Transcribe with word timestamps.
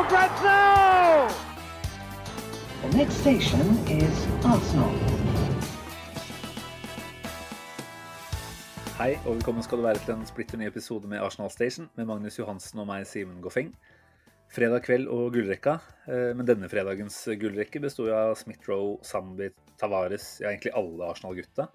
for 0.00 0.08
grabs 0.08 0.42
now! 0.42 1.28
The 2.82 2.96
next 2.96 3.16
station 3.20 3.66
is 3.88 4.16
Arsenal. 4.44 4.92
Hei 8.96 9.16
og 9.24 9.34
velkommen 9.34 9.64
skal 9.64 9.80
du 9.80 9.84
være 9.84 10.00
til 10.04 10.14
en 10.14 10.26
splitter 10.28 10.60
ny 10.60 10.68
episode 10.68 11.08
med 11.08 11.20
Arsenal 11.20 11.50
Station 11.52 11.88
med 11.98 12.08
Magnus 12.08 12.38
Johansen 12.38 12.80
og 12.80 12.88
meg, 12.88 13.04
Simen 13.08 13.42
Goffeng. 13.44 13.74
Fredag 14.52 14.86
kveld 14.86 15.08
og 15.12 15.34
gullrekka, 15.34 15.76
eh, 16.08 16.30
men 16.36 16.48
denne 16.48 16.70
fredagens 16.72 17.18
gullrekke 17.40 17.82
besto 17.84 18.08
av 18.12 18.38
Smith-Roe, 18.40 18.96
Zambi, 19.06 19.50
Tavares, 19.80 20.30
ja 20.40 20.48
egentlig 20.52 20.72
alle 20.80 21.10
Arsenal-gutta. 21.12 21.68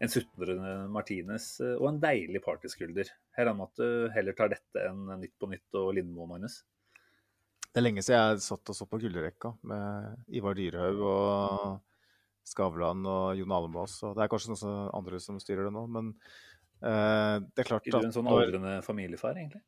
En 0.00 0.12
sutrende 0.12 0.74
Martinez 0.92 1.48
eh, 1.64 1.78
og 1.78 1.88
en 1.94 2.02
deilig 2.02 2.44
partyskulder. 2.44 3.08
Jeg 3.08 3.40
regner 3.40 3.56
med 3.56 3.72
at 3.72 3.80
du 3.80 4.12
heller 4.18 4.36
tar 4.36 4.52
dette 4.52 4.84
enn 4.84 5.08
Nytt 5.22 5.38
på 5.40 5.48
Nytt 5.48 5.80
og 5.80 5.94
Lindmo, 5.96 6.28
Magnus. 6.28 6.60
Det 7.70 7.78
er 7.78 7.86
lenge 7.86 8.02
siden 8.02 8.18
jeg 8.18 8.42
satt 8.42 8.72
og 8.72 8.76
så 8.76 8.86
på 8.90 8.98
gullrekka 8.98 9.52
med 9.70 10.34
Ivar 10.34 10.56
Dyrhaug 10.58 11.02
og 11.06 11.76
Skavlan 12.50 13.04
og 13.06 13.38
Jon 13.38 13.54
Almaas. 13.54 13.94
Og 14.08 14.16
det 14.16 14.24
er 14.24 14.32
kanskje 14.32 14.56
noen 14.56 14.88
andre 14.98 15.20
som 15.22 15.38
styrer 15.38 15.68
det 15.68 15.74
nå, 15.76 15.84
men 15.94 16.08
uh, 16.82 17.36
det 17.38 17.62
er 17.62 17.68
klart 17.68 17.86
Er 17.86 18.02
du 18.02 18.08
en 18.08 18.16
sånn 18.16 18.30
aldrende 18.30 18.80
familiefar, 18.86 19.38
egentlig? 19.38 19.62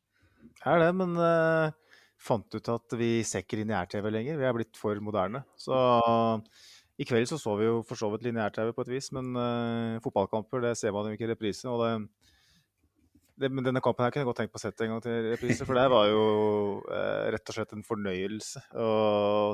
er 0.67 0.81
det, 0.83 0.89
men 0.99 1.15
uh, 1.15 1.71
fant 2.19 2.55
ut 2.55 2.69
at 2.75 2.95
vi 2.99 3.13
ser 3.27 3.45
ikke 3.45 3.61
lineær-TV 3.61 4.09
lenger. 4.11 4.39
Vi 4.41 4.47
er 4.49 4.57
blitt 4.57 4.79
for 4.79 4.99
moderne. 5.03 5.45
Så 5.59 5.77
i 6.99 7.07
kveld 7.07 7.29
så 7.31 7.39
så 7.41 7.55
vi 7.57 7.69
jo 7.69 7.79
for 7.87 7.99
så 7.99 8.11
vidt 8.11 8.27
lineær-TV 8.27 8.75
på 8.75 8.83
et 8.83 8.93
vis, 8.97 9.13
men 9.15 9.31
uh, 9.39 10.01
fotballkamper 10.03 10.67
det 10.67 10.75
ser 10.79 10.91
man 10.95 11.07
jo 11.07 11.15
ikke 11.15 11.29
i 11.29 11.31
reprise. 11.31 11.71
og 11.71 11.85
det 11.87 11.93
det, 13.39 13.49
men 13.49 13.65
denne 13.65 13.81
kampen 13.83 14.05
her 14.05 14.13
kunne 14.13 14.23
jeg 14.23 14.29
godt 14.29 14.41
tenkt 14.43 14.53
på 14.53 14.61
å 14.61 14.63
sette 14.63 14.85
en 14.85 14.95
gang 14.95 15.05
til 15.05 15.29
reprise, 15.31 15.65
for 15.65 15.77
det 15.77 15.85
var 15.93 16.09
jo 16.11 16.25
eh, 16.85 17.29
rett 17.33 17.49
og 17.49 17.57
slett 17.57 17.73
en 17.73 17.87
fornøyelse 17.87 18.65
å 18.77 18.89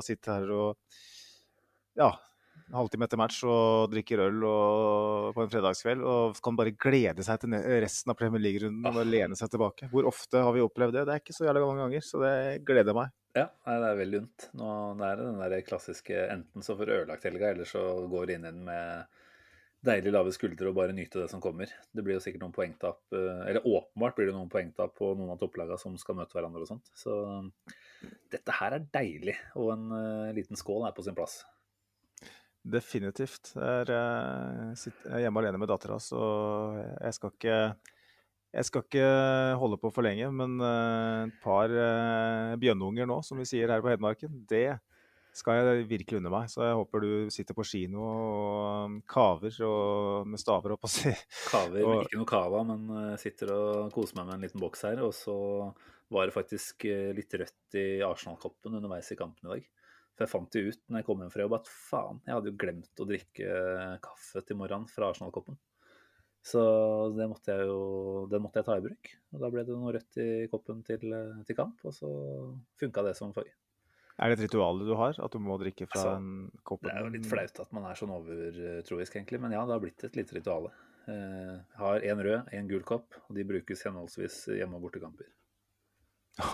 sitte 0.04 0.36
her 0.36 0.52
og 0.52 0.98
ja, 1.98 2.10
en 2.70 2.76
halvtime 2.78 3.06
etter 3.08 3.18
match 3.18 3.40
og 3.48 3.90
drikker 3.92 4.22
øl 4.26 4.44
og, 4.46 5.30
på 5.34 5.44
en 5.44 5.52
fredagskveld 5.52 6.04
og 6.06 6.38
kan 6.44 6.58
bare 6.58 6.74
glede 6.76 7.24
seg 7.26 7.40
til 7.42 7.56
resten 7.82 8.12
av 8.12 8.18
Premier 8.18 8.44
League-runden 8.44 8.90
og 8.90 9.08
lene 9.08 9.38
seg 9.38 9.50
tilbake. 9.52 9.88
Hvor 9.92 10.06
ofte 10.10 10.44
har 10.44 10.54
vi 10.54 10.62
opplevd 10.64 10.98
det? 10.98 11.06
Det 11.08 11.16
er 11.16 11.24
ikke 11.24 11.36
så 11.36 11.48
jævlig 11.48 11.64
mange 11.66 11.86
ganger, 11.86 12.04
så 12.06 12.22
det 12.22 12.34
gleder 12.68 12.96
meg. 12.96 13.16
Ja, 13.38 13.46
det 13.66 13.88
er 13.88 13.98
veldig 13.98 14.20
unt. 14.24 14.46
Nå 14.58 14.68
det 14.98 15.08
er 15.08 15.18
det 15.18 15.26
den 15.28 15.42
der 15.42 15.66
klassiske 15.66 16.22
enten 16.30 16.66
så 16.66 16.76
får 16.78 16.86
du 16.86 16.94
ødelagt 16.98 17.26
helga, 17.26 17.50
eller 17.54 17.68
så 17.68 17.84
går 18.10 18.36
inn 18.36 18.46
igjen 18.46 18.62
med 18.68 19.19
deilig 19.84 20.12
lave 20.12 20.32
skuldre 20.34 20.68
og 20.70 20.76
bare 20.76 20.94
nyte 20.96 21.22
det 21.22 21.28
som 21.32 21.40
kommer. 21.42 21.70
Det 21.92 22.02
blir 22.04 22.18
jo 22.18 22.22
sikkert 22.22 22.42
noen 22.44 22.56
poengtap, 22.56 23.00
eh, 23.16 23.44
eller 23.48 23.64
åpenbart 23.64 24.18
blir 24.18 24.28
det 24.28 24.34
noen 24.36 24.50
poengtap 24.52 24.92
på 24.98 25.14
noen 25.16 25.32
av 25.32 25.40
topplagene 25.40 25.80
som 25.80 25.96
skal 26.00 26.18
møte 26.18 26.36
hverandre 26.36 26.66
og 26.66 26.68
sånt. 26.68 26.90
Så 26.96 27.14
dette 28.32 28.56
her 28.58 28.76
er 28.76 28.90
deilig, 28.92 29.36
og 29.56 29.72
en 29.74 29.86
uh, 29.92 30.34
liten 30.36 30.58
skål 30.58 30.86
er 30.88 30.96
på 30.96 31.04
sin 31.04 31.16
plass. 31.16 31.40
Definitivt. 32.60 33.54
Jeg 33.56 33.88
eh, 33.96 34.84
jeg 34.84 34.92
er 35.08 35.24
hjemme 35.24 35.40
alene 35.40 35.62
med 35.62 35.72
dattera, 35.72 35.96
så 36.02 36.20
jeg 37.00 37.16
skal 37.16 37.34
ikke 37.36 37.56
jeg 38.50 38.66
skal 38.66 38.82
ikke 38.82 39.10
holde 39.62 39.76
på 39.78 39.92
for 39.94 40.02
lenge, 40.02 40.26
men 40.34 40.56
et 40.58 41.36
par 41.38 41.70
bjønnunger 42.58 43.06
nå, 43.06 43.20
som 43.22 43.38
vi 43.38 43.46
sier 43.46 43.70
her 43.70 43.78
på 43.78 43.92
Hedmarken, 43.92 44.40
det 44.50 44.80
skal 45.36 45.60
jeg 45.60 45.84
virkelig 45.90 46.18
unne 46.20 46.32
meg. 46.32 46.48
Så 46.52 46.62
jeg 46.66 46.76
håper 46.78 47.04
du 47.04 47.10
sitter 47.34 47.56
på 47.56 47.64
kino 47.68 48.02
og 48.02 48.86
um, 48.90 48.96
kaver 49.08 49.56
og 49.66 50.26
med 50.30 50.42
staver 50.42 50.74
opp 50.76 50.84
og 50.88 50.92
si. 50.92 51.12
Kaver, 51.50 51.84
Og- 51.86 52.04
ikke 52.06 52.20
noe 52.20 52.30
cava, 52.30 52.62
men 52.66 52.86
eh, 52.98 53.16
sitter 53.22 53.52
og 53.54 53.92
koser 53.94 54.18
meg 54.20 54.26
med 54.30 54.34
en 54.38 54.46
liten 54.48 54.62
boks 54.62 54.86
her. 54.88 55.02
Og 55.06 55.14
så 55.16 55.36
var 56.10 56.26
det 56.26 56.34
faktisk 56.34 56.84
eh, 56.90 57.10
litt 57.16 57.36
rødt 57.38 57.78
i 57.78 57.86
Arsenal-koppen 58.06 58.74
underveis 58.80 59.12
i 59.14 59.18
kampen 59.20 59.46
i 59.46 59.54
dag. 59.54 59.68
For 60.16 60.26
jeg 60.26 60.32
fant 60.34 60.52
det 60.52 60.64
ut 60.66 60.80
når 60.90 61.00
jeg 61.00 61.06
kom 61.06 61.20
hjem 61.22 61.32
fra 61.32 61.44
jobb 61.46 61.54
at 61.60 61.68
faen, 61.70 62.18
jeg 62.26 62.34
hadde 62.36 62.50
jo 62.50 62.58
glemt 62.60 63.00
å 63.00 63.06
drikke 63.08 63.52
kaffe 64.04 64.42
til 64.44 64.58
morgenen 64.60 64.90
fra 64.90 65.12
Arsenal-koppen. 65.14 65.56
Så 66.40 66.60
det 67.16 67.26
måtte 67.28 67.52
jeg 67.52 67.66
jo 67.68 67.80
det 68.32 68.38
måtte 68.40 68.60
jeg 68.62 68.66
ta 68.66 68.76
i 68.80 68.84
bruk. 68.84 69.10
Og 69.36 69.42
da 69.44 69.50
ble 69.52 69.64
det 69.68 69.74
noe 69.76 69.92
rødt 69.92 70.18
i 70.24 70.28
koppen 70.52 70.82
til, 70.86 71.04
eh, 71.12 71.40
til 71.48 71.56
kamp, 71.58 71.80
og 71.84 71.92
så 71.96 72.10
funka 72.80 73.04
det 73.06 73.14
som 73.18 73.32
forrige. 73.36 73.56
Er 74.20 74.28
det 74.28 74.36
et 74.38 74.44
ritual 74.50 74.82
du 74.84 74.92
har? 74.98 75.16
At 75.24 75.32
du 75.32 75.38
må 75.40 75.56
drikke 75.60 75.86
fra 75.88 76.00
Altså, 76.02 76.14
en 76.18 76.62
kopp? 76.68 76.82
Det 76.84 76.92
er 76.92 77.00
jo 77.06 77.12
litt 77.14 77.26
flaut 77.30 77.60
at 77.62 77.70
man 77.72 77.86
er 77.88 77.96
sånn 77.96 78.12
overtroisk, 78.12 79.16
egentlig, 79.16 79.40
men 79.40 79.54
ja, 79.56 79.62
det 79.64 79.72
har 79.76 79.80
blitt 79.80 80.04
et 80.04 80.18
lite 80.18 80.36
ritual. 80.36 80.68
Eh, 81.08 81.54
Jeg 81.56 81.80
har 81.80 82.04
én 82.12 82.20
rød, 82.26 82.50
én 82.52 82.68
gul 82.68 82.82
kopp, 82.84 83.16
og 83.28 83.34
de 83.38 83.44
brukes 83.48 83.82
henholdsvis 83.88 84.42
hjemme- 84.58 84.76
og 84.76 84.84
bortekamper. 84.84 85.30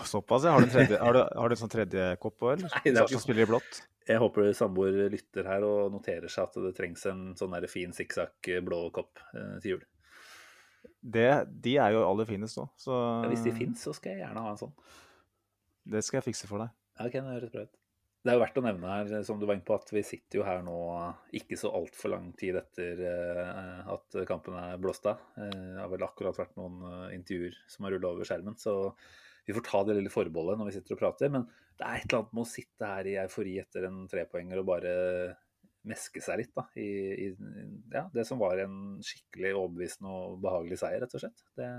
Såpass, 0.07 0.43
ja. 0.47 0.51
Har 0.55 0.63
du 0.65 0.71
tredje, 0.71 0.97
har 0.99 1.13
du, 1.13 1.19
har 1.21 1.49
du 1.51 1.53
en 1.55 1.59
sånn 1.59 1.71
tredje 1.71 2.07
kopp 2.23 2.41
òg, 2.41 2.55
eller? 2.57 2.71
Nei, 2.79 2.91
det 2.95 3.03
er 3.03 3.11
Som 3.11 3.21
spiller 3.23 3.43
i 3.45 3.49
blått? 3.51 3.83
Jeg 4.07 4.19
håper 4.23 4.49
samboer 4.55 4.95
lytter 5.11 5.43
her 5.51 5.63
og 5.67 5.91
noterer 5.91 6.31
seg 6.31 6.47
at 6.47 6.55
det 6.63 6.71
trengs 6.77 7.03
en 7.11 7.33
sånn 7.35 7.51
der 7.51 7.67
fin 7.67 7.91
sikksakk 7.95 8.47
blå 8.63 8.85
kopp 8.95 9.19
eh, 9.35 9.57
til 9.59 9.75
jul. 9.75 9.83
Det, 11.03 11.27
de 11.63 11.75
er 11.83 11.91
jo 11.93 12.01
aller 12.07 12.25
finest 12.27 12.57
nå, 12.57 12.65
så 12.79 12.95
Ja, 13.23 13.29
hvis 13.31 13.43
de 13.45 13.51
fins, 13.55 13.83
så 13.83 13.93
skal 13.95 14.15
jeg 14.15 14.23
gjerne 14.25 14.43
ha 14.43 14.53
en 14.55 14.59
sånn. 14.63 14.73
det 15.87 16.01
skal 16.07 16.21
jeg 16.21 16.29
fikse 16.31 16.47
for 16.49 16.63
deg. 16.63 16.71
Ok, 17.03 17.13
det 17.13 17.27
høres 17.27 17.53
bra 17.53 17.65
ut. 17.67 17.75
Det 18.25 18.33
er 18.33 18.35
jo 18.35 18.41
verdt 18.41 18.57
å 18.59 18.63
nevne 18.65 18.89
her, 18.91 19.11
som 19.23 19.37
du 19.39 19.45
var 19.47 19.55
inne 19.55 19.63
på, 19.67 19.75
at 19.77 19.91
vi 19.93 20.01
sitter 20.03 20.39
jo 20.39 20.43
her 20.47 20.63
nå 20.65 20.77
ikke 21.37 21.55
så 21.59 21.69
altfor 21.77 22.11
lang 22.11 22.31
tid 22.39 22.57
etter 22.59 22.99
eh, 23.07 23.91
at 23.93 24.17
kampen 24.27 24.57
er 24.59 24.81
blåst 24.81 25.05
av. 25.07 25.21
Eh, 25.37 25.53
Det 25.53 25.79
har 25.79 25.91
vel 25.93 26.03
akkurat 26.03 26.39
vært 26.41 26.57
noen 26.59 26.81
eh, 26.89 27.13
intervjuer 27.15 27.55
som 27.71 27.87
har 27.87 27.95
rulla 27.95 28.11
over 28.11 28.27
skjermen, 28.27 28.57
så 28.59 28.73
vi 29.47 29.55
får 29.55 29.63
ta 29.69 29.83
det 29.87 29.95
lille 29.99 30.11
forbeholdet 30.11 30.59
når 30.59 30.67
vi 30.71 30.75
sitter 30.75 30.97
og 30.97 31.01
prater. 31.05 31.31
Men 31.31 31.45
det 31.77 31.85
er 31.87 32.01
et 32.01 32.07
eller 32.09 32.23
annet 32.23 32.35
med 32.35 32.43
å 32.43 32.51
sitte 32.51 32.91
her 32.91 33.07
i 33.07 33.15
eufori 33.21 33.55
etter 33.61 33.87
en 33.87 34.01
trepoenger 34.11 34.59
og 34.59 34.69
bare 34.73 34.93
meske 35.87 36.19
seg 36.19 36.41
litt 36.41 36.51
da, 36.57 36.65
i, 36.75 36.89
i 37.23 37.27
ja, 37.93 38.03
det 38.11 38.25
som 38.27 38.41
var 38.41 38.59
en 38.59 38.97
skikkelig 39.07 39.53
overbevisende 39.55 40.11
og 40.11 40.41
behagelig 40.43 40.81
seier, 40.81 40.99
rett 41.05 41.15
og 41.15 41.23
slett. 41.23 41.45
Det, 41.55 41.69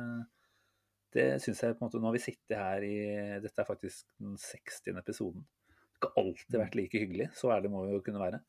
det 1.14 1.26
syns 1.42 1.62
jeg 1.64 1.76
på 1.76 1.82
en 1.82 1.88
måte 1.88 2.00
Nå 2.02 2.10
har 2.10 2.16
vi 2.16 2.20
sittet 2.22 2.58
her 2.58 2.84
i 2.84 2.96
Dette 3.42 3.62
er 3.62 3.68
faktisk 3.68 4.08
den 4.20 4.36
60. 4.40 4.92
episoden. 5.00 5.44
Det 5.68 5.74
har 5.74 6.02
ikke 6.02 6.22
alltid 6.22 6.58
vært 6.60 6.76
like 6.78 7.00
hyggelig, 7.00 7.28
så 7.34 7.52
ærlig 7.54 7.70
må 7.72 7.84
vi 7.86 7.94
jo 7.94 8.02
kunne 8.06 8.22
være. 8.22 8.42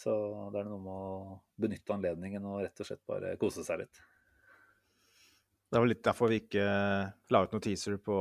Så 0.00 0.12
det 0.54 0.62
er 0.62 0.70
noe 0.70 0.80
med 0.80 0.94
å 0.94 1.36
benytte 1.60 1.94
anledningen 1.94 2.46
og 2.48 2.62
rett 2.64 2.80
og 2.82 2.88
slett 2.88 3.02
bare 3.08 3.34
kose 3.40 3.64
seg 3.66 3.82
litt. 3.82 4.00
Det 5.70 5.78
var 5.78 5.86
litt 5.86 6.02
derfor 6.02 6.32
vi 6.32 6.40
ikke 6.42 6.64
la 7.30 7.42
ut 7.44 7.52
noen 7.54 7.62
teaser 7.62 8.00
på, 8.02 8.18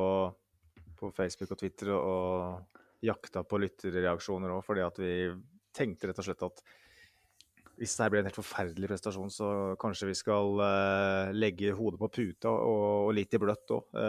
på 0.99 1.09
Facebook 1.15 1.55
og 1.55 1.61
Twitter 1.63 1.93
og 1.95 2.77
jakta 3.05 3.45
på 3.47 3.61
lytterreaksjoner 3.63 4.53
òg, 4.53 4.61
fordi 4.67 4.83
at 4.85 4.99
vi 5.01 5.13
tenkte 5.73 6.09
rett 6.09 6.19
og 6.19 6.27
slett 6.27 6.45
at 6.45 6.61
hvis 7.79 7.95
det 7.95 8.03
her 8.03 8.11
blir 8.11 8.21
en 8.21 8.27
helt 8.27 8.39
forferdelig 8.39 8.89
prestasjon, 8.91 9.31
så 9.31 9.49
kanskje 9.79 10.09
vi 10.09 10.17
skal 10.19 10.59
uh, 10.59 11.31
legge 11.31 11.71
hodet 11.77 12.01
på 12.01 12.11
puta 12.11 12.51
og, 12.51 13.07
og 13.07 13.13
litt 13.15 13.33
i 13.35 13.39
bløtt 13.41 13.75
òg, 13.75 13.99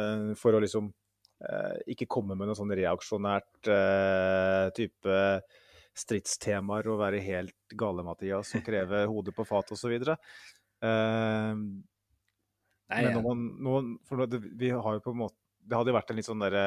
for 0.40 0.56
å 0.56 0.62
liksom 0.62 0.90
uh, 0.90 1.76
ikke 1.90 2.08
komme 2.10 2.36
med 2.36 2.50
noe 2.50 2.58
sånn 2.58 2.74
reaksjonært 2.76 3.70
eh, 3.70 4.66
type 4.76 5.20
stridstemaer 6.00 6.88
og 6.90 7.00
være 7.02 7.22
helt 7.24 7.76
gale-Mathias 7.78 8.54
og 8.58 8.66
kreve 8.66 9.04
hodet 9.12 9.34
på 9.36 9.46
fat 9.48 9.72
osv. 9.74 9.94
Uh, 10.00 11.54
Nei, 12.90 13.04
men 13.06 13.14
når 13.14 13.22
man, 13.22 13.46
når, 13.62 13.92
for 14.08 14.26
det, 14.26 14.42
vi 14.58 14.72
har 14.74 14.98
jo 14.98 15.04
på 15.04 15.14
en 15.14 15.22
måte, 15.22 15.38
det 15.62 15.76
hadde 15.78 15.92
jo 15.92 15.98
vært 15.98 16.10
en 16.10 16.18
litt 16.18 16.26
sånn 16.26 16.42
derre 16.42 16.64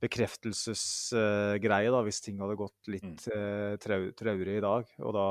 bekreftelsesgreie 0.00 1.90
da, 1.92 2.00
hvis 2.06 2.20
ting 2.24 2.38
hadde 2.40 2.56
gått 2.58 2.88
litt 2.88 3.02
Mm. 3.04 3.32
eh, 3.36 3.76
trau, 3.76 4.10
traurig 4.16 4.56
i 4.58 4.60
dag. 4.64 4.86
Og 4.98 5.12
da, 5.14 5.26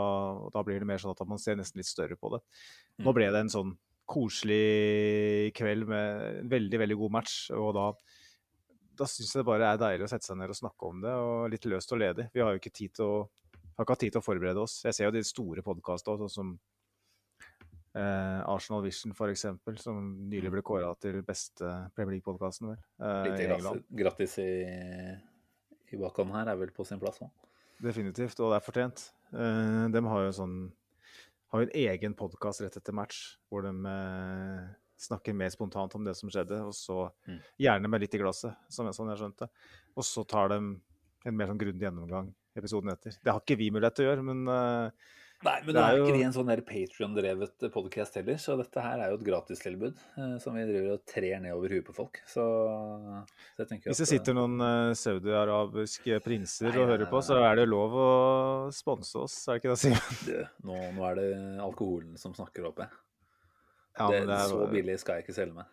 og 0.46 0.52
da 0.54 0.64
blir 0.64 0.80
det 0.80 0.88
mer 0.88 0.98
sånn 0.98 1.12
at 1.16 1.28
man 1.28 1.38
ser 1.40 1.56
nesten 1.56 1.78
litt 1.80 1.88
større 1.90 2.16
på 2.16 2.32
det. 2.32 2.42
Nå 3.00 3.10
Mm. 3.10 3.14
ble 3.16 3.32
det 3.32 3.40
en 3.40 3.50
sånn 3.50 3.78
koselig 4.08 5.54
kveld 5.54 5.88
med 5.88 6.40
en 6.42 6.50
veldig, 6.50 6.80
veldig 6.80 6.98
god 6.98 7.12
match. 7.12 7.52
Og 7.52 7.74
da, 7.74 7.94
da 8.98 9.04
syns 9.06 9.34
jeg 9.34 9.40
det 9.44 9.46
bare 9.46 9.74
er 9.74 9.78
deilig 9.78 10.06
å 10.06 10.10
sette 10.10 10.26
seg 10.26 10.38
ned 10.38 10.50
og 10.50 10.56
snakke 10.56 10.84
om 10.90 11.02
det, 11.02 11.12
og 11.14 11.50
litt 11.52 11.66
løst 11.66 11.92
og 11.94 12.00
ledig. 12.00 12.30
Vi 12.34 12.42
har 12.42 12.52
jo 12.54 12.60
ikke 12.60 12.74
tid 12.74 12.94
til 12.94 13.06
å, 13.06 13.30
har 13.78 13.86
ikke 13.86 13.94
hatt 13.96 14.00
tid 14.00 14.12
til 14.14 14.22
å 14.22 14.26
forberede 14.26 14.58
oss. 14.62 14.82
Jeg 14.84 14.94
ser 14.94 15.06
jo 15.06 15.12
de 15.12 15.24
store 15.24 15.62
podkastene, 15.62 16.18
sånn 16.20 16.30
som 16.30 16.60
Eh, 17.96 18.42
Arsenal 18.46 18.84
Vision, 18.86 19.14
for 19.18 19.32
eksempel, 19.34 19.78
som 19.82 19.98
nylig 20.30 20.52
ble 20.54 20.62
kåra 20.62 20.92
til 21.02 21.22
beste 21.26 21.66
Premier 21.96 22.20
League-podkasten, 22.20 22.68
vel. 22.70 22.82
eh, 23.02 23.24
Litt 23.26 23.88
grattis, 23.98 24.38
i, 24.44 25.16
i 25.94 25.98
bakhånd 25.98 26.32
her 26.36 26.52
er 26.54 26.60
vel 26.60 26.70
på 26.76 26.86
sin 26.86 27.00
plass 27.02 27.18
òg. 27.26 27.32
Definitivt, 27.82 28.40
og 28.44 28.52
det 28.54 28.60
er 28.60 28.66
fortjent. 28.68 29.06
Eh, 29.34 29.88
de 29.94 30.04
har 30.06 30.26
jo 30.28 30.36
sånn 30.36 30.58
har 31.50 31.64
en 31.66 31.72
egen 31.74 32.14
podkast 32.14 32.62
rett 32.62 32.76
etter 32.78 32.94
match, 32.94 33.38
hvor 33.50 33.64
de 33.66 33.72
eh, 33.90 34.68
snakker 35.02 35.34
mer 35.34 35.50
spontant 35.50 35.96
om 35.98 36.04
det 36.06 36.14
som 36.20 36.30
skjedde, 36.30 36.60
og 36.62 36.76
så 36.78 37.08
Mm. 37.26 37.40
gjerne 37.58 37.90
med 37.90 38.02
litt 38.02 38.14
i 38.14 38.20
glasset, 38.22 38.54
som 38.70 38.86
jeg, 38.86 38.94
sånn 38.94 39.10
jeg 39.10 39.18
skjønte. 39.24 39.50
Og 39.98 40.04
så 40.06 40.28
tar 40.28 40.50
de 40.50 40.60
en 41.26 41.36
mer 41.36 41.48
sånn 41.50 41.58
grundig 41.58 41.82
gjennomgang 41.88 42.30
episoden 42.56 42.92
etter. 42.94 43.18
Det 43.24 43.32
har 43.34 43.40
ikke 43.42 43.58
vi 43.58 43.72
mulighet 43.72 43.96
til 43.96 44.06
å 44.06 44.10
gjøre, 44.14 44.24
men 44.30 44.46
eh, 44.48 44.92
Nei, 45.42 45.62
men 45.64 45.74
Det 45.76 45.82
er 45.82 45.98
jo- 45.98 46.06
ikke 46.10 46.26
en 46.26 46.34
sånn 46.36 46.50
Patrion-drevet 46.68 47.72
podkast 47.72 48.16
heller, 48.16 48.36
så 48.36 48.58
dette 48.60 48.82
her 48.84 49.00
er 49.00 49.10
jo 49.14 49.16
et 49.16 49.24
gratistilbud 49.24 49.96
eh, 50.18 50.38
som 50.44 50.54
vi 50.54 50.66
driver 50.68 50.94
og 50.98 51.06
trer 51.08 51.40
ned 51.40 51.54
over 51.56 51.70
huet 51.70 51.86
på 51.88 51.96
folk. 51.96 52.20
Så, 52.28 52.44
så 52.44 53.64
jeg 53.64 53.70
tenker 53.70 53.88
hvis 53.90 54.02
det 54.02 54.04
at, 54.04 54.12
eh, 54.12 54.18
sitter 54.20 54.34
noen 54.36 54.60
eh, 54.60 54.92
saudi-arabiske 55.00 56.20
prinser 56.26 56.68
Nei, 56.74 56.78
og 56.84 56.90
hører 56.92 57.06
nei, 57.06 57.12
på, 57.14 57.22
så 57.24 57.40
er 57.40 57.56
det 57.56 57.70
lov 57.72 57.96
å 57.96 58.10
sponse 58.76 59.16
oss, 59.16 59.48
er 59.48 59.56
det 59.56 59.64
ikke 59.64 59.72
det, 59.72 59.80
Simen? 59.80 60.26
du, 60.28 60.68
nå, 60.68 60.82
nå 61.00 61.08
er 61.08 61.16
det 61.22 61.30
alkoholen 61.64 62.18
som 62.20 62.36
snakker 62.36 62.68
opp, 62.68 62.84
jeg. 62.84 62.90
Ja, 63.98 64.10
det, 64.12 64.26
det 64.28 64.36
er- 64.36 64.52
så 64.52 64.68
billig 64.76 65.00
skal 65.00 65.16
jeg 65.22 65.28
ikke 65.30 65.40
selge 65.40 65.56
meg. 65.56 65.66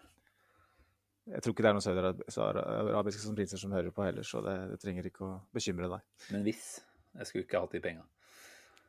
Jeg 1.27 1.43
tror 1.43 1.53
ikke 1.57 1.65
det 1.67 1.71
er 1.73 1.81
noen 1.81 2.23
saudi-arabiske 2.31 3.35
prinser 3.35 3.59
som 3.59 3.73
hører 3.75 3.91
på 3.91 4.05
heller, 4.07 4.23
så 4.23 4.39
det, 4.47 4.71
det 4.71 4.79
trenger 4.79 5.11
ikke 5.11 5.27
å 5.27 5.41
bekymre 5.53 5.91
deg. 5.91 6.07
Men 6.31 6.45
hvis. 6.47 6.77
Jeg 7.17 7.27
skulle 7.27 7.47
ikke 7.49 7.59
hatt 7.65 7.73
de 7.73 7.81
penga. 7.81 8.03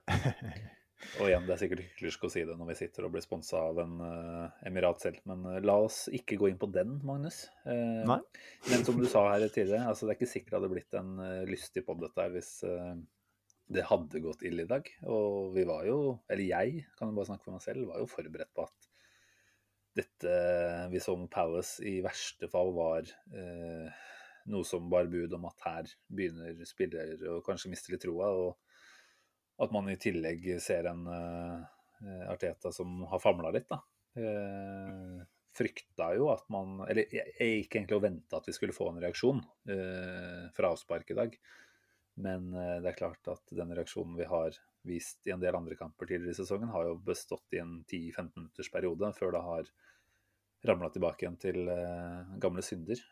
Og 1.21 1.27
igjen, 1.29 1.45
det 1.45 1.53
er 1.53 1.59
sikkert 1.61 1.83
hyklersk 1.85 2.23
å 2.25 2.29
si 2.31 2.43
det 2.47 2.55
når 2.57 2.71
vi 2.71 2.75
sitter 2.79 3.05
og 3.05 3.13
blir 3.13 3.23
sponsa 3.23 3.59
av 3.69 3.79
en 3.83 3.99
uh, 4.01 4.63
Emirat 4.67 5.03
selv, 5.03 5.19
men 5.29 5.45
uh, 5.45 5.59
la 5.61 5.75
oss 5.85 6.05
ikke 6.13 6.39
gå 6.41 6.49
inn 6.51 6.57
på 6.61 6.69
den, 6.73 6.97
Magnus. 7.05 7.43
Uh, 7.67 8.01
Nei. 8.09 8.19
Men 8.71 8.85
som 8.87 8.97
du 8.97 9.05
sa 9.09 9.27
her 9.29 9.45
tidligere, 9.45 9.85
altså 9.91 10.07
det 10.07 10.15
er 10.15 10.19
ikke 10.19 10.31
sikkert 10.31 10.55
det 10.55 10.59
hadde 10.59 10.73
blitt 10.73 10.97
en 10.97 11.13
lystig 11.49 11.85
pod 11.85 12.01
dette 12.01 12.25
her 12.25 12.33
hvis 12.33 12.51
det 13.77 13.85
hadde 13.89 14.23
gått 14.23 14.45
ille 14.47 14.65
i 14.65 14.69
dag. 14.69 14.89
Og 15.11 15.53
vi 15.55 15.65
var 15.69 15.85
jo, 15.87 16.17
eller 16.31 16.45
jeg 16.49 16.85
kan 16.97 17.11
jo 17.11 17.17
bare 17.17 17.29
snakke 17.29 17.45
for 17.45 17.57
meg 17.57 17.65
selv, 17.65 17.89
var 17.91 18.01
jo 18.01 18.11
forberedt 18.11 18.53
på 18.57 18.65
at 18.65 18.91
dette 19.97 20.33
vi 20.91 21.01
så 21.01 21.15
mot 21.17 21.29
Palace 21.33 21.81
i 21.89 21.97
verste 22.05 22.49
fall 22.51 22.69
var 22.75 23.07
noe 24.47 24.65
som 24.65 24.85
bar 24.91 25.09
bud 25.09 25.33
om 25.33 25.47
at 25.49 25.65
her 25.65 25.89
begynner 26.07 26.53
spillere 26.69 27.17
å 27.33 27.41
kanskje 27.45 27.71
miste 27.73 27.93
litt 27.93 28.05
troa. 28.05 28.29
og 28.29 28.66
at 29.57 29.73
man 29.73 29.89
i 29.89 29.97
tillegg 29.99 30.45
ser 30.61 30.89
en 30.91 31.07
uh, 31.09 32.29
Arteta 32.29 32.71
som 32.73 33.01
har 33.09 33.21
famla 33.23 33.51
litt, 33.53 33.69
da. 33.71 33.81
Uh, 34.17 35.23
frykta 35.57 36.11
jo 36.17 36.27
at 36.31 36.47
man 36.53 36.79
Eller 36.85 37.05
jeg, 37.13 37.33
jeg 37.37 37.57
gikk 37.59 37.75
egentlig 37.75 37.97
og 37.97 38.03
venta 38.03 38.39
at 38.39 38.47
vi 38.49 38.53
skulle 38.55 38.73
få 38.73 38.87
en 38.91 38.99
reaksjon 39.01 39.41
uh, 39.41 40.43
fra 40.57 40.73
avspark 40.73 41.13
i 41.13 41.17
dag. 41.17 41.39
Men 42.17 42.49
det 42.49 42.89
er 42.89 42.95
klart 42.97 43.27
at 43.29 43.51
den 43.53 43.69
reaksjonen 43.77 44.15
vi 44.17 44.25
har 44.25 44.55
vist 44.89 45.27
i 45.29 45.33
en 45.35 45.41
del 45.41 45.53
andre 45.53 45.75
kamper 45.77 46.07
tidligere 46.09 46.33
i 46.33 46.37
sesongen, 46.39 46.71
har 46.73 46.87
jo 46.87 46.95
bestått 47.05 47.53
i 47.53 47.59
en 47.61 47.75
10-15 47.83 48.31
minutters 48.39 48.71
periode 48.73 49.11
før 49.13 49.35
det 49.35 49.41
har 49.45 49.69
ramla 50.65 50.89
tilbake 50.89 51.27
igjen 51.27 51.37
til 51.37 51.69
gamle 52.41 52.65
synder. 52.65 53.03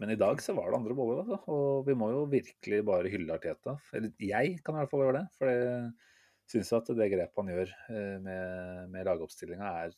Men 0.00 0.12
i 0.12 0.18
dag 0.20 0.42
så 0.42 0.52
var 0.56 0.70
det 0.70 0.78
andre 0.80 0.96
boller, 0.96 1.22
altså. 1.22 1.38
Og 1.52 1.86
vi 1.86 1.96
må 1.98 2.10
jo 2.12 2.26
virkelig 2.30 2.82
bare 2.86 3.12
hylle 3.12 3.36
Arteta. 3.36 3.76
Eller 3.96 4.12
jeg 4.20 4.58
kan 4.64 4.76
i 4.76 4.82
hvert 4.82 4.92
fall 4.92 5.06
gjøre 5.06 5.22
det. 5.22 5.24
For 5.38 5.52
jeg 5.52 5.88
syns 6.52 6.74
at 6.76 6.92
det 6.98 7.08
grepet 7.14 7.40
han 7.42 7.52
gjør 7.54 7.72
eh, 7.94 8.16
med, 8.22 8.92
med 8.92 9.08
lagoppstillinga 9.08 9.72
er 9.86 9.96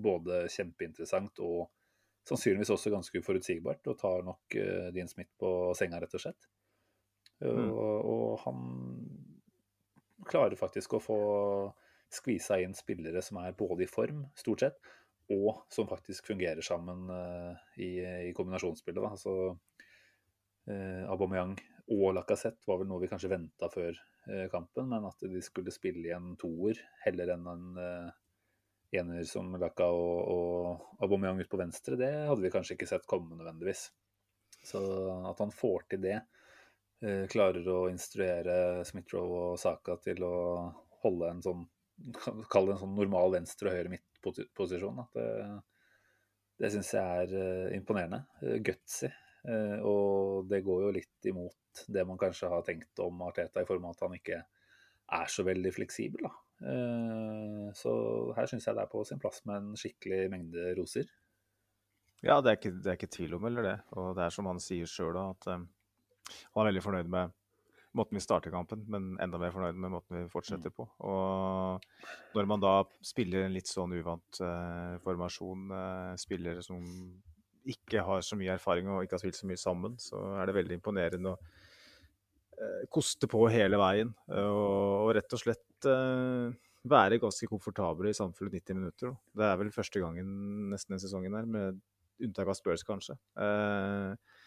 både 0.00 0.44
kjempeinteressant 0.54 1.42
og 1.44 1.68
sannsynligvis 2.28 2.70
også 2.76 2.92
ganske 2.94 3.22
uforutsigbart. 3.22 3.90
Og 3.90 3.98
tar 4.00 4.24
nok 4.26 4.58
uh, 4.60 4.88
Dean 4.94 5.10
Smith 5.10 5.34
på 5.40 5.74
senga, 5.78 6.00
rett 6.02 6.16
og 6.16 6.24
slett. 6.24 6.50
Mm. 7.40 7.70
Og, 7.72 8.10
og 8.14 8.40
han 8.44 8.64
klarer 10.28 10.58
faktisk 10.60 10.94
å 10.94 11.02
få 11.02 11.20
skvisa 12.12 12.58
inn 12.60 12.74
spillere 12.76 13.22
som 13.22 13.38
er 13.40 13.56
både 13.56 13.86
i 13.86 13.90
form, 13.90 14.24
stort 14.38 14.64
sett, 14.64 14.78
og 15.30 15.64
som 15.72 15.88
faktisk 15.88 16.26
fungerer 16.30 16.62
sammen 16.64 17.08
uh, 17.10 17.54
i, 17.78 17.98
i, 18.28 18.32
kombinasjonsspillet. 18.36 19.02
Da. 19.02 19.10
Altså, 19.14 19.34
uh, 20.70 21.04
Aubameyang 21.12 21.56
og 21.90 22.14
Lacassette 22.16 22.66
var 22.68 22.80
vel 22.80 22.90
noe 22.90 23.02
vi 23.02 23.10
kanskje 23.10 23.32
venta 23.32 23.70
før 23.72 23.94
uh, 23.94 24.46
kampen, 24.52 24.90
men 24.90 25.06
at 25.08 25.22
de 25.30 25.42
skulle 25.44 25.74
spille 25.74 26.08
i 26.08 26.16
en 26.16 26.34
toer 26.40 26.80
heller 27.04 27.36
enn 27.36 27.46
en 27.54 27.70
ener 28.90 29.22
som 29.22 29.52
Laka 29.54 29.86
og, 29.94 30.16
og 30.34 31.02
Aubameyang 31.06 31.38
ut 31.44 31.50
på 31.50 31.60
venstre, 31.60 31.94
det 31.98 32.10
hadde 32.26 32.42
vi 32.42 32.50
kanskje 32.50 32.74
ikke 32.74 32.88
sett 32.90 33.06
komme 33.10 33.38
nødvendigvis. 33.38 33.86
Så 34.66 34.80
at 35.30 35.38
han 35.38 35.52
får 35.54 35.84
til 35.92 36.02
det, 36.02 36.16
klarer 37.30 37.68
å 37.70 37.84
instruere 37.88 38.82
Smith-Roe 38.84 39.44
og 39.52 39.60
Saka 39.62 39.94
til 40.02 40.26
å 40.26 40.34
holde 41.04 41.30
en 41.30 41.44
sånn 41.44 41.62
Kall 42.50 42.66
det 42.66 42.74
en 42.74 42.82
sånn 42.82 42.96
normal 42.96 43.34
venstre- 43.34 43.70
og 43.70 43.76
høyre 43.76 43.92
midt-posisjon. 44.26 45.02
Det, 45.14 45.26
det 46.60 46.70
syns 46.74 46.92
jeg 46.96 47.24
er 47.24 47.34
uh, 47.34 47.74
imponerende. 47.76 48.22
Uh, 48.42 48.58
gutsy. 48.64 49.10
Uh, 49.46 49.78
og 49.88 50.50
det 50.50 50.62
går 50.66 50.84
jo 50.84 50.94
litt 50.98 51.30
imot 51.30 51.84
det 51.88 52.04
man 52.06 52.18
kanskje 52.20 52.50
har 52.52 52.64
tenkt 52.66 53.00
om 53.02 53.22
Arteta, 53.24 53.62
i 53.62 53.68
form 53.68 53.86
av 53.88 53.96
at 53.96 54.04
han 54.06 54.16
ikke 54.18 54.42
er 55.20 55.32
så 55.32 55.46
veldig 55.46 55.72
fleksibel. 55.74 56.26
Da. 56.26 56.36
så 57.74 57.92
her 58.36 58.48
syns 58.50 58.66
jeg 58.66 58.76
det 58.76 58.82
er 58.82 58.90
på 58.92 59.00
sin 59.08 59.20
plass 59.22 59.40
med 59.48 59.56
en 59.56 59.78
skikkelig 59.80 60.26
mengde 60.30 60.74
roser. 60.76 61.08
Ja, 62.20 62.40
det 62.44 62.50
er 62.50 62.58
ikke, 62.58 62.72
det 62.76 62.90
er 62.90 62.98
ikke 62.98 63.14
tvil 63.14 63.36
om 63.38 63.46
eller 63.48 63.64
det. 63.64 63.76
Og 63.96 64.12
det 64.18 64.26
er 64.26 64.34
som 64.34 64.48
han 64.50 64.60
sier 64.62 64.90
sjøl, 64.90 65.16
at 65.22 65.48
um, 65.54 65.64
han 66.28 66.62
er 66.62 66.68
veldig 66.68 66.84
fornøyd 66.84 67.10
med 67.10 67.32
måten 67.96 68.18
vi 68.18 68.22
starter 68.22 68.52
kampen, 68.54 68.84
men 68.90 69.14
enda 69.22 69.38
mer 69.40 69.52
fornøyd 69.54 69.78
med 69.78 69.92
måten 69.92 70.18
vi 70.18 70.30
fortsetter 70.30 70.72
på. 70.74 70.86
Og 71.06 72.36
når 72.36 72.48
man 72.50 72.62
da 72.62 72.74
spiller 73.04 73.46
en 73.46 73.56
litt 73.56 73.70
sånn 73.70 73.96
uvant 73.98 74.42
uh, 74.44 74.96
formasjon, 75.04 75.66
uh, 75.74 76.14
spillere 76.20 76.62
som 76.66 76.84
ikke 77.70 78.04
har 78.06 78.22
så 78.24 78.38
mye 78.38 78.54
erfaring 78.54 78.88
og 78.88 79.04
ikke 79.04 79.18
har 79.18 79.24
spilt 79.24 79.40
så 79.40 79.50
mye 79.50 79.60
sammen, 79.60 79.98
så 80.00 80.22
er 80.38 80.48
det 80.48 80.56
veldig 80.56 80.78
imponerende 80.78 81.34
å 81.34 81.38
uh, 81.40 82.82
koste 82.94 83.30
på 83.30 83.42
hele 83.52 83.80
veien. 83.80 84.14
Og, 84.30 84.66
og 85.06 85.14
rett 85.18 85.38
og 85.38 85.44
slett 85.44 85.90
være 86.90 87.20
ganske 87.20 87.46
komfortable 87.48 88.10
i 88.10 88.16
samfunnet 88.16 88.60
90 88.62 88.78
minutter. 88.78 89.14
Det 89.36 89.46
er 89.46 89.58
vel 89.60 89.72
første 89.74 90.00
gangen 90.00 90.70
nesten 90.72 90.94
denne 90.94 91.02
sesongen 91.02 91.36
her, 91.36 91.48
med 91.48 91.80
unntak 92.24 92.48
av 92.48 92.56
Spurs, 92.56 92.84
kanskje. 92.86 93.16
Eh, 93.40 94.39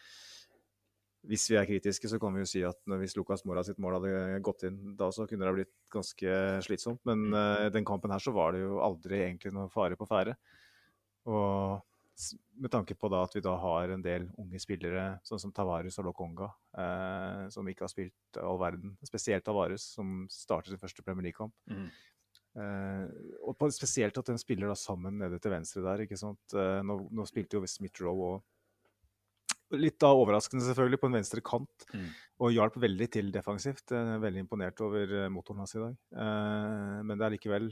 hvis 1.28 1.46
vi 1.50 1.56
er 1.58 1.68
kritiske, 1.68 2.08
så 2.10 2.18
kan 2.20 2.34
vi 2.34 2.42
jo 2.42 2.48
si 2.48 2.60
at 2.66 2.78
hvis 3.00 3.16
Lucas 3.16 3.44
Mora 3.48 3.64
sitt 3.64 3.80
mål 3.82 3.98
hadde 3.98 4.42
gått 4.44 4.66
inn 4.68 4.94
da, 4.98 5.08
så 5.14 5.26
kunne 5.28 5.46
det 5.46 5.54
blitt 5.56 5.72
ganske 5.92 6.36
slitsomt. 6.66 7.00
Men 7.08 7.26
uh, 7.32 7.70
den 7.72 7.86
kampen 7.88 8.12
her 8.12 8.22
så 8.22 8.34
var 8.34 8.54
det 8.54 8.64
jo 8.64 8.78
aldri 8.84 9.22
egentlig 9.24 9.54
noe 9.54 9.72
fare 9.72 9.98
på 9.98 10.08
ferde. 10.08 10.36
Og 11.30 11.80
med 12.62 12.70
tanke 12.70 12.94
på 12.94 13.08
da 13.10 13.24
at 13.26 13.32
vi 13.34 13.42
da 13.42 13.56
har 13.58 13.90
en 13.90 14.02
del 14.04 14.28
unge 14.38 14.60
spillere, 14.62 15.06
sånn 15.26 15.40
som 15.42 15.52
Tavares 15.54 15.96
og 15.98 16.10
Lokonga, 16.10 16.50
uh, 16.78 17.44
som 17.52 17.68
ikke 17.70 17.86
har 17.86 17.92
spilt 17.92 18.40
all 18.40 18.60
verden. 18.60 18.96
Spesielt 19.06 19.46
Tavares, 19.46 19.86
som 19.96 20.24
starter 20.30 20.74
sin 20.74 20.82
første 20.82 21.04
Premier 21.06 21.30
League-kamp. 21.30 21.56
Mm. 21.70 21.88
Uh, 22.54 23.08
og 23.48 23.56
på, 23.58 23.66
spesielt 23.74 24.18
at 24.20 24.28
den 24.30 24.38
spiller 24.38 24.70
da 24.70 24.76
sammen 24.78 25.16
nede 25.24 25.40
til 25.42 25.56
venstre 25.56 25.82
der. 25.88 26.04
ikke 26.04 26.20
sant? 26.20 26.54
Nå, 26.54 27.00
nå, 27.10 27.26
spilte 27.26 27.58
jo 27.58 27.66
Smith-Roe 27.66 28.28
og 28.28 28.42
Litt 29.72 29.96
da 30.02 30.10
overraskende, 30.12 30.64
selvfølgelig, 30.66 31.00
på 31.00 31.08
en 31.08 31.16
venstre 31.16 31.42
kant. 31.44 31.86
Mm. 31.94 32.08
Og 32.44 32.52
hjalp 32.52 32.76
veldig 32.82 33.08
til 33.16 33.30
defensivt. 33.34 33.94
Er 33.96 34.20
veldig 34.22 34.44
imponert 34.44 34.80
over 34.84 35.14
motoren 35.32 35.62
hans 35.64 35.74
i 35.76 35.82
dag. 35.82 35.94
Eh, 36.24 36.98
men 37.06 37.16
det 37.16 37.26
er 37.26 37.34
likevel 37.36 37.70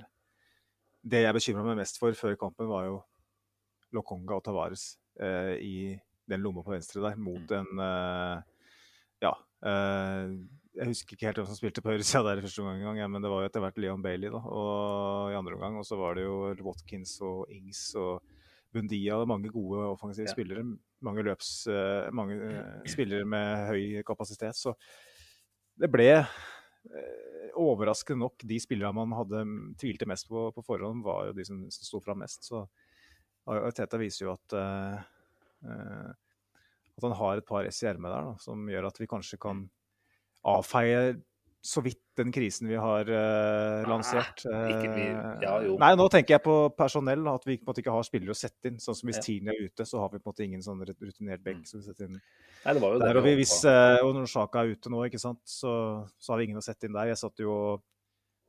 Det 1.03 1.25
jeg 1.25 1.35
bekymra 1.35 1.67
meg 1.67 1.81
mest 1.83 1.99
for 1.99 2.15
før 2.15 2.39
kampen, 2.39 2.71
var 2.71 2.87
jo 2.87 3.01
Lokonga 3.93 4.39
og 4.39 4.45
Tavares 4.47 4.95
eh, 5.21 5.59
i 5.59 5.77
den 6.31 6.41
lomma 6.41 6.63
på 6.65 6.73
venstre 6.73 7.03
der, 7.03 7.19
mot 7.19 7.51
en 7.53 7.83
eh, 7.83 8.43
Ja. 9.23 9.33
jeg 10.73 10.89
husker 10.89 11.15
ikke 11.15 11.27
helt 11.29 11.41
hvem 11.41 11.49
som 11.51 11.59
spilte 11.59 11.83
på 11.83 11.93
høyresida 11.93 12.23
der 12.25 12.41
i 12.41 12.43
første 12.43 12.63
omgang, 12.63 12.97
ja, 12.99 13.07
men 13.11 13.23
det 13.23 13.31
var 13.31 13.43
jo 13.43 13.51
etter 13.51 13.63
hvert 13.63 13.77
Leon 13.79 14.03
Bailey 14.03 14.31
da, 14.33 14.41
og 14.41 15.31
i 15.31 15.37
andre 15.39 15.59
omgang. 15.59 15.77
Og 15.79 15.87
så 15.87 15.99
var 15.99 16.17
det 16.17 16.25
jo 16.25 16.55
Watkins 16.65 17.19
og 17.27 17.51
Ings 17.53 17.83
og 17.99 18.23
Bundia 18.73 19.21
mange 19.29 19.53
gode 19.53 19.85
offensive 19.93 20.31
ja. 20.31 20.33
spillere. 20.33 20.65
Mange 21.03 21.25
løps, 21.27 21.51
uh, 21.71 22.09
mange 22.15 22.39
uh, 22.39 22.83
spillere 22.89 23.27
med 23.29 23.67
høy 23.71 24.03
kapasitet. 24.07 24.59
Så 24.59 24.75
det 25.79 25.91
ble 25.93 26.09
uh, 26.23 27.49
overraskende 27.59 28.23
nok 28.25 28.47
de 28.49 28.61
spillerne 28.63 28.95
man 28.97 29.17
hadde 29.19 29.45
tvilte 29.81 30.09
mest 30.09 30.29
på 30.31 30.49
på 30.55 30.65
forhånd, 30.67 31.05
var 31.05 31.29
jo 31.29 31.37
de 31.37 31.47
som 31.49 31.65
sto 31.73 32.01
fram 32.03 32.23
mest. 32.25 32.49
Så 32.49 32.65
Teta 33.75 33.99
viser 33.99 34.29
jo 34.29 34.37
at 34.37 34.55
at 36.93 37.05
han 37.05 37.15
har 37.19 37.39
et 37.39 37.47
par 37.47 37.67
ess 37.67 37.81
i 37.83 37.89
ermet 37.91 38.11
der 38.13 38.27
da, 38.29 38.33
som 38.43 38.67
gjør 38.71 38.89
at 38.89 38.99
vi 39.01 39.09
kanskje 39.11 39.39
kan 39.43 39.65
avfeie 40.47 41.15
så 41.63 41.81
vidt 41.81 42.01
den 42.19 42.33
krisen 42.35 42.67
vi 42.67 42.75
har 42.75 43.07
uh, 43.07 43.85
lansert. 43.87 44.43
ikke 44.43 45.05
ja, 45.45 45.53
jo. 45.63 45.77
Nei, 45.79 45.93
nå 45.97 46.09
tenker 46.11 46.35
jeg 46.35 46.43
på 46.43 46.57
personell. 46.75 47.23
At 47.31 47.47
vi 47.47 47.55
på 47.61 47.63
en 47.63 47.71
måte 47.71 47.85
ikke 47.85 47.95
har 47.95 48.07
spillere 48.07 48.35
å 48.35 48.39
sette 48.39 48.73
inn. 48.73 48.81
Sånn 48.83 48.99
som 48.99 49.11
hvis 49.11 49.21
Ja. 49.21 49.27
Tini 49.29 49.53
er 49.53 49.63
ute, 49.63 49.87
så 49.87 50.03
har 50.03 50.11
vi 50.11 50.19
på 50.19 50.27
en 50.27 50.33
måte 50.33 50.45
ingen 50.45 50.65
sånn 50.65 50.83
rutinert 50.83 51.45
benk. 51.47 51.63
Mm. 51.63 51.69
som 51.71 51.79
vi 51.79 51.87
setter 51.87 52.11
inn. 52.11 52.19
Nei, 52.65 52.75
det 52.75 52.83
var 52.83 52.97
jo 52.97 52.99
Der, 53.05 53.21
og, 53.21 53.25
vi, 53.29 53.37
hvis, 53.39 53.55
uh, 53.63 54.03
og 54.03 54.11
når 54.19 54.27
Sjaka 54.35 54.65
er 54.65 54.75
ute 54.75 54.91
nå, 54.91 55.05
ikke 55.07 55.23
sant, 55.23 55.41
så, 55.47 55.73
så 56.19 56.35
har 56.35 56.43
vi 56.43 56.51
ingen 56.51 56.59
å 56.59 56.67
sette 56.67 56.91
inn 56.91 56.99
der. 56.99 57.13
Jeg 57.13 57.23
satt 57.23 57.45
jo 57.45 57.55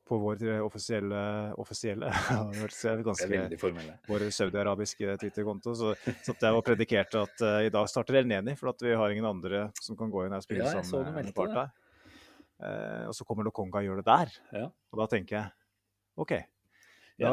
på 0.04 0.18
vår 0.20 0.42
offisielle 0.60 1.20
offisielle 1.56 2.10
det 2.52 3.06
ganske 3.06 3.38
vår 4.10 4.26
saudi-arabiske 4.36 5.14
Twitter-konto, 5.22 5.72
så 5.78 5.94
satt 6.26 6.44
jeg 6.44 6.58
og 6.58 6.66
predikerte 6.66 7.22
at 7.24 7.46
uh, 7.46 7.62
i 7.64 7.70
dag 7.72 7.88
starter 7.88 8.20
El 8.20 8.28
Neni, 8.28 8.58
for 8.58 8.74
at 8.74 8.84
vi 8.84 8.92
har 8.98 9.14
ingen 9.14 9.30
andre 9.30 9.68
som 9.80 9.96
kan 9.96 10.12
gå 10.12 10.26
inn 10.26 10.34
her 10.34 10.42
og 10.42 10.48
spille 10.50 10.66
Ja, 10.66 10.82
sammen 10.82 11.14
med 11.14 11.22
meldte 11.22 11.32
det. 11.32 11.38
Parta. 11.38 11.83
Eh, 12.62 13.04
og 13.08 13.14
så 13.16 13.26
kommer 13.26 13.46
Lokonga 13.46 13.82
og 13.82 13.88
gjør 13.88 14.02
det 14.02 14.08
der. 14.08 14.34
Ja. 14.54 14.68
Og 14.92 15.02
da 15.02 15.08
tenker 15.10 15.38
jeg 15.38 16.22
OK. 16.22 16.36
Ja. 17.22 17.30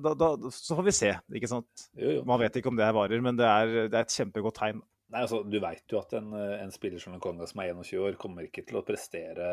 Da, 0.00 0.14
da, 0.16 0.28
så 0.52 0.76
får 0.76 0.86
vi 0.86 0.94
se, 0.96 1.10
ikke 1.36 1.50
sant. 1.50 1.88
Jo, 1.96 2.18
jo. 2.18 2.20
Man 2.28 2.40
vet 2.40 2.56
ikke 2.60 2.70
om 2.72 2.78
det 2.78 2.86
her 2.86 2.96
varer, 2.96 3.20
men 3.24 3.36
det 3.36 3.48
er, 3.48 3.74
det 3.92 3.96
er 3.96 4.06
et 4.06 4.14
kjempegodt 4.14 4.56
tegn. 4.56 4.80
Nei, 5.08 5.24
altså, 5.24 5.42
du 5.44 5.56
veit 5.60 5.88
jo 5.88 6.00
at 6.00 6.14
en, 6.16 6.32
en 6.36 6.72
spiller 6.72 7.00
som 7.00 7.16
Lokonga 7.16 7.48
som 7.48 7.60
er 7.64 7.74
21 7.74 8.04
år, 8.04 8.16
kommer 8.20 8.48
ikke 8.48 8.64
til 8.68 8.80
å 8.80 8.84
prestere 8.88 9.48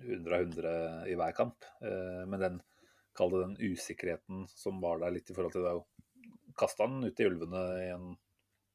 100 0.00 0.36
av 0.36 0.46
100 0.48 0.74
i 1.12 1.16
hver 1.18 1.34
kamp. 1.36 1.64
Eh, 1.84 2.22
Men 2.28 2.40
den, 2.40 2.60
kall 3.16 3.32
det 3.32 3.42
den 3.44 3.72
usikkerheten 3.72 4.46
som 4.50 4.80
var 4.82 5.00
der 5.02 5.14
litt 5.14 5.30
i 5.30 5.36
forhold 5.36 5.54
til 5.54 5.66
det 5.66 5.74
å 5.78 5.84
kaste 6.58 6.86
han 6.86 7.04
ut 7.04 7.20
i 7.20 7.26
ulvene 7.28 7.64
i 7.82 7.90
en 7.94 8.12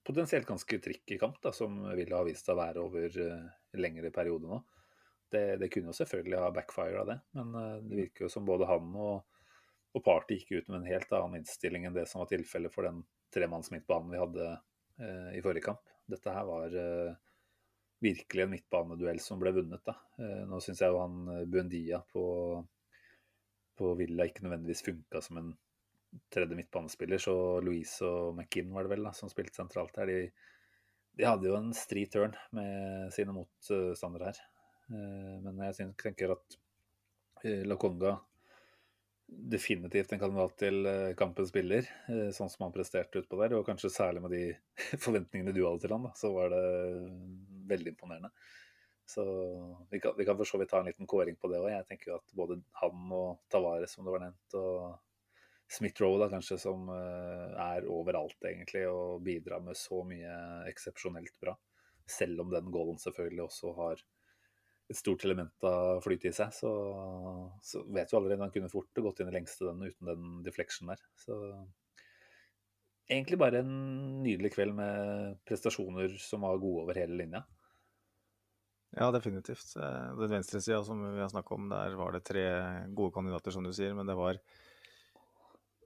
potensielt 0.05 0.47
ganske 0.47 0.79
tricky 0.81 1.19
kamp, 1.19 1.37
da, 1.43 1.51
som 1.55 1.81
ville 1.95 2.15
ha 2.15 2.23
vist 2.25 2.47
seg 2.47 2.55
å 2.55 2.59
være 2.59 2.81
over 2.81 3.17
uh, 3.19 3.49
en 3.75 3.83
lengre 3.83 4.11
periode 4.15 4.47
nå. 4.47 4.61
Det, 5.29 5.43
det 5.61 5.69
kunne 5.69 5.91
jo 5.91 5.97
selvfølgelig 5.97 6.39
ha 6.41 6.49
backfired 6.53 7.01
av 7.03 7.11
det, 7.11 7.19
men 7.37 7.55
eh, 7.59 7.75
det 7.85 8.01
virker 8.03 8.25
jo 8.25 8.31
som 8.33 8.47
både 8.47 8.69
han 8.69 8.89
og, 8.97 9.39
og 9.93 10.03
Party 10.05 10.39
gikk 10.39 10.51
ut 10.55 10.71
med 10.71 10.81
en 10.81 10.89
helt 10.89 11.13
annen 11.13 11.41
innstilling 11.41 11.85
enn 11.85 11.97
det 11.97 12.07
som 12.09 12.23
var 12.23 12.31
tilfellet 12.31 12.73
for 12.73 12.87
den 12.87 13.03
tremanns 13.33 13.69
midtbanen 13.73 14.13
vi 14.13 14.21
hadde 14.21 14.47
eh, 14.51 15.31
i 15.37 15.43
forrige 15.45 15.67
kamp. 15.69 15.85
Dette 16.09 16.33
her 16.33 16.47
var 16.49 16.73
eh, 16.81 17.13
virkelig 17.99 18.43
en 18.43 18.53
midtbaneduell 18.55 19.19
som 19.21 19.39
ble 19.41 19.53
vunnet. 19.55 19.81
Da. 19.85 19.95
Eh, 20.19 20.43
nå 20.49 20.59
syns 20.63 20.81
jeg 20.83 20.93
jo 20.93 21.01
han 21.01 21.33
eh, 21.33 21.45
Buendia 21.49 22.01
på, 22.13 22.25
på 23.77 23.95
Villa 23.99 24.27
ikke 24.29 24.45
nødvendigvis 24.47 24.85
funka 24.87 25.21
som 25.25 25.41
en 25.41 25.51
tredje 26.33 26.57
midtbanespiller, 26.57 27.21
så 27.21 27.33
Louise 27.61 28.05
og 28.05 28.33
McKinn 28.33 28.71
var 28.73 28.87
det 28.87 28.95
vel 28.95 29.05
da, 29.05 29.13
som 29.13 29.29
spilte 29.29 29.59
sentralt 29.59 29.99
her. 30.01 30.09
De, 30.09 30.55
de 31.19 31.27
hadde 31.27 31.49
jo 31.49 31.57
en 31.59 31.69
stri 31.77 32.07
turn 32.09 32.33
med 32.55 33.11
sine 33.13 33.35
motstandere 33.35 34.31
her. 34.31 34.39
Eh, 34.89 35.35
men 35.45 35.61
jeg 35.69 35.93
tenker 35.99 36.35
at 36.35 36.59
La 37.65 37.77
Conga 37.79 38.17
definitivt 39.29 40.13
en 40.13 40.21
kandidat 40.21 40.55
til 40.59 40.85
eh, 40.89 41.11
kampens 41.17 41.51
spiller, 41.51 41.87
eh, 42.09 42.29
sånn 42.35 42.49
som 42.51 42.65
han 42.65 42.73
presterte 42.73 43.21
utpå 43.21 43.39
der. 43.41 43.55
Og 43.57 43.67
kanskje 43.67 43.91
særlig 43.93 44.23
med 44.23 44.33
de 44.33 44.43
forventningene 45.03 45.53
du 45.55 45.61
hadde 45.65 45.83
til 45.85 45.93
han, 45.95 46.07
da, 46.07 46.13
så 46.17 46.31
var 46.33 46.53
det 46.53 46.63
veldig 47.69 47.93
imponerende. 47.93 48.31
Så 49.09 49.23
vi 49.89 50.01
kan, 50.01 50.13
vi 50.17 50.25
kan 50.25 50.37
for 50.37 50.45
så 50.45 50.59
vidt 50.61 50.69
ta 50.69 50.81
en 50.81 50.89
liten 50.89 51.09
kåring 51.09 51.37
på 51.41 51.49
det 51.49 51.61
òg. 51.61 51.71
Jeg 51.73 51.87
tenker 51.89 52.17
at 52.19 52.35
både 52.37 52.59
han 52.81 53.13
og 53.15 53.39
Tavares, 53.49 53.95
som 53.95 54.05
det 54.05 54.13
var 54.13 54.25
nevnt, 54.25 54.57
og 54.59 54.99
Smith-Roe, 55.69 56.29
kanskje, 56.29 56.59
som 56.61 56.89
eh, 56.93 57.57
er 57.61 57.89
overalt, 57.89 58.37
egentlig, 58.45 58.85
og 58.89 59.23
bidrar 59.25 59.65
med 59.65 59.77
så 59.77 60.03
mye 60.05 60.35
eksepsjonelt 60.69 61.35
bra. 61.41 61.55
Selv 62.09 62.41
om 62.41 62.53
den 62.53 62.71
goalen 62.73 62.97
selvfølgelig 63.01 63.45
også 63.45 63.73
har 63.77 64.01
et 64.89 64.97
stort 64.97 65.23
element 65.25 65.67
av 65.69 65.99
flyt 66.01 66.25
i 66.25 66.31
seg, 66.33 66.53
så, 66.55 66.71
så 67.61 67.83
vet 67.93 68.09
du 68.09 68.17
allerede 68.17 68.41
han 68.41 68.53
kunne 68.53 68.71
fort 68.71 69.03
gått 69.05 69.21
inn 69.21 69.29
i 69.29 69.35
lengste 69.35 69.67
den 69.69 69.85
uten 69.85 70.09
den 70.09 70.31
deflection 70.45 70.89
der. 70.89 71.03
Så 71.19 71.37
egentlig 73.09 73.39
bare 73.41 73.61
en 73.61 73.71
nydelig 74.23 74.53
kveld 74.55 74.75
med 74.77 75.37
prestasjoner 75.49 76.17
som 76.21 76.45
var 76.45 76.61
gode 76.61 76.87
over 76.87 77.01
hele 77.01 77.21
linja. 77.21 77.43
Ja, 78.97 79.11
definitivt. 79.13 79.75
Eh, 79.77 80.15
Den 80.17 80.31
venstresida 80.31 80.83
som 80.83 81.01
vi 81.13 81.21
har 81.21 81.29
snakka 81.29 81.55
om, 81.55 81.69
der 81.69 81.93
var 81.95 82.11
det 82.11 82.25
tre 82.25 82.45
gode 82.87 83.13
kandidater, 83.13 83.51
som 83.51 83.63
du 83.63 83.73
sier. 83.73 83.93
Men 83.93 84.09
det 84.09 84.17
var, 84.17 84.39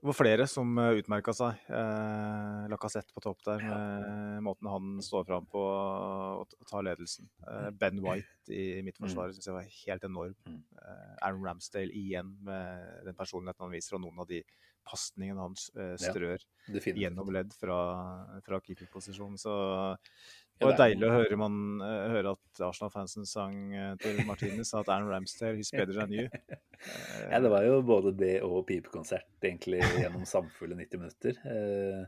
det 0.04 0.10
var 0.10 0.16
flere 0.18 0.44
som 0.50 0.68
utmerka 0.76 1.32
seg. 1.32 1.62
Eh, 1.72 2.64
Lacassette 2.68 3.14
på 3.16 3.22
topp 3.24 3.40
der, 3.46 3.62
med 3.64 4.42
måten 4.44 4.68
han 4.68 4.98
står 5.04 5.24
fram 5.30 5.46
på 5.48 5.62
og 5.64 6.44
t- 6.50 6.58
tar 6.68 6.84
ledelsen. 6.84 7.30
Eh, 7.48 7.70
ben 7.80 8.02
White 8.04 8.52
i 8.52 8.82
midtforsvaret 8.84 9.32
syns 9.38 9.48
jeg 9.48 9.56
var 9.56 9.70
helt 9.86 10.04
enorm. 10.04 10.34
Mm. 10.44 10.60
Eh, 10.76 11.14
Aaron 11.24 11.46
Ramsdale 11.48 11.88
igjen 11.96 12.34
med 12.44 13.04
den 13.08 13.16
personligheten 13.16 13.64
han 13.64 13.72
viser, 13.72 13.96
og 13.96 14.04
noen 14.04 14.20
av 14.20 14.28
de 14.28 14.42
pasningene 14.84 15.40
han 15.40 15.56
eh, 15.80 15.94
Ja, 15.96 16.12
strør 16.12 16.42
Definitivt. 16.68 17.00
gjennom 17.06 17.32
ledd 17.32 17.54
fra, 17.56 17.78
fra 18.44 18.60
keeperposisjon. 18.60 19.38
Så 19.40 19.54
var 20.60 20.70
det 20.70 20.74
er- 20.74 20.82
deilig 20.84 21.06
å 21.08 21.14
høre, 21.16 21.36
man, 21.40 21.56
eh, 21.82 22.08
høre 22.14 22.32
at 22.36 22.60
Arsenal-fansen 22.68 23.26
sang 23.26 23.56
eh, 23.74 23.94
til 24.02 24.20
Martinez 24.28 24.70
at 24.74 24.88
Aaron 24.88 25.10
Ramsdale 25.10 25.58
is 25.58 25.70
better 25.74 25.92
than 25.98 26.12
you. 26.12 26.28
Ja, 27.30 27.40
det 27.40 27.48
var 27.50 27.64
jo 27.64 27.78
både 27.82 28.10
det 28.16 28.42
og 28.44 28.66
pipekonsert 28.68 29.24
egentlig 29.42 29.80
gjennom 29.98 30.26
samfulle 30.28 30.76
90 30.76 31.00
minutter. 31.00 31.38
Eh, 31.48 32.04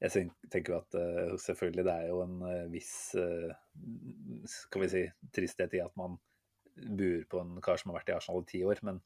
Jeg 0.00 0.30
tenker 0.52 0.72
jo 0.72 0.78
at 0.78 0.94
selvfølgelig 1.42 1.84
det 1.88 1.94
er 1.94 2.08
jo 2.12 2.20
en 2.22 2.36
viss 2.70 2.92
skal 4.46 4.82
vi 4.84 4.88
si, 4.92 5.00
tristhet 5.34 5.74
i 5.74 5.80
at 5.82 5.94
man 5.98 6.14
buer 6.78 7.24
på 7.26 7.40
en 7.42 7.56
kar 7.64 7.80
som 7.80 7.90
har 7.90 7.98
vært 8.00 8.12
i 8.12 8.14
Arsenal 8.14 8.44
i 8.44 8.50
ti 8.52 8.60
år, 8.62 8.78
men 8.86 9.00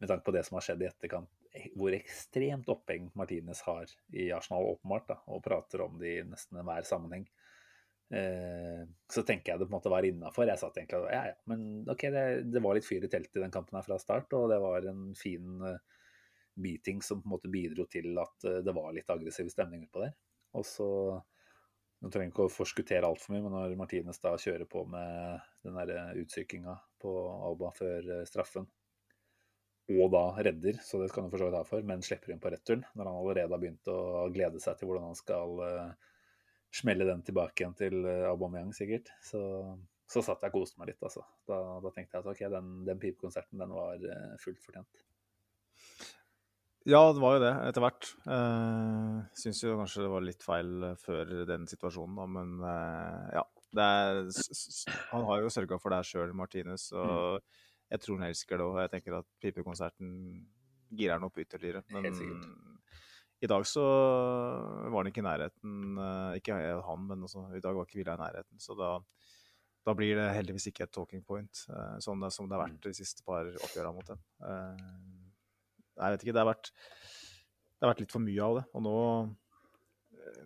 med 0.00 0.10
tanke 0.10 0.26
på 0.26 0.32
det 0.34 0.42
som 0.48 0.56
har 0.58 0.64
skjedd 0.66 0.82
i 0.82 0.88
etterkant, 0.88 1.30
hvor 1.78 1.94
ekstremt 1.94 2.66
oppheng 2.72 3.10
Martinez 3.18 3.60
har 3.68 3.86
i 4.10 4.30
Arsenal 4.34 4.66
åpenbart, 4.72 5.06
da, 5.12 5.18
og 5.30 5.44
prater 5.44 5.84
om 5.86 5.98
det 6.00 6.16
i 6.16 6.26
nesten 6.26 6.58
enhver 6.58 6.82
sammenheng, 6.88 7.28
så 8.10 9.22
tenker 9.22 9.52
jeg 9.52 9.60
det 9.60 9.66
på 9.68 9.70
en 9.70 9.76
måte 9.76 9.90
var 9.92 10.06
innafor. 10.06 10.48
Jeg 10.50 10.58
satt 10.58 10.78
egentlig 10.80 10.98
og 10.98 11.12
ja, 11.12 11.20
ja, 11.30 11.36
men 11.50 11.60
OK, 11.90 12.08
det, 12.10 12.24
det 12.50 12.62
var 12.64 12.74
litt 12.74 12.86
fyr 12.88 13.06
i 13.06 13.10
teltet 13.10 13.38
i 13.38 13.44
den 13.44 13.54
kampen 13.54 13.78
her 13.78 13.86
fra 13.86 13.98
start, 14.02 14.32
og 14.34 14.48
det 14.50 14.58
var 14.62 14.86
en 14.90 15.12
fin 15.18 15.62
eh, 15.68 15.76
beating 16.58 17.02
som 17.06 17.20
på 17.22 17.28
en 17.28 17.34
måte 17.36 17.52
bidro 17.52 17.86
til 17.90 18.18
at 18.18 18.48
eh, 18.50 18.62
det 18.66 18.74
var 18.74 18.90
litt 18.96 19.12
aggressiv 19.14 19.50
stemning 19.52 19.86
utpå 19.86 20.02
der. 20.06 20.16
Og 20.58 20.66
så 20.66 20.88
Nå 22.00 22.08
trenger 22.08 22.30
jeg 22.30 22.32
ikke 22.32 22.44
å 22.48 22.52
forskuttere 22.54 23.04
altfor 23.04 23.34
mye, 23.34 23.42
men 23.44 23.52
når 23.52 23.72
Martinez 23.76 24.22
da 24.22 24.30
kjører 24.40 24.64
på 24.72 24.86
med 24.88 25.42
den 25.66 25.74
der 25.76 26.14
utsykinga 26.16 26.72
på 27.02 27.10
Alba 27.44 27.74
før 27.76 28.06
eh, 28.14 28.22
straffen, 28.24 28.64
og 29.90 30.12
da 30.14 30.22
redder, 30.38 30.78
så 30.86 31.00
det 31.00 31.10
skal 31.10 31.26
han 31.26 31.32
for 31.32 31.42
så 31.42 31.50
vidt 31.50 31.58
ha 31.58 31.66
for, 31.66 31.84
men 31.84 32.04
slipper 32.04 32.32
inn 32.32 32.40
på 32.40 32.52
returen, 32.54 32.86
når 32.94 33.10
han 33.10 33.18
allerede 33.18 33.52
har 33.52 33.60
begynt 33.60 33.90
å 33.92 34.28
glede 34.32 34.62
seg 34.62 34.78
til 34.78 34.88
hvordan 34.88 35.10
han 35.10 35.18
skal 35.18 35.62
eh, 35.66 36.10
smelle 36.74 37.06
den 37.08 37.22
tilbake 37.26 37.64
igjen 37.64 37.76
til 37.78 38.04
eh, 38.06 38.26
Aubameyang, 38.30 38.72
sikkert. 38.76 39.10
Så, 39.24 39.40
så 40.10 40.22
satt 40.24 40.44
jeg 40.44 40.52
og 40.54 40.60
koste 40.60 40.80
meg 40.80 40.92
litt, 40.92 41.02
altså. 41.02 41.24
Da, 41.48 41.60
da 41.82 41.92
tenkte 41.94 42.18
jeg 42.18 42.24
at 42.24 42.32
ok, 42.32 42.42
den, 42.56 42.74
den 42.88 43.00
pipekonserten, 43.02 43.62
den 43.62 43.74
var 43.74 44.02
eh, 44.02 44.34
fullt 44.42 44.62
fortjent. 44.64 45.06
Ja, 46.88 47.02
det 47.12 47.20
var 47.20 47.36
jo 47.36 47.42
det, 47.42 47.52
etter 47.68 47.84
hvert. 47.84 48.06
Eh, 48.24 49.16
Syns 49.36 49.60
jo 49.62 49.76
kanskje 49.76 50.06
det 50.06 50.12
var 50.14 50.24
litt 50.24 50.44
feil 50.46 50.70
eh, 50.88 51.00
før 51.00 51.34
den 51.48 51.66
situasjonen, 51.70 52.20
da, 52.22 52.28
men 52.38 52.54
eh, 52.64 53.26
ja. 53.40 53.46
Det 53.70 53.84
er, 53.86 54.16
han 55.12 55.26
har 55.28 55.44
jo 55.44 55.50
sørga 55.54 55.76
for 55.78 55.92
det 55.92 56.00
her 56.00 56.06
sjøl, 56.08 56.32
Martinez, 56.34 56.88
og 56.90 57.38
jeg 57.86 58.02
tror 58.02 58.18
han 58.18 58.26
elsker 58.26 58.58
det 58.58 58.64
òg. 58.66 58.78
Jeg 58.82 58.90
tenker 58.96 59.18
at 59.20 59.28
pipekonserten 59.42 60.08
girer 60.90 61.14
han 61.14 61.26
opp 61.28 61.38
ytterligere. 61.38 61.84
Men 61.94 62.08
Helt 62.08 62.18
sikkert. 62.18 62.48
I 63.40 63.48
dag 63.48 63.64
så 63.68 63.82
var 63.82 64.98
han 65.00 65.10
ikke 65.10 65.22
i 65.22 65.26
nærheten. 65.26 65.76
eh, 65.98 66.38
ikke 66.40 66.56
han, 66.86 67.06
men 67.08 67.22
også, 67.24 67.46
i 67.56 67.62
dag 67.64 67.76
var 67.76 67.86
ikke 67.88 68.00
Villa 68.02 68.16
i 68.18 68.20
nærheten. 68.20 68.60
Så 68.60 68.76
da, 68.78 68.90
da 69.86 69.94
blir 69.96 70.18
det 70.18 70.28
heldigvis 70.36 70.68
ikke 70.70 70.84
et 70.84 70.92
talking 70.92 71.22
point, 71.24 71.62
sånn 72.04 72.26
som 72.30 72.48
det 72.48 72.58
har 72.58 72.66
vært 72.66 72.82
de 72.84 72.92
siste 72.96 73.24
par 73.24 73.48
oppgjørene 73.48 73.96
mot 73.96 74.12
dem. 74.12 74.20
Eh, 74.44 74.86
jeg 76.00 76.14
vet 76.16 76.24
ikke, 76.26 76.36
det 76.36 76.44
har 76.44 76.52
vært 76.52 76.72
det 77.80 77.86
har 77.86 77.94
vært 77.94 78.02
litt 78.04 78.12
for 78.12 78.20
mye 78.20 78.44
av 78.44 78.58
det. 78.58 78.62
Og 78.76 78.82
nå, 78.84 78.96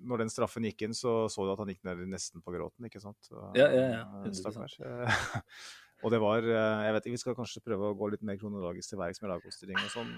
når 0.07 0.23
den 0.23 0.31
straffen 0.31 0.67
gikk 0.69 0.85
inn, 0.87 0.95
så 0.95 1.25
så 1.27 1.43
du 1.43 1.51
at 1.51 1.59
han 1.59 1.73
gikk 1.73 1.83
ned 1.87 2.05
nesten 2.13 2.43
på 2.45 2.55
gråten, 2.55 2.87
ikke 2.87 3.03
sant? 3.03 3.27
Og, 3.35 3.57
Ja, 3.59 3.67
ja, 3.75 3.89
ja, 3.91 4.05
100%. 4.23 4.39
Stakkars. 4.39 4.79
Eh, 6.05 6.07
Og 6.07 6.11
det 6.13 6.21
var 6.21 6.45
eh, 6.45 6.85
Jeg 6.85 6.93
vet 6.95 7.05
ikke, 7.07 7.17
vi 7.17 7.23
skal 7.23 7.37
kanskje 7.39 7.63
prøve 7.65 7.85
å 7.91 7.97
gå 7.97 8.07
litt 8.13 8.25
mer 8.29 8.37
kronologisk 8.41 8.89
til 8.93 9.01
verks 9.01 9.21
med 9.23 9.31
lagoppstilling 9.33 9.79
og 9.81 9.91
sånn. 9.95 10.11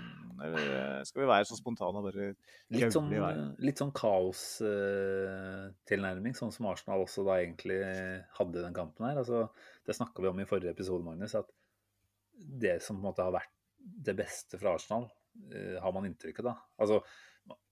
Eller 0.42 0.64
eh, 0.74 1.04
skal 1.06 1.22
vi 1.22 1.28
være 1.30 1.46
så 1.46 1.56
spontane 1.58 1.98
og 2.00 2.04
bare 2.08 2.24
Litt 2.74 2.94
sånn, 2.96 3.12
i 3.14 3.20
vei. 3.22 3.34
litt 3.68 3.78
sånn 3.82 3.94
kaos-tilnærming, 3.94 6.34
sånn 6.36 6.54
som 6.54 6.66
Arsenal 6.70 7.04
også 7.06 7.20
da 7.28 7.34
egentlig 7.42 7.78
hadde 8.38 8.64
den 8.64 8.76
kampen 8.76 9.02
her. 9.08 9.16
Altså, 9.22 9.38
det 9.86 9.96
snakka 9.96 10.18
vi 10.24 10.32
om 10.32 10.42
i 10.42 10.48
forrige 10.48 10.74
episode, 10.74 11.06
Magnus, 11.06 11.34
at 11.38 11.48
det 12.36 12.76
som 12.84 12.94
på 12.98 13.02
en 13.04 13.08
måte 13.10 13.24
har 13.24 13.36
vært 13.38 13.54
det 13.78 14.14
beste 14.18 14.58
fra 14.60 14.74
Arsenal, 14.76 15.04
eh, 15.52 15.76
har 15.82 15.92
man 15.94 16.06
inntrykket 16.08 16.44
da. 16.48 16.54
Altså, 16.82 16.96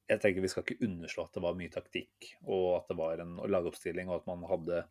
jeg 0.09 0.19
tenker 0.21 0.45
vi 0.45 0.51
skal 0.53 0.65
ikke 0.67 0.85
underslå 0.87 1.21
at 1.25 1.35
det 1.37 1.43
var 1.45 1.59
mye 1.59 1.73
taktikk, 1.73 2.17
og 2.45 2.67
at 2.79 2.87
det 2.93 2.99
var 3.01 3.15
en 3.25 3.35
lagoppstilling, 3.51 4.07
og 4.13 4.17
at 4.21 4.29
man 4.31 4.41
hadde 4.51 4.77
eh, 4.85 4.89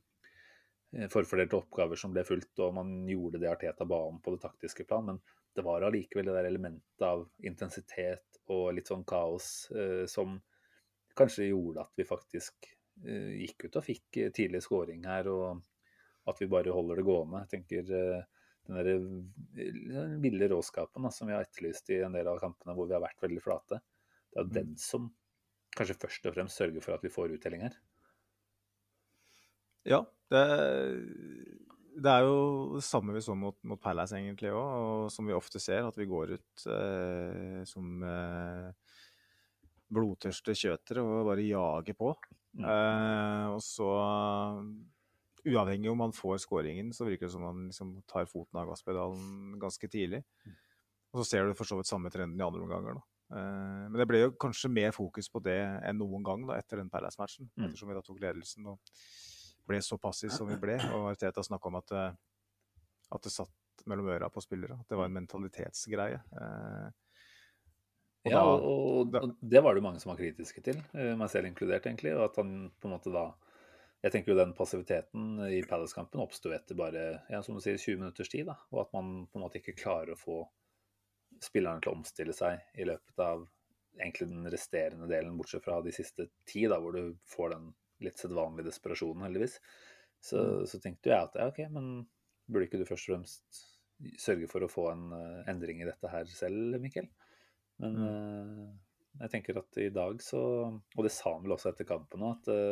forfordelte 1.10 1.58
oppgaver 1.58 2.00
som 2.00 2.14
ble 2.14 2.24
fulgt, 2.28 2.54
og 2.62 2.76
man 2.78 2.92
gjorde 3.10 3.42
det 3.42 3.50
Arteta 3.50 3.86
ba 3.90 4.00
om 4.08 4.20
på 4.22 4.36
det 4.36 4.44
taktiske 4.44 4.86
plan. 4.90 5.06
Men 5.08 5.22
det 5.56 5.66
var 5.66 5.86
allikevel 5.86 6.30
det 6.30 6.38
der 6.38 6.50
elementet 6.50 7.06
av 7.06 7.26
intensitet 7.46 8.42
og 8.54 8.74
litt 8.76 8.90
sånn 8.92 9.06
kaos 9.08 9.70
eh, 9.72 10.06
som 10.10 10.38
kanskje 11.18 11.52
gjorde 11.52 11.86
at 11.86 11.94
vi 11.98 12.06
faktisk 12.08 12.68
eh, 13.06 13.34
gikk 13.44 13.68
ut 13.68 13.80
og 13.80 13.86
fikk 13.86 14.20
eh, 14.22 14.32
tidlig 14.36 14.64
scoring 14.66 15.06
her, 15.08 15.30
og 15.32 16.30
at 16.30 16.40
vi 16.42 16.50
bare 16.52 16.74
holder 16.74 17.00
det 17.00 17.08
gående. 17.08 17.44
Jeg 17.44 17.54
tenker 17.58 17.94
eh, 18.00 18.44
den 18.68 18.80
der 18.80 18.92
eh, 18.94 20.16
ville 20.24 20.50
råskapen 20.52 21.06
da, 21.06 21.12
som 21.14 21.30
vi 21.30 21.36
har 21.36 21.46
etterlyst 21.46 21.90
i 21.94 22.02
en 22.06 22.16
del 22.16 22.30
av 22.32 22.42
kampene 22.42 22.76
hvor 22.78 22.90
vi 22.90 22.98
har 22.98 23.04
vært 23.04 23.22
veldig 23.24 23.44
flate. 23.44 23.82
Det 24.32 24.40
er 24.40 24.48
jo 24.48 24.58
den 24.58 24.78
som 24.82 25.10
kanskje 25.74 26.00
først 26.02 26.30
og 26.30 26.36
fremst 26.36 26.60
sørger 26.60 26.86
for 26.86 26.96
at 26.96 27.04
vi 27.06 27.14
får 27.14 27.36
uttelling 27.38 27.66
her. 27.68 27.78
Ja, 29.86 30.00
det, 30.32 30.42
det 32.00 32.12
er 32.14 32.24
jo 32.26 32.38
det 32.78 32.84
samme 32.88 33.14
vi 33.16 33.22
så 33.26 33.36
mot, 33.38 33.58
mot 33.68 33.82
Palace 33.84 34.16
egentlig 34.18 34.52
òg, 34.54 34.64
og 34.84 35.12
som 35.14 35.28
vi 35.28 35.36
ofte 35.36 35.60
ser, 35.62 35.84
at 35.88 35.98
vi 36.00 36.08
går 36.10 36.36
ut 36.38 36.66
eh, 36.72 37.62
som 37.70 38.04
eh, 38.08 38.72
blodtørste 39.94 40.56
kjøtere 40.58 41.04
og 41.04 41.28
bare 41.30 41.46
jager 41.46 41.98
på. 42.00 42.14
Mm. 42.58 42.66
Eh, 42.66 43.46
og 43.54 43.62
så, 43.66 43.90
uavhengig 45.44 45.92
om 45.92 46.00
man 46.06 46.16
får 46.16 46.42
skåringen, 46.46 46.94
så 46.96 47.06
virker 47.08 47.28
det 47.28 47.34
som 47.36 47.44
man 47.46 47.66
liksom 47.70 47.96
tar 48.10 48.30
foten 48.30 48.62
av 48.62 48.70
gasspedalen 48.72 49.58
ganske 49.62 49.90
tidlig. 49.92 50.24
Og 51.14 51.22
så 51.22 51.30
ser 51.30 51.46
du 51.46 51.58
for 51.58 51.70
så 51.70 51.78
vidt 51.78 51.90
samme 51.92 52.10
trenden 52.14 52.40
i 52.40 52.46
andre 52.46 52.64
omganger. 52.66 52.98
da. 52.98 53.04
Eh, 53.38 53.84
men 53.90 54.00
det 54.02 54.08
ble 54.10 54.24
jo 54.24 54.32
kanskje 54.42 54.72
mer 54.74 54.96
fokus 54.96 55.30
på 55.30 55.42
det 55.46 55.60
enn 55.86 56.00
noen 56.02 56.26
gang 56.26 56.48
da, 56.50 56.58
etter 56.62 56.82
den 56.82 56.90
Palace-matchen, 56.94 57.52
Mm. 57.58 57.68
ettersom 57.68 57.90
vi 57.92 57.98
da 58.00 58.02
tok 58.02 58.20
ledelsen 58.24 58.66
og 58.72 58.80
ble 59.68 59.80
så 59.82 59.98
passiv 60.02 60.30
som 60.36 60.48
vi 60.50 60.58
ble. 60.60 60.76
Og 60.96 61.12
Arteta 61.14 61.44
snakka 61.46 61.70
om 61.72 61.78
at, 61.80 61.92
eh, 61.92 62.16
at 63.16 63.22
det 63.24 63.32
satt 63.32 63.86
mellom 63.90 64.10
øra 64.14 64.30
på 64.32 64.42
spillere. 64.44 64.78
At 64.80 64.90
det 64.92 64.98
var 65.00 65.06
en 65.10 65.18
mentalitetsgreie. 65.20 66.20
Eh, 66.42 66.90
og 68.26 68.32
Ja, 68.32 68.40
da- 68.40 68.52
og, 68.56 69.16
og 69.20 69.36
det 69.42 69.62
var 69.64 69.76
det 69.76 69.84
mange 69.84 70.00
som 70.00 70.14
var 70.14 70.18
kritiske 70.22 70.62
til, 70.64 70.78
eh, 70.96 71.16
meg 71.20 71.30
selv 71.30 71.46
inkludert, 71.50 71.84
egentlig. 71.90 72.14
Og 72.16 72.24
at 72.30 72.36
han 72.40 72.72
på 72.80 72.88
en 72.90 72.96
måte 72.98 73.12
da 73.14 73.34
Jeg 74.04 74.12
tenker 74.12 74.34
jo 74.34 74.36
den 74.38 74.50
passiviteten 74.54 75.38
i 75.48 75.62
Palace-kampen 75.64 76.20
oppsto 76.20 76.52
etter 76.52 76.76
bare 76.76 77.24
ja, 77.30 77.40
som 77.42 77.56
du 77.56 77.62
sier, 77.64 77.78
20 77.80 78.02
minutters 78.02 78.28
tid. 78.28 78.46
da, 78.48 78.58
Og 78.74 78.82
at 78.82 78.92
man 78.92 79.28
på 79.32 79.38
en 79.40 79.44
måte 79.46 79.62
ikke 79.62 79.78
klarer 79.80 80.12
å 80.12 80.20
få 80.20 80.42
spillerne 81.40 81.80
til 81.82 81.94
å 81.94 81.96
omstille 81.96 82.34
seg 82.36 82.60
i 82.76 82.84
løpet 82.84 83.18
av 83.24 83.48
egentlig 83.98 84.28
den 84.28 84.44
resterende 84.52 85.08
delen, 85.08 85.38
bortsett 85.38 85.64
fra 85.64 85.80
de 85.82 85.92
siste 85.96 86.28
ti, 86.46 86.66
da, 86.68 86.82
hvor 86.82 86.92
du 86.92 87.16
får 87.32 87.52
den 87.56 87.74
litt 88.04 88.22
sedvanlig 88.22 88.66
desperasjon, 88.68 89.22
heldigvis. 89.26 89.60
Så, 90.24 90.64
så 90.70 90.80
tenkte 90.80 91.12
jeg 91.12 91.20
at 91.20 91.36
ja, 91.38 91.50
OK, 91.52 91.60
men 91.74 92.08
burde 92.48 92.68
ikke 92.68 92.80
du 92.80 92.88
først 92.88 93.10
og 93.10 93.18
fremst 93.18 93.62
sørge 94.20 94.48
for 94.52 94.66
å 94.66 94.72
få 94.72 94.88
en 94.92 95.06
uh, 95.14 95.44
endring 95.52 95.84
i 95.84 95.88
dette 95.88 96.10
her 96.12 96.28
selv, 96.32 96.80
Mikkel? 96.82 97.10
Men 97.84 98.00
uh, 98.00 98.72
jeg 99.22 99.34
tenker 99.34 99.60
at 99.62 99.78
i 99.82 99.92
dag 99.94 100.18
så 100.24 100.42
Og 100.68 101.06
det 101.06 101.12
sa 101.14 101.36
han 101.36 101.46
vel 101.46 101.56
også 101.56 101.72
etter 101.72 101.88
kampen 101.88 102.26
òg, 102.26 102.40
at 102.42 102.50
det 102.50 102.64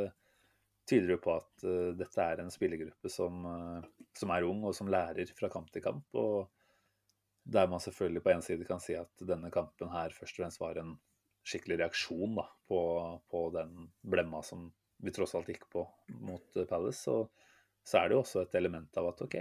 tyder 0.90 1.14
jo 1.14 1.22
på 1.24 1.36
at 1.38 1.68
uh, 1.68 1.92
dette 1.96 2.26
er 2.26 2.42
en 2.42 2.52
spillergruppe 2.52 3.12
som, 3.12 3.46
uh, 3.46 4.08
som 4.18 4.34
er 4.34 4.48
ung, 4.48 4.66
og 4.68 4.76
som 4.76 4.90
lærer 4.92 5.30
fra 5.38 5.52
kamp 5.54 5.70
til 5.72 5.86
kamp. 5.86 6.08
Og 6.18 6.50
der 7.44 7.70
man 7.70 7.82
selvfølgelig 7.84 8.24
på 8.26 8.34
en 8.34 8.44
side 8.46 8.68
kan 8.68 8.82
si 8.84 8.98
at 8.98 9.26
denne 9.28 9.52
kampen 9.54 9.92
her 9.94 10.14
først 10.14 10.36
og 10.36 10.44
fremst 10.44 10.62
var 10.62 10.80
en 10.82 10.96
skikkelig 11.48 11.80
reaksjon 11.82 12.36
da, 12.38 12.46
på, 12.70 12.82
på 13.32 13.48
den 13.56 13.88
blemma 14.06 14.44
som 14.46 14.68
vi 15.02 15.14
tross 15.16 15.36
alt 15.38 15.50
gikk 15.52 15.68
på 15.72 15.86
mot 16.22 16.58
eh, 16.58 16.68
Palace, 16.70 17.02
så, 17.04 17.18
så 17.84 18.02
er 18.02 18.10
det 18.10 18.18
jo 18.18 18.24
også 18.24 18.46
et 18.46 18.58
element 18.60 19.02
av 19.02 19.12
at 19.12 19.24
OK, 19.26 19.40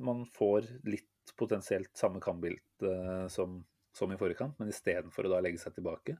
man 0.00 0.24
får 0.34 0.68
litt 0.88 1.34
potensielt 1.38 1.92
samme 1.96 2.18
kampbilde 2.22 3.28
som, 3.30 3.60
som 3.94 4.10
i 4.12 4.18
forrige 4.18 4.40
kamp, 4.40 4.58
men 4.58 4.72
istedenfor 4.72 5.28
å 5.28 5.34
da 5.34 5.42
legge 5.44 5.60
seg 5.62 5.76
tilbake, 5.76 6.16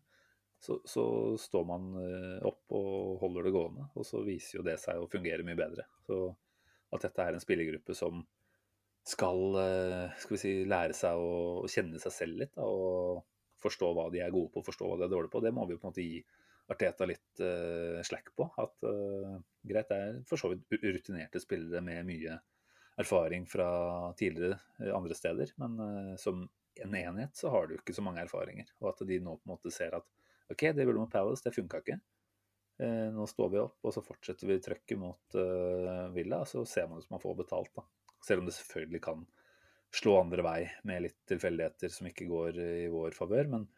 så, 0.60 0.76
så 0.84 1.04
står 1.40 1.64
man 1.64 1.88
eh, 1.96 2.36
opp 2.46 2.74
og 2.76 3.16
holder 3.22 3.48
det 3.48 3.54
gående. 3.54 3.86
Og 3.96 4.04
så 4.06 4.20
viser 4.26 4.58
jo 4.58 4.66
det 4.66 4.76
seg 4.82 5.00
å 5.00 5.08
fungere 5.10 5.46
mye 5.46 5.58
bedre. 5.58 5.86
Så 6.04 6.26
at 6.92 7.06
dette 7.06 7.24
er 7.24 7.36
en 7.36 7.42
spillergruppe 7.42 7.96
som 7.96 8.20
skal, 9.08 9.40
eh, 9.62 10.18
skal 10.20 10.36
vi 10.36 10.40
si, 10.42 10.52
lære 10.68 10.96
seg 10.96 11.16
å, 11.16 11.64
kjenne 11.70 12.00
seg 12.02 12.14
selv 12.14 12.42
litt, 12.42 12.52
da, 12.58 12.66
og 12.68 13.24
forstå 13.60 13.90
hva 13.96 14.08
de 14.12 14.20
er 14.24 14.34
gode 14.34 14.52
på, 14.52 14.64
forstå 14.66 14.88
hva 14.88 14.98
de 15.00 15.06
er 15.06 15.12
dårlige 15.12 15.32
på, 15.32 15.42
det 15.44 15.54
må 15.56 15.66
vi 15.68 15.78
på 15.78 15.88
en 15.88 15.94
måte 15.94 16.04
gi 16.04 16.20
Arteta 16.70 17.06
litt 17.08 17.42
uh, 17.42 17.98
slack 18.06 18.30
på. 18.36 18.46
At 18.60 18.86
uh, 18.86 19.40
greit, 19.66 19.90
det 19.90 19.98
er 19.98 20.20
for 20.28 20.40
så 20.40 20.52
vidt 20.52 20.70
rutinerte 20.82 21.42
spillere 21.42 21.82
med 21.84 22.06
mye 22.08 22.38
erfaring 23.00 23.46
fra 23.48 23.66
tidligere 24.18 24.58
eh, 24.82 24.90
andre 24.92 25.14
steder, 25.16 25.54
men 25.62 25.76
uh, 25.80 26.16
som 26.20 26.42
en 26.84 26.96
enhet 26.98 27.36
så 27.38 27.48
har 27.54 27.66
du 27.66 27.76
ikke 27.78 27.94
så 27.96 28.04
mange 28.04 28.22
erfaringer. 28.22 28.68
Og 28.82 28.92
at 28.92 29.02
de 29.08 29.20
nå 29.22 29.36
på 29.38 29.48
en 29.48 29.54
måte 29.54 29.72
ser 29.74 29.96
at 29.98 30.06
OK, 30.50 30.68
det 30.74 30.84
gjorde 30.84 31.00
mot 31.02 31.12
Palace, 31.12 31.44
det 31.46 31.54
funka 31.54 31.82
ikke. 31.82 32.00
Nå 33.12 33.26
står 33.28 33.50
vi 33.52 33.58
opp, 33.60 33.76
og 33.84 33.92
så 33.92 34.00
fortsetter 34.02 34.48
vi 34.48 34.56
trøkket 34.64 34.98
mot 34.98 35.34
Villa, 35.36 36.06
Villa, 36.14 36.38
så 36.48 36.62
ser 36.66 36.88
man 36.88 37.02
som 37.04 37.12
man 37.12 37.22
får 37.22 37.36
betalt, 37.42 37.68
da. 37.76 37.84
Selv 38.24 38.40
om 38.40 38.48
det 38.48 38.54
selvfølgelig 38.56 39.02
kan 39.04 39.26
slå 39.94 40.16
andre 40.22 40.46
vei 40.46 40.62
med 40.88 41.04
litt 41.04 41.18
tilfeldigheter 41.28 41.92
som 41.92 42.08
ikke 42.08 42.26
går 42.30 42.58
i 42.64 42.88
vår 42.90 43.14
favør. 43.14 43.52
Men 43.52 43.68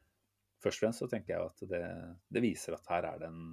først 0.63 0.79
og 0.81 0.87
fremst 0.87 1.03
så 1.05 1.11
tenker 1.11 1.35
jeg 1.35 1.51
at 1.51 1.65
det, 1.71 1.83
det 2.33 2.43
viser 2.45 2.77
at 2.77 2.89
her 2.91 3.09
er 3.11 3.23
det 3.23 3.31
en 3.31 3.45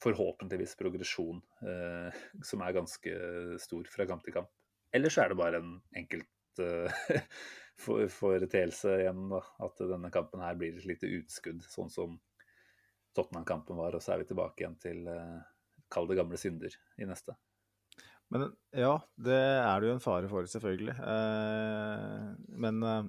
forhåpentligvis 0.00 0.76
progresjon 0.80 1.42
eh, 1.68 2.20
som 2.46 2.62
er 2.64 2.76
ganske 2.76 3.16
stor 3.60 3.88
fra 3.92 4.06
kamp 4.08 4.24
til 4.24 4.36
kamp. 4.38 4.52
Ellers 4.96 5.18
er 5.20 5.30
det 5.30 5.38
bare 5.38 5.60
en 5.60 5.74
enkelt 5.96 6.62
eh, 6.64 7.04
for- 7.84 8.08
foreteelse 8.14 8.96
igjen, 9.02 9.26
da. 9.32 9.42
At 9.66 9.84
denne 9.92 10.10
kampen 10.14 10.42
her 10.44 10.56
blir 10.58 10.78
et 10.78 10.88
lite 10.88 11.10
utskudd, 11.20 11.62
sånn 11.68 11.92
som 11.92 12.16
Tottenham-kampen 13.16 13.78
var. 13.78 13.96
Og 13.96 14.02
så 14.02 14.14
er 14.14 14.22
vi 14.24 14.30
tilbake 14.30 14.64
igjen 14.64 14.80
til 14.82 15.06
eh, 15.10 15.38
kall 15.92 16.08
det 16.10 16.18
gamle 16.20 16.40
synder 16.40 16.74
i 17.00 17.08
neste. 17.08 17.36
Men 18.30 18.46
ja, 18.76 18.94
det 19.18 19.36
er 19.36 19.80
det 19.82 19.88
jo 19.88 19.94
en 19.96 20.04
fare 20.04 20.28
for, 20.30 20.46
selvfølgelig. 20.48 20.96
Eh, 20.96 22.26
men 22.62 22.82
eh, 22.86 23.08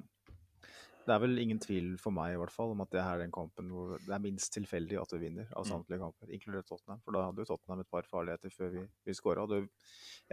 det 1.06 1.14
er 1.16 1.22
vel 1.24 1.40
ingen 1.42 1.60
tvil 1.62 1.94
for 2.02 2.14
meg 2.14 2.36
i 2.36 2.40
hvert 2.40 2.54
fall 2.54 2.74
om 2.74 2.82
at 2.84 2.92
det 2.94 3.02
her 3.04 3.18
er 3.18 3.24
den 3.24 3.34
kampen 3.34 3.70
hvor 3.74 3.96
det 3.98 4.14
er 4.14 4.22
minst 4.24 4.52
tilfeldig 4.54 5.00
at 5.02 5.14
vi 5.16 5.20
vinner 5.24 5.48
av 5.56 5.66
Mm. 5.66 5.70
samtlige 5.72 6.00
kamper, 6.00 6.30
inkludert 6.36 6.68
Tottenham. 6.70 7.02
For 7.06 7.12
da 7.16 7.24
hadde 7.26 7.42
jo 7.42 7.46
Tottenham 7.50 7.80
et 7.82 7.90
par 7.90 8.04
farligheter 8.10 8.54
før 8.54 8.70
vi, 8.76 8.84
vi 9.06 9.14
skåra. 9.18 9.46
I 9.58 9.68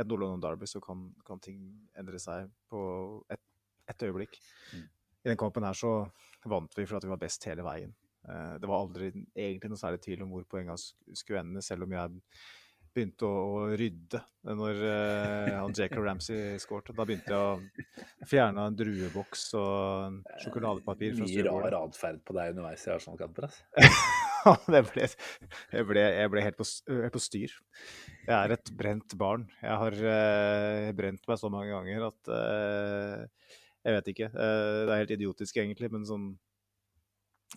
et 0.01 0.07
Nord-London 0.07 0.43
Derby 0.45 0.67
så 0.67 0.81
kan, 0.85 1.15
kan 1.25 1.41
ting 1.41 1.89
endre 1.97 2.19
seg 2.19 2.51
på 2.69 3.25
et, 3.31 3.41
et 3.89 4.03
øyeblikk. 4.03 4.39
Mm. 4.75 4.85
I 5.25 5.29
den 5.33 5.41
kampen 5.41 5.65
her 5.65 5.73
så 5.73 6.11
vant 6.45 6.77
vi 6.77 6.87
for 6.87 6.97
at 6.97 7.05
vi 7.05 7.11
var 7.11 7.19
best 7.23 7.45
hele 7.45 7.65
veien. 7.65 7.95
Eh, 8.29 8.59
det 8.61 8.69
var 8.69 8.85
aldri 8.85 9.09
egentlig 9.35 9.71
noe 9.73 9.81
særlig 9.81 10.03
tvil 10.05 10.23
om 10.23 10.31
hvor 10.35 10.45
poengene 10.45 10.79
skulle 11.17 11.41
ende, 11.41 11.63
selv 11.65 11.87
om 11.87 11.93
jeg 11.97 12.23
begynte 12.99 13.29
å, 13.29 13.47
å 13.55 13.79
rydde 13.79 14.21
når 14.59 14.85
eh, 14.91 15.57
han 15.57 15.75
Jacob 15.77 16.05
Ramsey 16.09 16.59
skårte. 16.63 16.95
Da 16.97 17.07
begynte 17.09 17.35
jeg 17.35 17.39
å 17.39 18.29
fjerne 18.29 18.69
en 18.69 18.79
drueboks 18.79 19.49
og 19.59 20.23
sjokoladepapir 20.45 21.17
fra 21.17 21.29
Mye 21.29 21.47
rar 21.49 21.79
atferd 21.83 22.23
på 22.27 22.37
deg 22.37 22.55
underveis 22.55 22.87
i 22.89 22.95
Arsenal-kamper. 22.97 23.53
Det 24.73 24.81
ble, 24.87 25.07
jeg, 25.75 25.85
ble, 25.89 26.03
jeg 26.03 26.31
ble 26.33 26.43
helt 26.45 26.59
på, 26.59 26.67
helt 26.89 27.15
på 27.15 27.23
styr. 27.23 27.55
Jeg 28.25 28.35
er 28.35 28.55
et 28.55 28.71
brent 28.79 29.17
barn. 29.19 29.47
Jeg 29.61 29.79
har 29.83 29.97
eh, 30.13 30.91
brent 30.97 31.25
meg 31.29 31.41
så 31.41 31.51
mange 31.53 31.73
ganger 31.73 32.09
at 32.11 32.31
eh, 32.35 33.55
Jeg 33.87 33.97
vet 33.99 34.13
ikke. 34.15 34.29
Eh, 34.31 34.83
det 34.87 34.95
er 34.95 35.03
helt 35.03 35.17
idiotisk, 35.19 35.59
egentlig, 35.59 35.91
men 35.93 36.07
sånn 36.09 36.31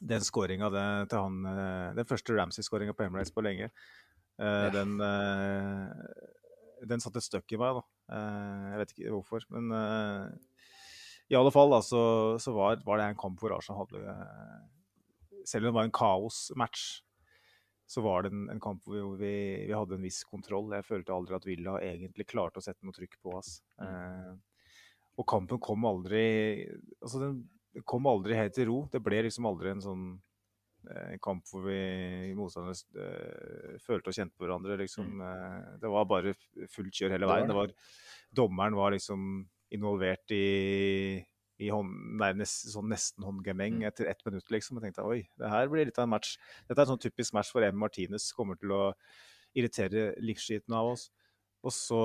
Den 0.02 0.26
skåringa 0.26 0.72
til 0.74 1.20
han 1.20 1.40
eh, 1.54 1.88
Den 2.00 2.10
første 2.10 2.36
Ramsey-skåringa 2.38 2.98
på 2.98 3.06
Emirates 3.08 3.34
på 3.36 3.46
lenge, 3.46 3.72
eh, 4.42 4.68
den 4.76 4.98
eh, 5.06 6.88
Den 6.90 7.04
satte 7.04 7.22
støkk 7.22 7.54
i 7.54 7.60
meg, 7.62 7.78
da. 7.78 7.84
Eh, 8.18 8.66
jeg 8.72 8.82
vet 8.82 8.94
ikke 8.96 9.14
hvorfor, 9.16 9.46
men 9.54 9.70
i 11.32 11.38
alle 11.38 11.52
fall 11.54 11.72
da, 11.72 11.80
så, 11.86 12.02
så 12.42 12.52
var, 12.56 12.82
var 12.84 13.00
det 13.00 13.12
en 13.12 13.22
kamp 13.22 13.40
hvor 13.40 13.54
Arsenal 13.56 13.86
hadde 13.86 14.16
Selv 15.48 15.64
om 15.64 15.70
det 15.70 15.78
var 15.78 15.88
en 15.88 15.94
kaosmatch, 15.96 16.88
så 17.92 18.02
var 18.04 18.24
det 18.24 18.32
en, 18.32 18.46
en 18.52 18.60
kamp 18.64 18.86
hvor 18.88 19.16
vi, 19.20 19.34
vi 19.68 19.76
hadde 19.76 19.98
en 19.98 20.06
viss 20.06 20.22
kontroll. 20.24 20.70
Jeg 20.76 20.88
følte 20.88 21.16
aldri 21.16 21.36
at 21.36 21.48
Villa 21.48 21.76
egentlig 21.84 22.28
klarte 22.30 22.62
å 22.62 22.64
sette 22.64 22.88
noe 22.88 22.96
trykk 22.96 23.18
på 23.24 23.34
oss. 23.36 23.58
Eh, 23.84 24.32
og 25.20 25.28
kampen 25.28 25.60
kom 25.60 25.84
aldri 25.86 26.24
Altså, 27.02 27.20
den, 27.20 27.42
den 27.76 27.84
kom 27.88 28.08
aldri 28.08 28.38
helt 28.38 28.56
til 28.56 28.70
ro. 28.70 28.78
Det 28.92 29.02
ble 29.04 29.26
liksom 29.28 29.50
aldri 29.50 29.74
en 29.74 29.84
sånn 29.84 30.06
eh, 30.90 31.18
kamp 31.22 31.46
hvor 31.52 31.64
vi 31.68 32.34
motstanderne 32.34 32.78
eh, 32.98 33.78
følte 33.84 34.10
og 34.10 34.14
kjente 34.18 34.36
på 34.38 34.46
hverandre. 34.48 34.78
Liksom. 34.82 35.22
Eh, 35.22 35.78
det 35.82 35.90
var 35.92 36.06
bare 36.10 36.34
fullt 36.70 36.94
kjør 36.94 37.12
hele 37.18 37.28
veien. 37.30 37.48
det. 37.48 37.56
Var, 37.56 37.74
dommeren 38.34 38.76
var 38.76 38.92
liksom 38.96 39.48
involvert 39.72 40.32
i, 40.36 41.22
i 41.62 41.70
hånd, 41.72 41.94
nei, 42.20 42.32
nest, 42.34 42.66
sånn 42.74 42.90
nesten 42.92 43.24
håndgemeng 43.24 43.80
Mm. 43.82 43.88
etter 43.88 44.08
ett 44.10 44.26
minutt, 44.26 44.50
liksom. 44.52 44.80
Jeg 44.82 44.90
tenkte 44.94 45.06
oi, 45.08 45.28
det 45.38 45.50
her 45.50 45.68
blir 45.72 45.86
litt 45.86 45.98
av 46.00 46.04
en 46.10 46.10
match. 46.18 46.38
Dette 46.68 46.80
er 46.80 46.86
en 46.88 46.96
sånn 46.98 47.04
typisk 47.06 47.34
match 47.34 47.52
hvor 47.54 47.64
M. 47.64 47.78
Martinez 47.78 48.32
kommer 48.34 48.58
til 48.60 48.70
å 48.76 48.94
irritere 49.56 50.16
livsskiten 50.20 50.74
av 50.74 50.94
oss. 50.94 51.10
Og 51.64 51.70
så 51.72 51.98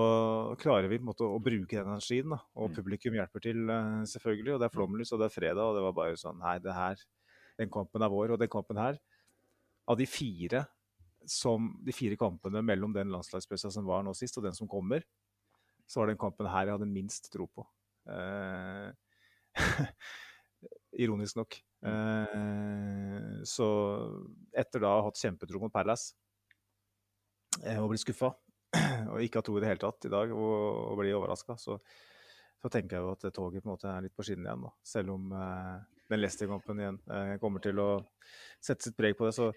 klarer 0.61 0.87
vi 0.91 0.99
på 0.99 1.07
en 1.07 1.09
måte 1.09 1.25
å 1.25 1.39
bruke 1.41 1.73
den 1.79 1.89
energien, 1.89 2.29
da. 2.29 2.43
Og 2.55 2.69
Mm. 2.71 2.75
publikum 2.77 3.15
hjelper 3.17 3.41
til, 3.41 3.71
eh, 3.71 4.05
selvfølgelig. 4.05 4.53
Og 4.55 4.61
det 4.61 4.67
er 4.67 4.75
flomlys, 4.77 5.13
og 5.13 5.19
det 5.21 5.27
er 5.31 5.41
fredag, 5.41 5.63
og 5.65 5.75
det 5.75 5.83
var 5.83 5.93
bare 5.93 6.17
sånn 6.17 6.39
Nei, 6.39 6.59
det 6.59 6.75
her 6.75 6.97
Den 7.61 7.71
kampen 7.73 8.05
er 8.05 8.13
vår, 8.13 8.35
og 8.35 8.41
den 8.41 8.51
kampen 8.53 8.81
her 8.81 8.99
Av 9.89 9.97
de 9.99 10.07
fire 10.09 10.67
som 11.27 11.73
De 11.83 11.95
fire 11.95 12.19
kampene 12.21 12.63
mellom 12.63 12.93
den 12.95 13.11
landslagspausa 13.11 13.71
som 13.75 13.87
var 13.89 14.05
nå 14.07 14.13
sist, 14.15 14.37
og 14.39 14.47
den 14.47 14.55
som 14.55 14.69
kommer, 14.71 15.03
så 15.87 16.01
var 16.01 16.13
den 16.13 16.21
kampen 16.21 16.47
her 16.47 16.69
jeg 16.69 16.77
hadde 16.77 16.87
minst 16.87 17.27
tro 17.33 17.49
på. 17.51 17.65
Eh, 18.07 18.93
ironisk 21.03 21.41
nok. 21.41 21.59
Eh, 21.87 23.43
så 23.47 23.67
etter 24.55 24.83
da 24.83 24.93
å 24.93 25.01
ha 25.01 25.09
hatt 25.09 25.21
kjempetro 25.21 25.61
mot 25.63 25.75
Palace 25.75 26.15
eh, 27.63 27.79
og 27.79 27.91
bli 27.93 28.01
skuffa, 28.01 28.33
og 29.13 29.21
ikke 29.23 29.43
ha 29.43 29.47
tro 29.47 29.59
i 29.59 29.65
det 29.65 29.73
hele 29.73 29.83
tatt 29.83 30.09
i 30.09 30.13
dag, 30.13 30.33
og, 30.35 30.57
og 30.93 31.03
bli 31.03 31.15
overraska, 31.17 31.59
så, 31.61 31.79
så 32.63 32.73
tenker 32.73 32.99
jeg 32.99 33.07
jo 33.07 33.13
at 33.15 33.29
toget 33.31 33.63
på 33.63 33.69
en 33.69 33.75
måte 33.75 33.91
er 33.93 34.07
litt 34.07 34.17
på 34.17 34.27
skinnene 34.27 34.51
igjen. 34.51 34.67
da. 34.67 34.75
Selv 34.95 35.15
om 35.19 35.37
eh, 35.37 35.96
den 36.13 36.21
Leicester-kampen 36.23 36.83
igjen 36.83 36.99
eh, 37.11 37.33
kommer 37.43 37.63
til 37.65 37.81
å 37.83 37.89
sette 38.63 38.89
sitt 38.89 38.97
preg 38.99 39.17
på 39.19 39.27
det, 39.29 39.35
så, 39.37 39.51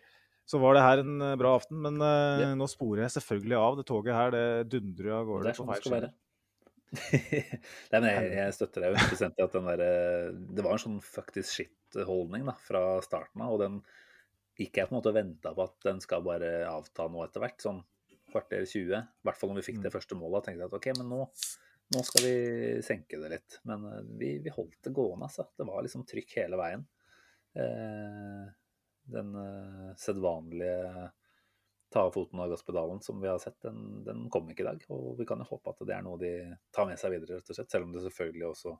så 0.49 0.62
var 0.62 0.77
det 0.77 0.85
her 0.85 1.03
en 1.03 1.21
eh, 1.25 1.35
bra 1.39 1.55
aften. 1.59 1.81
Men 1.85 1.99
eh, 2.01 2.45
Ja. 2.45 2.49
nå 2.57 2.67
sporer 2.71 3.05
jeg 3.05 3.15
selvfølgelig 3.19 3.59
av. 3.59 3.77
Det 3.79 3.85
toget 3.89 4.17
her 4.17 4.33
det 4.35 4.45
dundrer 4.73 5.13
av 5.19 5.29
gårde 5.29 5.53
sånn 5.57 5.69
på 5.69 5.75
det 5.75 5.77
feil 5.77 5.85
skal 5.85 5.97
være. 5.99 6.12
Nei, 7.93 7.99
men 8.01 8.07
jeg, 8.09 8.29
jeg 8.33 8.53
støtter 8.57 8.88
deg 8.88 8.95
100 8.97 9.27
i 9.38 9.43
at 9.45 9.55
den 9.59 9.67
der, 9.69 9.83
Det 10.57 10.63
var 10.65 10.73
en 10.73 10.81
sånn 10.81 10.99
faktisk 11.05 11.59
shit-holdning 11.59 12.47
da, 12.49 12.55
fra 12.65 12.83
starten 13.05 13.45
av. 13.45 13.53
Og 13.53 13.62
den 13.62 13.79
gikk 14.59 14.81
jeg 14.81 14.89
på 14.89 14.95
en 14.95 14.97
måte 14.97 15.13
og 15.13 15.19
venta 15.19 15.53
på 15.55 15.67
at 15.69 15.77
den 15.85 16.01
skal 16.03 16.25
bare 16.25 16.49
avta 16.67 17.05
nå 17.12 17.21
etter 17.27 17.45
hvert. 17.45 17.62
Sånn 17.62 17.83
kvarter 18.33 18.65
20. 18.65 18.89
I 18.97 19.25
hvert 19.25 19.39
fall 19.39 19.53
når 19.53 19.62
vi 19.62 19.67
fikk 19.71 19.83
det 19.85 19.93
første 19.93 20.17
målet. 20.17 20.47
tenkte 20.49 20.65
jeg 20.65 20.71
at 20.71 20.77
ok, 20.79 20.89
men 20.99 21.13
nå, 21.13 21.21
nå 21.95 22.04
skal 22.06 22.25
vi 22.25 22.82
senke 22.86 23.17
det 23.17 23.30
litt. 23.34 23.60
Men 23.69 23.86
eh, 23.89 24.02
vi, 24.19 24.38
vi 24.43 24.54
holdt 24.54 24.82
det 24.86 24.93
gående, 24.95 25.30
altså. 25.30 25.47
Det 25.58 25.67
var 25.67 25.86
liksom 25.86 26.06
trykk 26.10 26.36
hele 26.41 26.60
veien. 26.60 26.86
Eh, 27.58 28.43
den 29.10 29.34
eh, 29.41 29.89
sedvanlige 29.97 31.10
ta 31.89 32.04
av 32.06 32.12
foten 32.13 32.38
av 32.39 32.52
gasspedalen 32.52 32.99
som 33.02 33.17
vi 33.21 33.28
har 33.28 33.39
sett, 33.41 33.58
den, 33.65 34.04
den 34.06 34.28
kom 34.30 34.49
ikke 34.52 34.62
i 34.62 34.67
dag. 34.67 34.84
Og 34.93 35.15
vi 35.17 35.25
kan 35.25 35.41
jo 35.41 35.49
håpe 35.49 35.73
at 35.73 35.82
det 35.89 35.95
er 35.95 36.04
noe 36.06 36.21
de 36.21 36.34
tar 36.75 36.86
med 36.86 37.02
seg 37.02 37.15
videre, 37.15 37.39
rett 37.39 37.49
og 37.49 37.58
slett. 37.58 37.71
Selv 37.73 37.88
om 37.88 37.95
det 37.95 38.04
selvfølgelig 38.06 38.49
også 38.52 38.75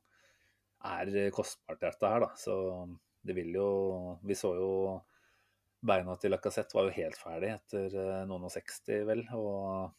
er 0.90 1.32
kostbart, 1.34 1.82
dette 1.82 2.12
her, 2.14 2.22
da. 2.28 2.30
Så 2.38 2.54
det 3.26 3.34
vil 3.36 3.50
jo 3.52 3.72
Vi 4.24 4.38
så 4.38 4.54
jo 4.56 4.70
beina 5.84 6.14
til 6.22 6.32
Lacassette 6.32 6.78
var 6.78 6.88
jo 6.88 6.94
helt 6.96 7.18
ferdig 7.18 7.50
etter 7.56 7.98
noen 8.30 8.46
og 8.46 8.54
60, 8.54 9.02
vel. 9.10 9.26
Og, 9.34 9.90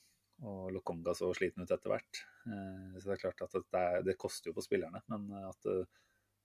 og 0.42 0.70
Lokonga 0.72 1.12
så 1.16 1.31
sliten 1.37 1.62
ut 1.66 1.70
etter 1.74 1.92
hvert. 1.92 2.20
Eh, 2.46 2.98
Så 2.98 3.09
det 3.11 3.16
er 3.18 3.24
klart 3.24 3.42
at 3.46 3.57
det, 3.59 3.81
er, 3.81 4.03
det 4.07 4.18
koster 4.20 4.50
jo 4.50 4.57
på 4.57 4.64
spillerne. 4.64 5.03
Men 5.12 5.26
at 5.48 5.66
eh, 5.70 5.85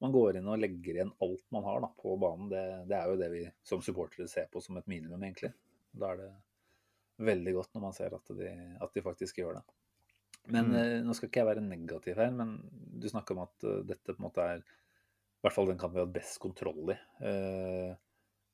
man 0.04 0.12
går 0.12 0.38
inn 0.42 0.50
og 0.52 0.60
legger 0.60 0.98
igjen 0.98 1.14
alt 1.24 1.46
man 1.56 1.64
har 1.64 1.80
da, 1.86 1.92
på 2.02 2.18
banen, 2.20 2.50
det, 2.52 2.64
det 2.90 2.98
er 2.98 3.08
jo 3.14 3.20
det 3.22 3.30
vi 3.32 3.44
som 3.64 3.82
supportere 3.86 4.28
ser 4.28 4.50
på 4.52 4.60
som 4.62 4.78
et 4.82 4.88
minimum, 4.92 5.22
egentlig. 5.24 5.54
Da 5.96 6.12
er 6.12 6.20
det 6.24 6.32
veldig 7.26 7.54
godt 7.56 7.74
når 7.78 7.82
man 7.86 7.94
ser 7.96 8.14
at 8.18 8.32
de, 8.36 8.50
at 8.84 8.92
de 8.98 9.04
faktisk 9.06 9.38
gjør 9.40 9.60
det. 9.62 9.66
Men 10.52 10.68
Mm. 10.70 10.76
eh, 10.78 11.00
nå 11.02 11.14
skal 11.16 11.30
ikke 11.32 11.40
jeg 11.42 11.48
være 11.48 11.62
negativ 11.66 12.20
her, 12.20 12.34
men 12.36 12.58
du 13.02 13.08
snakker 13.10 13.34
om 13.38 13.46
at 13.48 13.64
eh, 13.66 13.80
dette 13.88 14.12
på 14.14 14.20
en 14.20 14.26
måte 14.28 14.44
er 14.44 14.60
i 14.60 15.46
hvert 15.46 15.56
fall 15.56 15.70
den 15.72 15.80
kampen 15.80 15.96
vi 15.96 16.02
har 16.04 16.08
hatt 16.10 16.18
best 16.20 16.38
kontroll 16.44 16.92
i. 16.94 16.98
Eh, 17.26 17.96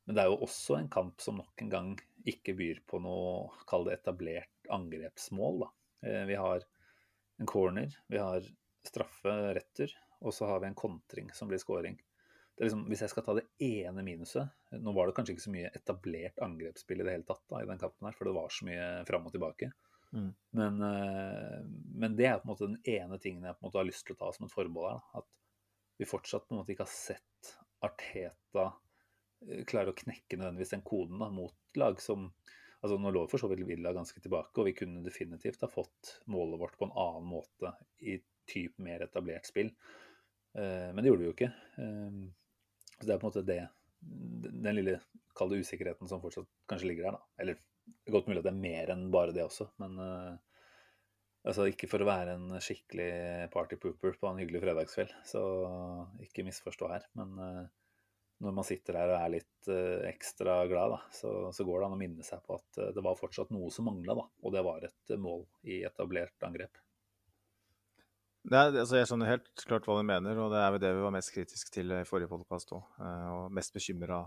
men 0.06 0.16
det 0.18 0.24
er 0.24 0.30
jo 0.32 0.38
også 0.46 0.78
en 0.78 0.88
kamp 0.94 1.20
som 1.24 1.38
nok 1.42 1.62
en 1.66 1.70
gang 1.74 1.90
ikke 2.28 2.54
byr 2.58 2.80
på 2.88 3.00
noe, 3.04 3.50
kall 3.70 3.86
det 3.90 3.98
etablert 3.98 4.61
angrepsmål. 4.74 5.66
Da. 5.66 5.72
Eh, 6.08 6.24
vi 6.30 6.38
har 6.40 6.66
en 7.42 7.50
corner, 7.50 7.94
vi 8.08 8.22
har 8.22 8.46
straffe 8.88 9.34
retter, 9.58 9.94
og 10.22 10.34
så 10.34 10.48
har 10.50 10.62
vi 10.62 10.70
en 10.70 10.78
kontring 10.78 11.32
som 11.34 11.50
blir 11.50 11.62
scoring. 11.62 11.98
Det 12.56 12.66
er 12.66 12.70
liksom, 12.70 12.84
hvis 12.92 13.02
jeg 13.02 13.14
skal 13.14 13.24
ta 13.26 13.34
det 13.38 13.46
ene 13.64 14.04
minuset 14.06 14.76
Nå 14.84 14.92
var 14.94 15.08
det 15.08 15.16
kanskje 15.16 15.34
ikke 15.34 15.44
så 15.46 15.54
mye 15.54 15.70
etablert 15.72 16.42
angrepsspill 16.44 17.00
i 17.00 17.06
det 17.08 17.14
hele 17.16 17.26
tatt 17.26 17.42
da, 17.50 17.62
i 17.64 17.70
den 17.70 17.80
kampen, 17.82 18.06
her, 18.06 18.18
for 18.18 18.28
det 18.28 18.36
var 18.36 18.52
så 18.54 18.68
mye 18.68 18.90
fram 19.08 19.26
og 19.26 19.34
tilbake. 19.34 19.72
Mm. 20.12 20.28
Men, 20.60 20.82
eh, 20.86 21.58
men 21.96 22.16
det 22.20 22.28
er 22.28 22.38
på 22.40 22.46
en 22.46 22.52
måte 22.52 22.68
den 22.68 22.82
ene 22.84 23.18
tingen 23.24 23.48
jeg 23.48 23.58
på 23.58 23.64
en 23.64 23.70
måte 23.70 23.80
har 23.80 23.88
lyst 23.88 24.06
til 24.08 24.18
å 24.18 24.22
ta 24.22 24.32
som 24.36 24.46
et 24.48 24.54
forbehold 24.54 24.92
her. 24.92 25.02
Da. 25.02 25.24
At 25.24 26.02
vi 26.02 26.10
fortsatt 26.10 26.48
på 26.48 26.56
en 26.56 26.62
måte 26.62 26.76
ikke 26.76 26.88
har 26.88 26.94
sett 26.94 27.52
Arteta 27.86 28.68
eh, 29.48 29.64
klare 29.70 29.94
å 29.94 29.98
knekke 29.98 30.38
nødvendigvis 30.38 30.76
den 30.76 30.86
koden 30.86 31.22
da, 31.24 31.32
mot 31.34 31.80
lag 31.80 32.02
som 32.04 32.30
altså 32.82 32.98
Nå 32.98 33.14
lå 33.14 33.26
for 33.30 33.42
så 33.42 33.50
vidt 33.52 33.66
Villa 33.68 33.94
ganske 33.96 34.22
tilbake, 34.24 34.54
og 34.58 34.68
vi 34.70 34.76
kunne 34.78 35.04
definitivt 35.06 35.62
ha 35.66 35.70
fått 35.70 36.16
målet 36.34 36.62
vårt 36.62 36.78
på 36.80 36.88
en 36.88 36.96
annen 36.98 37.28
måte 37.30 37.74
i 38.02 38.18
typ 38.50 38.80
mer 38.82 39.06
etablert 39.06 39.48
spill. 39.50 39.70
Eh, 40.58 40.90
men 40.92 41.02
det 41.02 41.12
gjorde 41.12 41.24
vi 41.24 41.30
jo 41.30 41.36
ikke. 41.36 41.52
Eh, 41.78 42.22
så 42.98 43.08
det 43.08 43.16
er 43.16 43.22
på 43.22 43.28
en 43.28 43.32
måte 43.32 43.46
det, 43.48 43.62
den 44.02 44.78
lille 44.78 45.00
kalde 45.38 45.62
usikkerheten 45.62 46.10
som 46.10 46.22
fortsatt 46.24 46.50
kanskje 46.70 46.90
ligger 46.90 47.08
der. 47.08 47.20
da. 47.20 47.44
Eller 47.44 47.60
er 48.06 48.16
godt 48.16 48.30
mulig 48.30 48.42
at 48.42 48.48
det 48.48 48.54
er 48.54 48.64
mer 48.64 48.94
enn 48.94 49.10
bare 49.14 49.36
det 49.36 49.44
også, 49.46 49.68
men 49.82 50.00
eh, 50.02 50.34
altså 51.48 51.68
ikke 51.70 51.90
for 51.92 52.04
å 52.04 52.10
være 52.10 52.36
en 52.38 52.58
skikkelig 52.62 53.12
party 53.54 53.78
pooper 53.82 54.18
på 54.20 54.30
en 54.30 54.42
hyggelig 54.42 54.62
fredagskveld, 54.64 55.14
så 55.28 55.44
ikke 56.26 56.46
misforstå 56.48 56.92
her. 56.92 57.08
Men 57.20 57.38
eh, 57.46 57.64
når 58.42 58.54
man 58.58 58.66
sitter 58.66 58.98
der 58.98 59.12
og 59.14 59.18
er 59.20 59.34
litt 59.36 59.70
eh, 59.70 60.06
ekstra 60.10 60.62
glad, 60.70 60.96
da, 60.96 61.02
så, 61.14 61.32
så 61.54 61.66
går 61.66 61.82
det 61.82 61.88
an 61.88 61.98
å 61.98 62.00
minne 62.00 62.26
seg 62.26 62.42
på 62.46 62.58
at 62.58 62.80
eh, 62.82 62.94
det 62.96 63.04
var 63.06 63.20
fortsatt 63.20 63.52
noe 63.54 63.70
som 63.74 63.86
mangla. 63.90 64.16
Og 64.42 64.56
det 64.56 64.64
var 64.66 64.88
et 64.88 65.14
eh, 65.14 65.22
mål 65.22 65.46
i 65.70 65.84
etablert 65.88 66.48
angrep. 66.48 66.82
Nei, 68.50 68.64
altså 68.72 68.98
jeg 68.98 69.06
skjønner 69.06 69.30
helt 69.30 69.66
klart 69.70 69.86
hva 69.86 70.00
du 70.00 70.08
mener, 70.10 70.40
og 70.42 70.50
det 70.50 70.62
er 70.64 70.72
vel 70.74 70.82
det 70.82 70.90
vi 70.98 71.04
var 71.04 71.14
mest 71.14 71.30
kritisk 71.36 71.70
til 71.76 71.94
i 71.94 72.02
forrige 72.10 72.32
podkast 72.32 72.74
òg. 72.74 72.88
Og 72.98 73.52
mest 73.54 73.76
bekymra 73.76 74.24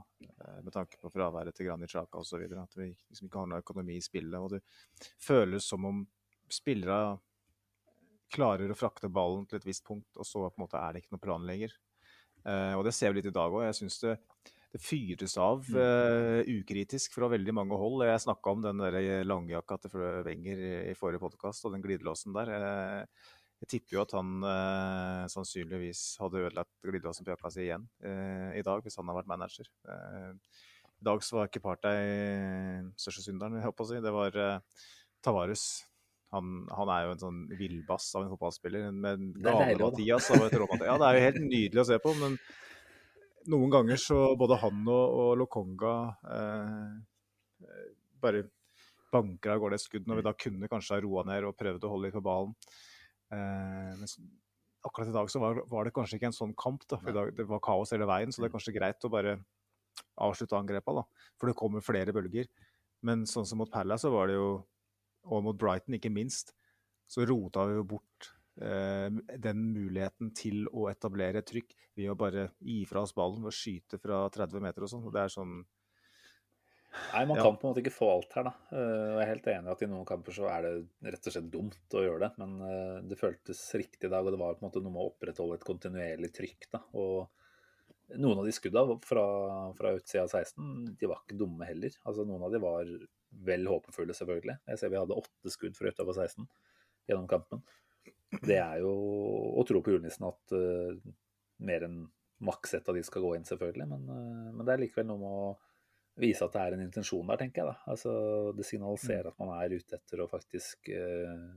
med 0.62 0.70
tanke 0.70 1.00
på 1.02 1.10
fraværet 1.10 1.56
til 1.58 1.66
Granit 1.66 1.90
Xhaka 1.90 2.22
osv. 2.22 2.44
At 2.46 2.78
vi 2.78 2.92
liksom 2.92 3.26
ikke 3.26 3.42
har 3.42 3.50
noe 3.50 3.64
økonomi 3.64 3.96
i 3.98 4.04
spillet. 4.06 4.38
Og 4.38 4.54
det 4.54 5.10
føles 5.18 5.66
som 5.66 5.90
om 5.90 6.04
spillere 6.46 7.16
klarer 8.34 8.70
å 8.70 8.78
frakte 8.78 9.10
ballen 9.10 9.48
til 9.50 9.58
et 9.58 9.66
visst 9.66 9.82
punkt, 9.86 10.14
og 10.14 10.30
så 10.30 10.46
på 10.46 10.60
en 10.60 10.64
måte 10.68 10.78
er 10.78 10.94
det 10.94 11.02
ikke 11.02 11.16
noe 11.16 11.26
plan 11.26 11.50
lenger. 11.50 11.74
Eh, 12.44 12.74
og 12.78 12.84
det 12.86 12.94
ser 12.96 13.12
vi 13.12 13.20
litt 13.20 13.30
i 13.30 13.34
dag 13.34 13.52
òg. 13.52 13.64
Jeg 13.66 13.78
syns 13.80 14.00
det, 14.02 14.16
det 14.74 14.82
fyres 14.82 15.36
av 15.38 15.68
uh, 15.70 16.40
ukritisk 16.50 17.14
fra 17.14 17.28
veldig 17.30 17.54
mange 17.54 17.78
hold. 17.78 18.02
Jeg 18.08 18.24
snakka 18.24 18.56
om 18.56 18.64
den 18.64 18.82
der 18.82 19.22
langjakka 19.22 19.78
til 19.84 19.94
Wenger 20.26 20.66
i 20.90 20.96
forrige 20.98 21.22
podkast, 21.22 21.64
og 21.64 21.76
den 21.76 21.84
glidelåsen 21.84 22.34
der. 22.34 22.50
Uh, 22.58 23.32
jeg 23.64 23.70
tipper 23.78 23.96
jo 23.96 24.02
at 24.02 24.12
han 24.12 24.44
eh, 24.44 25.22
sannsynligvis 25.32 26.02
hadde 26.20 26.42
ødelagt 26.42 26.72
glidelåsen 26.84 27.24
på 27.24 27.32
jakka 27.32 27.50
si 27.54 27.62
igjen 27.64 27.86
eh, 28.04 28.50
i 28.58 28.64
dag, 28.66 28.82
hvis 28.84 28.98
han 29.00 29.08
hadde 29.08 29.22
vært 29.22 29.30
manager. 29.30 29.70
Eh, 29.88 30.58
I 31.00 31.06
dag 31.08 31.24
så 31.24 31.38
var 31.38 31.48
ikke 31.48 31.62
Partey 31.64 32.90
største 33.00 33.24
synderen, 33.24 33.56
jeg 33.56 33.64
håper 33.64 33.86
å 33.86 33.88
si. 33.88 34.02
Det 34.04 34.12
var 34.12 34.36
eh, 34.36 34.84
Tavares. 35.24 35.64
Han, 36.34 36.52
han, 36.74 36.90
er 36.90 37.06
jo 37.06 37.14
en 37.14 37.22
sånn 37.22 37.40
villbass 37.54 38.10
av 38.18 38.24
en 38.24 38.32
fotballspiller. 38.34 38.90
Med 38.90 39.06
er 39.14 39.22
også, 39.22 39.40
da. 39.40 39.54
Gane-Mathias 39.54 40.30
og 40.34 40.46
et 40.48 40.58
Rå-Mathias. 40.58 40.88
Ja, 40.90 40.98
det 41.00 41.08
er 41.08 41.18
jo 41.18 41.24
helt 41.28 41.40
nydelig 41.46 41.82
å 41.84 41.88
se 41.88 41.98
på, 42.02 42.14
men 42.18 42.36
noen 43.54 43.72
ganger 43.72 44.00
så 44.00 44.20
både 44.40 44.58
han 44.62 44.82
og, 44.88 45.16
og 45.20 45.30
Lokonga 45.40 45.94
eh, 46.34 47.74
bare 48.24 48.46
banker 49.14 49.54
av 49.54 49.60
gårde 49.62 49.78
et 49.78 49.84
skudd 49.84 50.08
når 50.10 50.20
vi 50.20 50.26
da 50.26 50.34
kunne 50.46 50.70
kanskje 50.70 50.96
ha 50.96 51.02
roa 51.04 51.24
ned 51.28 51.46
og 51.46 51.56
prøvd 51.58 51.86
å 51.86 51.92
holde 51.92 52.08
litt 52.08 52.16
på 52.16 52.24
ballen. 52.24 52.54
Eh, 53.32 53.92
men 54.00 54.08
akkurat 54.84 55.10
i 55.10 55.16
dag 55.16 55.30
så 55.30 55.42
var, 55.42 55.62
var 55.70 55.86
det 55.86 55.94
kanskje 55.96 56.18
ikke 56.18 56.30
en 56.30 56.36
sånn 56.36 56.54
kamp. 56.58 56.84
da, 56.90 56.98
for 57.00 57.12
i 57.12 57.16
dag, 57.16 57.32
Det 57.36 57.46
var 57.48 57.62
kaos 57.64 57.94
hele 57.94 58.08
veien, 58.08 58.32
så 58.32 58.42
det 58.42 58.50
er 58.50 58.56
kanskje 58.56 58.76
greit 58.76 59.06
å 59.06 59.12
bare 59.12 59.38
avslutte 60.26 60.58
angrepa. 60.58 60.94
da, 61.00 61.04
For 61.38 61.50
det 61.50 61.58
kommer 61.58 61.84
flere 61.84 62.14
bølger. 62.16 62.50
Men 63.04 63.26
sånn 63.28 63.46
som 63.46 63.60
mot 63.60 63.70
Palace 63.70 64.06
så 64.06 64.12
var 64.12 64.28
det 64.30 64.38
jo, 64.38 64.64
og 65.24 65.44
mot 65.46 65.58
Brighton 65.58 65.96
ikke 65.98 66.12
minst, 66.12 66.54
så 67.08 67.24
rota 67.28 67.66
vi 67.68 67.76
jo 67.78 67.84
bort 67.94 68.30
eh, 68.60 69.10
den 69.40 69.64
muligheten 69.74 70.32
til 70.36 70.66
å 70.72 70.88
etablere 70.90 71.40
et 71.42 71.48
trykk 71.50 71.74
ved 71.96 72.10
å 72.12 72.16
bare 72.18 72.48
gi 72.62 72.84
fra 72.88 73.02
oss 73.02 73.12
ballen 73.16 73.44
og 73.44 73.52
skyte 73.54 73.98
fra 74.02 74.24
30 74.34 74.60
meter 74.62 74.86
og 74.86 74.92
sånn. 74.92 75.08
det 75.12 75.24
er 75.24 75.32
sånn 75.34 75.64
Nei, 77.12 77.24
man 77.26 77.36
Ja. 77.36 77.42
kan 77.42 77.56
på 77.58 77.66
en 77.66 77.72
måte 77.74 77.82
ikke 77.82 77.90
få 77.90 78.06
alt 78.12 78.32
her, 78.36 78.44
da. 78.46 78.52
Eh, 78.70 78.78
Jeg 79.18 79.22
er 79.22 79.30
helt 79.32 79.46
enig 79.50 79.66
i 79.66 79.72
at 79.72 79.82
i 79.82 79.86
noen 79.90 80.06
kamper 80.06 80.32
så 80.32 80.46
er 80.48 80.62
det 80.62 81.12
rett 81.12 81.26
og 81.26 81.32
slett 81.34 81.50
dumt 81.50 81.90
å 81.98 82.02
gjøre 82.04 82.20
det. 82.22 82.28
Men 82.38 82.52
eh, 82.62 83.00
det 83.10 83.18
føltes 83.18 83.62
riktig 83.74 84.04
i 84.06 84.12
dag, 84.12 84.24
og 84.24 84.30
det 84.30 84.38
var 84.38 84.54
på 84.54 84.62
en 84.62 84.68
måte 84.70 84.82
noe 84.82 84.92
med 84.94 85.02
å 85.02 85.08
opprettholde 85.10 85.54
et 85.58 85.66
kontinuerlig 85.66 86.30
trykk. 86.32 86.68
da. 86.70 86.80
Og 86.94 87.28
noen 88.22 88.38
av 88.38 88.44
de 88.46 88.52
skudda 88.54 88.84
fra, 89.02 89.24
fra 89.74 89.92
utsida 89.98 90.22
av 90.22 90.30
16, 90.30 90.94
de 91.00 91.06
var 91.10 91.24
ikke 91.24 91.38
dumme 91.40 91.66
heller. 91.66 91.90
Altså 92.06 92.24
Noen 92.28 92.44
av 92.46 92.52
de 92.54 92.62
var 92.62 92.84
vel 93.46 93.66
håpefulle, 93.68 94.14
selvfølgelig. 94.16 94.56
Jeg 94.70 94.80
ser 94.80 94.92
vi 94.92 95.00
hadde 95.00 95.18
åtte 95.18 95.52
skudd 95.52 95.76
fra 95.78 95.90
utafor 95.92 96.16
16 96.16 96.46
gjennom 97.08 97.28
kampen. 97.30 97.62
Det 98.42 98.58
er 98.58 98.80
jo 98.82 98.94
å 99.54 99.64
tro 99.68 99.82
på 99.84 99.94
julenissen 99.94 100.26
at 100.26 100.54
uh, 100.56 100.96
mer 101.64 101.86
enn 101.86 102.00
maks 102.44 102.74
ett 102.76 102.88
av 102.90 102.96
de 102.96 103.04
skal 103.06 103.22
gå 103.24 103.34
inn, 103.36 103.46
selvfølgelig. 103.46 103.86
Men, 103.90 104.08
uh, 104.08 104.50
men 104.56 104.64
det 104.66 104.74
er 104.74 104.82
likevel 104.82 105.08
noe 105.10 105.22
med 105.22 105.38
å 105.38 105.52
vise 106.24 106.46
at 106.46 106.54
det 106.54 106.64
er 106.64 106.76
en 106.76 106.84
intensjon 106.86 107.30
der, 107.30 107.40
tenker 107.40 107.62
jeg. 107.62 107.70
da. 107.70 107.92
Altså, 107.92 108.12
Det 108.56 108.66
signaliserer 108.66 109.30
at 109.30 109.40
man 109.42 109.54
er 109.58 109.76
ute 109.76 109.98
etter 109.98 110.22
å 110.22 110.30
faktisk 110.30 110.90
uh, 110.94 111.50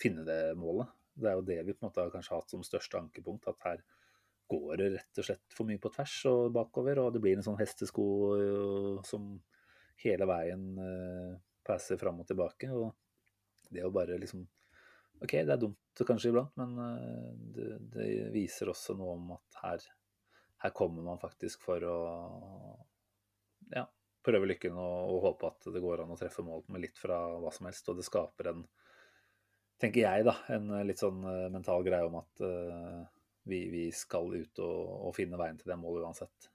finne 0.00 0.26
det 0.26 0.40
målet. 0.58 0.90
Det 1.14 1.30
er 1.30 1.38
jo 1.38 1.46
det 1.46 1.60
vi 1.62 1.74
på 1.74 1.84
en 1.84 1.90
måte 1.90 2.02
har 2.02 2.14
kanskje 2.14 2.38
hatt 2.38 2.54
som 2.54 2.66
største 2.66 2.98
ankepunkt. 2.98 3.46
At 3.50 3.68
her 3.68 3.84
går 4.50 4.78
det 4.80 4.88
rett 4.98 5.20
og 5.20 5.26
slett 5.28 5.56
for 5.56 5.68
mye 5.68 5.80
på 5.80 5.92
tvers 5.94 6.16
og 6.30 6.54
bakover. 6.56 7.04
Og 7.04 7.14
det 7.14 7.22
blir 7.22 7.38
en 7.38 7.46
sånn 7.46 7.60
hestesko 7.60 8.06
som 9.06 9.36
hele 10.02 10.26
veien 10.28 10.64
uh, 10.78 11.34
passer 11.64 11.98
fram 12.00 12.20
og 12.22 12.28
tilbake. 12.28 12.70
Og 12.72 13.70
det 13.72 13.84
å 13.84 13.92
bare 13.94 14.18
liksom 14.20 14.44
OK, 15.24 15.36
det 15.46 15.54
er 15.54 15.60
dumt 15.60 16.04
kanskje 16.06 16.32
iblant, 16.32 16.52
men 16.60 16.74
uh, 16.78 17.32
det, 17.54 17.68
det, 17.94 18.08
viser 18.34 18.72
også 18.72 18.96
noe 18.98 19.14
om 19.16 19.34
at 19.36 19.60
her, 19.62 19.84
her 20.64 20.74
kommer 20.76 21.06
man 21.06 21.22
faktisk 21.22 21.62
for 21.64 21.86
å 21.88 21.98
ja, 23.72 23.86
prøve 24.26 24.50
lykken 24.50 24.76
og, 24.76 24.96
og, 25.14 25.20
håpe 25.28 25.52
at 25.52 25.70
det 25.72 25.82
går 25.84 26.04
an 26.04 26.12
å 26.12 26.18
treffe 26.20 26.44
mål 26.44 26.66
med 26.74 26.84
litt 26.84 27.00
fra 27.00 27.22
hva 27.40 27.52
som 27.54 27.70
helst. 27.70 27.88
Og 27.88 28.00
det 28.00 28.06
skaper 28.08 28.50
en, 28.52 28.64
tenker 29.80 30.04
jeg, 30.04 30.26
da, 30.26 30.36
en 30.56 30.74
litt 30.88 31.00
sånn 31.00 31.22
mental 31.54 31.86
greie 31.86 32.10
om 32.10 32.18
at 32.20 32.44
uh, 32.44 33.04
vi, 33.44 33.68
vi, 33.70 33.92
skal 33.92 34.34
ut 34.34 34.60
og, 34.64 35.08
og, 35.08 35.14
finne 35.16 35.38
veien 35.40 35.58
til 35.60 35.70
det 35.70 35.78
målet 35.80 36.08
uansett. 36.08 36.50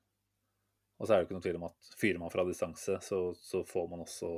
Og 0.99 1.07
så 1.07 1.13
er 1.15 1.21
det 1.21 1.27
ikke 1.27 1.37
noe 1.37 1.45
tvil 1.45 1.59
om 1.59 1.67
at 1.69 1.91
fyrer 1.99 2.19
man 2.19 2.31
fra 2.33 2.43
distanse, 2.47 2.97
så, 3.03 3.19
så, 3.39 3.63
får 3.67 3.85
man 3.91 4.03
også 4.03 4.29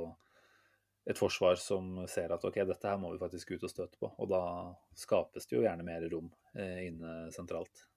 et 1.10 1.18
forsvar 1.18 1.58
som 1.58 1.96
ser 2.10 2.30
at 2.30 2.44
ok, 2.46 2.60
dette 2.68 2.86
her 2.86 3.00
må 3.02 3.10
vi 3.10 3.18
faktisk 3.18 3.56
ut 3.56 3.64
og 3.66 3.72
støte 3.72 3.98
på. 3.98 4.12
Og 4.22 4.30
da 4.30 4.42
skapes 4.94 5.48
det 5.50 5.58
jo 5.58 5.64
gjerne 5.64 5.86
mer 5.86 6.06
rom 6.12 6.28
eh, 6.54 6.84
inne 6.86 7.32
sentralt. 7.34 7.88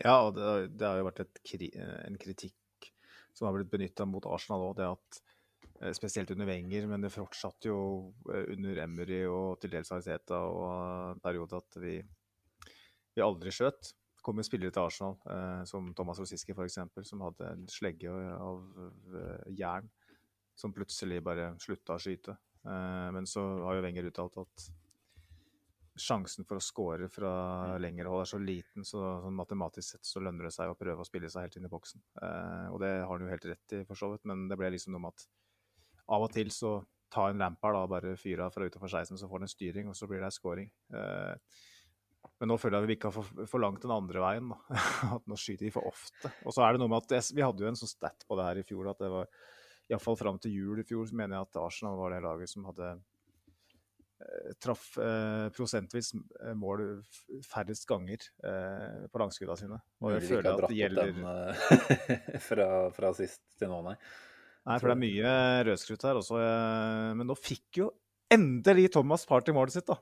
Ja, 0.00 0.22
og 0.24 0.38
det, 0.38 0.72
det 0.74 0.88
har 0.88 0.98
jo 0.98 1.08
vært 1.10 1.20
et, 1.26 1.42
en 2.08 2.16
kritikk 2.18 2.88
som 3.34 3.46
har 3.46 3.58
blitt 3.58 3.70
benytta 3.70 4.06
mot 4.08 4.24
Arsenal 4.30 4.64
òg. 4.70 4.78
Det 4.78 4.88
at 4.88 5.20
eh, 5.82 5.92
spesielt 5.96 6.32
under 6.32 6.48
Wenger, 6.48 6.88
men 6.88 7.04
det 7.04 7.12
fortsatte 7.12 7.68
jo 7.68 7.82
eh, 8.32 8.48
under 8.56 8.80
Emery 8.86 9.20
og 9.28 9.60
til 9.60 9.74
dels 9.76 9.92
Ariseta 9.92 10.40
og 10.48 11.20
en 11.20 11.58
at 11.60 11.78
vi, 11.84 11.98
vi 13.12 13.26
aldri 13.26 13.52
skjøt. 13.52 13.92
Kom 14.24 14.40
jo 14.40 14.46
spillere 14.46 14.72
til 14.72 14.86
Arsenal, 14.86 15.18
eh, 15.30 15.64
som 15.68 15.90
Thomas 15.96 16.20
Rosiski 16.22 16.54
f.eks., 16.54 16.78
som 17.10 17.24
hadde 17.26 17.50
en 17.50 17.66
slegge 17.68 18.12
av 18.12 18.88
eh, 19.20 19.52
jern 19.58 19.90
som 20.56 20.72
plutselig 20.72 21.18
bare 21.26 21.50
slutta 21.60 21.98
å 21.98 22.00
skyte. 22.00 22.36
Eh, 22.64 23.10
men 23.16 23.28
så 23.28 23.42
har 23.66 23.76
jo 23.76 23.84
Wenger 23.84 24.08
uttalt 24.08 24.40
at 24.44 24.66
sjansen 26.00 26.46
for 26.48 26.58
å 26.58 26.64
score 26.64 27.06
fra 27.12 27.34
mm. 27.74 27.82
lengre 27.84 28.10
hold 28.10 28.24
er 28.24 28.30
så 28.32 28.40
liten, 28.42 28.86
så 28.86 29.02
sånn 29.22 29.36
matematisk 29.38 29.94
sett 29.94 30.08
så 30.08 30.22
lønner 30.24 30.48
det 30.48 30.54
seg 30.56 30.72
å 30.72 30.78
prøve 30.78 31.04
å 31.04 31.06
spille 31.06 31.30
seg 31.30 31.46
helt 31.46 31.60
inn 31.60 31.68
i 31.68 31.70
boksen. 31.70 32.02
Og 32.74 32.80
det 32.82 32.90
har 32.96 33.12
han 33.12 33.22
jo 33.22 33.30
helt 33.30 33.46
rett 33.46 33.76
i, 33.76 33.84
for 33.86 34.00
så 34.00 34.08
vidt, 34.10 34.24
men 34.26 34.48
det 34.50 34.58
ble 34.58 34.72
liksom 34.74 34.96
noe 34.96 35.04
med 35.04 35.14
at 35.14 35.28
av 36.16 36.26
og 36.26 36.32
til 36.34 36.50
så 36.50 36.80
ta 37.14 37.28
en 37.30 37.38
Lampard 37.38 37.76
da, 37.76 37.84
bare 37.88 38.16
fyre 38.18 38.48
av 38.48 38.54
fra 38.54 38.66
utenfor 38.66 38.90
16, 38.90 39.18
så 39.20 39.28
får 39.28 39.38
han 39.38 39.46
en 39.46 39.52
styring, 39.52 39.90
og 39.90 39.96
så 39.98 40.08
blir 40.10 40.22
det 40.22 40.28
en 40.28 40.34
scoring. 40.34 40.70
Eh, 40.98 41.60
men 42.40 42.50
nå 42.50 42.58
føler 42.60 42.76
jeg 42.76 42.84
at 42.84 42.90
vi 42.90 42.96
ikke 42.98 43.10
har 43.10 43.16
for, 43.16 43.46
for 43.50 43.62
langt 43.62 43.82
den 43.84 43.94
andre 43.94 44.22
veien. 44.24 44.52
da, 44.52 44.78
At 45.18 45.26
nå 45.30 45.38
skyter 45.40 45.68
de 45.68 45.72
for 45.74 45.90
ofte. 45.90 46.32
Og 46.44 46.56
så 46.56 46.64
er 46.66 46.74
det 46.74 46.82
noe 46.82 46.92
med 46.92 47.04
at 47.04 47.32
Vi 47.34 47.44
hadde 47.44 47.64
jo 47.64 47.70
en 47.70 47.78
sånn 47.78 47.92
stat 47.92 48.26
på 48.28 48.38
det 48.38 48.48
her 48.48 48.60
i 48.60 48.66
fjor, 48.66 48.90
at 48.92 49.02
det 49.02 49.10
var 49.12 49.28
iallfall 49.92 50.16
fram 50.16 50.38
til 50.40 50.54
jul 50.56 50.80
i 50.80 50.86
fjor, 50.88 51.04
så 51.08 51.18
mener 51.18 51.36
jeg 51.36 51.48
at 51.48 51.60
Arsenal 51.60 51.98
var 52.00 52.14
det 52.14 52.22
laget 52.24 52.50
som 52.50 52.64
hadde 52.70 52.94
Eh, 54.24 54.52
traff 54.62 54.98
eh, 54.98 55.48
prosentvis 55.52 56.12
eh, 56.14 56.54
mål 56.56 56.84
færrest 57.44 57.86
ganger 57.88 58.22
eh, 58.46 59.06
på 59.10 59.20
langskudda 59.20 59.56
sine. 59.58 59.80
Og 60.04 60.14
jeg 60.14 60.28
føler 60.28 60.52
at 60.52 60.70
det 60.70 60.78
gjelder 60.78 61.10
den, 61.10 61.26
uh, 61.26 62.38
fra, 62.48 62.68
fra, 62.94 63.10
sist 63.18 63.42
til 63.58 63.72
nå, 63.72 63.82
nei. 63.88 63.96
Nei, 64.64 64.78
for 64.78 64.88
det 64.88 64.94
er 64.94 65.02
mye 65.02 65.34
rødskrutt 65.68 66.06
her 66.08 66.18
også. 66.22 66.40
Men 67.18 67.28
nå 67.28 67.34
fikk 67.36 67.82
jo 67.82 67.90
endelig 68.32 68.86
Thomas 68.94 69.26
Party 69.28 69.52
målet 69.52 69.74
sitt, 69.74 69.90
da. 69.90 69.98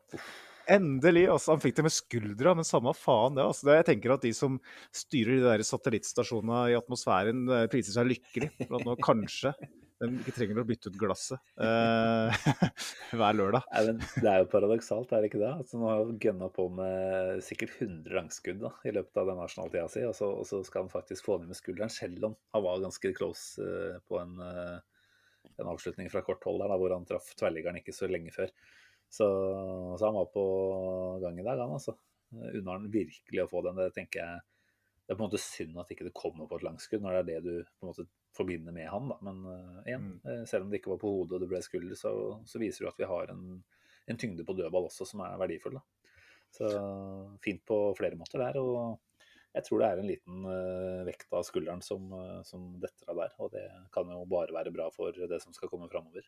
Endelig! 0.71 1.27
altså 1.33 1.57
Han 1.57 1.63
fikk 1.63 1.79
det 1.79 1.87
med 1.89 1.95
skuldra, 1.95 2.55
men 2.59 2.69
samme 2.69 2.95
faen 2.97 3.39
det. 3.39 3.45
altså 3.45 3.77
Jeg 3.79 3.89
tenker 3.91 4.15
at 4.15 4.27
de 4.27 4.33
som 4.37 4.59
styrer 4.95 5.39
de 5.39 5.47
der 5.47 5.67
satellittstasjonene 5.67 6.65
i 6.73 6.79
atmosfæren, 6.79 7.47
priser 7.73 7.97
seg 7.97 8.13
lykkelig 8.13 8.53
for 8.63 8.79
at 8.79 8.87
nå 8.89 8.99
kanskje 9.03 9.55
de 10.03 10.19
ikke 10.19 10.35
trenger 10.35 10.61
å 10.63 10.67
bytte 10.67 10.91
ut 10.91 10.99
glasset 10.99 11.39
eh, 11.63 12.47
hver 13.19 13.37
lørdag. 13.39 13.67
Nei, 13.71 14.09
det 14.19 14.31
er 14.31 14.43
jo 14.43 14.49
paradoksalt, 14.51 15.13
er 15.15 15.23
det 15.23 15.31
ikke 15.31 15.43
det? 15.43 15.53
Altså, 15.63 15.79
nå 15.79 15.89
har 15.89 16.01
han 16.01 16.19
gønna 16.23 16.49
på 16.55 16.67
med 16.75 17.43
sikkert 17.47 17.77
100 17.79 18.17
langskudd 18.19 18.67
i 18.89 18.95
løpet 18.97 19.23
av 19.23 19.31
den 19.31 19.43
Arsenal-tida 19.45 19.87
si, 19.93 20.05
og 20.09 20.19
og 20.33 20.47
så, 20.49 20.63
skal 20.67 20.87
han 20.87 20.93
faktisk 20.93 21.29
få 21.29 21.39
ned 21.41 21.53
med 21.53 21.59
skulderen, 21.59 21.93
selv 21.93 22.31
om 22.31 22.37
han 22.57 22.65
var 22.67 22.83
ganske 22.83 23.15
close 23.17 23.63
uh, 23.63 23.99
på 24.09 24.19
en, 24.21 24.35
uh, 24.43 24.79
en, 25.59 25.71
avslutning 25.71 26.11
fra 26.13 26.25
kort 26.27 26.45
hold 26.49 26.63
der, 26.63 26.73
da, 26.73 26.79
hvor 26.81 26.95
han 26.95 27.07
traff 27.09 27.33
tverrliggeren 27.39 27.81
ikke 27.83 27.95
så 27.95 28.11
lenge 28.11 28.35
før. 28.35 28.51
Så, 29.13 29.27
så, 29.99 30.07
han 30.07 30.17
var 30.17 30.31
på 30.33 30.45
gang 31.21 31.37
i 31.37 31.45
dag, 31.45 31.61
han 31.61 31.77
altså. 31.77 31.97
Unner 32.33 32.79
han 32.79 32.89
virkelig 32.89 33.43
å 33.43 33.51
få 33.51 33.61
den. 33.67 33.77
Det 33.77 33.93
tenker 33.93 34.23
jeg 34.23 34.41
det 35.03 35.13
er 35.13 35.19
på 35.19 35.25
en 35.25 35.29
måte 35.29 35.41
synd 35.43 35.79
at 35.83 35.91
ikke 35.93 36.07
det 36.07 36.15
kommer 36.17 36.47
på 36.49 36.57
et 36.57 36.65
langskudd, 36.65 37.03
når 37.05 37.17
det 37.17 37.21
er 37.21 37.27
det 37.27 37.41
du 37.45 37.55
på 37.67 37.85
en 37.85 37.91
måte 37.91 38.07
forbinder 38.33 38.73
med 38.73 38.89
han. 38.89 39.11
Da. 39.11 39.19
Men 39.27 39.43
uh, 39.45 39.81
igjen, 39.85 40.07
mm. 40.15 40.29
Eh, 40.31 40.45
selv 40.49 40.65
om 40.65 40.71
det 40.73 40.81
ikke 40.81 40.95
var 40.95 41.01
på 41.03 41.11
hodet 41.13 41.37
og 41.37 41.43
det 41.43 41.49
ble 41.51 41.61
skulder, 41.65 41.99
så, 41.99 42.13
så 42.49 42.61
viser 42.63 42.87
det 42.87 42.93
at 42.95 43.03
vi 43.03 43.09
har 43.11 43.33
en, 43.35 43.43
en, 44.07 44.21
tyngde 44.21 44.47
på 44.49 44.57
dødball 44.57 44.89
også 44.89 45.09
som 45.11 45.25
er 45.27 45.35
verdifull. 45.43 45.77
Da. 45.77 46.15
Så 46.53 46.71
fint 47.45 47.65
på 47.69 47.79
flere 47.99 48.17
måter 48.21 48.41
der. 48.41 48.61
og 48.61 49.01
jeg 49.53 49.67
tror 49.67 49.83
det 49.83 49.89
er 49.91 50.01
en 50.01 50.09
liten 50.09 50.47
uh, 50.49 51.05
vekt 51.05 51.35
av 51.37 51.45
skulderen 51.45 51.85
som, 51.85 52.09
uh, 52.17 52.41
som 52.49 52.71
detter 52.81 53.13
av 53.13 53.21
der. 53.21 53.37
Og 53.45 53.53
det 53.53 53.67
kan 53.93 54.09
jo 54.09 54.23
bare 54.31 54.55
være 54.57 54.73
bra 54.73 54.89
for 54.95 55.13
det 55.13 55.43
som 55.45 55.53
skal 55.53 55.69
komme 55.69 55.91
framover. 55.93 56.25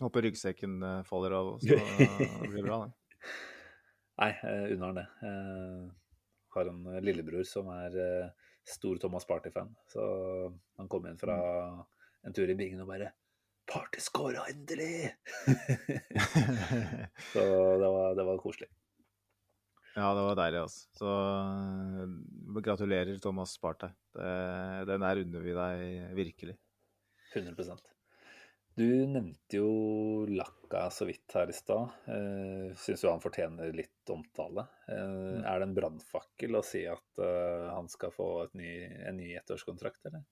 Håper 0.00 0.22
ryggsekken 0.22 0.82
uh, 0.82 1.02
faller 1.04 1.34
av, 1.36 1.58
så 1.60 1.76
det 1.76 2.48
blir 2.48 2.64
bra, 2.64 2.78
det. 2.86 2.92
Nei, 4.20 4.30
uh, 4.40 4.66
unner 4.72 4.86
han 4.86 5.00
det. 5.00 5.06
Jeg 5.20 6.56
har 6.56 6.70
en 6.72 6.86
lillebror 7.04 7.44
som 7.46 7.68
er 7.72 7.96
stor 8.66 8.98
Thomas 9.00 9.26
Party-fan. 9.28 9.70
Så 9.92 10.02
han 10.80 10.88
kom 10.90 11.06
inn 11.06 11.20
fra 11.20 11.36
en 12.26 12.34
tur 12.36 12.50
i 12.50 12.56
Bingen 12.58 12.82
og 12.82 12.90
bare 12.90 13.12
Party 13.70 14.02
scora 14.02 14.42
endelig! 14.50 15.12
så 17.32 17.44
det 17.78 17.90
var, 17.94 18.16
det 18.18 18.26
var, 18.26 18.40
koselig. 18.42 18.66
Ja, 19.94 20.10
det 20.16 20.24
var 20.26 20.40
deilig, 20.40 20.64
altså. 20.64 20.88
Så 20.98 21.14
gratulerer, 22.66 23.14
Thomas 23.22 23.54
Party. 23.62 23.92
Den 24.90 25.06
der 25.06 25.22
unner 25.22 25.46
vi 25.46 25.54
deg 25.60 26.18
virkelig. 26.18 26.58
100 27.36 27.54
du 28.74 29.06
nevnte 29.06 29.58
jo 29.58 29.70
Lakka 30.30 30.86
så 30.94 31.06
vidt 31.08 31.34
her 31.34 31.50
i 31.50 31.54
stad. 31.54 31.90
Uh, 32.06 32.70
Syns 32.78 33.02
du 33.02 33.08
han 33.10 33.22
fortjener 33.22 33.72
litt 33.74 34.12
omtale? 34.12 34.66
Uh, 34.86 35.40
mm. 35.40 35.40
Er 35.42 35.60
det 35.60 35.66
en 35.66 35.76
brannfakkel 35.76 36.58
å 36.58 36.62
si 36.64 36.84
at 36.88 37.22
uh, 37.22 37.70
han 37.74 37.90
skal 37.90 38.14
få 38.14 38.28
ny, 38.58 38.70
en 39.08 39.18
ny 39.18 39.32
ettårskontrakt, 39.40 40.04
eller? 40.10 40.22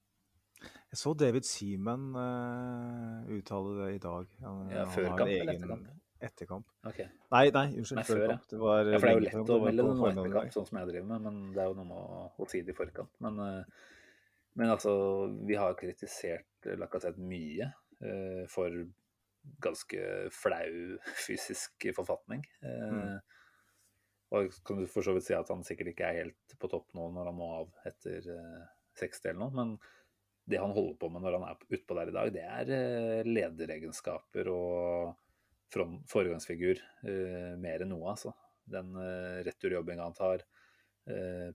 Jeg 0.58 0.98
så 0.98 1.12
David 1.18 1.46
Seaman 1.46 2.12
uh, 2.14 3.26
uttale 3.36 3.74
det 3.80 3.88
i 3.96 4.02
dag. 4.02 4.30
Han, 4.44 4.62
ja, 4.74 4.86
før 4.90 5.10
kamp 5.18 5.34
eller 5.34 5.52
etterkamp? 5.54 5.90
Etterkamp. 6.18 6.70
Okay. 6.90 7.10
Nei, 7.34 7.44
nei, 7.54 7.66
unnskyld. 7.78 7.98
Nei, 8.00 8.06
før, 8.06 8.22
før, 8.22 8.32
ja. 8.32 8.38
Det 8.50 8.62
var, 8.62 8.80
ja, 8.80 9.02
for 9.02 9.06
det 9.06 9.10
er 9.10 9.18
jo 9.18 9.26
lett 9.26 9.52
å 9.54 9.58
melde 9.66 9.90
noe 9.90 10.14
etterkamp, 10.14 10.54
sånn 10.54 10.70
som 10.70 10.80
jeg 10.80 10.90
driver 10.92 11.10
med, 11.10 11.26
men 11.26 11.52
det 11.54 11.62
er 11.62 11.68
jo 11.70 11.76
noe 11.78 11.90
med 11.90 11.98
å, 11.98 12.24
å 12.38 12.48
si 12.50 12.62
det 12.66 12.74
i 12.74 12.78
forkant. 12.78 13.12
Men, 13.22 13.42
men 14.58 14.72
altså, 14.72 14.94
vi 15.46 15.58
har 15.58 15.76
kritisert 15.78 16.72
Lacassette 16.78 17.22
mye 17.22 17.68
Eh, 17.68 17.87
for 18.52 18.74
ganske 19.62 20.00
flau 20.34 20.98
fysisk 21.26 21.88
forfatning. 21.96 22.42
Mm. 22.62 22.98
Eh, 22.98 23.36
og 24.36 24.58
kan 24.66 24.80
du 24.80 24.88
for 24.90 25.06
så 25.06 25.14
vidt 25.16 25.28
si 25.28 25.36
at 25.36 25.48
han 25.52 25.64
sikkert 25.64 25.94
ikke 25.94 26.08
er 26.08 26.24
helt 26.24 26.58
på 26.60 26.68
topp 26.70 26.92
nå 26.96 27.06
når 27.14 27.30
han 27.30 27.38
må 27.38 27.48
av 27.62 27.70
etter 27.88 28.26
60 28.98 29.06
eh, 29.06 29.30
eller 29.30 29.40
noe, 29.40 29.54
men 29.56 29.78
det 30.48 30.60
han 30.60 30.74
holder 30.76 30.98
på 31.00 31.10
med 31.12 31.24
når 31.24 31.38
han 31.38 31.46
er 31.48 31.78
utpå 31.78 31.96
der 31.96 32.10
i 32.10 32.16
dag, 32.16 32.30
det 32.32 32.44
er 32.44 33.26
lederegenskaper 33.28 34.48
og 34.48 35.16
foregangsfigur 36.08 36.80
mer 37.60 37.84
enn 37.84 37.90
noe, 37.92 38.14
altså. 38.14 38.32
Den 38.64 38.94
returjobbinga 39.44 40.06
han 40.06 40.16
tar, 40.16 40.44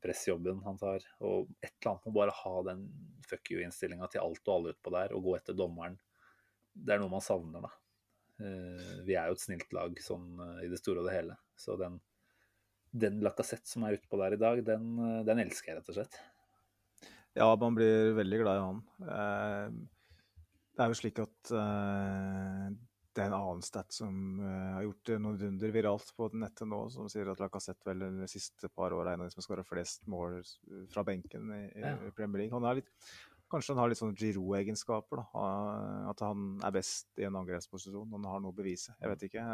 pressjobben 0.04 0.62
han 0.62 0.78
tar, 0.78 1.02
og 1.26 1.50
et 1.58 1.72
eller 1.72 1.90
annet 1.90 2.06
må 2.06 2.14
bare 2.20 2.38
ha 2.38 2.54
den 2.70 2.86
fuck 3.26 3.50
you-innstillinga 3.50 4.12
til 4.14 4.22
alt 4.22 4.46
og 4.46 4.54
alle 4.60 4.76
utpå 4.76 4.94
der, 4.94 5.18
og 5.18 5.26
gå 5.26 5.36
etter 5.40 5.58
dommeren 5.58 5.98
det 6.74 6.96
er 6.96 7.02
noe 7.02 7.14
man 7.14 7.24
savner, 7.24 7.64
da. 7.64 7.72
Eh, 8.42 9.02
vi 9.06 9.16
er 9.16 9.30
jo 9.30 9.38
et 9.38 9.44
snilt 9.44 9.74
lag 9.76 9.98
sånn 10.02 10.40
eh, 10.42 10.64
i 10.66 10.72
det 10.72 10.80
store 10.82 11.04
og 11.04 11.10
det 11.10 11.16
hele. 11.16 11.38
Så 11.60 11.78
den, 11.80 12.00
den 12.92 13.20
Lacassette 13.26 13.70
som 13.70 13.86
er 13.86 14.00
utpå 14.00 14.20
der 14.22 14.38
i 14.38 14.42
dag, 14.42 14.64
den, 14.66 14.94
eh, 14.98 15.20
den, 15.28 15.44
elsker 15.46 15.72
jeg 15.72 15.82
rett 15.82 15.92
og 15.94 16.00
slett. 16.00 16.22
Ja, 17.38 17.50
man 17.60 17.78
blir 17.78 18.14
veldig 18.18 18.42
glad 18.44 18.60
i 18.60 18.64
han. 18.64 18.82
Det 20.74 20.84
er 20.84 20.92
jo 20.92 20.98
slik 21.00 21.18
at 21.24 21.50
det 21.50 23.24
er 23.24 23.32
en 23.32 23.36
annen 23.40 23.64
stat 23.66 23.90
som 23.94 24.38
har 24.44 24.84
gjort 24.86 25.12
noen 25.18 25.40
runder 25.42 25.74
viralt 25.74 26.12
på 26.14 26.28
nettet 26.38 26.70
nå, 26.70 26.84
som 26.94 27.10
sier 27.10 27.32
at 27.34 27.42
Lacassette 27.42 27.90
vel 27.90 28.06
de 28.20 28.30
siste 28.30 28.70
par 28.70 28.94
åra 28.94 29.16
er 29.16 29.18
en 29.18 29.26
av 29.26 29.32
de 29.32 29.34
som 29.34 29.42
har 29.42 29.48
skåra 29.48 29.66
flest 29.66 30.06
mål 30.14 30.44
fra 30.94 31.02
benken 31.10 31.50
i, 31.58 31.64
i 31.74 32.14
Premier 32.14 32.44
League. 32.44 32.54
Han 32.54 32.70
er 32.70 32.84
litt 32.84 32.94
Kanskje 33.54 33.76
han 33.76 33.84
har 33.84 33.92
litt 33.92 34.00
sånne 34.00 34.18
Giroud-egenskaper. 34.18 35.22
At 36.10 36.24
han 36.26 36.58
er 36.66 36.74
best 36.74 37.22
i 37.22 37.28
en 37.28 37.38
angrepsposisjon. 37.38 38.10
Han 38.18 38.26
har 38.32 38.42
noe 38.42 38.54
å 38.54 38.58
bevise. 38.58 38.96
Jeg 38.98 39.12
vet 39.12 39.28
ikke. 39.30 39.46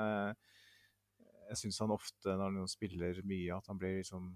jeg 1.49 1.59
syns 1.59 1.81
han 1.83 1.91
ofte, 1.91 2.31
når 2.31 2.61
han 2.61 2.71
spiller 2.71 3.19
mye, 3.27 3.57
at 3.57 3.67
han 3.67 3.81
blir 3.81 3.99
liksom 3.99 4.31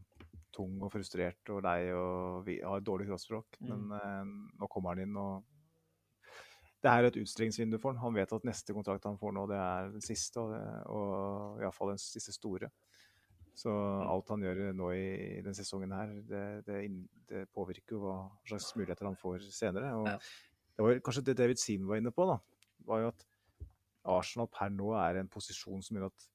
tung 0.54 0.78
og 0.86 0.92
frustrert 0.94 1.50
og 1.50 1.64
lei 1.66 1.90
og 1.96 2.50
har 2.62 2.86
dårlig 2.86 3.08
kroppsspråk. 3.10 3.60
Mm. 3.62 3.72
Men 3.72 3.90
mm. 3.90 4.38
nå 4.62 4.70
kommer 4.72 4.94
han 4.94 5.08
inn, 5.08 5.18
og 5.18 5.48
det 6.84 6.92
er 6.92 7.08
et 7.08 7.20
utstillingsvindu 7.22 7.80
for 7.80 7.94
han. 7.94 8.04
Han 8.04 8.18
vet 8.18 8.36
at 8.36 8.48
neste 8.48 8.76
kontrakt 8.76 9.08
han 9.08 9.20
får 9.20 9.36
nå, 9.38 9.48
det 9.50 9.60
er 9.60 9.94
den 9.96 10.04
siste, 10.04 10.44
og, 10.44 10.56
og 10.92 11.64
iallfall 11.64 11.94
den 11.94 12.04
siste 12.04 12.36
store. 12.36 12.70
Så 13.54 13.70
alt 14.10 14.30
han 14.34 14.42
gjør 14.42 14.74
nå 14.74 14.88
i 14.98 15.42
denne 15.44 15.54
sesongen 15.54 15.92
her, 15.94 16.10
det, 16.26 16.44
det, 16.66 16.78
det 17.30 17.44
påvirker 17.54 17.94
jo 17.96 18.00
hva 18.02 18.16
slags 18.50 18.72
muligheter 18.76 19.06
han 19.06 19.16
får 19.20 19.46
senere. 19.54 19.92
Og 20.00 20.08
Ja. 20.10 20.18
det 20.78 20.86
var 20.88 21.00
kanskje 21.06 21.26
det 21.28 21.36
David 21.38 21.62
Seam 21.62 21.86
var 21.88 22.02
inne 22.02 22.12
på, 22.12 22.26
da. 22.32 22.40
var 22.88 23.04
jo 23.04 23.12
at 23.14 23.26
Arsenal 24.04 24.50
per 24.52 24.70
nå 24.74 24.90
er 24.98 25.22
en 25.22 25.30
posisjon 25.32 25.84
som 25.86 25.96
gjør 26.00 26.10
at 26.10 26.26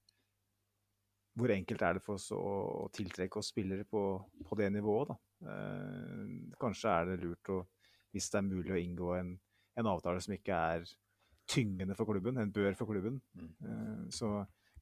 hvor 1.39 1.51
enkelt 1.55 1.83
er 1.87 1.95
det 1.99 2.03
for 2.03 2.15
oss 2.19 2.31
å, 2.35 2.39
å 2.39 2.87
tiltrekke 2.95 3.39
oss 3.39 3.51
spillere 3.53 3.85
på, 3.87 4.01
på 4.49 4.57
det 4.59 4.71
nivået, 4.75 5.11
da. 5.13 5.19
Eh, 5.53 6.55
kanskje 6.59 6.95
er 6.95 7.11
det 7.13 7.19
lurt 7.23 7.51
å, 7.55 7.59
hvis 8.15 8.31
det 8.33 8.41
er 8.41 8.47
mulig 8.49 8.73
å 8.75 8.81
inngå 8.81 9.13
en, 9.19 9.35
en 9.79 9.91
avtale 9.91 10.23
som 10.25 10.35
ikke 10.35 10.57
er 10.75 10.87
tyngende 11.49 11.95
for 11.99 12.09
klubben, 12.11 12.39
en 12.43 12.51
bør 12.55 12.75
for 12.79 12.91
klubben, 12.91 13.21
Mm. 13.39 13.53
eh, 13.67 14.09
så 14.15 14.33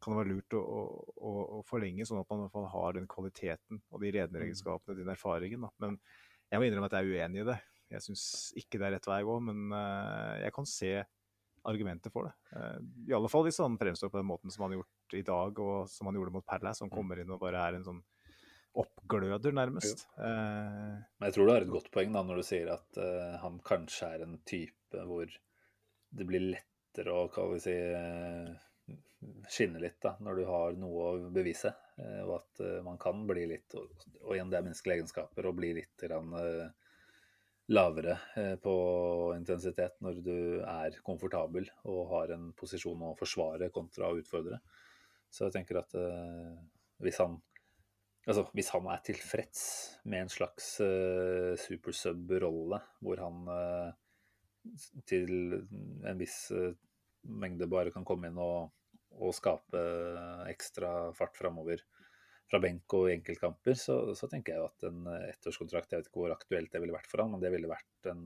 kan 0.07 0.15
det 0.15 0.21
være 0.21 0.35
lurt 0.37 0.55
å, 0.55 0.63
å, 0.63 1.33
å, 1.59 1.61
forlenge, 1.67 2.07
sånn 2.07 2.23
at 2.23 2.29
man 2.31 2.39
i 2.39 2.47
hvert 2.47 2.55
fall 2.55 2.69
har 2.71 2.95
den 2.95 3.09
kvaliteten 3.11 3.81
og 3.91 4.03
de 4.05 4.13
lederegenskapene, 4.15 4.99
den 5.01 5.11
erfaringen. 5.11 5.67
Da. 5.67 5.73
Men 5.83 5.99
jeg 6.53 6.63
må 6.63 6.69
innrømme 6.69 6.91
at 6.91 6.95
jeg 6.95 7.09
er 7.09 7.27
uenig 7.27 7.43
i 7.43 7.49
det. 7.51 7.59
Jeg 7.91 8.05
syns 8.07 8.25
ikke 8.59 8.81
det 8.81 8.89
er 8.89 8.97
rett 8.97 9.09
vei 9.11 9.21
å 9.25 9.29
gå, 9.29 9.37
men 9.49 9.75
eh, 9.75 10.45
jeg 10.47 10.55
kan 10.55 10.69
se 10.71 10.93
argumenter 11.67 12.15
for 12.15 12.29
det. 12.29 12.35
Eh, 12.55 12.77
I 13.11 13.17
alle 13.19 13.31
fall 13.31 13.47
hvis 13.47 13.59
han 13.63 13.79
fremstår 13.81 14.13
på 14.13 14.21
den 14.21 14.29
måten 14.29 14.55
som 14.55 14.65
han 14.65 14.75
har 14.75 14.81
gjort 14.81 15.19
i 15.19 15.25
dag, 15.27 15.63
og 15.63 15.91
som 15.91 16.11
han 16.11 16.19
gjorde 16.19 16.35
mot 16.35 16.47
Palace, 16.47 16.81
som 16.83 16.93
kommer 16.93 17.23
inn 17.23 17.33
og 17.35 17.43
bare 17.43 17.63
er 17.63 17.79
en 17.79 17.87
sånn 17.87 18.03
oppgløder, 18.77 19.55
nærmest. 19.57 20.07
Eh, 20.21 20.95
Men 21.19 21.29
jeg 21.29 21.37
tror 21.37 21.49
du 21.49 21.55
har 21.55 21.67
et 21.67 21.75
godt 21.75 21.91
poeng 21.95 22.15
da, 22.15 22.23
når 22.27 22.43
du 22.43 22.47
sier 22.47 22.71
at 22.75 23.01
uh, 23.01 23.37
han 23.41 23.59
kanskje 23.65 24.11
er 24.13 24.25
en 24.27 24.39
type 24.47 25.07
hvor 25.09 25.31
det 26.17 26.27
blir 26.29 26.51
lettere 26.53 27.15
å 27.15 27.27
hva 27.33 27.47
vi 27.55 27.63
si, 27.65 27.75
skinne 29.49 29.81
litt 29.81 30.01
da, 30.03 30.15
når 30.23 30.39
du 30.39 30.45
har 30.49 30.77
noe 30.79 31.07
å 31.11 31.31
bevise. 31.33 31.73
eh, 32.03 32.23
og 32.25 32.35
at 32.41 32.65
eh, 32.65 32.81
man 32.85 32.99
kan 33.01 33.25
bli 33.29 33.47
litt, 33.51 33.77
og, 33.79 34.35
igjen 34.35 34.51
det 34.53 34.59
er 34.59 34.67
menneskelige 34.67 35.01
egenskaper, 35.01 35.49
og 35.49 35.59
bli 35.61 35.73
litt 35.81 36.07
grann, 36.07 36.35
eh, 36.41 36.67
lavere 37.67 38.15
på 38.63 38.73
intensitet 39.35 39.97
når 39.99 40.19
du 40.23 40.37
er 40.63 41.01
komfortabel 41.03 41.65
og 41.91 42.13
har 42.13 42.31
en 42.37 42.53
posisjon 42.55 43.01
å 43.09 43.17
forsvare 43.19 43.73
kontra 43.75 44.07
å 44.07 44.21
utfordre. 44.21 44.61
Så 45.27 45.49
jeg 45.49 45.57
tenker 45.57 45.81
at 45.81 45.97
hvis 47.03 47.19
han 47.25 47.41
Altså, 48.27 48.43
hvis 48.59 48.73
han 48.75 48.87
er 48.91 49.03
tilfreds 49.07 49.61
med 50.11 50.25
en 50.25 50.31
slags 50.35 50.81
uh, 50.83 51.53
supersub-rolle, 51.63 52.81
hvor 52.99 53.21
han 53.23 53.37
til 55.07 55.31
en 55.55 56.19
viss 56.19 56.41
mengde 57.29 57.69
bare 57.71 57.93
kan 57.95 58.07
komme 58.07 58.31
inn 58.31 58.41
og, 58.41 58.73
og 59.17 59.35
skape 59.37 59.83
ekstra 60.51 61.13
fart 61.17 61.37
framover 61.39 61.83
fra 62.51 62.61
benk 62.63 62.95
og 62.95 63.09
i 63.09 63.15
enkeltkamper, 63.17 63.75
så, 63.79 63.99
så 64.19 64.29
tenker 64.31 64.55
jeg 64.55 64.63
jo 64.63 64.69
at 64.69 64.89
en 64.89 65.07
eh, 65.11 65.31
ettårskontrakt 65.33 65.93
Jeg 65.93 66.03
vet 66.03 66.11
ikke 66.11 66.23
hvor 66.23 66.35
aktuelt 66.35 66.73
det 66.73 66.83
ville 66.83 66.95
vært 66.95 67.11
for 67.11 67.23
han, 67.23 67.33
men 67.35 67.43
det 67.43 67.51
ville 67.55 67.71
vært 67.71 68.11
en, 68.13 68.23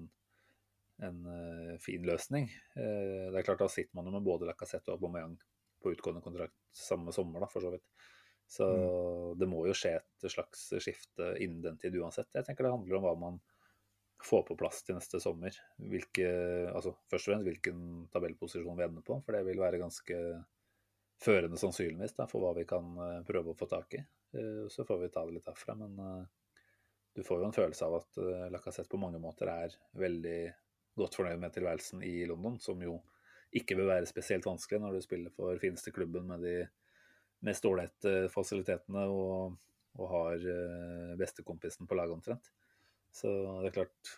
en 1.07 1.21
eh, 1.35 1.77
fin 1.81 2.05
løsning. 2.05 2.51
Eh, 2.77 3.31
det 3.31 3.41
er 3.41 3.47
klart 3.47 3.63
Da 3.65 3.71
sitter 3.73 3.97
man 3.97 4.11
jo 4.11 4.15
med 4.19 4.27
både 4.27 4.49
Lacassette 4.51 4.93
og 4.93 4.99
Aubameyang 4.99 5.39
på 5.81 5.95
utgående 5.95 6.21
kontrakt 6.25 6.59
samme 6.77 7.15
sommer, 7.17 7.41
da, 7.41 7.49
for 7.49 7.65
så 7.65 7.73
vidt. 7.73 7.87
Så 8.51 8.67
det 9.39 9.47
må 9.49 9.63
jo 9.69 9.77
skje 9.79 9.95
et 10.01 10.25
slags 10.33 10.67
skifte 10.83 11.31
innen 11.39 11.63
den 11.65 11.79
tid 11.81 11.95
uansett. 12.03 12.29
Jeg 12.35 12.45
tenker 12.45 12.67
det 12.67 12.75
handler 12.75 12.99
om 12.99 13.07
hva 13.07 13.13
man 13.17 13.39
får 14.25 14.43
på 14.49 14.57
plass 14.61 14.83
til 14.85 14.97
neste 14.99 15.21
sommer. 15.23 15.55
Hvilke, 15.81 16.29
altså 16.71 16.93
først 17.11 17.29
og 17.29 17.33
fremst 17.33 17.49
hvilken 17.49 17.85
tabellposisjon 18.13 18.79
vi 18.79 18.87
ender 18.87 19.05
på, 19.07 19.21
for 19.25 19.37
det 19.37 19.45
vil 19.47 19.63
være 19.63 19.81
ganske 19.81 20.19
førende 21.21 21.61
sannsynligvis 21.61 22.17
da, 22.17 22.27
for 22.29 22.43
hva 22.43 22.55
vi 22.57 22.67
kan 22.69 22.91
eh, 23.05 23.21
prøve 23.29 23.53
å 23.53 23.59
få 23.59 23.69
tak 23.71 23.99
i. 23.99 24.03
Eh, 24.37 24.67
Så 24.73 24.87
får 24.89 25.03
vi 25.03 25.13
ta 25.13 25.25
det 25.27 25.37
litt 25.37 25.49
derfra. 25.49 25.77
Men 25.77 25.99
eh, 26.05 26.67
du 27.17 27.23
får 27.27 27.41
jo 27.41 27.49
en 27.49 27.57
følelse 27.57 27.87
av 27.87 27.97
at 27.99 28.21
Lacassette 28.55 28.91
på 28.93 29.01
mange 29.01 29.19
måter 29.19 29.51
er 29.51 29.73
veldig 29.99 30.41
godt 31.01 31.17
fornøyd 31.19 31.41
med 31.43 31.53
tilværelsen 31.57 32.05
i 32.07 32.21
London, 32.29 32.61
som 32.63 32.81
jo 32.85 33.01
ikke 33.57 33.75
vil 33.75 33.91
være 33.91 34.07
spesielt 34.07 34.47
vanskelig 34.47 34.79
når 34.79 34.95
du 34.95 35.03
spiller 35.03 35.35
for 35.35 35.59
fineste 35.59 35.91
klubben 35.91 36.29
med 36.31 36.45
de 36.47 36.55
mest 37.43 37.67
ålreite 37.67 38.29
fasilitetene 38.31 39.03
og, 39.11 39.57
og 39.99 40.13
har 40.13 40.47
bestekompisen 41.19 41.91
på 41.91 41.99
laget 41.99 42.15
omtrent. 42.15 42.53
Så 43.13 43.31
det 43.63 43.71
er 43.73 43.77
klart, 43.81 44.11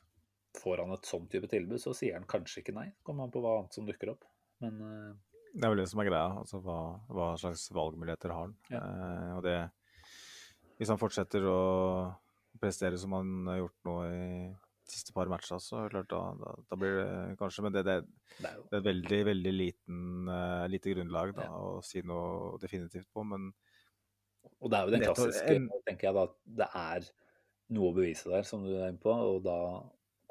får 0.61 0.83
han 0.85 0.92
et 0.94 1.09
sånn 1.09 1.28
type 1.33 1.48
tilbud, 1.48 1.81
så 1.81 1.94
sier 1.96 2.18
han 2.18 2.26
kanskje 2.28 2.61
ikke 2.62 2.74
nei. 2.76 2.88
Kommer 3.07 3.24
han 3.26 3.33
på 3.35 3.40
hva 3.44 3.59
annet 3.61 3.76
som 3.78 3.87
dukker 3.88 4.12
opp. 4.12 4.26
Men 4.62 4.81
eh, 4.85 5.12
Det 5.55 5.64
er 5.64 5.72
vel 5.72 5.81
det 5.83 5.88
som 5.90 6.02
er 6.02 6.11
greia. 6.11 6.26
altså 6.42 6.61
Hva, 6.64 6.81
hva 7.09 7.31
slags 7.40 7.68
valgmuligheter 7.72 8.35
har 8.35 8.46
han? 8.48 8.57
Ja. 8.72 8.83
Eh, 8.83 9.31
og 9.38 9.42
det 9.46 9.57
Hvis 10.78 10.90
han 10.92 11.00
fortsetter 11.00 11.44
å 11.48 11.61
prestere 12.61 12.98
som 13.00 13.14
han 13.16 13.46
har 13.48 13.62
gjort 13.62 13.88
nå 13.88 13.96
i 14.11 14.18
de 14.52 14.92
siste 14.92 15.14
par 15.16 15.31
matcher, 15.31 15.57
så 15.62 15.78
er 15.87 15.92
klart 15.94 16.11
da, 16.12 16.20
da, 16.37 16.52
da 16.68 16.76
blir 16.76 16.98
det 16.98 17.37
kanskje 17.40 17.62
Men 17.64 17.72
det, 17.78 17.83
det, 17.87 17.94
det 18.42 18.50
er 18.50 18.81
et 18.83 18.87
veldig, 18.90 19.20
veldig 19.31 19.52
liten, 19.57 20.00
uh, 20.28 20.66
lite 20.68 20.92
grunnlag 20.92 21.33
da, 21.38 21.46
å 21.57 21.78
si 21.87 22.02
noe 22.05 22.59
definitivt 22.61 23.09
på. 23.14 23.24
Men 23.24 23.48
Og 24.61 24.68
det 24.72 24.78
er 24.78 24.85
jo 24.85 24.94
den 24.98 25.05
klassiske, 25.07 25.55
en- 25.57 25.70
tenker 25.87 26.11
jeg 26.11 26.18
da, 26.18 26.26
at 26.28 26.37
det 26.61 26.68
er 26.83 27.09
noe 27.72 27.90
å 27.90 27.96
bevise 27.96 28.31
der, 28.33 28.46
som 28.48 28.64
du 28.66 28.75
er 28.75 28.90
inne 28.90 29.03
på, 29.03 29.12
og 29.12 29.42
da 29.46 29.59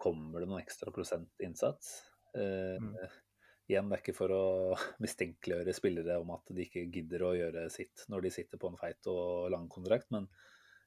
kommer 0.02 0.42
det 0.42 0.50
noen 0.50 0.64
ekstra 0.64 0.94
prosent 0.94 1.44
innsats. 1.44 2.00
Eh, 2.36 2.80
Mm. 2.82 2.96
Igjen, 3.72 3.88
det 3.88 3.96
er 3.96 4.02
ikke 4.02 4.18
for 4.18 4.34
å 4.36 4.46
mistenkeliggjøre 5.04 5.74
spillere 5.76 6.18
om 6.20 6.34
at 6.36 6.50
de 6.52 6.66
ikke 6.66 6.90
gidder 6.92 7.24
å 7.24 7.36
gjøre 7.38 7.70
sitt 7.72 8.04
når 8.12 8.26
de 8.26 8.32
sitter 8.36 8.60
på 8.60 8.68
en 8.72 8.80
feit 8.80 9.08
og 9.08 9.48
lang 9.54 9.70
kontrakt, 9.72 10.10
men 10.12 10.28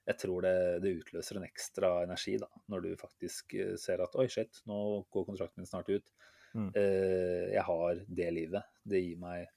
jeg 0.04 0.20
tror 0.20 0.44
det, 0.44 0.56
det 0.84 0.92
utløser 0.98 1.38
en 1.40 1.46
ekstra 1.46 1.94
energi 2.04 2.36
da, 2.40 2.50
når 2.68 2.84
du 2.84 2.90
faktisk 3.00 3.54
eh, 3.56 3.74
ser 3.80 4.02
at 4.04 4.16
oi, 4.20 4.26
shit, 4.28 4.60
nå 4.68 4.78
går 5.14 5.28
kontrakten 5.30 5.62
min 5.62 5.70
snart 5.70 5.88
ut. 5.88 6.12
Mm. 6.54 6.70
Eh, 6.76 7.54
jeg 7.54 7.64
har 7.66 8.02
det 8.20 8.30
livet. 8.36 8.74
Det 8.84 9.00
gir 9.00 9.22
meg 9.22 9.48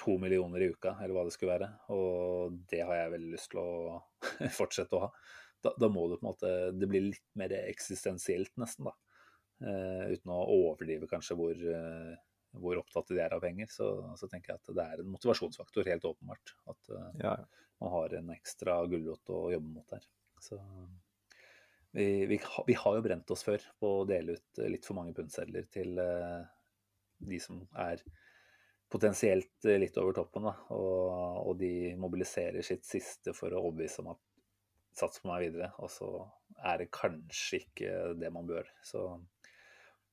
to 0.00 0.16
millioner 0.18 0.64
i 0.64 0.70
uka, 0.72 0.96
eller 0.98 1.14
hva 1.14 1.24
det 1.28 1.34
skulle 1.36 1.54
være. 1.54 1.70
Og 1.94 2.58
det 2.72 2.82
har 2.88 2.96
jeg 2.96 3.14
veldig 3.14 3.30
lyst 3.36 3.52
til 3.52 3.62
å 3.62 3.70
fortsette 4.58 4.98
å 4.98 5.04
ha. 5.06 5.12
Da, 5.60 5.74
da 5.76 5.90
må 5.92 6.06
du 6.08 6.16
på 6.16 6.24
en 6.24 6.30
måte 6.30 6.50
Det 6.72 6.88
blir 6.88 7.10
litt 7.10 7.26
mer 7.38 7.52
eksistensielt, 7.60 8.52
nesten, 8.60 8.88
da. 8.88 8.96
Uh, 9.60 10.08
uten 10.14 10.32
å 10.32 10.38
overdrive 10.54 11.04
kanskje 11.08 11.36
hvor, 11.36 11.52
uh, 11.52 12.14
hvor 12.56 12.78
opptatt 12.80 13.10
de 13.12 13.18
er 13.20 13.34
av 13.36 13.42
penger, 13.44 13.68
så, 13.68 13.90
så 14.16 14.28
tenker 14.30 14.54
jeg 14.54 14.62
at 14.62 14.70
det 14.78 14.86
er 14.86 15.02
en 15.02 15.10
motivasjonsfaktor, 15.12 15.84
helt 15.90 16.06
åpenbart. 16.08 16.54
At 16.72 16.92
uh, 16.94 17.10
ja, 17.20 17.34
man 17.84 17.92
har 17.92 18.16
en 18.16 18.32
ekstra 18.32 18.78
gulrot 18.88 19.34
å 19.36 19.42
jobbe 19.52 19.74
mot 19.74 19.92
der. 19.92 20.06
Så 20.40 20.56
vi, 21.92 22.06
vi, 22.30 22.40
vi 22.40 22.78
har 22.80 22.96
jo 22.96 23.04
brent 23.04 23.34
oss 23.34 23.44
før 23.44 23.60
på 23.82 23.92
å 23.98 24.08
dele 24.08 24.38
ut 24.38 24.62
litt 24.64 24.88
for 24.88 24.96
mange 24.96 25.12
pundsedler 25.16 25.66
til 25.74 25.98
de 27.20 27.40
som 27.42 27.58
er 27.76 28.00
potensielt 28.90 29.68
litt 29.68 29.98
over 30.00 30.16
toppen, 30.16 30.46
da. 30.48 30.54
Og, 30.72 31.50
og 31.50 31.58
de 31.60 31.92
mobiliserer 32.00 32.64
sitt 32.64 32.88
siste 32.88 33.34
for 33.36 33.52
å 33.52 33.60
overbevise 33.66 34.00
om 34.00 34.14
at 34.14 34.22
sats 34.96 35.22
på 35.22 35.30
meg 35.30 35.46
videre, 35.48 35.70
og 35.78 35.90
så 35.92 36.10
er 36.66 36.82
det 36.82 36.90
kanskje 36.94 37.62
ikke 37.62 37.92
det 38.20 38.30
man 38.34 38.48
bør. 38.48 38.68
Så 38.84 39.04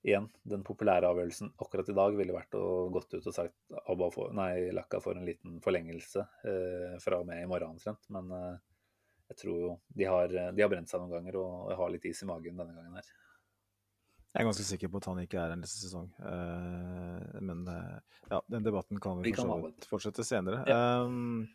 igjen, 0.07 0.29
den 0.47 0.63
populære 0.67 1.09
avgjørelsen 1.09 1.51
akkurat 1.63 1.89
i 1.91 1.97
dag 1.97 2.15
ville 2.15 2.35
vært 2.35 2.55
å 2.57 2.87
gått 2.93 3.17
ut 3.17 3.27
og 3.27 3.35
sagt 3.35 3.79
Abba 3.89 4.09
for, 4.13 4.31
nei, 4.35 4.69
Lakka 4.75 5.01
får 5.03 5.19
en 5.19 5.27
liten 5.27 5.59
forlengelse 5.63 6.23
eh, 6.47 6.97
fra 7.03 7.21
og 7.21 7.27
med 7.29 7.43
i 7.43 7.49
morgen 7.49 7.75
omtrent. 7.75 8.07
Men 8.13 8.31
eh, 8.37 8.57
jeg 9.33 9.41
tror 9.41 9.63
jo 9.63 9.71
de 9.99 10.07
har, 10.07 10.35
de 10.55 10.63
har 10.63 10.71
brent 10.71 10.89
seg 10.91 11.03
noen 11.03 11.17
ganger, 11.17 11.39
og 11.41 11.71
jeg 11.73 11.79
har 11.81 11.95
litt 11.95 12.07
is 12.07 12.23
i 12.23 12.29
magen 12.29 12.61
denne 12.61 12.77
gangen 12.77 12.99
her. 12.99 13.09
jeg 14.31 14.43
er 14.43 14.47
ganske 14.47 14.67
sikker 14.69 14.93
på 14.93 15.01
at 15.01 15.09
han 15.09 15.21
ikke 15.25 15.41
er 15.41 15.51
her 15.51 15.59
neste 15.59 15.81
sesong. 15.83 16.07
Eh, 16.21 17.37
men 17.43 17.67
eh, 17.73 18.17
ja, 18.31 18.41
den 18.55 18.67
debatten 18.69 19.03
kan 19.03 19.19
vi, 19.19 19.31
Vi 19.31 19.35
for 19.35 19.49
så 19.49 19.59
vidt 19.65 19.91
fortsette 19.91 20.27
senere. 20.27 20.63
Um, 20.71 21.47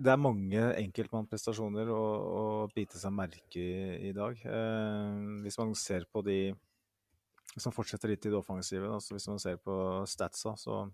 det 0.00 0.12
er 0.12 0.20
mange 0.20 0.62
enkeltmannsprestasjoner 0.80 1.90
å, 1.92 2.00
å 2.40 2.44
bite 2.72 3.00
seg 3.00 3.12
merke 3.12 3.60
i 3.60 4.08
i 4.08 4.12
dag. 4.16 4.38
Eh, 4.48 5.18
hvis 5.44 5.58
man 5.60 5.74
ser 5.76 6.06
på 6.10 6.22
de 6.24 6.40
som 7.58 7.74
fortsetter 7.74 8.12
litt 8.12 8.24
i 8.24 8.32
det 8.32 8.38
offensive, 8.38 8.88
altså 8.88 9.16
hvis 9.16 9.28
man 9.28 9.40
ser 9.42 9.58
på 9.60 9.74
statsa, 10.08 10.54
så 10.56 10.84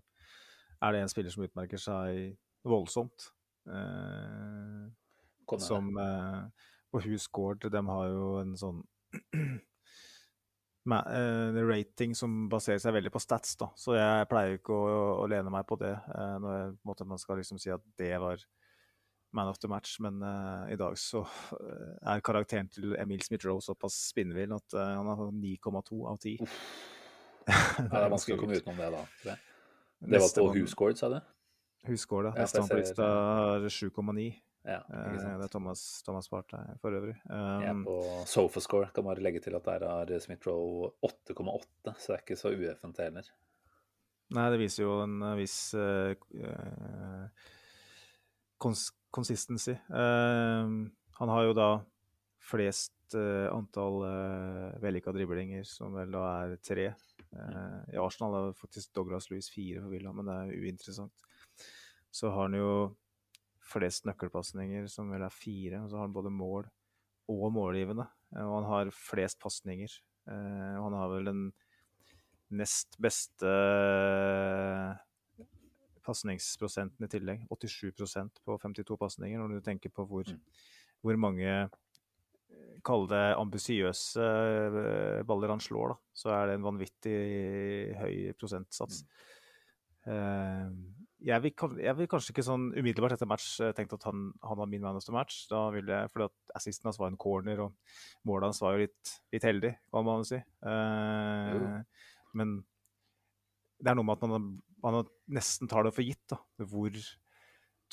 er 0.83 0.93
det 0.93 1.03
en 1.03 1.11
spiller 1.11 1.33
som 1.33 1.45
utmerker 1.45 1.81
seg 1.81 2.35
voldsomt. 2.67 3.29
Eh, 3.67 4.87
som 5.63 5.89
eh, 6.03 6.67
på 6.91 7.01
Hus 7.05 7.27
Gård, 7.31 7.69
de 7.71 7.83
har 7.87 8.11
jo 8.11 8.27
en 8.41 8.53
sånn 8.59 8.83
eh, 10.97 11.61
rating 11.69 12.15
som 12.15 12.47
baserer 12.51 12.83
seg 12.83 12.95
veldig 12.97 13.13
på 13.13 13.23
stats, 13.23 13.55
da. 13.59 13.71
Så 13.79 13.95
jeg 13.95 14.27
pleier 14.31 14.59
ikke 14.59 14.75
å, 14.75 15.01
å 15.23 15.25
lene 15.31 15.53
meg 15.53 15.67
på 15.69 15.79
det 15.79 15.95
eh, 15.95 16.37
når 16.43 16.57
jeg, 16.57 16.77
måte, 16.89 17.07
man 17.07 17.21
skal 17.21 17.39
liksom 17.39 17.61
si 17.61 17.71
at 17.71 17.83
det 17.99 18.15
var 18.23 18.43
man 19.31 19.47
of 19.47 19.59
the 19.59 19.67
match. 19.67 19.99
Men 19.99 20.21
uh, 20.23 20.71
i 20.71 20.77
dag 20.79 20.97
så 20.99 21.23
eh, 21.57 21.93
er 22.13 22.23
karakteren 22.25 22.69
til 22.73 22.95
Emil 22.99 23.21
Smith-Roe 23.23 23.63
såpass 23.63 23.97
spinnvill 24.11 24.53
at 24.55 24.77
uh, 24.77 24.83
han 24.97 25.09
har 25.11 25.31
9,2 25.31 26.03
av 26.07 26.21
10. 26.21 26.37
Ja, 27.47 27.53
det 27.79 27.99
er 28.01 28.09
vanskelig 28.11 28.35
å 28.35 28.39
komme 28.41 28.57
utenom 28.59 28.79
det, 28.81 28.87
da. 28.91 29.35
Det 30.03 30.19
var 30.19 30.31
på 30.35 30.47
Husgård, 30.57 30.97
sa 30.99 31.07
du? 31.13 31.21
Husgård. 31.87 32.25
Ja, 32.27 32.33
Neste 32.43 32.59
mann 32.59 32.71
på 32.73 32.79
lista 32.81 33.05
har 33.07 33.67
7,9. 33.71 34.25
Ja. 34.67 34.81
Det 34.91 35.29
er 35.31 35.53
Thomas, 35.53 35.83
Thomas 36.03 36.27
Partey 36.27 36.75
for 36.81 36.97
øvrig. 36.97 37.13
Jeg 37.23 37.69
er 37.69 37.71
Um, 37.71 37.85
på 37.87 37.95
Sofascore. 38.27 38.89
Kan 38.91 39.07
bare 39.07 39.23
legge 39.23 39.39
til 39.45 39.55
at 39.55 39.63
der 39.63 39.87
har 39.87 40.11
Smith-Roe 40.25 40.91
8,8, 41.07 41.93
så 41.95 42.11
det 42.11 42.17
er 42.17 42.25
ikke 42.25 42.39
så 42.41 42.51
ueffent 42.51 42.99
heller. 43.05 43.31
Nei, 44.35 44.49
det 44.51 44.59
viser 44.59 44.83
jo 44.83 44.97
en 45.05 45.21
viss 45.39 45.71
eh, 45.79 46.19
eh, 48.57 48.59
cons 48.59 48.89
consistency. 49.11 49.77
Uh, 49.89 50.89
han 51.17 51.29
har 51.31 51.45
jo 51.47 51.53
da 51.57 51.69
flest 52.43 53.15
uh, 53.15 53.47
antall 53.53 54.03
uh, 54.03 54.75
vellykka 54.83 55.13
driblinger, 55.15 55.63
som 55.65 55.95
vel 55.95 56.11
da 56.13 56.25
er 56.43 56.57
tre. 56.61 56.91
Uh, 57.31 57.81
I 57.93 57.97
Arsenal 58.01 58.35
er 58.35 58.49
det 58.49 58.59
faktisk 58.59 58.93
Douglas 58.93 59.29
Louis 59.31 59.47
fire 59.49 59.81
for 59.81 59.93
Villa, 59.95 60.13
men 60.13 60.27
det 60.27 60.35
er 60.35 60.65
uinteressant. 60.67 61.27
Så 62.11 62.29
har 62.31 62.47
han 62.47 62.57
jo 62.59 62.71
flest 63.67 64.05
nøkkelpasninger, 64.07 64.87
som 64.91 65.09
vel 65.11 65.25
er 65.25 65.33
fire. 65.33 65.81
Og 65.83 65.89
så 65.91 65.99
har 65.99 66.07
han 66.07 66.15
både 66.15 66.31
mål 66.33 66.67
og 67.27 67.47
målgivende. 67.55 68.07
Eh, 68.35 68.43
Og 68.43 68.61
han 68.61 68.69
har 68.71 68.93
flest 68.95 69.39
pasninger. 69.43 69.91
Eh, 70.27 70.75
og 70.77 70.87
han 70.87 70.97
har 70.99 71.11
vel 71.11 71.25
den 71.31 71.43
nest 72.49 72.95
beste 73.03 73.51
pasningsprosenten 76.07 77.05
i 77.05 77.11
tillegg. 77.11 77.43
87% 77.51 78.41
på 78.45 78.57
52 78.63 78.97
pasninger, 78.99 79.41
når 79.41 79.57
du 79.59 79.65
tenker 79.65 79.93
på 79.93 80.07
hvor, 80.07 80.27
Mm. 80.27 80.39
hvor 81.03 81.19
mange 81.19 81.69
Kall 82.85 83.07
det 83.09 83.23
ambisiøse 83.37 84.23
eh, 84.23 85.23
baller 85.27 85.51
han 85.51 85.59
slår, 85.61 85.91
da. 85.91 85.97
Så 86.15 86.29
er 86.31 86.47
det 86.47 86.53
en 86.57 86.67
vanvittig 86.67 87.17
høy 87.99 88.33
prosentsats. 88.39 89.03
Mm. 90.07 90.77
jeg, 91.19 91.41
vil, 91.43 91.51
jeg 91.83 91.95
vil 91.97 92.07
kanskje 92.07 92.31
ikke 92.31 92.45
sånn 92.47 92.69
umiddelbart 92.77 93.17
etter 93.17 93.27
match 93.27 93.57
eh, 93.59 93.73
tenkt 93.75 93.97
at 93.97 94.05
han, 94.07 94.29
han 94.39 94.59
var 94.61 94.69
min 94.71 94.85
man 94.85 94.95
of 94.95 95.03
the 95.03 95.11
match. 95.11 95.41
Da 95.51 95.65
ville 95.73 95.91
jeg, 95.91 96.13
fordi 96.13 96.29
at 96.29 96.55
assisten 96.61 96.87
hans 96.87 96.99
var 97.01 97.11
en 97.11 97.19
corner, 97.19 97.65
og 97.65 97.75
målet 98.29 98.47
hans 98.47 98.63
var 98.63 98.77
jo 98.77 98.85
litt, 98.85 99.13
litt 99.35 99.47
heldig, 99.49 99.73
må 99.91 100.05
man 100.07 100.23
si. 100.27 100.39
Mm. 100.63 101.83
Men 102.39 102.55
det 103.81 103.91
er 103.91 103.99
noe 103.99 104.07
med 104.07 104.17
at 104.17 104.31
man, 104.31 104.47
man 104.83 105.07
nesten 105.33 105.69
tar 105.69 105.87
det 105.87 105.93
for 105.95 106.05
gitt, 106.05 106.23
da. 106.29 106.39
Hvor 106.69 106.93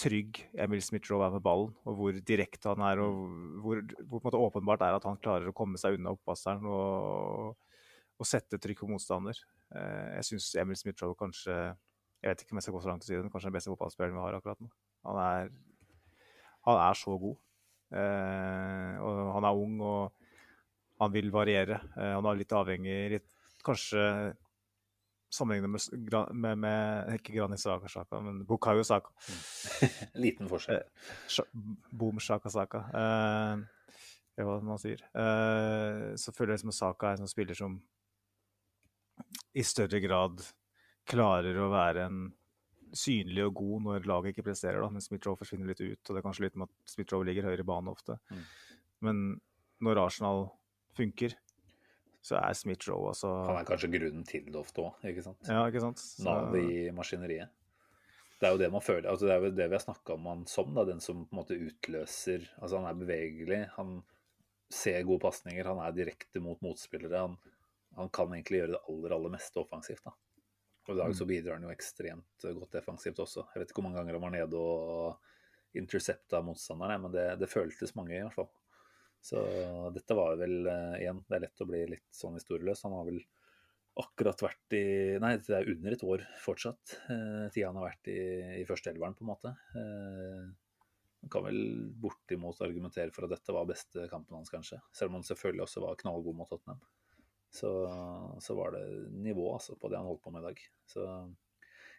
trygg 0.00 0.40
Emil 0.58 0.82
Smith-Roe 0.82 1.26
er 1.26 1.34
med 1.36 1.44
ballen, 1.44 1.74
og 1.86 1.98
hvor 1.98 2.16
direkte 2.26 2.72
han 2.72 2.82
er, 2.86 3.02
og 3.04 3.60
hvor, 3.62 3.82
hvor 4.10 4.38
åpenbart 4.48 4.82
er 4.82 4.96
at 4.96 5.06
han 5.06 5.20
klarer 5.22 5.50
å 5.50 5.56
komme 5.56 5.78
seg 5.80 5.98
unna 5.98 6.14
oppvaskeren 6.16 6.66
og, 6.66 7.54
og 8.18 8.28
sette 8.28 8.58
trykk 8.62 8.82
på 8.82 8.90
motstander. 8.90 9.38
Eh, 9.74 10.10
jeg 10.18 10.30
syns 10.30 10.50
Emil 10.60 10.78
Smith-Roe 10.78 11.16
kanskje 11.18 11.54
Jeg 11.54 12.30
vet 12.30 12.42
ikke 12.42 12.54
om 12.54 12.58
jeg 12.60 12.66
skal 12.66 12.74
gå 12.76 12.82
så 12.82 12.88
langt 12.90 13.02
til 13.04 13.08
å 13.08 13.12
si 13.12 13.16
det, 13.16 13.22
men 13.24 13.32
kanskje 13.32 13.50
den 13.50 13.56
beste 13.58 13.72
fotballspilleren 13.72 14.16
vi 14.16 14.22
har 14.24 14.36
akkurat 14.38 14.60
nå. 14.64 14.70
Han 15.04 15.18
er, 15.20 15.50
han 16.64 16.78
er 16.80 16.96
så 16.96 17.16
god. 17.20 17.40
Eh, 17.94 18.94
og 19.04 19.18
han 19.36 19.46
er 19.46 19.60
ung, 19.60 19.74
og 19.84 21.02
han 21.02 21.12
vil 21.12 21.28
variere. 21.34 21.82
Eh, 21.98 22.14
han 22.16 22.30
er 22.30 22.40
litt 22.40 22.56
avhengig 22.56 22.98
litt, 23.18 23.30
Kanskje 23.64 24.00
sammenlignet 25.34 25.70
med, 25.70 26.34
med, 26.34 26.60
med 26.62 27.14
Ikke 27.18 27.34
Granit 27.34 27.62
Saka, 27.62 27.90
Saka, 27.90 28.20
men 28.22 28.42
Bukayo 28.48 28.84
Saka. 28.86 29.12
Liten 30.24 30.50
forskjell. 30.50 30.84
Boom 31.90 32.20
Saka-Saka. 32.22 32.84
Eh, 33.00 33.64
det 34.34 34.42
er 34.42 34.48
hva 34.48 34.60
man 34.66 34.80
sier. 34.82 35.02
Eh, 35.14 36.14
så 36.20 36.34
føler 36.34 36.54
jeg 36.54 36.64
som 36.64 36.74
Saka 36.74 37.10
er 37.10 37.18
en 37.18 37.24
sånn 37.24 37.34
spiller 37.34 37.58
som 37.58 37.80
i 39.54 39.62
større 39.66 40.00
grad 40.02 40.42
klarer 41.08 41.58
å 41.60 41.70
være 41.72 42.08
en 42.08 42.24
synlig 42.94 43.44
og 43.48 43.56
god 43.58 43.86
når 43.86 44.08
laget 44.08 44.34
ikke 44.34 44.48
presterer, 44.48 44.80
da. 44.82 44.90
Men 44.90 45.02
Smith-Roe 45.04 45.38
forsvinner 45.38 45.70
litt 45.70 45.82
ut, 45.82 46.00
og 46.00 46.10
det 46.10 46.20
er 46.20 46.26
kanskje 46.26 46.46
litt 46.46 46.58
med 46.58 46.70
at 46.70 46.94
Smith-Roe 46.94 47.26
ligger 47.28 47.48
høyere 47.48 47.64
i 47.64 47.68
banen 47.68 47.90
ofte. 47.92 48.18
Mm. 48.30 48.44
Men 49.06 49.22
når 49.84 50.02
Arsenal 50.06 50.46
funker, 50.96 51.34
så 52.24 52.38
er 52.40 52.54
Smith 52.56 52.88
Rowe 52.88 53.10
også... 53.12 53.28
Han 53.50 53.58
er 53.60 53.66
kanskje 53.68 53.90
grunnen 53.92 54.24
til 54.28 54.46
det 54.48 54.56
ofte 54.56 54.80
òg, 54.80 55.02
ikke 55.10 55.24
sant? 55.26 55.44
Ja, 55.50 55.66
ikke 55.68 55.82
sant? 55.84 56.00
Så- 56.00 56.24
Navet 56.24 56.70
i 56.72 56.78
maskineriet. 56.96 57.50
Det 58.40 58.48
er 58.48 58.54
jo 58.56 58.60
det 58.64 58.70
man 58.72 58.82
føler. 58.84 59.08
altså 59.10 59.28
Det 59.28 59.34
er 59.34 59.44
jo 59.44 59.50
det 59.56 59.66
vi 59.70 59.76
har 59.76 59.84
snakka 59.84 60.16
om 60.16 60.26
han 60.30 60.46
som. 60.50 60.72
da, 60.74 60.84
Den 60.88 61.00
som 61.04 61.22
på 61.26 61.32
en 61.36 61.38
måte 61.42 61.56
utløser 61.60 62.48
altså 62.60 62.80
Han 62.80 62.88
er 62.90 62.98
bevegelig, 63.04 63.60
han 63.76 63.92
ser 64.72 65.04
gode 65.06 65.20
pasninger, 65.22 65.64
han 65.68 65.78
er 65.84 65.92
direkte 65.94 66.40
mot 66.42 66.60
motspillere. 66.64 67.20
Han, 67.28 67.36
han 67.96 68.08
kan 68.10 68.32
egentlig 68.34 68.58
gjøre 68.62 68.72
det 68.74 68.80
aller, 68.88 69.14
aller 69.18 69.34
meste 69.36 69.60
offensivt. 69.62 70.02
da. 70.08 70.12
Og 70.88 70.96
I 70.96 70.98
dag 70.98 71.14
så 71.16 71.24
bidrar 71.28 71.54
han 71.60 71.62
jo 71.68 71.70
ekstremt 71.72 72.42
godt 72.42 72.72
defensivt 72.74 73.20
også. 73.22 73.46
Jeg 73.54 73.60
vet 73.62 73.70
ikke 73.70 73.80
hvor 73.80 73.86
mange 73.90 74.00
ganger 74.00 74.18
han 74.18 74.24
var 74.26 74.34
nede 74.34 74.58
og 74.58 75.20
intercepta 75.74 76.40
motstanderne, 76.44 76.98
men 77.04 77.12
det, 77.14 77.38
det 77.40 77.48
føltes 77.52 77.94
mange, 77.96 78.16
i 78.18 78.20
hvert 78.24 78.34
fall. 78.34 78.48
Så 79.24 79.40
dette 79.94 80.16
var 80.16 80.36
vel 80.36 80.66
uh, 80.68 80.98
igjen 80.98 81.22
Det 81.24 81.38
er 81.38 81.46
lett 81.46 81.62
å 81.64 81.68
bli 81.68 81.80
litt 81.94 82.10
sånn 82.12 82.36
historieløs. 82.36 82.82
Han 82.84 82.96
har 82.98 83.06
vel 83.08 83.22
akkurat 84.02 84.42
vært 84.44 84.74
i 84.76 84.84
Nei, 85.22 85.36
det 85.40 85.54
er 85.56 85.70
under 85.72 85.96
et 85.96 86.04
år 86.04 86.26
fortsatt. 86.42 86.98
Uh, 87.08 87.46
tida 87.54 87.70
han 87.70 87.78
har 87.80 87.88
vært 87.88 88.10
i, 88.12 88.18
i 88.60 88.66
førsteelveren, 88.68 89.16
på 89.16 89.24
en 89.24 89.30
måte. 89.30 89.54
Eh, 89.80 90.42
man 91.24 91.32
kan 91.32 91.46
vel 91.46 91.62
bortimot 92.04 92.60
argumentere 92.66 93.14
for 93.16 93.24
at 93.24 93.32
dette 93.32 93.54
var 93.56 93.70
beste 93.70 94.04
kampen 94.10 94.36
hans, 94.36 94.52
kanskje. 94.52 94.82
Selv 94.92 95.12
om 95.12 95.20
han 95.20 95.24
selvfølgelig 95.24 95.64
også 95.64 95.84
var 95.86 95.96
knallgod 96.02 96.36
mot 96.36 96.50
Tottenham. 96.52 96.82
Så, 97.54 97.70
så 98.44 98.56
var 98.58 98.74
det 98.74 98.82
nivå 99.24 99.46
altså, 99.54 99.78
på 99.80 99.88
det 99.88 99.96
han 99.96 100.10
holdt 100.10 100.24
på 100.24 100.34
med 100.34 100.42
i 100.42 100.50
dag. 100.50 100.62
Så 100.90 101.06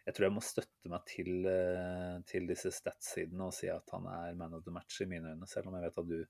jeg 0.06 0.14
tror 0.14 0.28
jeg 0.28 0.34
må 0.36 0.42
støtte 0.44 0.90
meg 0.92 1.06
til, 1.10 1.30
eh, 1.50 2.16
til 2.30 2.46
disse 2.46 2.70
stats-sidene 2.76 3.48
og 3.48 3.56
si 3.56 3.66
at 3.72 3.90
han 3.96 4.06
er 4.12 4.36
man 4.38 4.54
of 4.54 4.62
the 4.62 4.74
match 4.74 5.00
i 5.02 5.08
mine 5.10 5.32
øyne, 5.32 5.48
selv 5.50 5.72
om 5.72 5.78
jeg 5.78 5.88
vet 5.88 6.02
at 6.04 6.10
du 6.12 6.20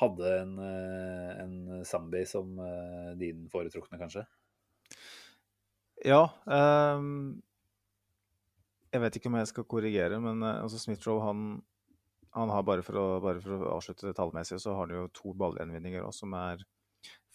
hadde 0.00 0.32
en, 0.40 0.58
eh, 0.58 1.30
en 1.42 1.84
Zambi 1.84 2.24
som 2.28 2.58
eh, 2.58 3.12
din 3.20 3.46
foretrukne, 3.52 3.98
kanskje. 4.00 4.26
Ja. 6.04 6.26
Um, 6.44 7.40
jeg 8.92 9.02
vet 9.02 9.16
ikke 9.16 9.30
om 9.32 9.38
jeg 9.40 9.50
skal 9.50 9.68
korrigere, 9.68 10.20
men 10.20 10.44
eh, 10.44 10.62
altså 10.62 10.80
Smith-Roe 10.82 11.24
han, 11.24 11.46
han 12.36 12.52
har 12.52 12.66
bare 12.68 12.84
for, 12.84 13.00
å, 13.00 13.06
bare 13.24 13.40
for 13.44 13.56
å 13.56 13.76
avslutte 13.78 14.08
det 14.10 14.16
tallmessige, 14.18 14.60
så 14.62 14.76
har 14.76 14.86
han 14.86 14.98
jo 14.98 15.12
to 15.16 15.32
ballgjenvinninger 15.38 16.04
også, 16.04 16.26
som 16.26 16.36
er 16.42 16.66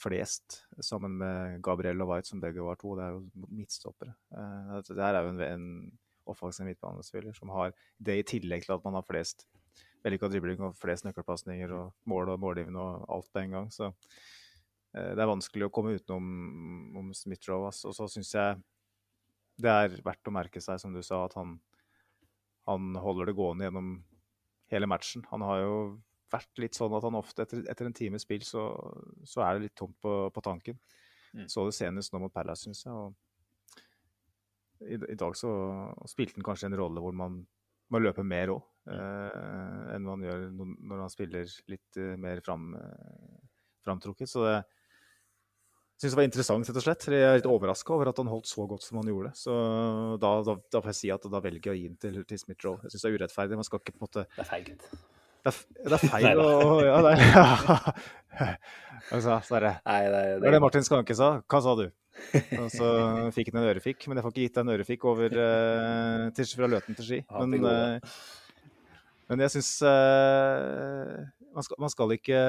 flest, 0.01 0.61
sammen 0.83 1.17
med 1.17 1.59
Gabriel 1.65 2.01
og 2.03 2.11
White, 2.11 2.29
som 2.29 2.41
begge 2.41 2.63
var 2.65 2.77
to. 2.81 2.95
Det 2.97 3.05
er 3.05 3.17
jo 3.17 3.49
midtstoppere. 3.53 4.15
Det 4.31 4.95
det 4.97 5.03
her 5.05 5.17
er 5.17 5.27
jo 5.27 5.33
en, 5.35 5.43
en 5.45 5.67
offensiv 6.29 6.65
midtbanespiller 6.65 7.33
som 7.37 7.53
har 7.53 7.73
det 8.01 8.17
i 8.19 8.25
tillegg 8.33 8.65
til 8.65 8.75
at 8.75 8.83
man 8.85 8.97
har 8.97 9.05
flest 9.07 9.45
vellykka 10.05 10.29
dribling 10.31 10.61
og 10.65 10.77
flest 10.79 11.05
nøkkelpasninger 11.07 11.73
og 11.77 11.95
mål 12.09 12.33
og 12.33 12.41
målgivende 12.41 12.81
og 12.81 13.07
alt 13.15 13.31
på 13.31 13.43
en 13.43 13.57
gang. 13.57 13.71
Så 13.73 13.89
eh, 13.91 15.11
det 15.15 15.21
er 15.21 15.29
vanskelig 15.29 15.67
å 15.67 15.73
komme 15.73 15.95
utenom 15.97 17.01
om 17.01 17.11
Smith-Roe. 17.15 17.69
Og 17.69 17.97
så 17.97 18.09
syns 18.11 18.33
jeg 18.37 18.61
det 19.61 19.71
er 19.71 19.99
verdt 20.05 20.29
å 20.29 20.33
merke 20.33 20.61
seg, 20.63 20.79
som 20.81 20.93
du 20.95 21.01
sa, 21.05 21.25
at 21.27 21.35
han, 21.37 21.57
han 22.69 22.95
holder 22.97 23.29
det 23.29 23.37
gående 23.37 23.67
gjennom 23.67 23.91
hele 24.71 24.89
matchen. 24.89 25.25
Han 25.29 25.43
har 25.45 25.61
jo 25.61 25.75
vært 26.31 26.61
litt 26.63 26.77
sånn 26.77 26.95
at 26.95 27.05
han 27.05 27.17
ofte 27.19 27.45
etter, 27.45 27.63
etter 27.69 27.89
en 27.89 27.95
times 27.95 28.23
spill 28.25 28.43
så, 28.47 28.69
så 29.27 29.43
er 29.45 29.57
det 29.57 29.67
litt 29.67 29.77
tomt 29.77 29.97
på, 30.01 30.15
på 30.33 30.43
tanken. 30.45 30.79
Mm. 31.35 31.47
Så 31.51 31.65
det 31.67 31.75
senest 31.77 32.13
nå 32.13 32.21
mot 32.23 32.33
Palace, 32.33 32.65
syns 32.65 32.85
jeg. 32.85 32.95
Og 32.95 33.13
i, 34.81 35.17
dag 35.19 35.35
så 35.37 35.51
spilte 36.09 36.39
han 36.39 36.47
kanskje 36.47 36.71
en 36.71 36.79
rolle 36.79 37.03
hvor 37.03 37.15
man 37.15 37.41
må 37.91 38.01
løpe 38.01 38.23
mer 38.25 38.55
òg, 38.55 38.63
eh, 38.89 39.95
enn 39.95 40.05
man 40.05 40.25
gjør 40.25 40.47
når 40.57 40.91
man 40.91 41.11
spiller 41.13 41.49
litt 41.71 41.99
eh, 42.01 42.15
mer 42.19 42.41
fram, 42.45 42.71
eh, 42.77 43.39
framtrukket. 43.85 44.29
Så 44.29 44.45
det 44.47 44.59
syns 46.01 46.15
det 46.15 46.17
var 46.17 46.29
interessant, 46.29 46.69
rett 46.69 46.81
og 46.81 46.85
slett. 46.87 47.07
Jeg 47.13 47.29
er 47.29 47.39
litt 47.39 47.49
overraska 47.49 47.93
over 47.93 48.09
at 48.09 48.17
han 48.17 48.31
holdt 48.31 48.49
så 48.49 48.65
godt 48.69 48.85
som 48.87 49.01
han 49.01 49.11
gjorde. 49.11 49.33
Så 49.37 49.55
da, 50.21 50.35
da, 50.47 50.57
da 50.73 50.81
får 50.81 50.93
jeg 50.95 51.01
si 51.03 51.13
at 51.13 51.29
da 51.29 51.41
velger 51.43 51.71
jeg 51.71 51.75
å 51.75 51.79
gi 51.79 51.89
den 51.91 51.99
til, 52.01 52.21
til 52.25 52.41
Smith-Roe. 52.41 52.81
Jeg 52.85 52.95
syns 52.95 53.05
det 53.05 53.11
er 53.11 53.17
urettferdig. 53.19 53.59
Man 53.59 53.67
skal 53.69 53.83
ikke 53.83 53.97
på 53.97 54.01
en 54.01 54.07
måte 54.07 54.27
Det 54.33 54.45
er 54.45 54.49
feigt. 54.49 54.87
Det 55.41 55.49
er, 55.49 55.61
det 55.89 55.97
er 55.97 56.03
feil 56.05 56.41
å 56.43 56.49
ja, 56.85 56.97
det 57.01 57.11
er, 57.15 57.21
ja. 57.33 58.49
altså, 59.09 59.39
så 59.45 59.57
er 59.57 59.65
det, 59.65 59.71
var 60.43 60.53
det, 60.53 60.59
Martin 60.61 60.85
Skanke 60.85 61.17
sa. 61.17 61.31
Hva 61.49 61.61
sa 61.65 61.73
du? 61.79 61.87
Og 62.59 62.67
så 62.73 62.91
fikk 63.33 63.49
han 63.51 63.61
en 63.63 63.69
ørefik, 63.71 64.05
men 64.09 64.19
jeg 64.19 64.25
får 64.25 64.35
ikke 64.35 64.45
gitt 64.45 64.57
deg 64.57 64.65
en 64.65 64.73
ørefik 64.75 65.07
over 65.09 65.33
uh, 65.37 66.27
til, 66.37 66.49
fra 66.59 66.69
Løten 66.69 66.97
til 66.97 67.07
Ski. 67.07 67.19
Men, 67.33 67.57
gode. 67.63 68.13
Eh, 69.31 69.37
men 69.37 69.45
jeg 69.45 69.53
syns 69.55 69.71
uh, 69.87 71.17
man, 71.55 71.65
skal, 71.65 71.79
man 71.79 71.93
skal 71.93 72.15
ikke 72.17 72.41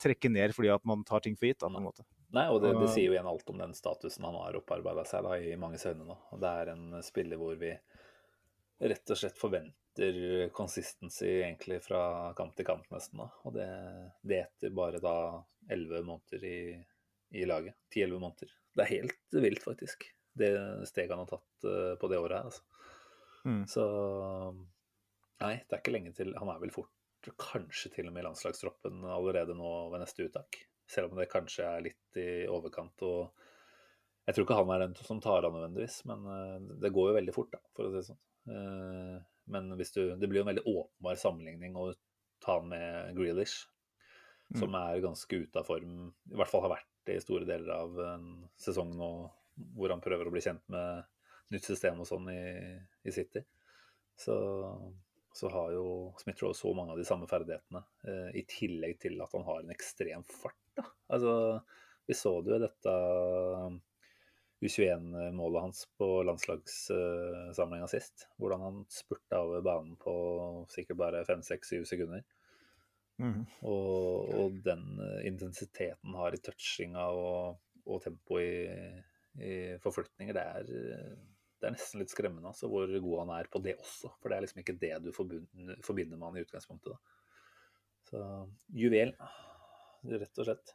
trekke 0.00 0.30
ned 0.32 0.54
fordi 0.56 0.72
at 0.72 0.84
man 0.88 1.04
tar 1.04 1.24
ting 1.24 1.36
for 1.36 1.50
gitt, 1.50 1.60
da, 1.60 1.68
på 1.68 1.80
en 1.80 1.88
måte. 1.90 2.06
Nei, 2.34 2.48
og 2.50 2.62
det, 2.64 2.72
det 2.80 2.90
sier 2.90 3.10
jo 3.10 3.14
igjen 3.14 3.30
alt 3.30 3.50
om 3.52 3.60
den 3.60 3.76
statusen 3.76 4.26
han 4.26 4.40
har 4.40 4.56
opparbeida 4.58 5.04
seg 5.06 5.26
da, 5.28 5.36
i 5.38 5.54
manges 5.60 5.86
øyne 5.86 6.08
nå. 6.08 6.16
Og 6.34 6.40
det 6.42 6.50
er 6.50 6.72
en 6.72 6.98
spiller 7.04 7.38
hvor 7.38 7.54
vi 7.60 7.70
rett 8.84 9.12
og 9.12 9.20
slett 9.20 9.38
forventer 9.38 10.48
consistency 10.56 11.28
egentlig 11.44 11.78
fra 11.84 12.32
kamp 12.36 12.56
til 12.58 12.66
kamp 12.66 12.88
nesten 12.90 13.22
da. 13.22 13.28
Og 13.46 13.54
det, 13.54 13.68
det 14.26 14.40
etter 14.48 14.74
bare 14.74 14.98
da 15.04 15.14
elleve 15.70 16.02
måneder 16.08 16.48
i, 16.48 16.58
i 17.38 17.46
laget. 17.46 17.78
Ti-elleve 17.92 18.24
måneder. 18.24 18.50
Det 18.74 18.84
er 18.84 18.92
helt 18.96 19.38
vilt, 19.44 19.62
faktisk. 19.62 20.08
Det 20.34 20.50
steget 20.90 21.14
han 21.14 21.22
har 21.22 21.30
tatt 21.30 21.66
eh, 21.70 21.92
på 22.00 22.10
det 22.10 22.18
året 22.18 22.40
her, 22.40 22.48
altså. 22.50 22.64
Mm. 23.44 23.66
Så 23.68 23.84
nei, 25.42 25.56
det 25.64 25.76
er 25.76 25.82
ikke 25.82 25.94
lenge 25.94 26.12
til. 26.16 26.34
Han 26.38 26.52
er 26.52 26.60
vel 26.62 26.74
fort 26.74 26.92
kanskje 27.40 27.90
til 27.94 28.08
og 28.10 28.14
med 28.14 28.22
i 28.22 28.26
landslagstroppen 28.26 29.04
allerede 29.08 29.56
nå 29.56 29.68
ved 29.92 30.02
neste 30.04 30.26
uttak. 30.26 30.60
Selv 30.90 31.10
om 31.10 31.18
det 31.18 31.30
kanskje 31.32 31.64
er 31.64 31.84
litt 31.86 32.18
i 32.20 32.44
overkant. 32.52 33.02
og 33.08 33.32
Jeg 34.26 34.36
tror 34.36 34.46
ikke 34.46 34.58
han 34.60 34.72
er 34.74 34.84
den 34.84 34.96
som 35.00 35.22
tar 35.24 35.46
av 35.46 35.54
nødvendigvis, 35.54 36.02
men 36.10 36.26
eh, 36.28 36.58
det 36.84 36.92
går 36.92 37.10
jo 37.10 37.18
veldig 37.18 37.36
fort, 37.36 37.54
da, 37.54 37.62
for 37.76 37.88
å 37.88 37.92
si 37.92 38.00
det 38.00 38.08
sånn. 38.10 38.24
Eh, 38.52 39.22
Men 39.54 39.72
hvis 39.76 39.92
du, 39.92 40.02
det 40.16 40.28
blir 40.28 40.40
jo 40.40 40.44
en 40.46 40.52
veldig 40.52 40.68
åpenbar 40.68 41.18
sammenligning 41.20 41.74
å 41.76 41.90
ta 42.44 42.58
han 42.58 42.68
med 42.68 43.16
Grealish, 43.16 43.64
som 44.58 44.74
er 44.76 45.00
ganske 45.00 45.36
ute 45.36 45.58
av 45.58 45.66
form. 45.66 46.12
I 46.30 46.36
hvert 46.38 46.50
fall 46.50 46.62
har 46.66 46.74
vært 46.76 46.90
det 47.08 47.16
i 47.18 47.22
store 47.24 47.48
deler 47.48 47.72
av 47.74 47.98
en 48.04 48.28
sesong 48.60 48.92
nå 48.96 49.08
hvor 49.76 49.92
han 49.92 50.02
prøver 50.04 50.28
å 50.28 50.32
bli 50.34 50.42
kjent 50.44 50.62
med 50.72 51.04
nytt 51.54 51.66
system 51.66 52.00
og 52.02 52.08
sånn 52.08 52.28
i, 52.32 52.42
i 53.04 53.14
City. 53.14 53.42
Så, 54.18 54.34
så 55.34 55.48
har 55.50 55.72
jo 55.74 55.86
Smith-Roe 56.22 56.54
så 56.54 56.70
mange 56.74 56.94
av 56.94 57.00
de 57.00 57.06
samme 57.08 57.26
ferdighetene, 57.26 57.82
eh, 58.06 58.28
i 58.38 58.44
tillegg 58.46 59.00
til 59.02 59.18
at 59.24 59.32
han 59.34 59.46
har 59.48 59.64
en 59.64 59.72
ekstrem 59.74 60.22
fart. 60.30 60.60
Da. 60.78 60.84
Altså, 61.16 61.34
vi 62.06 62.14
så 62.14 62.36
det 62.42 62.52
jo 62.52 62.58
i 62.60 62.62
dette 62.62 62.94
U21-målet 64.64 65.64
hans 65.64 65.82
på 65.98 66.08
landslagssamlinga 66.28 67.88
sist. 67.90 68.28
Hvordan 68.38 68.62
han 68.62 68.80
spurta 68.92 69.42
over 69.42 69.64
banen 69.66 69.98
på 70.00 70.14
sikkert 70.70 71.00
bare 71.02 71.24
5-6-7 71.26 71.82
sekunder. 71.88 72.22
Mm. 73.18 73.42
Og, 73.66 74.30
og 74.38 74.56
den 74.64 74.86
eh, 75.02 75.26
intensiteten 75.28 76.14
han 76.14 76.20
har 76.22 76.34
i 76.34 76.42
touchinga 76.42 77.04
og, 77.14 77.60
og 77.86 78.02
tempo 78.02 78.40
i, 78.42 78.66
i 79.38 79.54
forflytninger, 79.82 80.34
det 80.34 80.42
er, 80.42 80.72
eh, 80.94 81.33
det 81.64 81.70
er 81.70 81.76
nesten 81.78 82.02
litt 82.02 82.12
skremmende 82.12 82.50
altså, 82.52 82.68
hvor 82.68 82.86
god 82.92 83.18
han 83.24 83.34
er 83.40 83.48
på 83.50 83.62
det 83.64 83.78
også. 83.80 84.10
For 84.20 84.28
det 84.28 84.36
er 84.36 84.44
liksom 84.44 84.60
ikke 84.60 84.76
det 84.82 84.92
du 85.04 85.10
forbinder 85.16 86.18
med 86.20 86.26
han 86.28 86.36
i 86.36 86.44
utgangspunktet. 86.44 86.92
Da. 86.92 87.20
Så 88.10 88.22
juvel, 88.76 89.14
rett 90.12 90.40
og 90.42 90.48
slett. 90.50 90.74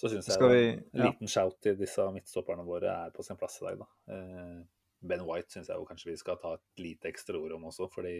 Så 0.00 0.08
syns 0.08 0.28
jeg 0.30 0.38
vi- 0.40 0.68
en 0.78 0.84
ja. 1.02 1.08
liten 1.10 1.28
shout 1.28 1.58
til 1.60 1.74
disse 1.76 2.04
midtstopperne 2.14 2.62
våre 2.64 2.92
er 3.08 3.10
på 3.12 3.24
sin 3.26 3.36
plass 3.36 3.58
i 3.60 3.66
dag, 3.66 3.80
da. 3.82 3.88
Eh, 4.14 4.60
Ben 5.02 5.24
White 5.26 5.50
syns 5.50 5.68
jeg 5.68 5.86
kanskje 5.88 6.12
vi 6.12 6.16
skal 6.20 6.38
ta 6.40 6.54
et 6.54 6.78
lite 6.80 7.10
ekstra 7.10 7.36
ord 7.40 7.52
om 7.56 7.64
også, 7.68 7.90
fordi 7.92 8.14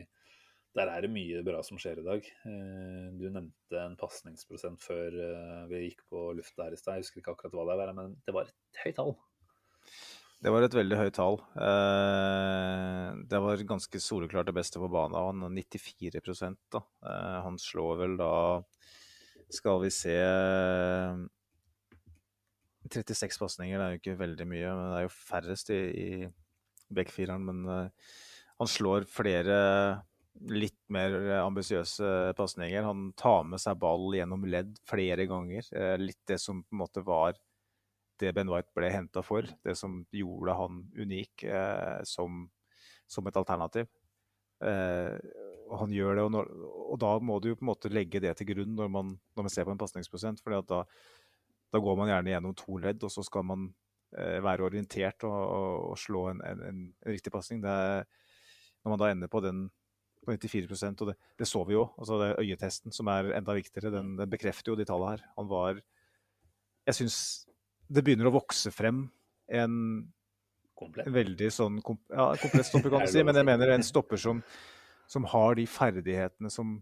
der 0.75 0.89
er 0.91 1.01
det 1.03 1.11
mye 1.11 1.41
bra 1.47 1.63
som 1.67 1.79
skjer 1.79 1.99
i 2.03 2.07
dag. 2.07 2.27
Eh, 2.45 3.07
Du 3.21 3.31
nevnte 3.31 3.79
en 3.79 3.97
pasningsprosent 3.97 4.83
før 4.83 5.15
eh, 5.15 5.67
vi 5.71 5.85
gikk 5.89 6.03
på 6.11 6.27
lufta 6.37 6.65
her 6.67 6.73
i 6.73 6.77
stad. 6.77 6.95
Jeg 6.99 7.05
husker 7.07 7.21
ikke 7.23 7.33
akkurat 7.37 7.53
hva 7.55 7.67
det 7.71 7.79
var, 7.81 7.93
men 7.95 8.17
det 8.27 8.35
var 8.35 8.51
et 8.51 8.83
høyt 8.85 8.97
tall. 8.99 9.17
Det 10.41 10.49
var 10.49 10.65
et 10.65 10.73
veldig 10.73 10.97
høyt 10.97 11.17
tall. 11.19 11.35
Eh, 11.61 13.09
det 13.29 13.41
var 13.45 13.65
ganske 13.69 14.01
soleklart 14.01 14.49
det 14.49 14.55
beste 14.57 14.81
på 14.81 14.89
banen. 14.89 15.19
Han 15.19 15.43
har 15.45 15.53
94 15.53 16.55
da. 16.73 16.81
Eh, 17.05 17.41
han 17.45 17.59
slår 17.61 17.99
vel 18.01 18.17
da 18.21 18.33
Skal 19.51 19.81
vi 19.83 19.91
se 19.91 20.15
36 22.89 23.39
pasninger, 23.43 23.81
er 23.81 23.93
jo 23.93 24.01
ikke 24.01 24.17
veldig 24.21 24.47
mye. 24.47 24.71
men 24.71 24.93
Det 24.93 24.99
er 25.01 25.05
jo 25.05 25.13
færrest 25.13 25.73
i, 25.75 25.81
i 25.91 26.29
backfireren, 26.95 27.45
men 27.45 27.67
eh, 27.69 28.15
han 28.63 28.71
slår 28.71 29.05
flere 29.11 29.59
litt 30.49 30.79
mer 30.89 31.19
ambisiøse 31.43 32.33
pasninger. 32.39 32.87
Han 32.87 33.11
tar 33.19 33.45
med 33.45 33.61
seg 33.61 33.77
ball 33.83 34.15
gjennom 34.17 34.47
ledd 34.49 34.79
flere 34.89 35.27
ganger. 35.29 35.67
Litt 36.01 36.23
det 36.31 36.39
som 36.41 36.63
på 36.63 36.73
en 36.73 36.81
måte 36.81 37.05
var 37.05 37.37
det 38.21 38.33
Ben 38.37 38.51
White 38.51 38.73
ble 38.77 38.91
henta 38.93 39.23
for. 39.25 39.47
Det 39.65 39.77
som 39.79 40.01
gjorde 40.15 40.57
han 40.59 40.83
unik 40.97 41.45
eh, 41.49 42.01
som, 42.09 42.45
som 43.11 43.29
et 43.29 43.41
alternativ. 43.41 43.89
Eh, 44.65 45.17
han 45.71 45.93
gjør 45.95 46.17
det, 46.19 46.23
og, 46.27 46.33
når, 46.35 46.49
og 46.91 46.97
da 47.01 47.13
må 47.23 47.39
du 47.41 47.53
på 47.55 47.65
en 47.65 47.71
måte 47.71 47.93
legge 47.93 48.23
det 48.23 48.33
til 48.39 48.49
grunn 48.51 48.73
når 48.77 48.91
man, 48.91 49.13
når 49.37 49.47
man 49.47 49.53
ser 49.53 49.69
på 49.69 49.75
en 49.75 49.81
pasningsprosent. 49.81 50.43
For 50.43 50.57
da, 50.67 50.83
da 51.71 51.83
går 51.83 52.01
man 52.01 52.11
gjerne 52.11 52.35
gjennom 52.35 52.57
to 52.59 52.81
ledd, 52.83 53.05
og 53.07 53.15
så 53.15 53.25
skal 53.27 53.47
man 53.47 53.69
eh, 54.19 54.39
være 54.45 54.67
orientert 54.69 55.27
og, 55.29 55.37
og, 55.41 55.91
og 55.93 56.01
slå 56.01 56.27
en, 56.33 56.43
en, 56.47 56.65
en, 56.71 56.81
en 57.05 57.15
riktig 57.15 57.33
pasning. 57.35 57.63
Når 57.63 58.95
man 58.95 59.01
da 59.01 59.13
ender 59.13 59.31
på 59.33 59.45
den 59.45 59.69
på 60.21 60.35
94% 60.37 61.01
og 61.01 61.11
det, 61.11 61.17
det 61.41 61.49
så 61.49 61.63
vi 61.65 61.75
jo. 61.75 61.87
altså 61.99 62.19
det 62.21 62.35
Øyetesten, 62.43 62.93
som 62.93 63.09
er 63.09 63.33
enda 63.37 63.55
viktigere, 63.57 63.93
den, 63.95 64.17
den 64.19 64.31
bekrefter 64.31 64.73
jo 64.73 64.77
de 64.79 64.85
tallene 64.85 65.17
her. 65.17 65.25
Han 65.39 65.49
var 65.49 65.81
Jeg 66.87 66.95
syns 66.95 67.17
det 67.91 68.05
begynner 68.07 68.31
å 68.31 68.35
vokse 68.39 68.71
frem 68.75 69.05
en, 69.51 69.79
Komplett. 70.79 71.11
veldig 71.13 71.49
sånn 71.53 71.81
kom, 71.85 71.99
ja, 72.09 72.31
komplett 72.41 72.69
stopper, 72.69 72.93
kan 72.93 73.05
du 73.05 73.11
si. 73.13 73.25
Men 73.27 73.41
jeg 73.41 73.49
mener 73.49 73.75
en 73.75 73.87
stopper 73.87 74.21
som, 74.21 74.43
som 75.11 75.27
har 75.33 75.59
de 75.59 75.67
ferdighetene 75.69 76.53
som 76.53 76.79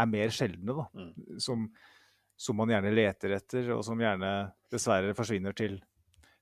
er 0.00 0.10
mer 0.10 0.34
sjeldne, 0.34 0.74
da. 0.74 0.86
Mm. 0.94 1.40
Som, 1.42 1.66
som 2.36 2.58
man 2.58 2.72
gjerne 2.72 2.94
leter 2.94 3.36
etter, 3.36 3.72
og 3.76 3.82
som 3.86 4.00
gjerne 4.00 4.30
dessverre 4.72 5.14
forsvinner 5.18 5.56
til, 5.58 5.76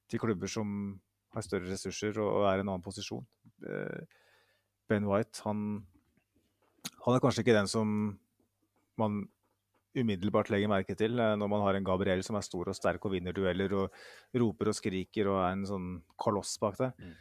til 0.09 0.23
klubber 0.23 0.51
som 0.51 0.95
har 1.33 1.45
større 1.45 1.71
ressurser 1.73 2.17
og, 2.21 2.29
og 2.29 2.49
er 2.49 2.61
i 2.61 2.65
en 2.65 2.69
annen 2.69 2.85
posisjon. 2.85 3.25
Eh, 3.65 4.19
Ben 4.89 5.09
White, 5.09 5.41
han, 5.47 5.81
han 7.07 7.17
er 7.17 7.23
kanskje 7.25 7.45
ikke 7.45 7.57
den 7.57 7.71
som 7.71 7.95
man 9.01 9.23
umiddelbart 9.99 10.51
legger 10.53 10.71
merke 10.73 10.97
til 10.99 11.21
eh, 11.21 11.35
når 11.39 11.51
man 11.53 11.65
har 11.67 11.79
en 11.79 11.87
Gabriel 11.87 12.23
som 12.25 12.39
er 12.39 12.47
stor 12.47 12.71
og 12.73 12.77
sterk 12.77 13.05
og 13.07 13.15
vinner 13.15 13.37
dueller 13.37 13.75
og 13.77 14.03
roper 14.41 14.73
og 14.73 14.79
skriker 14.79 15.31
og 15.33 15.41
er 15.43 15.57
en 15.57 15.67
sånn 15.69 15.91
koloss 16.21 16.57
bak 16.63 16.79
der. 16.81 16.95
Mm. 16.99 17.15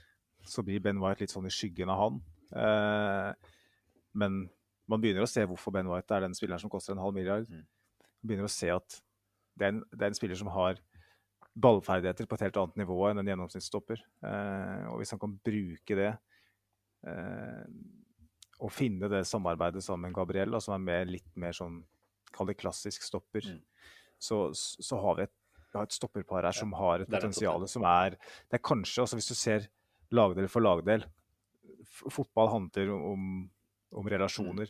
Så 0.51 0.63
blir 0.65 0.83
Ben 0.83 1.01
White 1.01 1.23
litt 1.23 1.33
sånn 1.33 1.49
i 1.49 1.53
skyggen 1.53 1.91
av 1.91 2.01
han. 2.01 2.21
Eh, 2.51 3.51
men 4.21 4.43
man 4.91 5.03
begynner 5.03 5.25
å 5.25 5.29
se 5.29 5.43
hvorfor 5.47 5.75
Ben 5.75 5.89
White 5.91 6.15
er 6.15 6.25
den 6.25 6.35
spilleren 6.37 6.63
som 6.63 6.71
koster 6.71 6.95
en 6.95 7.03
halv 7.03 7.15
milliard. 7.15 7.47
Mm. 7.49 7.65
Man 8.21 8.31
begynner 8.31 8.49
å 8.49 8.53
se 8.53 8.71
at 8.73 9.01
det 9.59 9.67
er, 9.67 9.75
en, 9.75 9.83
det 9.91 10.05
er 10.05 10.11
en 10.13 10.17
spiller 10.17 10.39
som 10.39 10.49
har 10.55 10.79
ballferdigheter 11.61 12.27
på 12.29 12.37
et 12.37 12.45
helt 12.47 12.57
annet 12.61 12.77
nivå 12.79 12.97
enn 13.09 13.21
en 13.21 13.31
gjennomsnittsstopper. 13.31 14.03
Eh, 14.27 14.85
og 14.91 15.01
hvis 15.01 15.11
han 15.13 15.21
kan 15.21 15.33
bruke 15.43 15.97
det 15.99 16.11
eh, 17.07 17.65
og 18.61 18.71
finne 18.71 19.09
det 19.11 19.25
samarbeidet 19.27 19.83
sammen 19.83 20.09
med 20.09 20.15
Gabriel, 20.15 20.53
da, 20.53 20.61
som 20.63 20.77
er 20.77 20.85
mer, 20.85 21.09
litt 21.09 21.27
mer 21.39 21.55
sånn 21.57 21.81
Kall 22.35 22.49
det 22.51 22.57
klassisk 22.59 23.05
stopper. 23.05 23.45
Mm. 23.45 23.61
Så, 24.21 24.43
så 24.53 24.99
har 25.01 25.17
vi 25.17 25.25
et, 25.25 25.35
vi 25.71 25.79
har 25.79 25.87
et 25.87 25.95
stopperpar 25.95 26.45
her 26.45 26.55
som 26.55 26.73
har 26.77 27.03
et 27.03 27.09
potensial 27.09 27.63
som 27.69 27.85
er 27.87 28.17
Det 28.19 28.59
er 28.59 28.63
kanskje, 28.63 29.01
altså 29.03 29.17
hvis 29.17 29.31
du 29.31 29.37
ser 29.37 29.69
lagdel 30.13 30.49
for 30.51 30.63
lagdel 30.63 31.07
Fotball 31.91 32.51
handler 32.51 32.91
om, 32.93 33.23
om 33.97 34.07
relasjoner. 34.07 34.69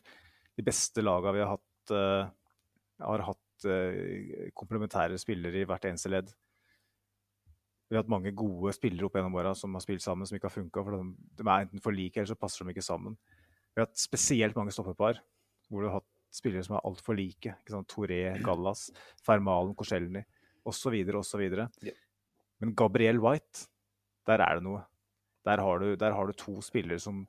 De 0.57 0.63
beste 0.65 1.03
lagene 1.03 1.33
vi 1.35 1.41
har 1.43 1.51
hatt, 1.51 1.91
uh, 1.93 2.29
har 3.03 3.23
hatt 3.27 3.65
uh, 3.67 4.47
komplementære 4.57 5.19
spillere 5.21 5.61
i 5.61 5.67
hvert 5.67 5.85
eneste 5.89 6.09
ledd. 6.09 6.31
Vi 7.91 7.97
har 7.97 8.05
hatt 8.05 8.13
mange 8.13 8.31
gode 8.31 8.71
spillere 8.73 9.09
opp 9.09 9.19
gjennom 9.19 9.35
åra 9.35 9.51
som 9.59 9.75
har 9.75 9.83
spilt 9.83 10.03
sammen, 10.03 10.23
som 10.25 10.37
ikke 10.37 10.47
har 10.47 10.55
funka. 10.55 10.85
De, 10.95 11.01
de 11.41 11.45
er 11.45 11.65
enten 11.67 11.83
for 11.83 11.91
like, 11.91 12.15
eller 12.15 12.31
så 12.31 12.39
passer 12.39 12.63
de 12.63 12.71
ikke 12.71 12.87
sammen. 12.87 13.19
Vi 13.75 13.81
har 13.81 13.89
hatt 13.89 13.99
spesielt 13.99 14.55
mange 14.55 14.73
stoppepar 14.75 15.19
hvor 15.67 15.83
du 15.83 15.89
har 15.89 15.99
hatt 15.99 16.10
spillere 16.31 16.63
som 16.65 16.77
er 16.77 16.85
altfor 16.87 17.17
like. 17.17 17.55
Ikke 17.61 17.75
sant? 17.75 17.89
Toré, 17.91 18.21
Gallas, 18.43 18.87
Fermalen, 19.25 19.75
Korselny 19.77 20.23
osv. 20.67 20.95
osv. 21.19 21.43
Ja. 21.83 21.93
Men 22.61 22.73
Gabriel 22.77 23.19
White, 23.21 23.67
der 24.29 24.43
er 24.45 24.59
det 24.59 24.65
noe. 24.65 24.85
Der 25.45 25.57
har, 25.57 25.81
du, 25.81 25.95
der 25.97 26.13
har 26.13 26.27
du 26.29 26.37
to 26.37 26.59
spillere 26.61 26.99
som 27.01 27.27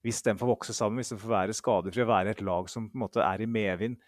Hvis 0.00 0.22
de 0.22 0.32
får 0.36 0.48
vokse 0.48 0.72
sammen, 0.72 0.96
hvis 1.00 1.10
de 1.12 1.18
får 1.20 1.28
være 1.28 1.52
skadefrie, 1.56 2.06
være 2.08 2.30
et 2.30 2.40
lag 2.40 2.68
som 2.72 2.86
på 2.88 2.96
en 2.96 3.02
måte 3.02 3.20
er 3.20 3.40
i 3.40 3.46
medvind 3.48 3.98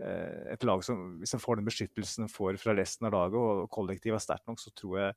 eh, 0.00 0.52
et 0.54 0.64
lag 0.64 0.84
som, 0.84 1.18
Hvis 1.20 1.34
de 1.34 1.40
får 1.40 1.56
den 1.56 1.64
beskyttelsen 1.64 2.24
de 2.24 2.32
får 2.32 2.56
fra 2.60 2.72
resten 2.76 3.08
av 3.08 3.12
laget, 3.12 3.36
og 3.36 3.70
kollektivet 3.70 4.16
er 4.16 4.24
sterkt 4.24 4.46
nok, 4.48 4.60
så 4.60 4.72
tror 4.72 4.98
jeg 5.00 5.16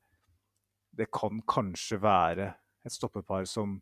det 0.99 1.07
kan 1.13 1.39
kanskje 1.47 2.01
være 2.01 2.49
et 2.85 2.91
stoppepar 2.91 3.45
som 3.47 3.77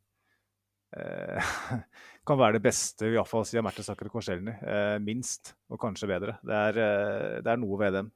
eh, 0.96 1.52
kan 2.28 2.40
være 2.40 2.58
det 2.58 2.64
beste, 2.66 3.10
iallfall 3.12 3.46
siden 3.48 3.66
Mertesaker 3.68 4.10
og 4.10 4.18
Korselny. 4.18 4.54
Eh, 4.62 4.98
minst, 5.04 5.56
og 5.72 5.82
kanskje 5.82 6.10
bedre. 6.12 6.38
Det 6.46 6.60
er, 6.70 6.82
eh, 6.84 7.40
det 7.44 7.54
er 7.54 7.62
noe 7.62 7.80
ved 7.82 7.98
dem 8.00 8.12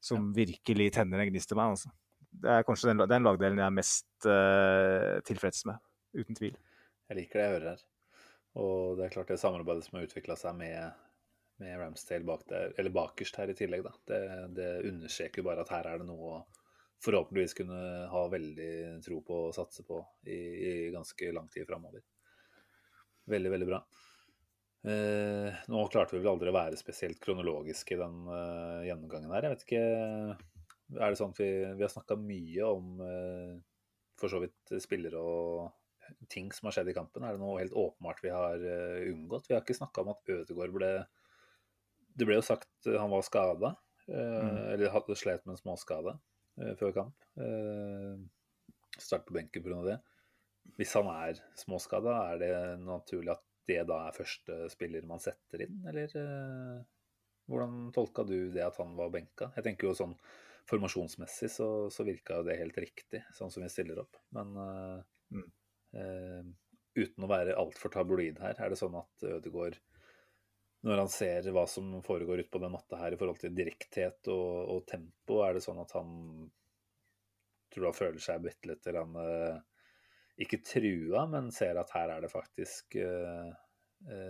som 0.00 0.30
virkelig 0.32 0.94
tenner 0.96 1.20
en 1.20 1.28
gnist 1.28 1.52
i 1.52 1.58
meg. 1.58 1.74
Altså. 1.74 1.90
Det 2.40 2.50
er 2.54 2.64
kanskje 2.64 2.92
den, 2.92 3.04
den 3.10 3.26
lagdelen 3.26 3.58
jeg 3.60 3.66
er 3.66 3.74
mest 3.74 4.28
tilfreds 5.28 5.66
med, 5.68 5.82
uten 6.16 6.38
tvil. 6.38 6.54
Jeg 7.10 7.18
liker 7.18 7.40
det 7.40 7.44
jeg 7.44 7.54
hører 7.56 7.68
her. 7.74 7.82
Og 8.60 8.96
det 8.96 9.04
er 9.04 9.12
klart 9.12 9.30
det 9.30 9.40
samarbeidet 9.42 9.84
som 9.86 9.98
har 9.98 10.06
utvikla 10.06 10.36
seg 10.38 10.56
med, 10.56 11.02
med 11.60 11.76
Ramsdale 11.82 12.26
bak 12.26 12.46
der, 12.48 12.72
eller 12.80 12.94
bakerst 12.94 13.36
her 13.42 13.52
i 13.52 13.58
tillegg. 13.58 13.84
Da. 13.84 13.92
Det, 14.08 14.22
det 14.56 14.70
understreker 14.88 15.42
jo 15.42 15.48
bare 15.50 15.66
at 15.66 15.74
her 15.74 15.90
er 15.90 16.00
det 16.00 16.08
noe 16.08 16.38
å 16.38 16.40
forhåpentligvis 17.04 17.54
kunne 17.54 17.80
ha 18.12 18.22
veldig 18.28 19.00
tro 19.04 19.20
på 19.24 19.40
og 19.48 19.56
satse 19.56 19.84
på 19.88 20.00
i, 20.28 20.36
i 20.36 20.72
ganske 20.92 21.32
lang 21.32 21.48
tid 21.52 21.66
framover. 21.68 22.04
Veldig, 23.30 23.52
veldig 23.54 23.68
bra. 23.68 23.80
Eh, 24.90 25.60
nå 25.68 25.80
klarte 25.92 26.16
vi 26.16 26.22
vel 26.22 26.32
aldri 26.34 26.52
å 26.52 26.56
være 26.56 26.78
spesielt 26.80 27.20
kronologiske 27.20 27.96
i 27.96 28.00
den 28.00 28.22
eh, 28.32 28.86
gjennomgangen 28.88 29.32
her. 29.34 29.46
Jeg 29.46 29.56
vet 29.56 29.66
ikke 29.66 29.82
Er 31.00 31.12
det 31.12 31.18
sånn 31.20 31.34
at 31.34 31.42
vi, 31.42 31.50
vi 31.76 31.84
har 31.84 31.92
snakka 31.92 32.16
mye 32.20 32.70
om 32.78 33.02
eh, 33.04 33.58
for 34.20 34.32
så 34.32 34.40
vidt 34.42 34.72
spillere 34.82 35.20
og 35.20 36.26
ting 36.32 36.48
som 36.52 36.68
har 36.68 36.78
skjedd 36.78 36.90
i 36.92 36.96
kampen? 36.96 37.24
Er 37.24 37.36
det 37.36 37.42
noe 37.42 37.60
helt 37.60 37.76
åpenbart 37.76 38.24
vi 38.24 38.32
har 38.34 38.56
eh, 38.60 39.04
unngått? 39.12 39.48
Vi 39.48 39.56
har 39.56 39.64
ikke 39.64 39.78
snakka 39.78 40.04
om 40.04 40.12
at 40.16 40.32
Ødegaard 40.36 40.74
ble 40.76 40.90
Det 42.16 42.26
ble 42.28 42.40
jo 42.40 42.44
sagt 42.44 42.88
han 42.88 43.12
var 43.12 43.22
skada, 43.24 43.76
mm. 44.08 44.56
eller 44.74 44.92
hadde 44.92 45.16
slet 45.16 45.44
med 45.46 45.54
en 45.54 45.60
småskade 45.60 46.16
før 46.80 46.94
kamp. 46.96 47.26
Start 49.00 49.26
på 49.26 49.36
benken 49.36 49.64
pga. 49.64 49.80
det. 49.86 49.98
Hvis 50.76 50.92
han 50.98 51.08
er 51.12 51.40
småskada, 51.58 52.16
er 52.32 52.40
det 52.40 52.54
naturlig 52.84 53.34
at 53.34 53.44
det 53.70 53.82
da 53.88 53.98
er 54.08 54.16
første 54.16 54.56
spiller 54.72 55.06
man 55.08 55.22
setter 55.22 55.64
inn, 55.66 55.78
eller 55.88 56.12
uh, 56.18 56.80
hvordan 57.50 57.90
tolka 57.94 58.24
du 58.26 58.50
det 58.54 58.64
at 58.66 58.78
han 58.80 58.96
var 58.98 59.12
benka? 59.14 59.50
Jeg 59.56 59.66
tenker 59.66 59.88
jo 59.88 59.96
sånn 59.96 60.16
formasjonsmessig 60.70 61.50
så, 61.50 61.68
så 61.92 62.06
virka 62.06 62.38
jo 62.38 62.46
det 62.46 62.58
helt 62.60 62.78
riktig, 62.82 63.22
sånn 63.36 63.52
som 63.52 63.64
vi 63.64 63.70
stiller 63.72 64.02
opp. 64.02 64.18
Men 64.36 64.52
mm. 64.56 65.46
uh, 65.96 66.50
uten 66.98 67.26
å 67.26 67.30
være 67.30 67.58
altfor 67.58 67.94
tabloid 67.94 68.42
her, 68.42 68.58
er 68.58 68.72
det 68.72 68.78
sånn 68.80 68.98
at 69.00 69.28
Ødegaard 69.38 69.78
når 70.86 71.02
han 71.02 71.10
ser 71.12 71.50
hva 71.52 71.66
som 71.68 71.92
foregår 72.04 72.44
ute 72.44 72.52
på 72.52 72.62
den 72.62 72.72
matta 72.72 72.98
her 73.00 73.14
i 73.14 73.18
forhold 73.20 73.40
til 73.42 73.56
direkthet 73.56 74.30
og, 74.32 74.76
og 74.76 74.86
tempo, 74.88 75.42
er 75.44 75.56
det 75.56 75.64
sånn 75.64 75.82
at 75.82 75.92
han 75.98 76.12
tror 77.70 77.90
han 77.90 77.98
føler 77.98 78.22
seg 78.22 78.44
bitte 78.44 78.70
litt 78.70 78.86
eller 78.88 79.04
han 79.06 79.60
ikke 80.40 80.62
trua, 80.64 81.26
men 81.28 81.50
ser 81.52 81.78
at 81.80 81.92
her 81.94 82.14
er 82.14 82.24
det 82.24 82.32
faktisk 82.32 82.96
uh, 82.96 83.50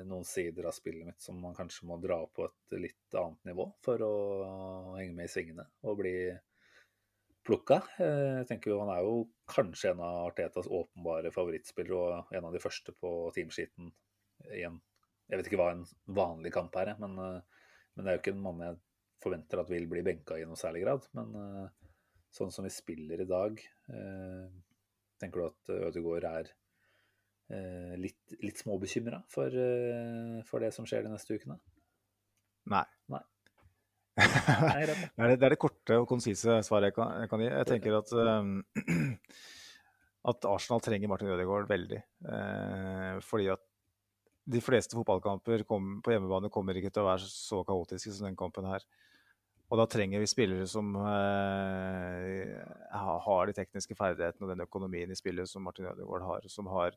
noen 0.08 0.26
sider 0.26 0.66
av 0.66 0.74
spillet 0.74 1.06
mitt 1.06 1.22
som 1.22 1.38
man 1.38 1.54
kanskje 1.54 1.86
må 1.86 2.00
dra 2.02 2.18
på 2.34 2.48
et 2.48 2.78
litt 2.80 3.18
annet 3.18 3.52
nivå 3.52 3.68
for 3.84 4.02
å 4.02 4.14
henge 4.96 5.14
med 5.14 5.28
i 5.28 5.30
svingene 5.30 5.66
og 5.86 6.00
bli 6.00 6.14
plukka. 7.46 7.78
Jeg 8.02 8.48
tenker 8.50 8.72
jo 8.72 8.80
Han 8.82 8.92
er 8.96 9.06
jo 9.06 9.14
kanskje 9.50 9.94
en 9.94 10.02
av 10.04 10.26
Artetas 10.26 10.66
åpenbare 10.66 11.30
favorittspillere 11.34 12.00
og 12.00 12.34
en 12.36 12.48
av 12.50 12.56
de 12.56 12.62
første 12.62 12.94
på 12.98 13.12
teamsheeten 13.36 13.92
igjen. 14.50 14.80
Jeg 15.30 15.38
vet 15.38 15.50
ikke 15.50 15.60
hva 15.60 15.68
en 15.74 15.84
vanlig 16.16 16.50
kamp 16.54 16.74
er, 16.80 16.94
men, 16.98 17.14
uh, 17.18 17.68
men 17.94 18.06
det 18.06 18.10
er 18.10 18.18
jo 18.18 18.22
ikke 18.24 18.34
en 18.34 18.42
mann 18.44 18.64
jeg 18.64 18.80
forventer 19.22 19.62
at 19.62 19.70
vil 19.70 19.86
bli 19.90 20.02
benka 20.02 20.38
i 20.40 20.46
noe 20.48 20.58
særlig 20.58 20.82
grad. 20.86 21.06
Men 21.14 21.34
sånn 22.32 22.52
som 22.54 22.64
vi 22.64 22.70
spiller 22.72 23.20
i 23.20 23.28
dag 23.28 23.58
Tenker 25.20 25.42
du 25.42 25.46
at 25.50 25.72
eh, 25.72 25.86
Ødegaard 25.90 26.26
er 26.30 26.50
eh, 27.52 27.96
litt, 28.00 28.38
litt 28.40 28.62
småbekymra 28.62 29.20
for, 29.30 29.52
eh, 29.52 30.40
for, 30.48 30.64
det 30.64 30.72
som 30.76 30.88
skjer 30.88 31.04
de 31.04 31.12
neste 31.12 31.36
ukene? 31.36 31.58
Nei. 32.72 32.86
Nei. 33.12 33.22
Nei 34.20 34.82
det, 34.86 34.94
er 34.96 35.32
det, 35.34 35.36
det, 35.36 35.46
er 35.46 35.54
det, 35.54 35.60
korte 35.60 36.00
og 36.00 36.08
konsise 36.08 36.60
svaret 36.66 36.90
jeg 36.90 36.96
kan, 36.96 37.12
jeg 37.22 37.32
kan 37.32 37.44
gi. 37.44 37.50
Jeg 37.52 37.68
tenker 37.68 37.98
at, 38.00 38.14
um, 38.16 38.54
at 40.32 40.48
Arsenal 40.48 40.84
trenger 40.84 41.12
Martin 41.12 41.32
Ødegaard 41.34 41.68
veldig. 41.68 42.00
Eh, 42.32 43.20
fordi 43.26 43.50
at 43.52 43.66
de 44.44 44.60
fleste 44.64 44.96
fotballkamper 44.96 45.64
kom, 45.68 45.98
på 46.04 46.14
hjemmebane 46.14 46.50
kommer 46.52 46.78
ikke 46.78 46.92
til 46.94 47.04
å 47.04 47.10
være 47.10 47.28
så 47.28 47.62
kaotiske 47.66 48.14
som 48.16 48.28
den 48.28 48.38
kampen 48.38 48.68
her. 48.68 48.84
Og 49.70 49.78
da 49.78 49.86
trenger 49.86 50.18
vi 50.18 50.26
spillere 50.26 50.66
som 50.66 50.96
eh, 50.98 52.56
har 52.90 53.46
de 53.46 53.54
tekniske 53.54 53.94
ferdighetene 53.94 54.48
og 54.48 54.50
den 54.50 54.64
økonomien 54.64 55.12
i 55.12 55.18
spillet 55.18 55.46
som 55.46 55.62
Martin 55.62 55.86
Ødegaard 55.92 56.26
har. 56.26 56.48
Som 56.50 56.70
har 56.72 56.96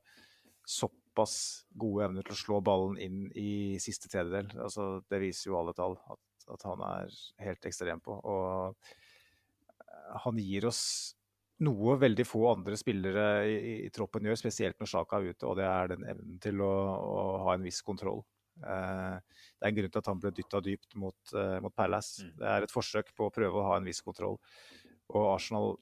såpass 0.66 1.36
gode 1.78 2.08
evner 2.08 2.26
til 2.26 2.34
å 2.34 2.40
slå 2.40 2.62
ballen 2.66 2.98
inn 2.98 3.28
i 3.38 3.78
siste 3.84 4.10
tredjedel. 4.10 4.50
Altså, 4.58 5.04
det 5.12 5.22
viser 5.22 5.52
jo 5.52 5.60
alle 5.60 5.76
tall 5.78 6.00
at, 6.16 6.24
at 6.56 6.66
han 6.66 6.82
er 6.88 7.20
helt 7.46 7.70
ekstrem 7.70 8.02
på. 8.02 8.18
Og 8.18 8.74
eh, 8.74 10.18
han 10.26 10.42
gir 10.42 10.66
oss 10.72 10.84
noe 11.64 11.98
veldig 12.02 12.26
få 12.26 12.48
andre 12.50 12.78
spillere 12.80 13.26
i, 13.48 13.74
i 13.86 13.90
troppen 13.94 14.26
gjør, 14.26 14.40
spesielt 14.40 14.80
når 14.82 14.90
Sjaka 14.90 15.20
er 15.20 15.34
ute, 15.34 15.48
og 15.48 15.58
det 15.60 15.68
er 15.70 15.92
den 15.94 16.06
evnen 16.10 16.40
til 16.44 16.64
å, 16.66 16.74
å 16.98 17.26
ha 17.46 17.56
en 17.56 17.66
viss 17.66 17.82
kontroll. 17.86 18.24
Eh, 18.62 19.16
det 19.58 19.66
er 19.66 19.72
en 19.72 19.78
grunn 19.78 19.94
til 19.94 20.02
at 20.02 20.12
han 20.12 20.22
ble 20.22 20.34
dytta 20.36 20.62
dypt 20.66 20.98
mot, 21.00 21.36
eh, 21.38 21.58
mot 21.64 21.76
Palace. 21.76 22.26
Mm. 22.26 22.36
Det 22.42 22.52
er 22.52 22.68
et 22.68 22.74
forsøk 22.74 23.14
på 23.18 23.28
å 23.28 23.34
prøve 23.34 23.60
å 23.60 23.68
ha 23.70 23.80
en 23.80 23.88
viss 23.88 24.02
kontroll. 24.06 24.40
Og 25.14 25.34
Arsenal 25.34 25.76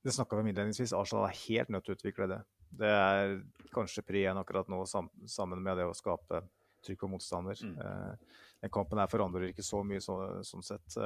det 0.00 0.14
snakka 0.16 0.38
vi 0.38 0.46
om 0.46 0.48
innledningsvis, 0.48 0.94
Arsenal 0.96 1.26
er 1.28 1.36
helt 1.42 1.68
nødt 1.68 1.84
til 1.84 1.92
å 1.92 1.98
utvikle 1.98 2.28
det. 2.30 2.38
Det 2.80 2.88
er 2.88 3.34
kanskje 3.74 4.04
pri 4.06 4.22
én 4.30 4.38
akkurat 4.40 4.68
nå, 4.72 4.78
sammen 4.88 5.60
med 5.60 5.76
det 5.76 5.84
å 5.84 5.96
skape 5.96 6.40
trykk 6.86 7.02
på 7.02 7.10
motstander. 7.12 7.60
Mm. 7.60 7.76
Eh, 7.84 8.46
den 8.64 8.72
kampen 8.72 9.00
her 9.02 9.10
forandrer 9.12 9.50
ikke 9.50 9.66
så 9.66 9.82
mye 9.84 10.00
så, 10.04 10.16
sånn 10.46 10.64
sett. 10.64 10.96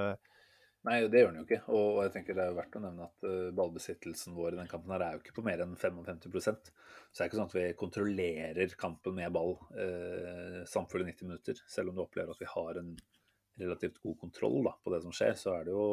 Nei, 0.85 0.99
det 1.09 1.21
gjør 1.21 1.31
den 1.31 1.39
jo 1.41 1.45
ikke. 1.47 1.61
Og 1.73 1.99
jeg 2.05 2.13
tenker 2.13 2.37
det 2.37 2.45
er 2.45 2.57
verdt 2.57 2.77
å 2.77 2.83
nevne 2.85 3.07
at 3.07 3.25
uh, 3.25 3.53
ballbesittelsen 3.57 4.35
vår 4.37 4.55
i 4.57 4.59
den 4.61 4.69
kampen 4.71 4.93
her 4.93 5.07
er 5.07 5.15
jo 5.17 5.23
ikke 5.23 5.39
på 5.39 5.45
mer 5.47 5.63
enn 5.65 5.77
55% 5.81 6.69
Så 6.69 6.75
det 6.75 7.23
er 7.23 7.31
ikke 7.31 7.39
sånn 7.39 7.49
at 7.49 7.57
vi 7.57 7.65
kontrollerer 7.81 8.75
kampen 8.81 9.17
med 9.17 9.33
ball 9.33 9.55
eh, 9.81 10.61
samfulle 10.69 11.07
90 11.09 11.31
minutter. 11.31 11.63
Selv 11.71 11.91
om 11.91 11.97
du 11.97 12.03
opplever 12.05 12.35
at 12.35 12.43
vi 12.43 12.51
har 12.51 12.81
en 12.81 12.93
relativt 13.63 14.03
god 14.03 14.19
kontroll 14.21 14.61
da, 14.67 14.75
på 14.83 14.93
det 14.93 15.01
som 15.07 15.15
skjer, 15.15 15.33
så 15.39 15.55
er 15.55 15.69
det 15.69 15.77
jo 15.77 15.87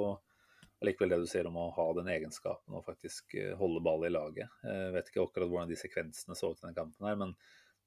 allikevel 0.81 1.13
det 1.13 1.19
du 1.21 1.29
sier 1.29 1.47
om 1.47 1.59
å 1.61 1.69
ha 1.75 1.85
den 1.93 2.09
egenskapen 2.11 2.75
og 2.75 2.83
faktisk 2.89 3.37
uh, 3.37 3.53
holde 3.61 3.83
ball 3.85 4.03
i 4.09 4.11
laget. 4.11 4.51
Jeg 4.65 4.95
vet 4.97 5.13
ikke 5.13 5.23
akkurat 5.23 5.53
hvordan 5.53 5.71
de 5.71 5.79
sekvensene 5.79 6.35
så 6.35 6.51
ut 6.51 6.59
i 6.59 6.67
den 6.67 6.75
kampen 6.75 7.07
her, 7.07 7.19
men 7.21 7.37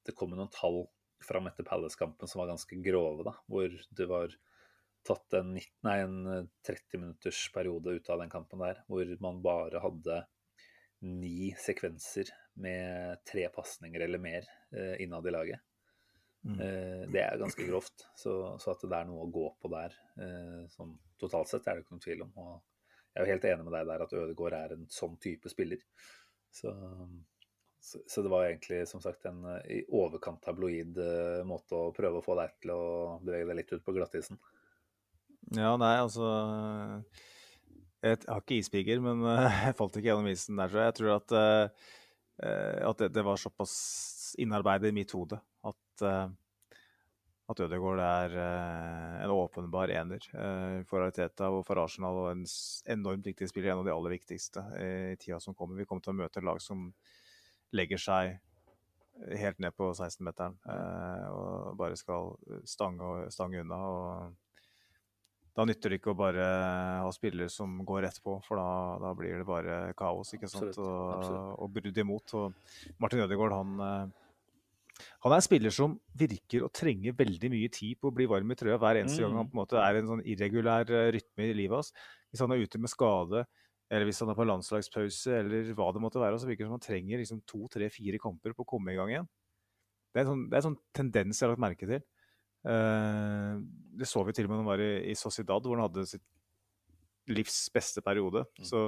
det 0.07 0.15
kom 0.17 0.33
jo 0.33 0.41
noen 0.41 0.53
tall 0.55 0.85
fram 1.25 1.51
etter 1.51 1.67
Palace-kampen 1.67 2.29
som 2.29 2.41
var 2.41 2.53
ganske 2.53 2.81
grove, 2.85 3.27
da, 3.27 3.35
hvor 3.51 3.69
det 3.69 4.09
var 4.09 4.33
tatt 5.05 5.35
en, 5.37 5.53
nei, 5.55 5.97
en 6.01 6.17
30 6.65 6.79
eh, 6.97 7.01
minutters 7.01 7.43
periode 7.53 7.97
ut 7.97 8.09
av 8.09 8.21
den 8.23 8.31
kampen 8.31 8.63
der, 8.63 8.81
hvor 8.89 9.11
man 9.23 9.43
bare 9.45 9.81
hadde 9.83 10.23
ni 11.05 11.51
sekvenser 11.59 12.31
med 12.61 13.21
tre 13.27 13.47
pasninger 13.53 14.01
eller 14.01 14.21
mer 14.21 14.47
eh, 14.73 14.95
innad 15.03 15.27
i 15.27 15.33
laget. 15.35 15.63
Mm. 16.45 16.59
Eh, 16.61 17.03
det 17.13 17.21
er 17.23 17.41
ganske 17.41 17.67
grovt. 17.67 18.07
Så, 18.15 18.33
så, 18.61 18.73
at 18.73 18.85
det 18.85 18.97
er 18.97 19.09
noe 19.09 19.25
å 19.25 19.33
gå 19.33 19.45
på 19.61 19.71
der, 19.73 19.95
eh, 20.21 20.63
sånn 20.73 20.95
totalt 21.21 21.49
sett, 21.51 21.67
er 21.67 21.77
det 21.77 21.85
ikke 21.85 21.95
noen 21.95 22.05
tvil 22.05 22.25
om. 22.27 22.33
Og 22.41 22.55
jeg 23.15 23.21
er 23.21 23.25
jo 23.25 23.33
helt 23.33 23.47
enig 23.51 23.65
med 23.67 23.77
deg 23.77 23.87
der 23.89 24.03
at 24.05 24.17
Ødegaard 24.19 24.57
er 24.57 24.75
en 24.75 24.89
sånn 24.91 25.17
type 25.23 25.51
spiller. 25.51 25.81
Så, 26.55 26.71
så, 27.79 28.01
så 28.07 28.23
det 28.23 28.31
var 28.31 28.47
egentlig 28.47 28.81
som 28.89 29.01
sagt 29.03 29.25
en 29.29 29.43
eh, 29.53 29.71
i 29.77 29.79
overkant 29.93 30.41
tabloid 30.43 30.99
eh, 31.01 31.41
måte 31.47 31.77
å 31.77 31.93
prøve 31.95 32.21
å 32.21 32.25
få 32.25 32.37
deg 32.39 32.55
til 32.63 32.75
å 32.75 32.83
bevege 33.23 33.49
deg 33.51 33.59
litt 33.61 33.73
ut 33.75 33.85
på 33.85 33.95
glattisen. 33.97 34.39
Ja, 35.53 35.75
nei, 35.77 35.93
altså 36.01 36.25
Jeg 38.01 38.21
har 38.25 38.41
ikke 38.41 38.57
ispiger, 38.57 39.01
men 39.03 39.21
jeg 39.65 39.75
falt 39.77 39.97
ikke 39.97 40.09
gjennom 40.09 40.29
isen 40.31 40.57
der, 40.57 40.71
tror 40.71 40.81
jeg. 40.81 40.89
Jeg 40.89 40.97
tror 40.99 41.11
at, 41.15 41.35
uh, 41.35 42.87
at 42.89 43.03
det, 43.03 43.11
det, 43.13 43.25
var 43.25 43.41
såpass 43.41 43.75
innarbeidet 44.41 44.89
i 44.89 44.95
mitt 44.95 45.13
hode 45.15 45.37
at, 45.65 46.05
uh, 46.05 46.27
at 47.49 47.61
Ødegaard 47.61 48.01
er 48.01 48.37
en 49.21 49.33
åpenbar 49.35 49.93
ener 49.93 50.23
for 50.89 51.03
Ariteta 51.05 51.51
og 51.53 51.61
for 51.67 51.77
Arsenal 51.77 52.17
og 52.23 52.31
en 52.31 52.41
enormt 52.89 53.27
viktig 53.29 53.51
spiller. 53.51 53.75
En 53.75 53.83
av 53.83 53.85
de 53.85 53.93
aller 53.93 54.15
viktigste 54.15 54.63
i 54.81 55.19
tida 55.21 55.37
som 55.43 55.53
kommer. 55.53 55.77
Vi 55.77 55.85
kommer 55.85 56.01
til 56.01 56.15
å 56.15 56.23
møte 56.23 56.41
lag 56.41 56.57
som 56.63 56.87
legger 57.77 58.01
seg 58.01 58.39
helt 59.37 59.61
ned 59.61 59.77
på 59.77 59.91
16-meteren 59.93 60.57
og 61.37 61.77
bare 61.77 62.01
skal 62.01 62.33
stange, 62.65 63.29
stange 63.31 63.61
unna. 63.61 63.77
og 63.77 64.33
da 65.55 65.63
nytter 65.63 65.93
det 65.93 66.01
ikke 66.01 66.11
å 66.11 66.19
bare 66.19 66.45
ha 67.05 67.11
spillere 67.15 67.51
som 67.51 67.77
går 67.87 68.03
rett 68.03 68.17
på, 68.23 68.35
for 68.43 68.59
da, 68.59 68.69
da 68.99 69.13
blir 69.15 69.39
det 69.39 69.47
bare 69.47 69.79
kaos 69.97 70.33
ikke 70.35 70.49
sant? 70.51 70.67
Absolutt, 70.67 70.83
og, 70.83 71.11
absolutt. 71.13 71.49
og 71.63 71.73
brudd 71.77 71.99
imot. 72.03 72.33
Og 72.41 72.95
Martin 73.03 73.23
Ødegaard 73.23 73.55
han, 73.55 73.75
eh, 73.85 75.05
han 75.23 75.35
er 75.35 75.37
en 75.37 75.45
spiller 75.45 75.75
som 75.75 75.95
virker 76.19 76.65
å 76.65 76.71
trenge 76.75 77.15
veldig 77.15 77.51
mye 77.53 77.71
tid 77.71 78.01
på 78.01 78.11
å 78.11 78.15
bli 78.15 78.27
varm 78.31 78.51
i 78.51 78.57
trøya 78.59 78.79
hver 78.81 78.99
eneste 78.99 79.21
mm. 79.21 79.27
gang 79.27 79.39
han 79.39 79.51
på 79.51 79.55
en 79.55 79.61
måte 79.61 79.79
er 79.79 79.99
en 80.01 80.11
sånn 80.11 80.25
irregulær 80.27 80.91
eh, 80.91 81.11
rytme 81.15 81.47
i 81.47 81.55
livet 81.55 81.79
hans. 81.79 81.93
Hvis 82.33 82.43
han 82.43 82.51
er 82.51 82.65
ute 82.65 82.81
med 82.83 82.91
skade, 82.91 83.45
eller 83.95 84.09
hvis 84.09 84.19
han 84.25 84.33
er 84.33 84.37
på 84.41 84.49
landslagspause, 84.49 85.39
eller 85.39 85.71
hva 85.77 85.87
det 85.95 86.03
måtte 86.03 86.19
være, 86.19 86.41
så 86.41 86.49
virker 86.49 86.65
det 86.65 86.71
som 86.71 86.75
han 86.75 86.83
trenger 86.83 87.21
liksom 87.21 87.39
to, 87.47 87.63
tre, 87.71 87.87
fire 87.93 88.19
kamper 88.19 88.57
på 88.57 88.65
å 88.65 88.71
komme 88.75 88.91
i 88.91 88.99
gang 88.99 89.13
igjen. 89.13 89.31
Det 90.11 90.19
er 90.19 90.27
en 90.27 90.33
sånn, 90.33 90.45
det 90.49 90.57
er 90.57 90.61
en 90.61 90.69
sånn 90.69 90.81
tendens 90.95 91.39
jeg 91.39 91.47
har 91.47 91.53
lagt 91.53 91.63
merke 91.63 91.87
til. 91.87 92.03
Uh, 92.65 93.61
det 93.95 94.07
så 94.09 94.23
vi 94.25 94.33
til 94.35 94.47
og 94.47 94.51
med 94.51 94.59
når 94.59 94.63
han 94.63 94.71
var 94.71 94.83
i, 94.83 94.93
i 95.11 95.15
Sociedad, 95.17 95.63
hvor 95.63 95.77
han 95.77 95.85
hadde 95.85 96.07
sitt 96.09 96.25
livs 97.31 97.57
beste 97.73 98.03
periode. 98.05 98.45
Mm. 98.59 98.67
Så, 98.67 98.83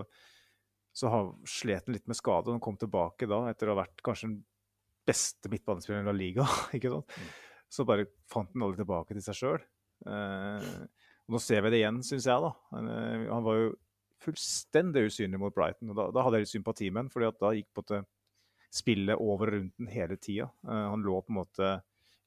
så 0.95 1.11
slet 1.47 1.87
han 1.87 1.97
litt 1.97 2.07
med 2.09 2.17
skade. 2.19 2.53
Han 2.53 2.63
kom 2.63 2.77
tilbake 2.79 3.29
da 3.29 3.45
etter 3.51 3.69
å 3.69 3.75
ha 3.75 3.83
vært 3.83 4.03
kanskje 4.05 4.31
den 4.31 4.37
beste 5.07 5.51
midtbanespilleren 5.51 6.05
i 6.05 6.11
La 6.11 6.15
Liga. 6.15 6.47
ikke 6.77 6.93
sant? 6.93 7.17
Mm. 7.17 7.33
Så 7.77 7.83
bare 7.87 8.07
fant 8.31 8.53
han 8.53 8.63
aldri 8.63 8.83
tilbake 8.83 9.15
til 9.15 9.25
seg 9.25 9.39
sjøl. 9.41 9.65
Eh, 10.07 10.69
og 11.27 11.35
nå 11.35 11.41
ser 11.43 11.65
vi 11.65 11.73
det 11.73 11.81
igjen, 11.81 11.99
syns 12.05 12.27
jeg. 12.29 12.43
da. 12.43 12.53
Han, 12.73 12.91
eh, 12.93 13.25
han, 13.27 13.43
var 13.43 13.59
jo 13.59 13.73
fullstendig 14.23 15.07
usynlig 15.09 15.41
mot 15.41 15.55
Brighton. 15.55 15.91
og 15.91 15.99
Da, 15.99 16.07
da 16.15 16.23
hadde 16.23 16.39
jeg 16.39 16.47
litt 16.47 16.55
sympati 16.55 16.91
med 16.91 17.05
ham, 17.05 17.11
fordi 17.11 17.31
da 17.43 17.53
gikk 17.57 17.69
på 17.75 17.83
en 17.97 18.07
spillet 18.77 19.19
over 19.23 19.51
og 19.51 19.53
rundt 19.55 19.75
den 19.79 19.91
hele 19.91 20.19
tida. 20.19 20.49
Eh, 20.67 20.85
han 20.93 21.03
lå 21.03 21.19
på 21.21 21.33
en 21.33 21.39
måte 21.41 21.73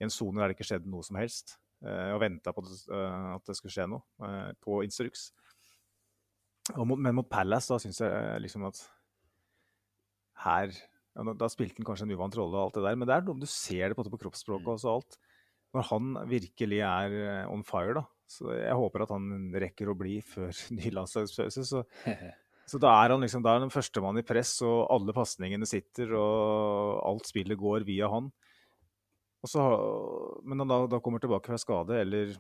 i 0.01 0.07
en 0.07 0.12
sone 0.12 0.40
der 0.40 0.51
det 0.51 0.57
ikke 0.57 0.68
skjedde 0.70 0.90
noe 0.90 1.05
som 1.07 1.18
helst, 1.20 1.59
eh, 1.84 2.11
og 2.14 2.22
venta 2.22 2.55
på 2.57 2.64
eh, 2.64 3.26
at 3.36 3.44
det 3.48 3.57
skulle 3.59 3.74
skje 3.74 3.88
noe, 3.92 4.03
eh, 4.26 4.53
på 4.62 4.80
instruks. 4.86 5.30
Mot, 6.76 6.96
men 6.96 7.16
mot 7.16 7.28
Palace, 7.28 7.68
da 7.70 7.80
syns 7.82 7.98
jeg 8.03 8.42
liksom 8.44 8.62
at 8.68 8.78
her 10.44 10.70
ja, 10.70 11.24
Da 11.34 11.48
spilte 11.51 11.80
han 11.80 11.86
kanskje 11.88 12.07
en 12.07 12.12
uvant 12.14 12.36
rolle, 12.38 12.55
og 12.55 12.68
alt 12.68 12.76
det 12.78 12.84
der, 12.84 12.96
men 12.96 13.09
det 13.09 13.16
er 13.16 13.24
noe 13.26 13.40
du 13.40 13.48
ser 13.51 13.90
det 13.90 13.96
på, 13.98 14.05
på 14.07 14.20
kroppsspråket 14.22 14.68
også, 14.76 14.92
og 14.92 15.01
alt. 15.01 15.18
Når 15.74 15.86
han 15.88 16.12
virkelig 16.30 16.78
er 16.86 17.16
on 17.51 17.64
fire, 17.66 17.96
da. 17.98 18.05
Så 18.30 18.53
jeg 18.55 18.76
håper 18.78 19.05
at 19.05 19.11
han 19.11 19.51
rekker 19.59 19.90
å 19.90 19.96
bli 19.98 20.20
før 20.22 20.55
ny 20.78 20.92
landslagspause. 20.94 21.66
Så, 21.66 21.82
så 22.70 22.80
da 22.82 22.94
er 23.03 23.16
han 23.16 23.26
liksom, 23.26 23.42
da 23.42 23.57
er 23.57 23.66
han 23.66 23.74
førstemann 23.74 24.22
i 24.22 24.26
press, 24.26 24.55
og 24.66 24.86
alle 24.94 25.14
pasningene 25.16 25.68
sitter, 25.68 26.14
og 26.14 27.03
alt 27.11 27.30
spillet 27.32 27.59
går 27.59 27.88
via 27.88 28.11
han. 28.12 28.30
Og 29.41 29.49
så, 29.49 29.62
men 30.45 30.61
når 30.61 30.66
han 30.66 30.72
da, 30.72 30.80
da 30.97 31.01
kommer 31.05 31.22
tilbake 31.22 31.49
fra 31.49 31.59
skade, 31.61 31.97
eller 32.03 32.34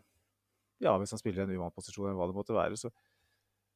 ja, 0.80 0.92
hvis 1.00 1.14
han 1.14 1.20
spiller 1.20 1.44
i 1.44 1.48
en 1.48 1.56
uvant 1.56 1.74
posisjon, 1.76 2.08
eller 2.08 2.18
hva 2.18 2.28
det 2.28 2.36
måtte 2.36 2.56
være, 2.56 2.76
så, 2.80 2.90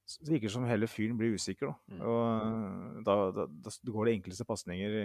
så 0.08 0.24
virker 0.28 0.48
det 0.48 0.54
som 0.56 0.66
hele 0.68 0.88
fyren 0.88 1.16
blir 1.20 1.36
usikker. 1.36 1.72
Da. 1.72 1.96
Mm. 1.96 2.04
Og 2.12 3.02
da, 3.06 3.16
da, 3.36 3.46
da 3.64 3.74
går 3.96 4.08
det 4.08 4.16
enkleste 4.18 4.48
pasninger 4.48 4.96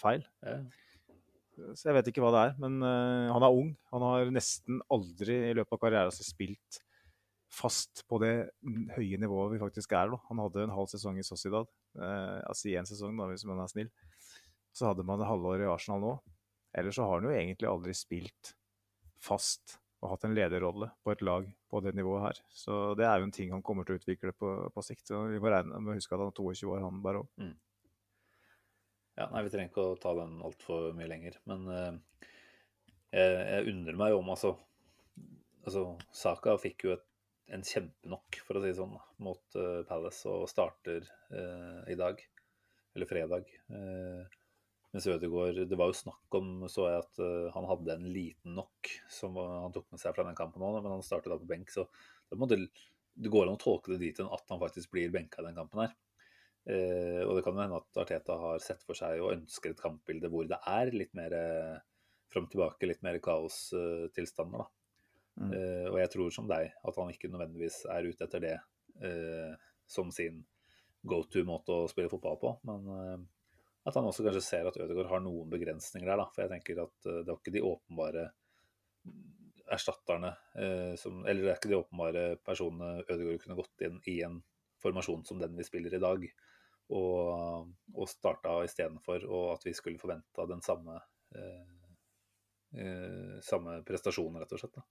feil. 0.00 0.24
Ja. 0.44 0.60
Så 1.76 1.90
jeg 1.90 1.96
vet 1.98 2.08
ikke 2.08 2.22
hva 2.24 2.32
det 2.34 2.44
er. 2.48 2.54
Men 2.62 2.78
uh, 2.84 3.32
han 3.32 3.44
er 3.44 3.58
ung. 3.58 3.74
Han 3.92 4.04
har 4.06 4.32
nesten 4.32 4.80
aldri 4.92 5.36
i 5.50 5.54
løpet 5.56 5.76
av 5.76 5.82
karrieren 5.82 6.14
sin 6.14 6.28
spilt 6.28 6.80
fast 7.52 8.06
på 8.08 8.16
det 8.22 8.32
høye 8.94 9.18
nivået 9.20 9.52
vi 9.52 9.60
faktisk 9.60 9.92
er. 9.96 10.12
Da. 10.14 10.20
Han 10.30 10.40
hadde 10.40 10.66
en 10.66 10.76
halv 10.76 10.88
sesong 10.92 11.18
i 11.20 11.26
Sociedad. 11.26 11.68
Uh, 11.96 12.40
altså 12.48 12.72
én 12.72 12.88
sesong, 12.88 13.16
da, 13.20 13.28
hvis 13.28 13.44
man 13.48 13.60
er 13.60 13.72
snill. 13.72 13.92
Så 14.72 14.88
hadde 14.88 15.04
man 15.04 15.20
et 15.20 15.28
halvår 15.28 15.66
i 15.66 15.68
Arsenal 15.68 16.00
nå. 16.00 16.14
Ellers 16.72 16.96
så 16.96 17.06
har 17.06 17.20
han 17.20 17.28
jo 17.28 17.36
egentlig 17.36 17.68
aldri 17.68 17.94
spilt 17.96 18.54
fast 19.22 19.78
og 20.02 20.16
hatt 20.16 20.24
en 20.26 20.34
lederrolle 20.34 20.88
på 21.04 21.12
et 21.12 21.20
lag 21.22 21.44
på 21.70 21.80
det 21.84 21.92
nivået 21.94 22.24
her. 22.24 22.38
Så 22.50 22.78
det 22.98 23.06
er 23.06 23.20
jo 23.20 23.28
en 23.28 23.34
ting 23.34 23.52
han 23.54 23.62
kommer 23.62 23.86
til 23.86 23.94
å 23.94 24.00
utvikle 24.00 24.32
på, 24.34 24.48
på 24.74 24.82
sikt. 24.82 25.06
Så 25.06 25.20
vi 25.30 25.38
må 25.42 25.52
regne 25.52 25.78
med 25.78 25.94
å 25.94 25.98
huske 25.98 26.16
at 26.16 26.24
han 26.24 26.32
er 26.32 26.38
22 26.40 26.72
år, 26.72 26.82
han 26.82 27.04
bare 27.04 27.22
òg. 27.22 27.30
Ja, 29.20 29.28
nei, 29.28 29.44
vi 29.44 29.52
trenger 29.52 29.70
ikke 29.70 29.86
å 29.92 30.00
ta 30.00 30.14
den 30.18 30.40
altfor 30.42 30.90
mye 30.96 31.06
lenger. 31.06 31.38
Men 31.46 31.70
eh, 31.70 32.26
jeg, 33.12 33.64
undrer 33.72 33.98
meg 34.04 34.18
om 34.18 34.34
altså 34.34 34.56
Altså, 35.62 35.92
Saka 36.10 36.56
fikk 36.58 36.88
jo 36.88 36.94
et, 36.96 37.02
en 37.54 37.62
kjempenokk, 37.62 38.40
for 38.42 38.58
å 38.58 38.62
si 38.64 38.72
det 38.72 38.78
sånn, 38.80 38.96
mot 39.22 39.54
uh, 39.54 39.84
Palace 39.86 40.26
og 40.26 40.48
starter 40.50 41.04
uh, 41.30 41.84
i 41.86 41.94
dag. 41.94 42.18
Eller 42.96 43.06
fredag. 43.06 43.46
Uh, 43.70 44.26
mens 44.92 45.08
Ødegaard 45.08 45.60
Det 45.68 45.78
var 45.78 45.90
jo 45.90 45.96
snakk 45.96 46.36
om, 46.38 46.48
så 46.70 46.86
jeg, 46.90 47.02
at 47.04 47.20
eh, 47.24 47.50
han 47.54 47.68
hadde 47.70 47.96
en 47.96 48.08
liten 48.12 48.56
nok 48.58 48.90
som 49.12 49.38
han 49.40 49.74
tok 49.74 49.88
med 49.92 50.02
seg 50.02 50.16
fra 50.16 50.26
den 50.28 50.38
kampen 50.38 50.64
òg, 50.64 50.80
men 50.80 50.96
han 50.98 51.04
startet 51.06 51.32
da 51.32 51.38
på 51.40 51.48
benk. 51.48 51.72
Så 51.72 51.86
det, 52.28 52.38
måtte, 52.40 52.58
det 52.60 53.32
går 53.32 53.48
an 53.48 53.56
å 53.56 53.62
tolke 53.62 53.94
det 53.94 54.02
dit 54.04 54.20
hen 54.20 54.32
at 54.32 54.52
han 54.52 54.60
faktisk 54.62 54.92
blir 54.92 55.12
benka 55.14 55.40
i 55.40 55.48
den 55.48 55.58
kampen 55.58 55.84
her. 55.86 55.96
Eh, 56.62 57.22
og 57.26 57.34
det 57.34 57.42
kan 57.46 57.56
jo 57.56 57.64
hende 57.64 57.80
at 57.80 57.98
Arteta 58.04 58.36
har 58.38 58.62
sett 58.62 58.84
for 58.86 58.98
seg 58.98 59.18
og 59.22 59.32
ønsker 59.34 59.72
et 59.72 59.82
kampbilde 59.82 60.30
hvor 60.30 60.46
det 60.46 60.60
er 60.70 60.92
litt 60.94 61.16
mer 61.18 61.34
eh, 61.34 61.80
fram 62.32 62.46
tilbake, 62.52 62.88
litt 62.88 63.02
mer 63.04 63.18
kaostilstander. 63.22 64.62
da. 64.62 64.70
Mm. 65.40 65.52
Eh, 65.56 65.86
og 65.88 65.98
jeg 66.00 66.12
tror 66.12 66.32
som 66.34 66.48
deg 66.50 66.72
at 66.76 66.98
han 67.00 67.12
ikke 67.12 67.30
nødvendigvis 67.32 67.82
er 67.90 68.08
ute 68.08 68.26
etter 68.28 68.42
det 68.44 68.56
eh, 69.00 69.54
som 69.88 70.12
sin 70.12 70.42
go 71.02 71.22
to-måte 71.26 71.74
å 71.74 71.88
spille 71.90 72.12
fotball 72.12 72.38
på. 72.40 72.52
Men 72.68 72.90
eh, 72.96 73.16
at 73.82 73.98
han 73.98 74.06
også 74.06 74.24
kanskje 74.26 74.44
ser 74.44 74.68
at 74.68 74.78
Ødegaard 74.78 75.10
har 75.10 75.24
noen 75.24 75.50
begrensninger 75.50 76.06
der. 76.06 76.20
da, 76.20 76.28
For 76.30 76.44
jeg 76.44 76.52
tenker 76.54 76.84
at 76.84 77.10
eh, 77.10 77.20
det 77.22 77.32
var 77.32 77.40
ikke 77.40 77.54
de 77.56 77.66
åpenbare 77.66 78.28
erstatterne 79.72 80.32
eh, 80.58 80.94
som 81.00 81.24
Eller 81.26 81.42
det 81.42 81.52
er 81.52 81.60
ikke 81.60 81.72
de 81.72 81.80
åpenbare 81.80 82.24
personene 82.44 83.04
Ødegaard 83.06 83.42
kunne 83.42 83.58
gått 83.58 83.86
inn 83.86 84.00
i 84.10 84.20
en 84.26 84.40
formasjon 84.82 85.24
som 85.26 85.38
den 85.38 85.54
vi 85.56 85.66
spiller 85.66 85.94
i 85.94 86.02
dag, 86.02 86.24
og, 86.90 87.68
og 87.94 88.08
starta 88.10 88.56
istedenfor, 88.66 89.22
og 89.30 89.44
at 89.54 89.66
vi 89.68 89.74
skulle 89.78 90.00
forventa 90.02 90.46
den 90.50 90.62
samme 90.66 90.96
eh, 91.38 91.82
eh, 92.82 93.36
samme 93.46 93.78
prestasjonen, 93.86 94.40
rett 94.42 94.54
og 94.56 94.62
slett. 94.62 94.74
Da. 94.74 94.82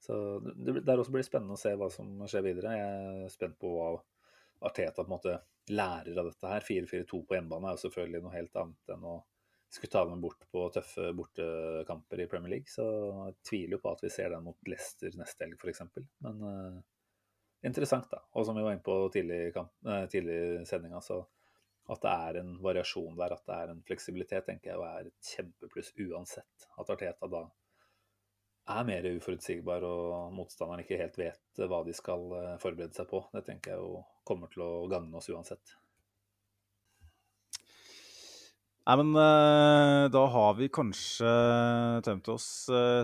Så 0.00 0.14
det, 0.40 0.80
Der 0.84 1.00
også 1.00 1.12
blir 1.14 1.26
spennende 1.26 1.56
å 1.56 1.60
se 1.60 1.72
hva 1.76 1.90
som 1.92 2.12
skjer 2.28 2.44
videre. 2.46 2.76
Jeg 2.76 3.24
er 3.26 3.32
spent 3.32 3.58
på 3.60 3.72
hva 3.74 3.90
Arteta 4.68 5.00
på 5.00 5.08
en 5.08 5.14
måte 5.14 5.38
lærer 5.72 6.18
av 6.20 6.30
dette 6.30 6.52
her. 6.52 6.64
4-4-2 6.66 7.20
på 7.26 7.36
hjemmebane 7.36 7.70
er 7.70 7.76
jo 7.76 7.84
selvfølgelig 7.86 8.22
noe 8.24 8.36
helt 8.36 8.62
annet 8.62 8.94
enn 8.94 9.08
å 9.10 9.16
skulle 9.70 9.92
ta 9.92 10.04
dem 10.04 10.22
bort 10.22 10.46
på 10.50 10.64
tøffe 10.74 11.12
bortekamper 11.14 12.20
i 12.24 12.28
Premier 12.30 12.56
League. 12.56 12.70
Så 12.70 12.84
jeg 13.28 13.36
tviler 13.46 13.76
jo 13.76 13.82
på 13.84 13.92
at 13.94 14.02
vi 14.02 14.12
ser 14.12 14.32
den 14.34 14.46
mot 14.46 14.70
Leicester 14.70 15.14
neste 15.18 15.46
helg, 15.46 15.60
f.eks. 15.60 15.84
Men 16.26 16.40
uh, 16.42 16.80
interessant, 17.66 18.10
da. 18.10 18.24
Og 18.34 18.48
som 18.48 18.58
vi 18.58 18.64
var 18.66 18.74
inne 18.74 18.86
på 18.86 18.96
tidlig, 19.14 19.38
i 19.50 20.24
eh, 20.24 20.64
sendinga, 20.66 21.02
så 21.04 21.22
at 21.90 22.02
det 22.02 22.10
er 22.10 22.40
en 22.42 22.50
variasjon 22.62 23.16
der, 23.18 23.34
at 23.34 23.46
det 23.46 23.56
er 23.56 23.72
en 23.72 23.80
fleksibilitet, 23.86 24.46
tenker 24.46 24.72
jeg 24.72 24.78
og 24.78 24.86
er 24.88 25.08
et 25.08 25.30
kjempepluss 25.34 25.94
uansett. 26.06 26.68
At 26.78 26.90
Arteta 26.94 27.30
da 27.30 27.46
er 28.70 28.86
mer 28.88 29.06
uforutsigbar 29.16 29.84
og 29.86 30.32
motstanderen 30.36 30.84
ikke 30.84 31.00
helt 31.00 31.18
vet 31.20 31.62
hva 31.70 31.82
de 31.86 31.94
skal 31.96 32.26
eh, 32.38 32.56
forberede 32.62 32.96
seg 32.96 33.10
på. 33.10 33.24
Det 33.34 33.44
tenker 33.48 33.74
jeg 33.74 33.82
jo 33.82 34.02
kommer 34.26 34.50
til 34.52 34.64
å 34.66 34.72
gagne 34.90 35.18
oss 35.18 35.30
uansett. 35.32 35.76
Nei, 38.88 38.94
men 38.96 39.10
eh, 39.22 40.04
da 40.10 40.22
har 40.32 40.54
vi 40.58 40.66
kanskje 40.72 41.28
tømt 42.02 42.30
oss, 42.32 42.46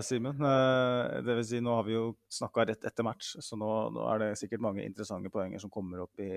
Simen. 0.03 0.41
Eh, 0.41 1.19
det 1.23 1.35
vil 1.37 1.45
si, 1.47 1.61
nå 1.63 1.75
har 1.77 1.85
vi 1.87 1.93
jo 1.93 2.09
snakka 2.33 2.65
rett 2.67 2.87
etter 2.89 3.05
match, 3.07 3.35
så 3.45 3.59
nå, 3.59 3.69
nå 3.95 4.07
er 4.11 4.23
det 4.23 4.29
sikkert 4.41 4.65
mange 4.65 4.83
interessante 4.83 5.31
poenger 5.31 5.61
som 5.63 5.71
kommer 5.71 6.01
opp 6.03 6.19
i, 6.19 6.31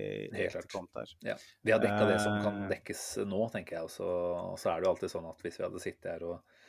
etterkant 0.44 0.92
her. 1.00 1.16
Ja. 1.32 1.38
Vi 1.66 1.74
har 1.74 1.82
dekka 1.82 2.06
det 2.12 2.20
som 2.22 2.36
kan 2.44 2.62
Eh. 2.66 2.68
dekkes 2.76 3.04
nå, 3.26 3.40
tenker 3.50 3.80
jeg. 3.80 3.88
Og 3.88 3.94
så, 3.96 4.10
og 4.52 4.58
så 4.60 4.74
er 4.74 4.80
det 4.82 4.86
jo 4.90 4.94
alltid 4.94 5.14
sånn 5.16 5.30
at 5.32 5.42
hvis 5.46 5.58
vi 5.58 5.66
hadde 5.66 5.82
sittet 5.88 6.12
her 6.12 6.28
og 6.28 6.59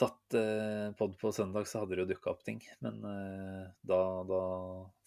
tatt 0.00 0.36
eh, 0.38 0.86
pod 0.96 1.18
på 1.20 1.32
søndag, 1.36 1.68
så 1.68 1.82
hadde 1.82 1.98
det 1.98 2.04
jo 2.06 2.10
dukka 2.14 2.32
opp 2.32 2.44
ting. 2.46 2.62
Men 2.84 3.02
eh, 3.04 3.66
da, 3.86 4.00
da 4.28 4.40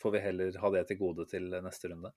får 0.02 0.16
vi 0.16 0.22
heller 0.28 0.62
ha 0.62 0.72
det 0.76 0.86
til 0.90 1.02
gode 1.02 1.26
til 1.32 1.50
neste 1.66 1.92
runde. 1.92 2.14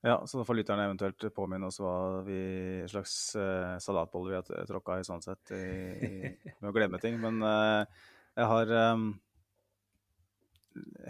Ja, 0.00 0.26
så 0.26 0.38
da 0.40 0.46
får 0.48 0.56
lytterne 0.56 0.86
eventuelt 0.88 1.26
påminne 1.36 1.68
oss 1.68 1.76
hva 1.82 2.22
vi 2.24 2.40
slags 2.88 3.34
eh, 3.36 3.74
salatboller 3.84 4.32
vi 4.32 4.38
har 4.38 4.68
tråkka 4.70 4.96
i 4.96 5.04
sånn 5.04 5.20
sett, 5.24 5.52
i, 5.52 5.64
i, 6.08 6.54
med 6.62 6.70
å 6.70 6.72
glemme 6.72 7.00
ting. 7.02 7.18
Men 7.20 7.42
eh, 7.44 8.06
jeg 8.38 8.48
har 8.48 8.72
um, 8.94 9.10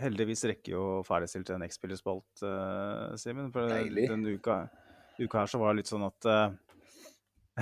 heldigvis 0.00 0.42
rekker 0.50 0.74
jo 0.74 0.84
ferdigstilt 1.06 1.52
en 1.54 1.66
X-spillerspalt, 1.68 2.42
eh, 2.46 3.16
Simen. 3.20 3.52
For 3.54 3.70
Deilig. 3.70 4.08
denne 4.10 4.34
uka, 4.34 4.64
uka 5.20 5.44
her 5.44 5.52
så 5.52 5.60
var 5.62 5.70
det 5.70 5.82
litt 5.82 5.92
sånn 5.92 6.08
at 6.08 6.30
eh, 6.32 6.58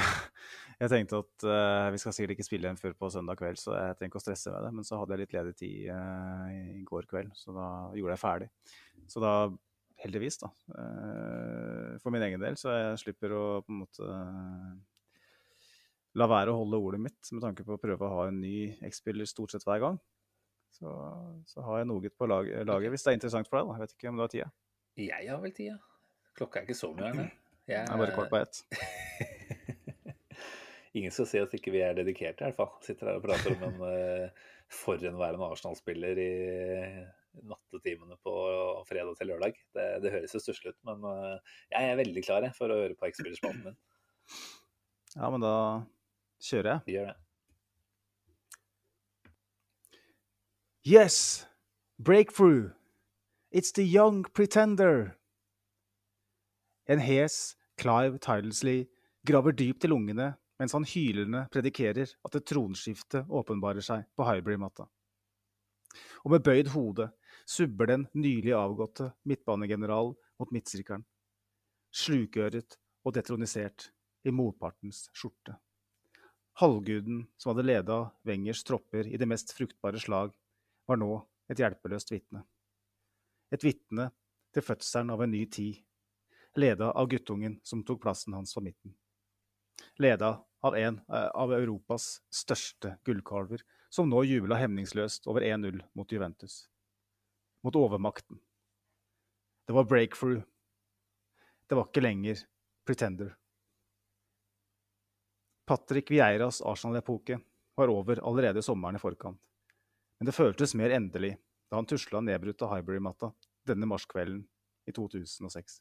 Jeg 0.79 0.93
tenkte 0.93 1.19
at 1.25 1.45
uh, 1.49 1.89
vi 1.91 1.99
skal 1.99 2.15
sikkert 2.15 2.37
ikke 2.37 2.47
spille 2.47 2.69
igjen 2.69 2.79
før 2.79 2.93
på 2.95 3.09
søndag 3.11 3.39
kveld, 3.41 3.59
så 3.59 3.73
jeg 3.75 3.97
trenger 3.99 4.13
ikke 4.13 4.21
å 4.21 4.23
stresse 4.23 4.53
med 4.55 4.63
det. 4.63 4.75
Men 4.77 4.87
så 4.87 5.01
hadde 5.01 5.17
jeg 5.17 5.25
litt 5.25 5.35
ledig 5.35 5.55
tid 5.59 5.89
uh, 5.91 6.45
i 6.55 6.85
går 6.87 7.09
kveld, 7.11 7.33
så 7.35 7.55
da 7.57 7.71
gjorde 7.99 8.15
jeg 8.15 8.23
ferdig. 8.23 8.49
Så 9.11 9.23
da 9.25 9.33
heldigvis, 10.05 10.39
da. 10.39 10.53
Uh, 10.71 11.97
For 11.99 12.15
min 12.15 12.23
egen 12.29 12.45
del, 12.45 12.59
så 12.61 12.71
jeg 12.77 13.01
slipper 13.03 13.35
å 13.35 13.43
på 13.67 13.75
en 13.75 13.81
måte 13.83 14.13
la 16.19 16.29
være 16.31 16.55
å 16.55 16.61
holde 16.61 16.81
ordet 16.83 17.03
mitt 17.09 17.33
med 17.35 17.43
tanke 17.43 17.67
på 17.67 17.75
å 17.75 17.83
prøve 17.83 18.07
å 18.07 18.15
ha 18.15 18.29
en 18.31 18.39
ny 18.43 18.71
X-spiller 18.89 19.27
stort 19.29 19.55
sett 19.55 19.67
hver 19.67 19.83
gang. 19.83 19.99
Så, 20.79 20.95
så 21.49 21.65
har 21.67 21.83
jeg 21.83 21.89
noe 21.91 22.11
på 22.13 22.29
lag, 22.31 22.49
laget, 22.69 22.93
hvis 22.93 23.03
det 23.03 23.13
er 23.13 23.19
interessant 23.19 23.51
for 23.51 23.59
deg. 23.59 23.67
da. 23.67 23.77
Jeg 23.79 23.83
vet 23.83 23.97
ikke 23.97 24.13
om 24.13 24.19
du 24.19 24.25
har 24.25 24.33
tida. 24.33 24.49
Jeg 24.99 25.31
har 25.31 25.43
vel 25.43 25.55
tida. 25.59 25.79
Klokka 26.39 26.63
er 26.63 26.69
ikke 26.69 26.79
så 26.79 26.93
mye 26.95 27.13
nå. 27.19 27.27
Jeg 27.67 27.75
Jeg 27.75 27.85
er 27.85 28.01
bare 28.01 28.15
kort 28.15 28.31
på 28.31 28.39
ett. 28.39 28.63
Ingen 30.97 31.13
skal 31.13 31.29
si 31.29 31.41
at 31.43 31.55
ikke 31.57 31.73
vi 31.75 31.83
er 31.85 31.97
dedikerte, 31.97 32.45
i 32.45 32.49
hvert 32.49 32.59
fall. 32.59 32.71
Sitter 32.85 33.11
her 33.11 33.21
og 33.21 33.27
prater 33.27 33.55
om 33.57 33.65
en 33.69 33.83
uh, 33.85 34.47
forhenværende 34.85 35.51
Arsenal-spiller 35.53 36.21
i 36.23 36.33
nattetimene 37.49 38.17
på 38.25 38.35
fredag 38.89 39.15
til 39.19 39.31
lørdag. 39.33 39.61
Det, 39.77 39.87
det 40.03 40.15
høres 40.15 40.35
jo 40.35 40.43
stusslig 40.43 40.73
ut, 40.73 40.81
men 40.89 41.05
uh, 41.05 41.61
jeg 41.75 41.91
er 41.91 42.01
veldig 42.01 42.25
klar 42.25 42.47
jeg, 42.47 42.57
for 42.57 42.73
å 42.73 42.81
høre 42.83 42.97
på 42.99 43.11
X-spillerspalten 43.11 43.69
min. 43.69 43.79
Ja, 45.17 45.31
men 45.33 45.45
da 45.45 45.55
kjører 46.45 46.71
jeg. 46.73 46.85
Vi 46.89 46.99
gjør 46.99 47.13
det. 47.13 47.19
Yes! 50.89 51.47
Breakthrough! 51.99 52.73
It's 53.51 53.73
the 53.73 53.85
young 53.85 54.25
pretender! 54.25 55.17
En 56.89 57.01
hes 57.01 57.57
Clive 57.77 58.19
Tidelsley 58.19 58.87
graver 59.27 59.53
dypt 59.53 59.85
i 59.85 59.89
lungene 59.89 60.37
mens 60.59 60.75
han 60.75 60.87
hylende 60.87 61.45
predikerer 61.53 62.15
at 62.27 62.39
et 62.39 62.47
tronskifte 62.47 63.25
åpenbarer 63.29 63.85
seg 63.85 64.07
på 64.17 64.27
Highbury-matta. 64.27 64.89
og 66.25 66.31
med 66.35 66.43
bøyd 66.45 66.69
hode 66.75 67.09
subber 67.49 67.89
den 67.89 68.07
nylig 68.15 68.53
avgåtte 68.57 69.13
midtbanegeneral 69.25 70.13
mot 70.39 70.53
midtsirkelen, 70.53 71.05
slukøret 71.95 72.77
og 73.05 73.15
detronisert 73.17 73.91
i 74.27 74.35
motpartens 74.35 75.07
skjorte. 75.17 75.57
Halvguden 76.59 77.23
som 77.39 77.53
hadde 77.53 77.67
leda 77.67 77.99
Wengers 78.27 78.65
tropper 78.67 79.07
i 79.07 79.17
det 79.17 79.29
mest 79.31 79.55
fruktbare 79.55 80.01
slag, 80.03 80.33
var 80.89 80.99
nå 80.99 81.13
et 81.49 81.61
hjelpeløst 81.63 82.11
vitne. 82.11 82.43
Et 83.55 83.65
vitne 83.65 84.11
til 84.53 84.65
fødselen 84.65 85.13
av 85.15 85.23
en 85.23 85.33
ny 85.33 85.45
tid, 85.47 85.79
leda 86.59 86.91
av 86.91 87.09
guttungen 87.09 87.61
som 87.65 87.85
tok 87.87 88.03
plassen 88.03 88.35
hans 88.35 88.55
på 88.57 88.65
midten. 88.65 88.97
Leda 90.03 90.35
av 90.61 90.77
en 90.77 91.01
eh, 91.13 91.29
av 91.29 91.53
Europas 91.53 92.21
største 92.31 92.97
gullkalver, 93.05 93.63
som 93.91 94.11
nå 94.11 94.23
jubla 94.27 94.59
hemningsløst 94.61 95.29
over 95.31 95.47
1-0 95.47 95.81
mot 95.97 96.13
Juventus. 96.13 96.67
Mot 97.65 97.77
overmakten. 97.77 98.41
Det 99.67 99.73
var 99.77 99.85
breakthrough. 99.85 100.43
Det 101.69 101.77
var 101.77 101.89
ikke 101.89 102.05
lenger 102.05 102.43
pretender. 102.87 103.35
Patrick 105.69 106.11
Vieiras 106.11 106.63
Arsenal-epoke 106.65 107.41
var 107.77 107.93
over 107.93 108.23
allerede 108.25 108.63
sommeren 108.65 108.97
i 108.97 109.03
forkant. 109.03 109.41
Men 110.19 110.27
det 110.27 110.35
føltes 110.35 110.75
mer 110.75 110.91
endelig 110.97 111.35
da 111.69 111.77
han 111.77 111.87
tusla 111.87 112.23
nedbrutt 112.25 112.63
av 112.65 112.73
Highbury-matta 112.73 113.31
denne 113.69 113.87
marskvelden 113.87 114.41
i 114.89 114.95
2006. 114.97 115.77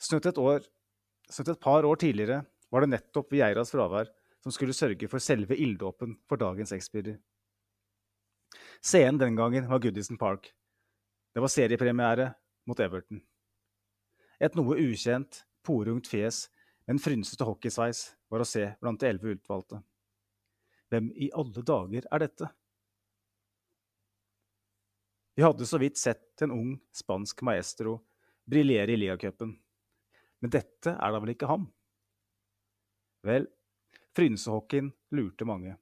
Snutt 0.00 0.26
et, 0.26 0.40
år, 0.40 0.64
snutt 1.30 1.52
et 1.52 1.60
par 1.60 1.84
år 1.84 2.00
tidligere 2.00 2.40
var 2.74 2.82
det 2.82 2.90
nettopp 2.90 3.30
Vieiras 3.30 3.70
fravær 3.70 4.08
som 4.42 4.52
skulle 4.52 4.74
sørge 4.74 5.06
for 5.06 5.22
selve 5.22 5.54
ilddåpen 5.54 6.16
for 6.26 6.40
dagens 6.40 6.74
X-spiller. 6.74 7.20
Scenen 8.82 9.20
den 9.20 9.38
gangen 9.38 9.68
var 9.70 9.78
Goodison 9.78 10.18
Park. 10.18 10.50
Det 11.34 11.42
var 11.42 11.52
seriepremiere 11.54 12.32
mot 12.66 12.80
Everton. 12.82 13.22
Et 14.42 14.58
noe 14.58 14.76
ukjent, 14.82 15.44
porungt 15.64 16.10
fjes 16.10 16.48
med 16.84 16.96
en 16.96 17.00
frynsete 17.00 17.46
hockeysveis 17.46 18.02
var 18.28 18.42
å 18.42 18.48
se 18.48 18.66
blant 18.82 19.00
de 19.00 19.08
elleve 19.08 19.38
utvalgte. 19.38 19.78
Hvem 20.90 21.12
i 21.14 21.30
alle 21.32 21.62
dager 21.64 22.10
er 22.10 22.24
dette? 22.26 22.50
Vi 25.38 25.46
hadde 25.46 25.66
så 25.66 25.78
vidt 25.78 25.98
sett 25.98 26.42
en 26.42 26.52
ung 26.54 26.74
spansk 26.94 27.40
maestro 27.46 28.00
briljere 28.50 28.92
i 28.92 29.00
ligacupen. 29.00 29.54
Men 30.42 30.52
dette 30.52 30.98
er 30.98 31.14
da 31.14 31.22
vel 31.22 31.32
ikke 31.38 31.48
ham? 31.48 31.70
Vel, 33.24 33.46
frynsehockeyen 34.16 34.92
lurte 35.10 35.46
mange. 35.48 35.76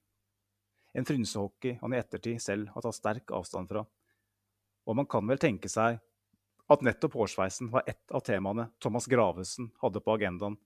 En 0.92 1.04
frynsehockey 1.08 1.78
han 1.80 1.94
i 1.94 1.98
ettertid 1.98 2.42
selv 2.42 2.70
har 2.74 2.84
tatt 2.84 2.98
sterk 2.98 3.32
avstand 3.34 3.70
fra. 3.72 3.82
Og 4.86 4.98
man 4.98 5.08
kan 5.10 5.26
vel 5.28 5.40
tenke 5.40 5.70
seg 5.72 5.98
at 6.72 6.84
nettopp 6.86 7.16
hårsveisen 7.18 7.72
var 7.72 7.88
ett 7.90 8.14
av 8.14 8.22
temaene 8.26 8.68
Thomas 8.80 9.08
Gravesen 9.10 9.72
hadde 9.82 10.00
på 10.00 10.14
agendaen 10.14 10.58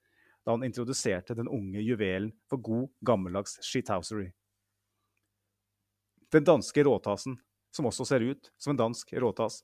da 0.45 0.55
han 0.55 0.67
introduserte 0.67 1.35
den 1.35 1.49
unge 1.51 1.81
juvelen 1.83 2.31
for 2.51 2.63
god, 2.63 2.91
gammeldags 3.01 3.59
shithousery. 3.67 4.29
Den 6.31 6.45
danske 6.47 6.85
råtassen 6.87 7.39
som 7.77 7.89
også 7.89 8.07
ser 8.09 8.25
ut 8.25 8.51
som 8.59 8.73
en 8.73 8.81
dansk 8.81 9.13
råtass, 9.21 9.63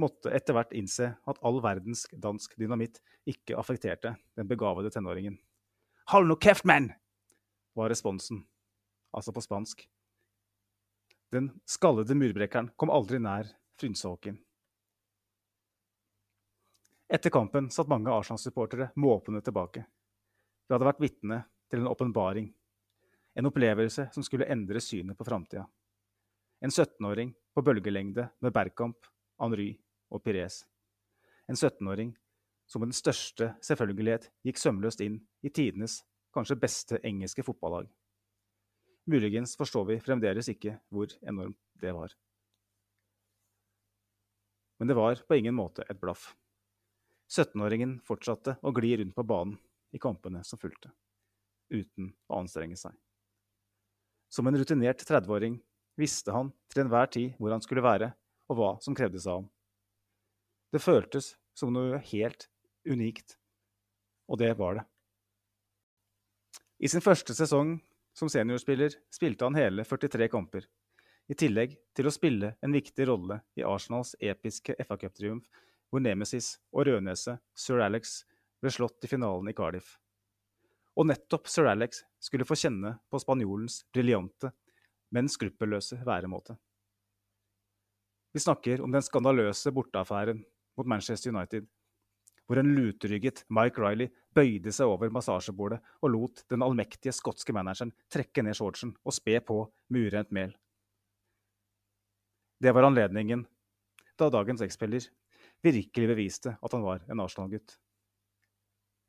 måtte 0.00 0.32
etter 0.34 0.56
hvert 0.56 0.72
innse 0.76 1.12
at 1.28 1.40
all 1.44 1.60
verdens 1.62 2.06
dansk 2.12 2.56
dynamitt 2.58 2.98
ikke 3.28 3.58
affekterte 3.60 4.16
den 4.38 4.48
begavede 4.48 4.90
tenåringen. 4.92 5.36
Hold 6.10 6.28
no 6.28 6.36
kjeft, 6.36 6.64
mann! 6.64 6.92
var 7.74 7.88
responsen, 7.88 8.42
altså 9.12 9.32
på 9.32 9.40
spansk. 9.40 9.84
Den 11.32 11.50
skallede 11.64 12.14
murbrekkeren 12.14 12.72
kom 12.76 12.90
aldri 12.92 13.20
nær 13.22 13.48
frynsehåken. 13.80 14.36
Etter 17.12 17.32
kampen 17.32 17.70
satt 17.70 17.88
mange 17.88 18.12
Arsenal-supportere 18.12 18.90
måpende 18.96 19.40
tilbake. 19.44 19.84
De 20.66 20.74
hadde 20.74 20.88
vært 20.88 21.00
vitne 21.00 21.38
til 21.72 21.82
en 21.82 21.88
åpenbaring, 21.88 22.50
en 23.34 23.48
opplevelse 23.48 24.08
som 24.12 24.24
skulle 24.24 24.48
endre 24.52 24.80
synet 24.80 25.16
på 25.16 25.24
framtida. 25.24 25.64
En 26.60 26.70
17-åring 26.70 27.32
på 27.54 27.64
bølgelengde 27.64 28.28
med 28.40 28.52
Bergkamp, 28.52 29.08
Henry 29.40 29.70
og 30.12 30.22
Pires. 30.24 30.62
En 31.48 31.56
17-åring 31.56 32.12
som 32.72 32.80
med 32.80 32.88
den 32.88 32.96
største 32.96 33.50
selvfølgelighet 33.60 34.30
gikk 34.48 34.56
sømløst 34.56 35.02
inn 35.04 35.18
i 35.44 35.50
tidenes 35.52 35.98
kanskje 36.32 36.56
beste 36.56 37.00
engelske 37.04 37.44
fotballag. 37.44 37.90
Muligens 39.12 39.52
forstår 39.60 39.90
vi 39.90 39.98
fremdeles 40.00 40.48
ikke 40.48 40.78
hvor 40.88 41.12
enormt 41.20 41.58
det 41.82 41.92
var. 41.92 42.14
Men 44.80 44.88
det 44.88 44.96
var 44.96 45.20
på 45.28 45.36
ingen 45.36 45.54
måte 45.54 45.84
et 45.84 46.00
blaff. 46.00 46.30
17-åringen 47.28 47.98
fortsatte 48.06 48.56
å 48.64 48.72
gli 48.72 48.94
rundt 49.02 49.16
på 49.16 49.24
banen 49.26 49.58
i 49.92 50.00
kampene 50.00 50.40
som 50.44 50.60
fulgte, 50.60 50.94
uten 51.68 52.08
å 52.32 52.40
anstrenge 52.40 52.78
seg. 52.80 52.96
Som 54.32 54.48
en 54.48 54.56
rutinert 54.56 55.04
30-åring 55.04 55.58
visste 56.00 56.32
han 56.32 56.54
til 56.72 56.86
enhver 56.86 57.12
tid 57.12 57.36
hvor 57.36 57.52
han 57.52 57.64
skulle 57.64 57.84
være, 57.84 58.14
og 58.48 58.56
hva 58.58 58.70
som 58.80 58.96
krevdes 58.96 59.28
av 59.28 59.42
ham. 59.42 59.50
Det 60.72 60.80
føltes 60.80 61.34
som 61.56 61.72
noe 61.74 62.00
helt 62.08 62.48
unikt, 62.88 63.36
og 64.28 64.38
det 64.42 64.52
var 64.58 64.78
det. 64.78 64.84
I 66.82 66.90
sin 66.90 67.04
første 67.04 67.34
sesong 67.36 67.76
som 68.16 68.30
seniorspiller 68.32 68.96
spilte 69.12 69.46
han 69.46 69.58
hele 69.58 69.84
43 69.86 70.28
kamper, 70.32 70.66
i 71.30 71.36
tillegg 71.38 71.76
til 71.96 72.08
å 72.08 72.12
spille 72.12 72.54
en 72.60 72.74
viktig 72.74 73.06
rolle 73.08 73.38
i 73.56 73.64
Arsenals 73.64 74.16
episke 74.20 74.74
FA 74.82 74.98
Cup-triumf, 74.98 75.46
hvor 75.88 76.02
Nemesis 76.02 76.56
og 76.72 76.88
rødnese 76.88 77.36
sir 77.54 77.82
Alex, 77.84 78.22
ble 78.62 78.70
slått 78.70 79.04
i 79.06 79.10
finalen 79.10 79.48
i 79.50 79.54
Cardiff. 79.56 79.98
Og 80.98 81.06
nettopp 81.08 81.48
sir 81.48 81.70
Alex 81.70 82.02
skulle 82.20 82.46
få 82.46 82.58
kjenne 82.58 82.96
på 83.10 83.20
spanjolens 83.22 83.80
briljante 83.94 84.52
men 85.12 85.28
skruppelløse 85.28 86.00
væremåte. 86.06 86.56
Vi 88.32 88.40
snakker 88.40 88.80
om 88.80 88.92
den 88.92 89.04
skandaløse 89.04 89.72
borteaffæren 89.76 90.40
mot 90.76 90.88
Manchester 90.88 91.34
United, 91.34 91.66
hvor 92.46 92.58
en 92.58 92.72
luterygget 92.76 93.44
Mike 93.52 93.80
Riley 93.80 94.10
bøyde 94.34 94.72
seg 94.74 94.90
over 94.90 95.12
massasjebordet 95.14 95.78
og 96.02 96.12
lot 96.12 96.42
den 96.50 96.64
allmektige 96.64 97.14
skotske 97.14 97.54
manageren 97.54 97.92
trekke 98.12 98.44
ned 98.44 98.58
shortsen 98.58 98.94
og 99.04 99.16
spe 99.16 99.38
på 99.46 99.62
med 99.92 100.08
urent 100.10 100.32
mel. 100.34 100.52
Det 102.62 102.74
var 102.74 102.86
anledningen 102.86 103.46
da 104.18 104.28
dagens 104.30 104.62
X-spiller 104.66 105.06
virkelig 105.62 106.10
beviste 106.10 106.56
at 106.58 106.74
han 106.74 106.84
var 106.84 107.02
en 107.10 107.22
Arsenal-gutt. 107.22 107.76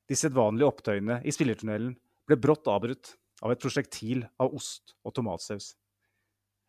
De 0.09 0.17
sedvanlige 0.17 0.69
opptøyene 0.69 1.19
i 1.25 1.33
spillertunnelen 1.33 1.95
ble 2.27 2.37
brått 2.39 2.67
avbrutt 2.71 3.15
av 3.43 3.53
et 3.53 3.61
prosjektil 3.61 4.23
av 4.41 4.53
ost 4.55 4.95
og 5.03 5.15
tomatsaus. 5.15 5.73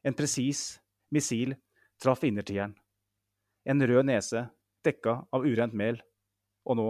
En 0.04 0.16
presis 0.16 0.78
missil 1.14 1.54
traff 2.02 2.24
innertieren. 2.26 2.74
En 3.64 3.80
rød 3.80 4.04
nese 4.10 4.46
dekka 4.84 5.22
av 5.32 5.46
urent 5.46 5.74
mel, 5.76 6.00
og 6.64 6.78
nå 6.78 6.86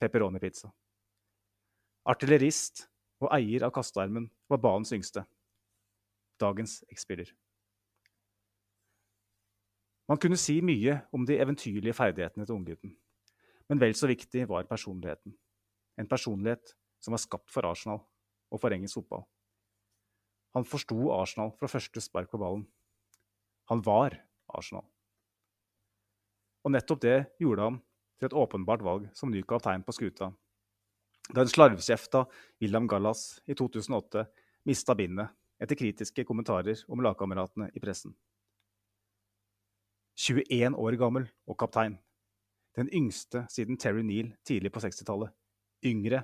pepperoni-pizza. 0.00 0.70
Artillerist 2.06 2.84
og 3.22 3.32
eier 3.34 3.64
av 3.66 3.72
kastearmen 3.74 4.28
var 4.50 4.62
banens 4.62 4.92
yngste. 4.94 5.24
Dagens 6.40 6.82
X-spiller. 6.92 7.32
Man 10.06 10.20
kunne 10.22 10.38
si 10.38 10.60
mye 10.62 11.00
om 11.16 11.24
de 11.26 11.38
eventyrlige 11.42 11.96
ferdighetene 11.96 12.46
til 12.46 12.54
unggutten, 12.54 12.92
men 13.66 13.80
vel 13.82 13.96
så 13.98 14.06
viktig 14.06 14.44
var 14.46 14.68
personligheten. 14.68 15.34
En 15.98 16.08
personlighet 16.08 16.76
som 17.02 17.16
var 17.16 17.22
skapt 17.24 17.50
for 17.50 17.66
Arsenal 17.66 18.04
og 18.52 18.60
for 18.62 18.70
engelsk 18.70 19.00
fotball. 19.00 19.24
Han 20.54 20.68
forsto 20.68 21.10
Arsenal 21.12 21.50
fra 21.58 21.68
første 21.68 22.00
spark 22.00 22.30
på 22.30 22.38
ballen. 22.40 22.62
Han 23.72 23.82
var 23.84 24.14
Arsenal. 24.54 24.86
Og 26.64 26.72
nettopp 26.72 27.02
det 27.02 27.18
gjorde 27.42 27.66
han 27.66 27.80
til 28.18 28.28
et 28.28 28.36
åpenbart 28.36 28.84
valg 28.84 29.08
som 29.16 29.30
ny 29.30 29.42
kaptein 29.42 29.84
på 29.84 29.94
skuta. 29.94 30.30
Da 31.34 31.42
en 31.42 31.50
slarvkjefta 31.50 32.24
William 32.62 32.86
Gallas 32.88 33.40
i 33.46 33.54
2008 33.54 34.24
mista 34.68 34.94
bindet 34.94 35.34
etter 35.62 35.78
kritiske 35.78 36.24
kommentarer 36.28 36.78
om 36.88 37.02
lagkameratene 37.02 37.70
i 37.74 37.82
pressen. 37.82 38.14
21 40.16 40.76
år 40.80 40.96
gammel 40.96 41.26
og 41.46 41.58
kaptein. 41.60 41.98
Den 42.76 42.88
yngste 42.92 43.44
siden 43.52 43.76
Terry 43.80 44.04
Neal 44.04 44.32
tidlig 44.46 44.72
på 44.72 44.80
60-tallet. 44.84 45.32
Yngre 45.84 46.22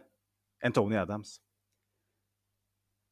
enn 0.64 0.72
Tony 0.72 0.97
Adams. 0.97 1.38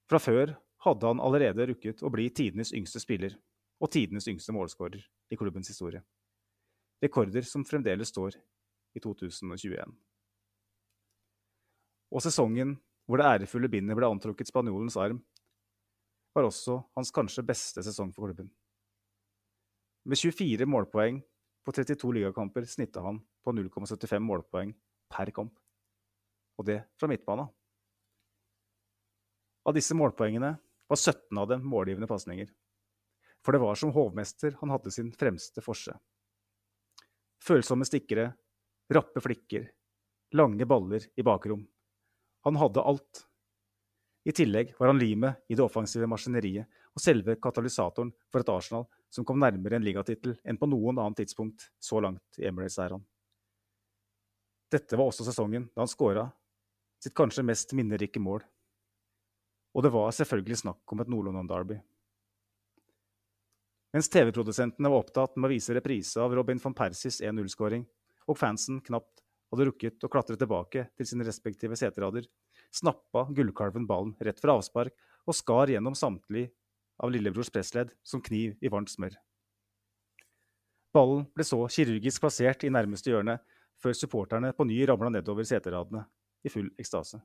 Fra 0.08 0.20
før 0.20 0.54
hadde 0.84 1.06
han 1.06 1.20
allerede 1.22 1.66
rukket 1.70 2.02
å 2.02 2.10
bli 2.12 2.28
tidenes 2.32 2.72
yngste 2.76 3.02
spiller 3.02 3.36
og 3.80 3.92
tidenes 3.92 4.28
yngste 4.28 4.54
målskårer 4.56 5.02
i 5.30 5.38
klubbens 5.38 5.68
historie. 5.72 6.02
Rekorder 7.00 7.46
som 7.48 7.64
fremdeles 7.64 8.12
står 8.12 8.36
i 8.94 9.02
2021. 9.02 9.92
Og 12.10 12.22
sesongen 12.24 12.76
hvor 13.10 13.18
det 13.18 13.26
ærefulle 13.26 13.70
bindet 13.70 13.98
ble 13.98 14.06
antrukket 14.06 14.50
spanjolens 14.50 14.96
arm, 15.00 15.18
var 16.34 16.46
også 16.46 16.76
hans 16.94 17.10
kanskje 17.10 17.42
beste 17.42 17.82
sesong 17.82 18.12
for 18.14 18.28
klubben. 18.28 18.50
Med 20.06 20.18
24 20.18 20.66
målpoeng 20.70 21.18
på 21.66 21.74
32 21.74 22.12
ligakamper 22.20 22.68
snitta 22.70 23.02
han 23.02 23.18
på 23.44 23.52
0,75 23.52 24.22
målpoeng 24.22 24.70
per 25.10 25.32
kamp. 25.34 25.52
Og 26.58 26.66
det 26.68 26.84
fra 27.00 27.08
midtbana. 27.10 27.48
Av 29.66 29.74
disse 29.76 29.96
målpoengene 29.96 30.54
var 30.90 30.98
17 30.98 31.38
av 31.38 31.50
dem 31.50 31.66
målgivende 31.66 32.08
pasninger. 32.08 32.48
For 33.44 33.56
det 33.56 33.62
var 33.62 33.74
som 33.78 33.92
hovmester 33.94 34.56
han 34.60 34.72
hadde 34.72 34.92
sin 34.94 35.10
fremste 35.12 35.62
forse. 35.64 35.92
Følsomme 37.40 37.86
stikkere, 37.88 38.34
rappe 38.90 39.22
flikker, 39.22 39.68
lange 40.32 40.66
baller 40.66 41.06
i 41.16 41.22
bakrom. 41.22 41.66
Han 42.46 42.56
hadde 42.56 42.82
alt. 42.82 43.26
I 44.24 44.32
tillegg 44.36 44.74
var 44.78 44.90
han 44.90 45.00
limet 45.00 45.46
i 45.48 45.56
det 45.56 45.64
offensive 45.64 46.08
maskineriet 46.10 46.68
og 46.94 47.02
selve 47.02 47.36
katalysatoren 47.40 48.10
for 48.32 48.42
et 48.42 48.52
Arsenal 48.52 48.86
som 49.10 49.24
kom 49.26 49.40
nærmere 49.40 49.78
en 49.78 49.86
ligatittel 49.86 50.36
enn 50.44 50.58
på 50.60 50.68
noen 50.68 50.98
annet 51.00 51.22
tidspunkt 51.22 51.70
så 51.80 52.02
langt 52.02 52.38
i 52.38 52.46
Emirates-æraen. 52.50 53.02
Dette 54.70 54.98
var 54.98 55.10
også 55.10 55.26
sesongen 55.26 55.66
da 55.74 55.82
han 55.82 55.90
skåra 55.90 56.28
sitt 57.02 57.16
kanskje 57.16 57.46
mest 57.46 57.72
minnerike 57.74 58.20
mål. 58.22 58.42
Og 59.74 59.86
det 59.86 59.92
var 59.94 60.12
selvfølgelig 60.14 60.60
snakk 60.64 60.92
om 60.92 61.00
et 61.00 61.10
Nord-London-derby. 61.10 61.78
Mens 63.94 64.10
TV-produsentene 64.10 64.90
var 64.90 65.02
opptatt 65.02 65.34
med 65.36 65.48
å 65.48 65.52
vise 65.54 65.74
reprise 65.74 66.20
av 66.22 66.34
Robin 66.34 66.60
van 66.62 66.76
Persies 66.76 67.18
1-0-skåring, 67.22 67.82
og 68.30 68.38
fansen 68.38 68.78
knapt 68.86 69.24
hadde 69.50 69.66
rukket 69.66 70.06
å 70.06 70.10
klatre 70.10 70.38
tilbake 70.38 70.86
til 70.96 71.08
sine 71.08 71.26
respektive 71.26 71.76
seterader, 71.78 72.28
snappa 72.70 73.26
gullkalven 73.34 73.88
ballen 73.88 74.14
rett 74.22 74.38
fra 74.42 74.54
avspark 74.58 74.94
og 75.26 75.36
skar 75.36 75.72
gjennom 75.72 75.96
samtlige 75.98 76.52
av 77.02 77.10
lillebrors 77.10 77.50
pressledd 77.50 77.92
som 78.06 78.22
kniv 78.22 78.54
i 78.60 78.70
varmt 78.70 78.92
smør. 78.92 79.16
Ballen 80.94 81.26
ble 81.34 81.46
så 81.46 81.58
kirurgisk 81.70 82.22
plassert 82.22 82.64
i 82.66 82.72
nærmeste 82.72 83.12
hjørne, 83.12 83.38
før 83.80 83.94
supporterne 83.96 84.50
på 84.52 84.66
ny 84.68 84.82
ramla 84.88 85.08
nedover 85.14 85.46
seteradene 85.48 86.04
i 86.44 86.50
full 86.52 86.68
ekstase. 86.78 87.20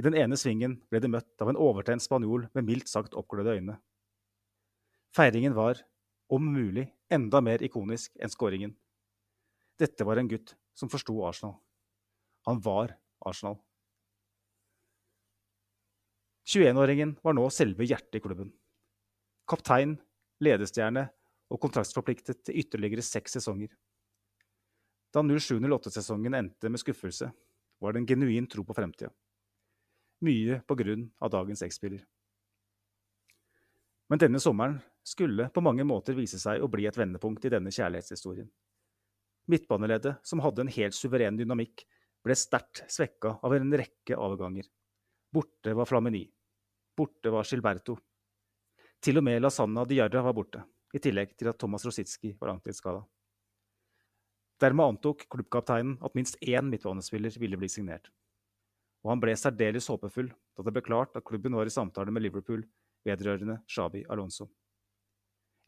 I 0.00 0.04
den 0.06 0.16
ene 0.18 0.38
svingen 0.38 0.78
ble 0.90 1.00
de 1.02 1.10
møtt 1.10 1.42
av 1.42 1.50
en 1.50 1.58
overtent 1.60 2.02
spanjol 2.02 2.48
med 2.56 2.66
mildt 2.66 2.90
sagt 2.90 3.14
oppglødde 3.18 3.58
øyne. 3.58 3.76
Feiringen 5.14 5.54
var, 5.54 5.78
om 6.32 6.46
mulig, 6.54 6.88
enda 7.12 7.42
mer 7.44 7.62
ikonisk 7.62 8.16
enn 8.18 8.32
skåringen. 8.32 8.72
Dette 9.80 10.06
var 10.06 10.20
en 10.20 10.28
gutt 10.30 10.54
som 10.74 10.90
forsto 10.90 11.16
Arsenal. 11.26 11.56
Han 12.46 12.60
var 12.60 12.94
Arsenal. 13.26 13.58
21-åringen 16.44 17.16
var 17.22 17.34
nå 17.34 17.46
selve 17.50 17.86
hjertet 17.88 18.20
i 18.20 18.22
klubben. 18.22 18.52
Kaptein, 19.48 19.96
ledestjerne 20.44 21.08
og 21.52 21.60
kontraktsforpliktet 21.62 22.44
til 22.44 22.60
ytterligere 22.60 23.04
seks 23.04 23.38
sesonger. 23.38 23.72
Da 25.14 25.22
07-08-sesongen 25.22 26.36
endte 26.36 26.70
med 26.70 26.82
skuffelse, 26.82 27.30
var 27.80 27.92
det 27.92 28.02
en 28.02 28.08
genuin 28.08 28.48
tro 28.50 28.64
på 28.66 28.76
fremtida. 28.76 29.10
Mye 30.24 30.60
på 30.66 30.76
grunn 30.78 31.08
av 31.22 31.32
dagens 31.32 31.62
X-spiller. 31.66 32.04
Men 34.10 34.20
denne 34.20 34.40
sommeren 34.40 34.78
skulle 35.04 35.48
på 35.52 35.62
mange 35.64 35.84
måter 35.86 36.16
vise 36.16 36.38
seg 36.40 36.62
å 36.62 36.68
bli 36.70 36.86
et 36.88 36.98
vendepunkt 36.98 37.44
i 37.44 37.52
denne 37.52 37.72
kjærlighetshistorien. 37.72 38.48
Midtbaneleddet, 39.50 40.22
som 40.22 40.40
hadde 40.40 40.64
en 40.64 40.72
helt 40.72 40.96
suveren 40.96 41.36
dynamikk, 41.36 41.84
ble 42.24 42.36
sterkt 42.38 42.84
svekka 42.88 43.38
av 43.44 43.54
en 43.54 43.76
rekke 43.76 44.16
avganger. 44.16 44.68
Borte 45.34 45.74
var 45.76 45.88
Flamini. 45.90 46.24
Borte 46.96 47.32
var 47.34 47.44
Gilberto. 47.44 47.98
Til 49.04 49.20
og 49.20 49.26
med 49.26 49.42
Lasanna 49.42 49.84
Diarra 49.84 50.22
var 50.24 50.36
borte, 50.36 50.62
i 50.96 51.02
tillegg 51.02 51.34
til 51.36 51.50
at 51.50 51.58
Thomas 51.60 51.84
Rositski 51.84 52.32
var 52.40 52.54
langtidsskada. 52.54 53.02
Dermed 54.62 54.94
antok 54.94 55.26
klubbkapteinen 55.28 55.98
at 56.06 56.14
minst 56.16 56.38
én 56.40 56.70
midtbanespiller 56.70 57.34
ville 57.42 57.58
bli 57.60 57.68
signert. 57.68 58.08
Og 59.04 59.10
han 59.12 59.20
ble 59.20 59.34
særdeles 59.36 59.90
håpefull 59.90 60.30
da 60.30 60.64
det 60.64 60.72
ble 60.72 60.84
klart 60.86 61.18
at 61.18 61.26
klubben 61.26 61.56
var 61.58 61.68
i 61.68 61.74
samtale 61.74 62.14
med 62.14 62.24
Liverpool 62.24 62.62
vedrørende 63.04 63.58
Shabi 63.68 64.06
Alonso. 64.08 64.48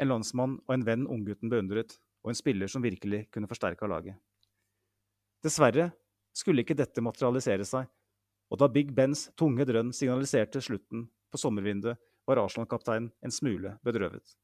En 0.00 0.08
landsmann 0.08 0.56
og 0.64 0.72
en 0.72 0.86
venn 0.86 1.04
unggutten 1.10 1.52
beundret, 1.52 1.98
og 2.26 2.32
en 2.32 2.38
spiller 2.38 2.66
som 2.66 2.82
virkelig 2.82 3.28
kunne 3.30 3.46
forsterka 3.46 3.86
laget. 3.86 4.16
Dessverre 5.46 5.92
skulle 6.34 6.64
ikke 6.64 6.74
dette 6.74 7.04
materialisere 7.04 7.64
seg, 7.64 7.86
og 8.50 8.58
da 8.58 8.66
Big 8.70 8.90
Bens 8.94 9.28
tunge 9.38 9.62
drønn 9.66 9.92
signaliserte 9.94 10.58
slutten 10.62 11.06
på 11.30 11.38
sommervinduet, 11.38 12.00
var 12.26 12.40
Arsenal-kapteinen 12.42 13.12
en 13.22 13.30
smule 13.30 13.76
bedrøvet. 13.86 14.34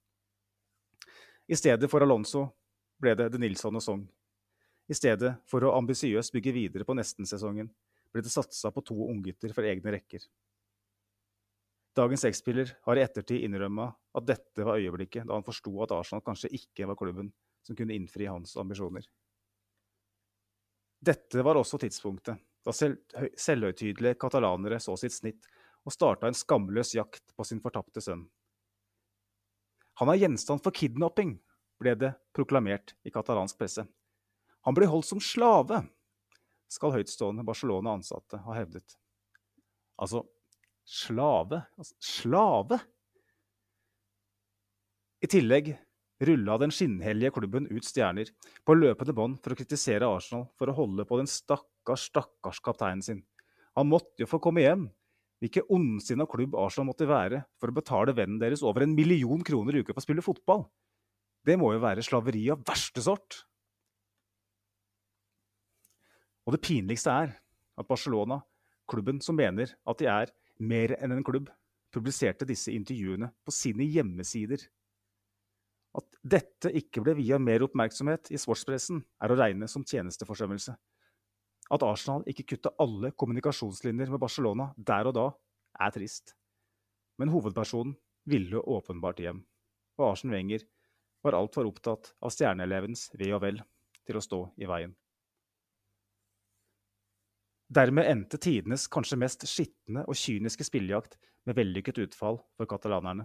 I 1.51 1.59
stedet 1.59 1.91
for 1.91 2.07
Alonso 2.07 2.45
ble 3.03 3.16
det 3.18 3.33
De 3.35 3.41
Nilsson 3.43 3.74
og 3.74 3.83
Song. 3.83 4.05
I 4.87 4.95
stedet 4.95 5.33
for 5.51 5.66
å 5.66 5.74
ambisiøst 5.80 6.30
bygge 6.37 6.55
videre 6.55 6.87
på 6.87 6.95
nesten-sesongen, 6.95 7.66
ble 8.14 8.22
det 8.22 8.30
satsa 8.30 8.70
på 8.70 8.85
to 8.87 8.95
unggutter 9.09 9.51
fra 9.57 9.66
egne 9.66 9.97
rekker. 9.97 10.22
Dagens 11.99 12.22
X-spiller 12.30 12.70
har 12.87 12.97
i 12.99 13.03
ettertid 13.03 13.43
innrømma 13.43 13.91
at 13.91 14.28
dette 14.30 14.62
var 14.62 14.78
øyeblikket 14.78 15.26
da 15.26 15.35
han 15.35 15.47
forsto 15.47 15.74
at 15.83 15.97
Arsenal 15.99 16.22
kanskje 16.22 16.55
ikke 16.55 16.87
var 16.87 17.01
klubben 17.01 17.35
som 17.66 17.76
kunne 17.78 17.94
innfri 17.94 18.26
hans 18.26 18.56
ambisjoner. 18.56 19.04
Dette 21.02 21.42
var 21.42 21.58
også 21.58 21.80
tidspunktet 21.82 22.38
da 22.62 22.70
selv, 22.74 23.00
selvhøytidelige 23.34 24.20
katalanere 24.22 24.78
så 24.82 24.94
sitt 25.00 25.14
snitt 25.16 25.48
og 25.82 25.94
starta 25.94 26.28
en 26.28 26.36
skamløs 26.38 26.92
jakt 26.94 27.32
på 27.34 27.46
sin 27.46 27.62
fortapte 27.62 28.02
sønn. 28.04 28.22
Han 29.98 30.12
er 30.12 30.20
gjenstand 30.20 30.62
for 30.62 30.74
kidnapping, 30.74 31.34
ble 31.82 31.96
det 31.98 32.12
proklamert 32.36 32.94
i 33.02 33.10
katalansk 33.10 33.58
presse. 33.58 33.82
Han 34.62 34.78
blir 34.78 34.90
holdt 34.92 35.08
som 35.10 35.20
slave, 35.20 35.82
skal 36.70 36.94
høytstående 36.94 37.42
Barcelona-ansatte 37.44 38.38
ha 38.46 38.54
hevdet. 38.56 38.94
Altså, 39.98 40.22
Slave. 40.84 41.62
Altså, 41.78 41.94
slave! 42.00 42.78
I 45.22 45.28
tillegg 45.30 45.70
rulla 46.27 46.57
den 46.61 46.73
skinnhellige 46.75 47.33
klubben 47.37 47.68
ut 47.70 47.87
stjerner 47.87 48.31
på 48.66 48.77
løpende 48.79 49.14
bånd 49.16 49.39
for 49.43 49.55
å 49.55 49.59
kritisere 49.59 50.09
Arsenal 50.09 50.49
for 50.59 50.70
å 50.70 50.77
holde 50.77 51.07
på 51.09 51.18
den 51.20 51.31
stakkars, 51.31 52.09
stakkars 52.11 52.61
kapteinen 52.64 53.05
sin. 53.05 53.23
Han 53.79 53.89
måtte 53.91 54.25
jo 54.25 54.29
få 54.31 54.41
komme 54.43 54.64
hjem. 54.64 54.89
Hvilken 55.43 55.66
ondsinna 55.75 56.27
klubb 56.31 56.55
Arsenal 56.55 56.93
måtte 56.93 57.09
være 57.11 57.43
for 57.59 57.73
å 57.73 57.77
betale 57.77 58.14
vennen 58.14 58.39
deres 58.39 58.62
over 58.62 58.85
en 58.85 58.95
million 58.95 59.43
kroner 59.43 59.75
i 59.75 59.83
uka 59.83 59.91
for 59.95 60.03
å 60.03 60.07
spille 60.07 60.25
fotball. 60.25 60.68
Det 61.43 61.57
må 61.59 61.73
jo 61.75 61.83
være 61.83 62.05
slaveri 62.07 62.45
av 62.55 62.62
verste 62.66 63.03
sort. 63.03 63.41
Og 66.47 66.55
det 66.55 66.62
pinligste 66.62 67.11
er 67.11 67.35
at 67.79 67.89
Barcelona, 67.89 68.41
klubben 68.91 69.18
som 69.23 69.39
mener 69.39 69.75
at 69.89 69.99
de 69.99 70.09
er 70.11 70.31
mer 70.62 70.95
enn 70.99 71.14
en 71.16 71.27
klubb, 71.27 71.51
publiserte 71.93 72.47
disse 72.49 72.73
intervjuene 72.73 73.31
på 73.45 73.55
sine 73.55 73.87
hjemmesider. 73.87 74.62
At 75.99 76.09
dette 76.24 76.72
ikke 76.78 77.03
ble 77.05 77.16
via 77.18 77.38
mer 77.43 77.64
oppmerksomhet 77.66 78.30
i 78.32 78.40
sportspressen, 78.40 79.03
er 79.20 79.32
å 79.32 79.38
regne 79.38 79.68
som 79.68 79.84
tjenesteforsømmelse. 79.84 80.74
At 81.72 81.84
Arsenal 81.86 82.24
ikke 82.28 82.47
kutta 82.55 82.72
alle 82.82 83.12
kommunikasjonslinjer 83.16 84.12
med 84.12 84.20
Barcelona 84.20 84.70
der 84.76 85.09
og 85.11 85.16
da, 85.16 85.26
er 85.80 85.93
trist. 85.95 86.34
Men 87.20 87.32
hovedpersonen 87.32 87.95
ville 88.28 88.61
åpenbart 88.61 89.20
hjem, 89.22 89.43
og 89.99 90.09
Arsen 90.12 90.32
Wenger 90.32 90.64
var 91.22 91.36
altfor 91.38 91.68
opptatt 91.68 92.12
av 92.20 92.32
stjerneelevens 92.34 93.09
ve 93.18 93.30
og 93.34 93.43
vel 93.45 93.62
til 94.07 94.18
å 94.18 94.24
stå 94.24 94.43
i 94.61 94.68
veien. 94.68 94.95
Dermed 97.72 98.05
endte 98.05 98.36
tidenes 98.43 98.84
kanskje 98.93 99.16
mest 99.16 99.47
skitne 99.49 100.03
og 100.05 100.18
kyniske 100.18 100.66
spillejakt 100.66 101.16
med 101.49 101.57
vellykket 101.57 102.03
utfall 102.05 102.43
for 102.59 102.68
katalanerne. 102.68 103.24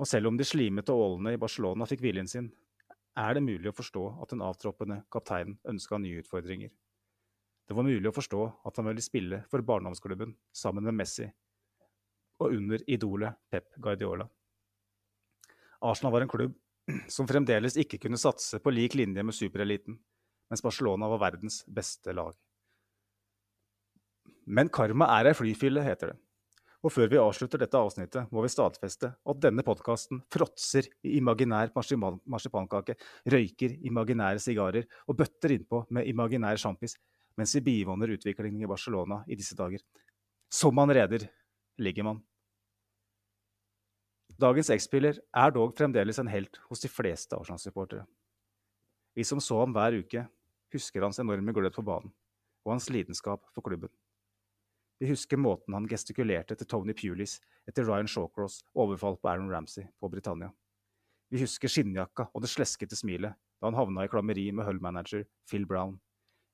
Og 0.00 0.08
selv 0.10 0.30
om 0.30 0.38
de 0.38 0.46
slimete 0.46 0.94
ålene 0.94 1.34
i 1.34 1.40
Barcelona 1.40 1.86
fikk 1.86 2.02
viljen 2.02 2.30
sin, 2.30 2.48
er 3.14 3.36
det 3.36 3.44
mulig 3.46 3.70
å 3.70 3.76
forstå 3.76 4.04
at 4.24 4.32
den 4.34 4.42
avtroppende 4.42 5.04
kapteinen 5.12 5.58
ønska 5.70 6.00
nye 6.02 6.22
utfordringer. 6.22 6.72
Det 7.64 7.76
var 7.78 7.86
mulig 7.86 8.10
å 8.10 8.14
forstå 8.14 8.40
at 8.66 8.80
han 8.80 8.88
ville 8.90 9.04
spille 9.04 9.44
for 9.50 9.64
barndomsklubben 9.64 10.34
sammen 10.52 10.84
med 10.88 10.98
Messi 10.98 11.28
og 12.42 12.50
under 12.50 12.82
idolet 12.90 13.38
Pep 13.50 13.76
Guardiola. 13.78 14.26
Arsenal 15.84 16.12
var 16.12 16.24
en 16.24 16.32
klubb 16.32 16.56
som 17.08 17.28
fremdeles 17.28 17.78
ikke 17.80 18.00
kunne 18.02 18.20
satse 18.20 18.58
på 18.60 18.72
lik 18.74 18.96
linje 18.98 19.22
med 19.24 19.36
supereliten, 19.36 19.96
mens 20.50 20.64
Barcelona 20.64 21.08
var 21.14 21.22
verdens 21.22 21.62
beste 21.70 22.12
lag. 22.12 22.34
Men 24.44 24.68
karma 24.68 25.08
er 25.14 25.30
ei 25.30 25.38
flyfille, 25.38 25.80
heter 25.86 26.12
det. 26.12 26.18
Og 26.84 26.92
før 26.92 27.08
vi 27.08 27.16
avslutter 27.16 27.62
dette 27.62 27.80
avsnittet, 27.80 28.28
må 28.28 28.42
vi 28.44 28.50
stadfeste 28.52 29.08
at 29.16 29.38
denne 29.40 29.64
podkasten 29.64 30.20
fråtser 30.32 30.90
i 31.06 31.14
imaginær 31.16 31.72
marsipankake, 31.72 32.98
røyker 33.32 33.78
imaginære 33.88 34.42
sigarer 34.44 34.84
og 35.08 35.16
bøtter 35.16 35.56
innpå 35.56 35.86
med 35.96 36.10
imaginær 36.12 36.60
sjampis 36.60 36.98
mens 37.40 37.56
vi 37.56 37.64
bivåner 37.66 38.12
utviklingen 38.14 38.60
i 38.62 38.68
Barcelona 38.68 39.22
i 39.26 39.38
disse 39.38 39.56
dager. 39.58 39.80
Som 40.52 40.76
man 40.76 40.92
reder, 40.92 41.24
ligger 41.80 42.06
man. 42.06 42.20
Dagens 44.38 44.70
X-spiller 44.76 45.18
er 45.18 45.56
dog 45.56 45.72
fremdeles 45.78 46.20
en 46.20 46.30
helt 46.30 46.60
hos 46.68 46.84
de 46.84 46.90
fleste 46.90 47.34
Arsenal-supportere. 47.38 48.04
Vi 49.14 49.24
som 49.24 49.40
så 49.42 49.60
ham 49.62 49.74
hver 49.74 49.96
uke, 50.04 50.28
husker 50.74 51.06
hans 51.06 51.20
enorme 51.22 51.54
glød 51.54 51.74
på 51.74 51.86
banen 51.86 52.12
og 52.64 52.76
hans 52.76 52.90
lidenskap 52.90 53.42
for 53.54 53.64
klubben. 53.64 53.90
Vi 54.98 55.08
husker 55.10 55.40
måten 55.40 55.74
han 55.74 55.88
gestikulerte 55.90 56.54
til 56.54 56.68
Tony 56.70 56.94
Pulis 56.94 57.40
etter 57.68 57.86
Ryan 57.88 58.08
Shawcross 58.08 58.60
overfall 58.74 59.16
på 59.18 59.28
Aaron 59.28 59.50
Ramsey 59.50 59.88
på 60.00 60.08
Britannia. 60.08 60.52
Vi 61.30 61.40
husker 61.42 61.68
skinnjakka 61.68 62.28
og 62.30 62.44
det 62.44 62.52
sleskete 62.52 62.96
smilet 62.96 63.34
da 63.34 63.66
han 63.66 63.78
havna 63.78 64.04
i 64.04 64.12
klammeri 64.12 64.50
med 64.52 64.68
Hull-manager 64.68 65.24
Phil 65.50 65.66
Brown. 65.66 65.96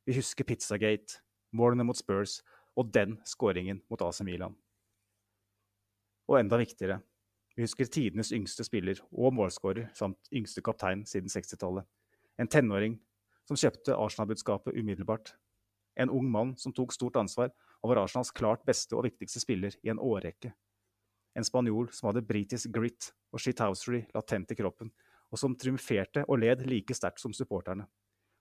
Vi 0.07 0.17
husker 0.17 0.47
Pizzagate, 0.49 1.21
målene 1.53 1.85
mot 1.85 1.99
Spurs 1.99 2.41
og 2.79 2.93
den 2.95 3.19
skåringen 3.29 3.83
mot 3.91 4.03
AC 4.03 4.23
Milan. 4.25 4.57
Og 6.31 6.39
enda 6.39 6.57
viktigere, 6.61 7.01
vi 7.57 7.67
husker 7.67 7.91
tidenes 7.91 8.31
yngste 8.33 8.65
spiller 8.65 9.03
og 9.11 9.35
målskårer 9.37 9.91
samt 9.99 10.31
yngste 10.33 10.63
kaptein 10.65 11.03
siden 11.05 11.29
60-tallet. 11.29 11.85
En 12.41 12.49
tenåring 12.49 12.95
som 13.45 13.59
kjøpte 13.59 13.97
Arsenal-budskapet 13.99 14.79
umiddelbart. 14.79 15.35
En 15.99 16.09
ung 16.15 16.31
mann 16.31 16.55
som 16.57 16.73
tok 16.73 16.95
stort 16.95 17.19
ansvar 17.21 17.51
og 17.81 17.93
var 17.93 18.03
Arsenals 18.03 18.33
klart 18.37 18.65
beste 18.69 18.97
og 18.97 19.07
viktigste 19.07 19.43
spiller 19.43 19.77
i 19.83 19.93
en 19.93 20.01
årrekke. 20.03 20.53
En 21.39 21.47
spanjol 21.47 21.91
som 21.95 22.11
hadde 22.11 22.27
britisk 22.27 22.73
grit 22.75 23.13
og 23.31 23.43
shithousery 23.43 24.03
latent 24.15 24.51
i 24.53 24.59
kroppen, 24.59 24.91
og 25.31 25.39
som 25.39 25.55
triumferte 25.57 26.25
og 26.27 26.41
led 26.43 26.65
like 26.67 26.95
sterkt 26.97 27.23
som 27.23 27.35
supporterne. 27.37 27.87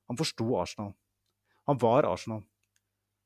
Han 0.09 0.17
forsto 0.17 0.47
Arsenal. 0.57 0.95
Han 1.69 1.77
var 1.81 2.07
Arsenal. 2.09 2.41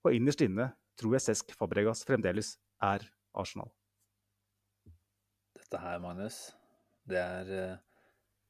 Og 0.03 0.18
innerst 0.18 0.43
inne 0.43 0.74
tror 0.99 1.16
jeg 1.16 1.26
Cesc 1.30 1.55
Fabregas 1.55 2.03
fremdeles 2.05 2.57
er 2.84 3.05
Arsenal. 3.39 3.72
Dette 5.55 5.80
her, 5.80 6.01
Magnus, 6.03 6.51
det 7.09 7.22
er 7.22 7.53
eh, 7.55 7.78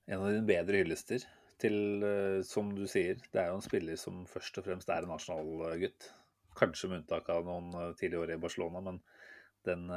en 0.09 0.19
av 0.19 0.31
dine 0.33 0.47
bedre 0.49 0.81
hyllester 0.81 1.23
til, 1.61 1.77
eh, 2.03 2.41
som 2.47 2.73
du 2.75 2.83
sier, 2.89 3.21
det 3.31 3.39
er 3.39 3.51
jo 3.51 3.59
en 3.59 3.65
spiller 3.65 3.99
som 4.01 4.23
først 4.27 4.57
og 4.59 4.65
fremst 4.65 4.89
er 4.91 5.05
en 5.05 5.13
Arsenal-gutt. 5.13 6.09
Kanskje 6.57 6.89
med 6.91 7.01
unntak 7.01 7.29
av 7.33 7.45
noen 7.47 7.71
eh, 7.79 7.91
tidligere 7.99 8.27
år 8.27 8.35
i 8.35 8.41
Barcelona, 8.41 8.83
men 8.83 9.01
den 9.63 9.87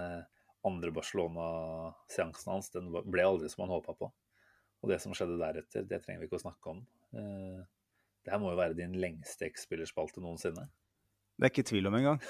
andre 0.67 0.93
Barcelona-seansen 0.95 2.53
hans 2.53 2.69
den 2.71 2.93
ble 2.95 3.25
aldri 3.27 3.49
som 3.51 3.65
han 3.65 3.73
håpa 3.75 3.97
på. 3.99 4.11
Og 4.83 4.91
det 4.93 5.01
som 5.03 5.15
skjedde 5.15 5.41
deretter, 5.41 5.87
det 5.91 5.99
trenger 6.05 6.23
vi 6.23 6.29
ikke 6.29 6.39
å 6.39 6.45
snakke 6.45 6.71
om. 6.71 6.85
Det 7.11 8.31
her 8.31 8.43
må 8.43 8.53
jo 8.53 8.59
være 8.59 8.79
din 8.79 8.95
lengste 9.03 9.49
X-spillerspalte 9.51 10.23
noensinne. 10.23 10.69
Det 11.37 11.47
er 11.47 11.53
ikke 11.53 11.67
tvil 11.69 11.87
om 11.91 11.97
engang. 11.99 12.21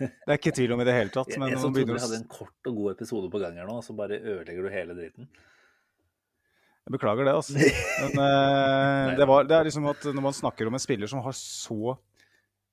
Det 0.00 0.30
er 0.32 0.38
ikke 0.38 0.54
tvil 0.56 0.72
om 0.72 0.80
i 0.80 0.86
det 0.88 0.94
hele 0.96 1.12
tatt. 1.12 1.34
Men 1.38 1.50
jeg, 1.50 1.58
jeg 1.58 1.62
trodde 1.62 1.82
vi 1.84 1.98
hadde 2.06 2.20
en 2.22 2.30
kort 2.32 2.70
og 2.70 2.78
god 2.78 2.94
episode 2.94 3.28
på 3.32 3.40
gang 3.42 3.58
her 3.60 3.68
nå, 3.68 3.76
og 3.82 3.84
så 3.84 3.96
bare 3.96 4.18
ødelegger 4.22 4.64
du 4.64 4.72
hele 4.72 4.96
driten. 4.96 5.28
Jeg 6.84 6.96
beklager 6.96 7.28
det, 7.28 7.34
altså. 7.36 7.54
Men 8.16 8.18
uh, 8.18 9.12
det, 9.18 9.28
var, 9.28 9.46
det, 9.48 9.58
er 9.58 9.68
liksom 9.68 9.88
at 9.92 10.08
når 10.08 10.24
man 10.24 10.36
snakker 10.36 10.68
om 10.68 10.76
en 10.76 10.82
spiller 10.82 11.12
som 11.12 11.20
har 11.24 11.36
så 11.36 11.94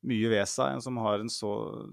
mye 0.07 0.29
ved 0.31 0.49
seg, 0.49 0.79
som 0.81 0.97
har 1.03 1.21
en 1.21 1.29
så, 1.29 1.51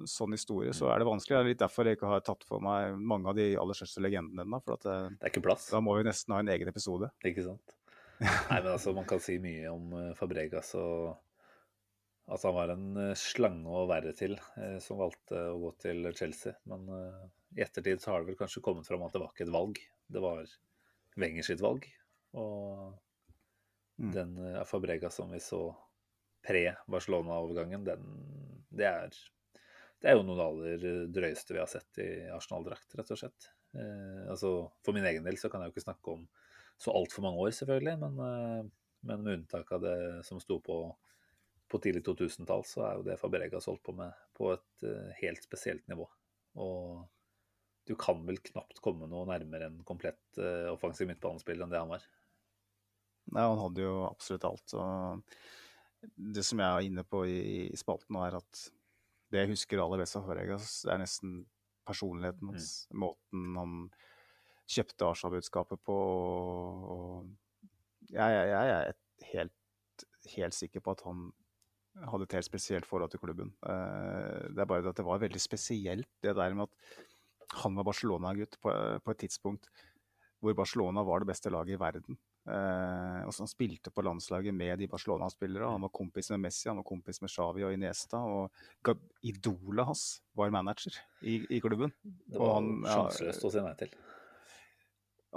sånn 0.08 0.32
historie, 0.32 0.72
så 0.76 0.88
er 0.92 1.00
det 1.00 1.08
vanskelig. 1.08 1.34
Det 1.34 1.40
er 1.40 1.50
litt 1.50 1.62
derfor 1.62 1.88
jeg 1.88 1.98
ikke 1.98 2.12
har 2.12 2.24
tatt 2.24 2.44
for 2.48 2.64
meg 2.64 2.96
mange 2.96 3.28
av 3.28 3.36
de 3.36 3.50
aller 3.60 3.76
største 3.76 4.02
legendene 4.04 4.46
ennå. 4.46 4.60
For 4.64 4.80
det, 4.80 4.94
det, 5.12 5.20
er 5.20 5.32
ikke 5.32 5.44
plass. 5.44 5.68
Da 5.72 5.82
må 5.84 5.98
vi 5.98 6.06
nesten 6.08 6.34
ha 6.34 6.40
en 6.42 6.52
egen 6.54 6.70
episode. 6.72 7.10
Ikke 7.28 7.44
sant. 7.44 7.74
Nei, 8.24 8.60
men 8.62 8.70
altså, 8.72 8.94
man 8.96 9.08
kan 9.08 9.20
si 9.22 9.36
mye 9.42 9.72
om 9.72 9.92
uh, 9.94 10.04
Fabregas 10.18 10.72
og 10.80 11.18
at 12.28 12.42
han 12.44 12.56
var 12.56 12.72
en 12.74 12.88
uh, 12.96 13.12
slange 13.16 13.72
å 13.72 13.84
være 13.88 14.14
til 14.16 14.34
som 14.84 14.98
valgte 15.00 15.44
å 15.52 15.60
gå 15.66 15.74
til 15.84 16.08
Chelsea. 16.16 16.56
Men 16.68 16.88
i 17.56 17.62
ettertid 17.64 18.00
så 18.02 18.14
har 18.14 18.24
det 18.24 18.32
vel 18.32 18.40
kanskje 18.40 18.64
kommet 18.64 18.88
fram 18.88 19.04
at 19.06 19.14
det 19.14 19.22
var 19.22 19.34
ikke 19.34 19.46
et 19.46 19.54
valg. 19.54 19.82
Det 20.08 20.24
var 20.24 20.48
Wenger 21.18 21.44
sitt 21.44 21.60
valg. 21.64 21.84
Og 22.38 22.90
mm. 24.00 24.10
den 24.16 24.34
Fabregas 24.68 25.16
som 25.20 25.32
vi 25.32 25.40
så 25.42 25.62
pre-Barcelona-overgangen, 26.48 27.84
det 27.84 27.98
det 29.98 30.10
er 30.12 30.14
jo 30.14 30.26
noen 30.26 30.40
av 30.42 30.58
det 30.78 30.90
drøyeste 31.10 31.56
vi 31.56 31.58
har 31.58 31.70
sett 31.70 31.98
i 32.02 32.08
Arsenal-drakt, 32.30 32.94
rett 32.98 33.08
og 33.10 33.18
slett. 33.18 33.48
Eh, 33.74 34.28
altså, 34.30 34.52
for 34.84 34.94
min 34.94 35.06
egen 35.10 35.26
del 35.26 35.38
så 35.40 35.50
kan 35.50 35.64
jeg 35.64 35.72
jo 35.72 35.74
ikke 35.74 35.88
snakke 35.88 36.14
om 36.14 36.22
så 36.78 36.94
altfor 36.94 37.24
mange 37.26 37.42
år, 37.42 37.50
selvfølgelig, 37.56 37.96
men, 38.04 38.20
eh, 38.22 38.68
men, 39.08 39.24
med 39.24 39.40
unntak 39.40 39.72
av 39.74 39.82
det 39.82 39.98
som 40.28 40.40
sto 40.42 40.60
på 40.62 40.78
på 41.68 41.76
tidlig 41.84 42.00
2000-tall, 42.06 42.62
så 42.64 42.80
er 42.86 42.92
jo 42.96 43.02
det 43.04 43.18
Fabregas 43.20 43.66
holdt 43.68 43.82
på 43.84 43.92
med 43.92 44.14
på 44.32 44.54
et 44.54 44.84
eh, 44.88 45.10
helt 45.18 45.42
spesielt 45.44 45.84
nivå. 45.90 46.06
Og 46.64 47.02
du 47.84 47.92
kan 48.00 48.22
vel 48.24 48.40
knapt 48.40 48.80
komme 48.84 49.08
noe 49.10 49.26
nærmere 49.28 49.68
en 49.68 49.82
komplett 49.88 50.40
uh, 50.40 50.68
offensiv 50.74 51.08
midtbanespiller 51.08 51.64
enn 51.64 51.72
det 51.72 51.80
han 51.80 51.92
var. 51.92 52.02
Nei, 53.32 53.44
han 53.44 53.60
hadde 53.60 53.84
jo 53.84 53.94
absolutt 54.08 54.44
alt. 54.48 54.74
Og 54.76 55.38
det 56.36 56.44
som 56.46 56.60
jeg 56.62 56.68
er 56.68 56.88
inne 56.88 57.04
på 57.06 57.24
i, 57.26 57.38
i 57.68 57.78
spalten 57.78 58.14
nå, 58.14 58.24
er 58.26 58.38
at 58.38 58.64
det 59.32 59.42
jeg 59.42 59.52
husker 59.52 59.80
aller 59.82 60.00
best 60.00 60.16
av 60.16 60.28
det 60.30 60.44
er 60.46 61.00
nesten 61.00 61.40
personligheten 61.88 62.52
hans. 62.52 62.70
Mm. 62.90 63.02
Måten 63.04 63.58
han 63.58 63.74
kjøpte 64.68 65.08
Arsenal-budskapet 65.08 65.82
på. 65.84 65.98
Og 66.94 68.08
jeg, 68.08 68.36
jeg, 68.36 68.48
jeg 68.52 68.72
er 68.76 69.28
helt, 69.32 70.06
helt, 70.36 70.56
sikker 70.56 70.84
på 70.84 70.96
at 70.96 71.04
han 71.08 71.28
hadde 72.08 72.28
et 72.28 72.38
helt 72.38 72.48
spesielt 72.48 72.88
forhold 72.88 73.12
til 73.12 73.22
klubben. 73.22 73.52
Eh, 73.66 74.48
det 74.54 74.62
er 74.62 74.70
bare 74.70 74.92
at 74.92 75.00
det 75.00 75.06
var 75.06 75.22
veldig 75.22 75.42
spesielt, 75.42 76.10
det 76.22 76.36
der 76.36 76.56
med 76.56 76.68
at 76.68 77.58
han 77.64 77.76
var 77.78 77.86
Barcelona-gutt 77.88 78.58
på, 78.60 78.72
på, 79.04 79.10
et 79.14 79.22
tidspunkt 79.24 79.70
hvor 80.38 80.54
Barcelona 80.54 81.02
var 81.02 81.22
det 81.22 81.30
beste 81.32 81.50
laget 81.50 81.74
i 81.74 81.80
verden. 81.80 82.18
Eh, 82.48 83.18
og 83.28 83.34
Han 83.36 83.50
spilte 83.50 83.92
på 83.92 84.04
landslaget 84.06 84.54
med 84.56 84.78
de 84.80 84.88
Barcelona-spillere. 84.90 85.68
Han 85.68 85.84
var 85.84 85.92
kompis 85.94 86.30
med 86.34 86.46
Messi, 86.46 86.68
han 86.70 86.80
var 86.80 86.86
kompis 86.88 87.20
med 87.22 87.32
Xavi 87.32 87.66
og 87.66 87.74
Iniesta. 87.76 88.22
Og 88.24 88.94
idolet 89.22 89.88
hans 89.88 90.06
var 90.38 90.54
manager 90.54 90.96
i, 91.22 91.42
i 91.50 91.60
klubben. 91.60 91.92
Det 92.02 92.40
var 92.40 92.62
sjanseløst 92.62 93.44
ja, 93.44 93.50
å 93.50 93.52
si 93.52 93.66
nei 93.66 93.74
til. 93.82 93.92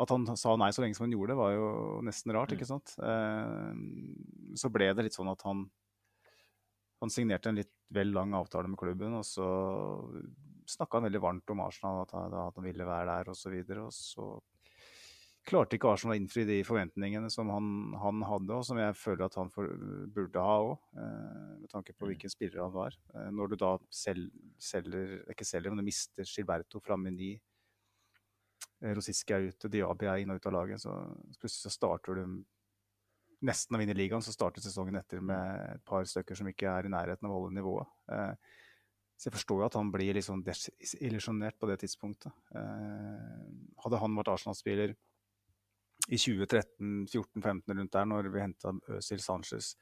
At 0.01 0.14
han 0.14 0.24
sa 0.39 0.55
nei 0.55 0.72
så 0.72 0.86
lenge 0.86 0.95
som 0.95 1.03
han 1.03 1.14
gjorde, 1.18 1.36
var 1.36 1.51
jo 1.51 1.68
nesten 2.07 2.32
rart, 2.34 2.55
ikke 2.55 2.68
mm. 2.68 2.72
sant. 2.72 2.95
Eh, 3.03 4.55
så 4.57 4.72
ble 4.72 4.93
det 4.95 5.09
litt 5.09 5.18
sånn 5.18 5.32
at 5.32 5.43
han 5.47 5.68
han 7.01 7.09
signerte 7.09 7.49
en 7.49 7.57
litt 7.57 7.72
vel 7.89 8.12
lang 8.14 8.36
avtale 8.38 8.70
med 8.70 8.78
klubben, 8.78 9.16
og 9.18 9.26
så 9.26 9.45
snakka 10.70 10.99
han 10.99 11.07
veldig 11.07 11.22
varmt 11.24 11.49
om 11.49 11.64
Arsenal, 11.66 12.03
at 12.03 12.14
han, 12.14 12.36
at 12.43 12.59
han 12.59 12.68
ville 12.68 12.86
være 12.86 13.16
der 13.16 13.32
osv. 13.34 13.55
Og, 13.57 13.72
så 13.74 13.82
og 13.82 13.95
så 13.97 14.28
klarte 15.47 15.77
ikke 15.77 15.89
Arsenal 15.89 16.15
å 16.15 16.19
innfri 16.19 16.43
de 16.45 16.59
forventningene 16.65 17.29
som 17.33 17.49
han, 17.53 17.67
han, 18.01 18.21
hadde, 18.27 18.55
og 18.55 18.65
som 18.67 18.79
jeg 18.79 18.97
føler 18.99 19.25
at 19.25 19.37
han 19.39 19.49
for, 19.53 19.69
burde 20.13 20.43
ha 20.45 20.57
òg, 20.61 20.73
eh, 21.01 21.51
med 21.63 21.71
tanke 21.71 21.95
på 21.95 22.05
mm. 22.05 22.09
hvilken 22.11 22.33
spiller 22.33 22.63
han 22.63 22.75
var. 22.75 22.97
Eh, 23.15 23.29
når 23.33 23.53
du 23.53 23.57
da 23.63 23.71
sel, 23.93 24.27
selger, 24.61 25.19
ikke 25.33 25.47
selger, 25.47 25.73
men 25.73 25.81
du 25.81 25.87
mister 25.89 26.27
Gilberto 26.29 26.81
fra 26.83 26.97
Meny, 26.99 27.33
eh, 28.81 28.95
Rosiski 28.97 29.38
er 29.38 29.49
ute, 29.49 29.72
Diaby 29.72 30.09
er 30.11 30.23
inn 30.23 30.34
og 30.34 30.41
ut 30.41 30.49
av 30.51 30.57
laget, 30.59 30.84
så 30.85 30.95
plutselig 31.41 31.65
så 31.65 31.76
starter 31.80 32.22
du 32.22 32.41
nesten 33.47 33.76
å 33.76 33.81
vinne 33.81 33.97
ligaen, 33.97 34.22
så 34.22 34.34
starter 34.34 34.61
sesongen 34.61 34.99
etter 34.99 35.22
med 35.26 35.61
et 35.72 35.85
par 35.88 36.05
stykker 36.05 36.38
som 36.38 36.49
ikke 36.49 36.69
er 36.69 36.85
i 36.85 36.93
nærheten 36.93 37.26
av 37.26 37.34
å 37.34 37.39
holde 37.39 37.57
nivået. 37.57 37.89
Eh, 38.13 38.59
så 39.18 39.30
jeg 39.30 39.35
forstår 39.35 39.61
jo 39.61 39.65
at 39.68 39.77
han 39.77 39.89
blir 39.93 40.15
litt 40.18 40.26
sånn 40.26 40.41
desillusjonert 40.45 41.57
på 41.61 41.69
det 41.69 41.81
tidspunktet. 41.84 42.34
Eh, 42.57 43.41
hadde 43.84 43.99
han 44.01 44.18
vært 44.18 44.31
Arsenal-spiller 44.34 44.95
i 46.10 46.18
2013-14-15 46.18 47.78
rundt 47.78 47.94
der, 47.94 48.10
når 48.10 48.30
vi 48.34 48.44
henta 48.44 48.73
Øzil 48.98 49.22
Sanchez, 49.22 49.76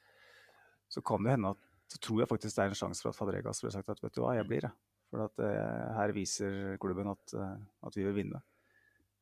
så 0.89 1.03
kan 1.05 1.23
det 1.23 1.37
hende 1.37 1.53
at 1.53 1.65
så 1.89 1.97
tror 2.05 2.21
jeg 2.21 2.29
faktisk 2.29 2.55
det 2.55 2.63
er 2.63 2.71
en 2.73 2.77
sjanse 2.77 3.01
for 3.01 3.09
at 3.09 3.17
Fabregas 3.17 3.63
ville 3.63 3.73
sagt 3.73 3.89
at 3.89 4.01
vet 4.03 4.13
du 4.13 4.21
hva, 4.21 4.35
jeg 4.37 4.45
blir 4.45 4.67
det. 4.67 4.71
For 5.09 5.23
at 5.25 5.41
eh, 5.41 5.87
her 5.97 6.11
viser 6.13 6.75
klubben 6.81 7.09
at, 7.09 7.33
eh, 7.33 7.55
at 7.87 7.97
vi 7.97 8.05
vil 8.05 8.13
vinne. 8.19 8.41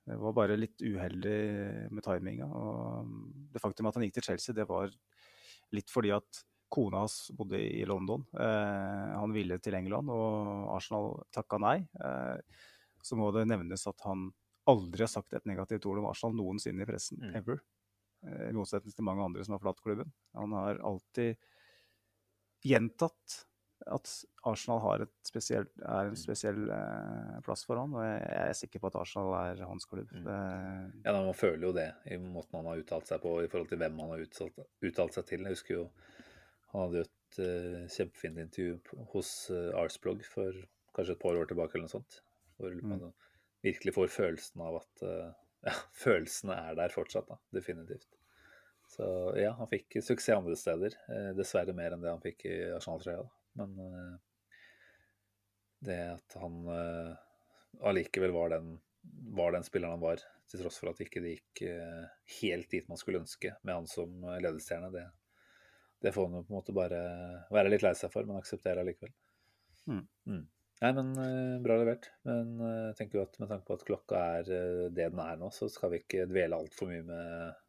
Det 0.07 0.17
var 0.19 0.35
bare 0.35 0.57
litt 0.59 0.83
uheldig 0.83 1.37
med 1.91 2.03
timinga. 2.03 2.47
Og 2.47 3.13
det 3.53 3.63
faktum 3.63 3.87
at 3.87 3.95
han 3.95 4.03
gikk 4.07 4.17
til 4.17 4.27
Chelsea, 4.29 4.55
det 4.55 4.67
var 4.67 4.91
litt 5.75 5.91
fordi 5.91 6.11
at 6.15 6.41
kona 6.71 7.05
hans 7.05 7.29
bodde 7.35 7.59
i 7.59 7.85
London. 7.87 8.25
Eh, 8.35 9.15
han 9.15 9.35
ville 9.35 9.59
til 9.63 9.77
England, 9.79 10.11
og 10.11 10.67
Arsenal 10.75 11.13
takka 11.35 11.59
nei. 11.63 11.77
Eh, 12.03 12.35
så 13.03 13.19
må 13.19 13.31
det 13.35 13.47
nevnes 13.47 13.87
at 13.87 14.03
han 14.07 14.27
aldri 14.71 15.05
har 15.05 15.11
sagt 15.11 15.35
et 15.37 15.49
negativt 15.49 15.85
ord 15.89 16.01
om 16.01 16.09
Arsenal 16.11 16.37
noensinne 16.37 16.85
i 16.85 16.89
pressen. 16.89 17.21
Mm. 17.23 17.35
Ever. 17.41 17.61
Eh, 18.27 18.47
I 18.49 18.55
motsetning 18.55 18.95
til 18.95 19.07
mange 19.07 19.25
andre 19.25 19.45
som 19.45 19.55
har 19.55 19.63
forlatt 19.63 19.83
klubben. 19.83 20.13
Han 20.37 20.55
har 20.57 20.81
alltid 20.85 21.37
gjentatt 22.65 23.43
at 23.93 24.09
Arsenal 24.49 25.05
spesiell, 25.23 25.67
er 25.85 26.07
en 26.09 26.15
mm. 26.15 26.19
spesiell 26.19 26.63
eh, 26.73 27.35
plass 27.45 27.61
for 27.67 27.79
han, 27.79 27.93
og 27.93 28.01
jeg, 28.03 28.21
jeg, 28.23 28.47
er 28.49 28.57
sikker 28.57 28.81
på 28.81 28.89
at 28.89 28.97
Arsenal 29.03 29.35
er 29.37 29.61
hans 29.69 29.85
klubb. 29.87 30.09
Mm. 30.11 31.03
ja, 31.05 31.13
Man 31.13 31.37
føler 31.37 31.67
jo 31.69 31.75
det 31.77 31.91
i 32.09 32.17
måten 32.21 32.57
han 32.57 32.71
har 32.71 32.81
uttalt 32.81 33.09
seg 33.09 33.21
på, 33.23 33.35
i 33.45 33.51
forhold 33.51 33.69
til 33.71 33.81
hvem 33.83 34.01
han 34.01 34.15
har 34.15 34.25
uttalt, 34.25 34.63
uttalt 34.89 35.19
seg 35.19 35.29
til. 35.29 35.45
Jeg 35.45 35.59
husker 35.59 35.77
jo 35.77 35.85
han 36.73 36.83
hadde 36.83 36.99
jo 36.99 37.05
et 37.05 37.39
uh, 37.39 37.83
kjempefint 37.93 38.41
intervju 38.43 39.03
hos 39.13 39.29
uh, 39.53 39.77
Arsblog 39.79 40.25
for 40.27 40.57
kanskje 40.97 41.15
et 41.15 41.21
par 41.21 41.37
år 41.39 41.47
tilbake, 41.47 41.77
eller 41.77 41.87
noe 41.87 41.93
sånt. 41.93 42.19
Hvor 42.57 42.73
mm. 42.75 43.05
Man 43.57 43.71
virkelig 43.71 43.93
får 43.95 44.13
følelsen 44.13 44.61
av 44.63 44.79
at 44.79 45.03
uh, 45.03 45.31
ja, 45.65 45.73
følelsene 46.03 46.55
er 46.69 46.77
der 46.79 46.93
fortsatt, 46.93 47.27
da. 47.29 47.39
Definitivt. 47.55 48.07
Så 48.87 49.07
ja, 49.35 49.51
han 49.57 49.67
fikk 49.67 49.99
suksess 49.99 50.37
andre 50.37 50.55
steder. 50.55 50.95
Eh, 51.11 51.31
dessverre 51.35 51.75
mer 51.75 51.93
enn 51.93 52.03
det 52.03 52.13
han 52.13 52.23
fikk 52.23 52.45
i 52.47 52.55
Arsenal-trøya. 52.77 53.25
Men 53.59 53.73
eh, 53.83 54.13
det 55.87 55.99
at 56.13 56.37
han 56.39 56.61
eh, 56.71 57.11
allikevel 57.89 58.31
var 58.35 58.55
den, 58.55 58.77
var 59.35 59.51
den 59.55 59.67
spilleren 59.67 59.97
han 59.97 60.05
var, 60.05 60.23
til 60.47 60.63
tross 60.63 60.79
for 60.79 60.93
at 60.93 61.03
ikke 61.03 61.21
det 61.23 61.35
gikk 61.35 61.65
eh, 61.67 62.03
helt 62.39 62.71
dit 62.71 62.87
man 62.87 62.99
skulle 62.99 63.19
ønske 63.25 63.51
med 63.61 63.75
han 63.75 63.89
som 63.91 64.23
ledestjerne, 64.39 64.91
det, 64.93 65.03
det 66.05 66.13
får 66.15 66.29
jo 66.29 66.43
på 66.45 66.53
en 66.53 66.59
måte 66.61 66.75
bare 66.75 67.01
være 67.51 67.73
litt 67.73 67.83
lei 67.83 67.91
seg 67.97 68.13
for, 68.13 68.27
men 68.27 68.39
akseptere 68.39 68.85
allikevel. 68.85 69.11
Mm. 69.87 70.05
Mm. 70.31 70.45
Nei, 70.77 70.91
men 70.93 71.13
uh, 71.17 71.57
bra 71.63 71.79
levert. 71.79 72.11
Men 72.27 72.57
jeg 72.61 72.97
tenker 72.99 73.19
jo 73.19 73.25
at 73.25 73.37
med 73.41 73.49
tanke 73.49 73.65
på 73.67 73.77
at 73.77 73.85
klokka 73.87 74.21
er 74.39 74.51
uh, 74.51 74.83
det 74.93 75.09
den 75.13 75.21
er 75.23 75.39
nå, 75.39 75.49
så 75.53 75.69
skal 75.73 75.93
vi 75.93 76.03
ikke 76.03 76.27
dvele 76.29 76.59
altfor 76.59 76.91
mye 76.91 77.05
med 77.07 77.63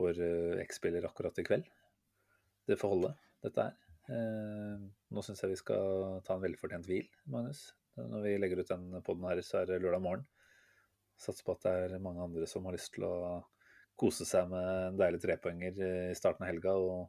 vår 0.00 0.20
X-spiller 0.62 1.08
akkurat 1.08 1.40
i 1.42 1.44
kveld. 1.44 1.66
Det 2.70 2.78
får 2.78 2.92
holde, 2.94 3.10
dette 3.42 3.66
her. 3.66 3.76
nå 5.10 5.22
syns 5.26 5.42
jeg 5.42 5.50
vi 5.50 5.58
skal 5.58 6.20
ta 6.24 6.36
en 6.36 6.44
velfortjent 6.44 6.86
hvil, 6.88 7.08
Magnus. 7.34 7.64
Når 7.98 8.22
vi 8.24 8.36
legger 8.38 8.62
ut 8.62 8.70
den 8.70 9.02
poden 9.04 9.26
her, 9.28 9.42
så 9.44 9.60
er 9.60 9.68
det 9.68 9.80
lørdag 9.82 10.04
morgen. 10.04 10.24
Satser 11.20 11.44
på 11.44 11.56
at 11.58 11.66
det 11.66 11.74
er 11.98 12.04
mange 12.04 12.22
andre 12.22 12.48
som 12.48 12.64
har 12.64 12.78
lyst 12.78 12.94
til 12.94 13.04
å 13.08 13.14
kose 14.00 14.24
seg 14.24 14.48
med 14.54 14.70
en 14.86 15.00
deilig 15.02 15.20
trepoenger 15.26 15.82
i 15.82 16.16
starten 16.16 16.46
av 16.46 16.52
helga. 16.52 16.78
og 16.78 17.08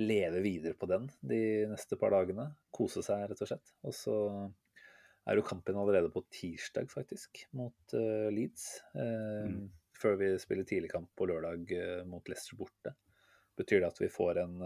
leve 0.00 0.40
videre 0.44 0.76
på 0.78 0.88
den 0.90 1.08
de 1.20 1.66
neste 1.70 1.98
par 2.00 2.14
dagene. 2.14 2.50
Kose 2.80 3.04
seg, 3.04 3.26
rett 3.28 3.44
og 3.44 3.50
slett. 3.50 3.72
Og 3.84 3.94
så 3.96 4.16
er 5.28 5.36
jo 5.36 5.44
kampen 5.46 5.76
allerede 5.78 6.10
på 6.12 6.24
tirsdag, 6.32 6.88
faktisk, 6.92 7.44
mot 7.56 7.94
uh, 7.94 8.30
Leeds. 8.32 8.66
Uh, 8.94 9.50
mm. 9.52 9.68
Før 10.00 10.16
vi 10.20 10.32
spiller 10.40 10.64
tidligkamp 10.64 11.10
på 11.16 11.28
lørdag 11.28 11.70
uh, 11.76 12.02
mot 12.08 12.26
Leicester 12.30 12.56
borte. 12.56 12.94
Betyr 13.60 13.82
det 13.82 13.90
at 13.90 14.00
vi 14.00 14.08
får 14.08 14.40
en 14.40 14.60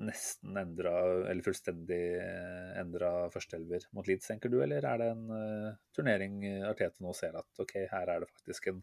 nesten 0.00 0.56
endra, 0.56 0.94
eller 1.28 1.44
fullstendig 1.44 1.98
endra 2.80 3.10
førsteelver 3.34 3.84
mot 3.92 4.06
Leeds, 4.08 4.30
tenker 4.30 4.48
du? 4.48 4.62
Eller 4.64 4.86
er 4.88 5.02
det 5.02 5.08
en 5.12 5.26
turnering 5.92 6.38
Artete 6.64 7.04
nå 7.04 7.12
ser 7.18 7.36
at 7.36 7.60
ok, 7.60 7.74
her 7.90 8.14
er 8.14 8.22
det 8.22 8.30
faktisk 8.30 8.70
en 8.72 8.80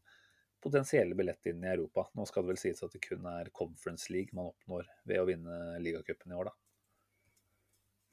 potensielle 0.61 1.17
billett 1.17 1.49
inn 1.49 1.65
i 1.65 1.71
Europa. 1.71 2.05
Nå 2.13 2.27
skal 2.29 2.45
det 2.45 2.53
vel 2.53 2.61
sies 2.61 2.85
at 2.85 2.93
det 2.93 3.01
kun 3.07 3.25
er 3.31 3.49
Conference 3.55 4.13
League 4.13 4.37
man 4.37 4.51
oppnår 4.51 4.85
ved 5.09 5.23
å 5.23 5.25
vinne 5.31 5.57
ligacupen 5.81 6.35
i 6.35 6.37
år, 6.37 6.51
da. 6.51 6.68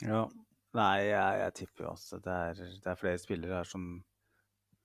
Ja. 0.05 0.27
Nei, 0.77 1.06
jeg, 1.09 1.40
jeg 1.40 1.55
tipper 1.62 1.86
jo 1.86 1.94
altså 1.94 2.18
det 2.20 2.36
er, 2.51 2.59
det 2.85 2.90
er 2.90 3.01
flere 3.01 3.20
spillere 3.20 3.60
her 3.62 3.68
som 3.68 3.86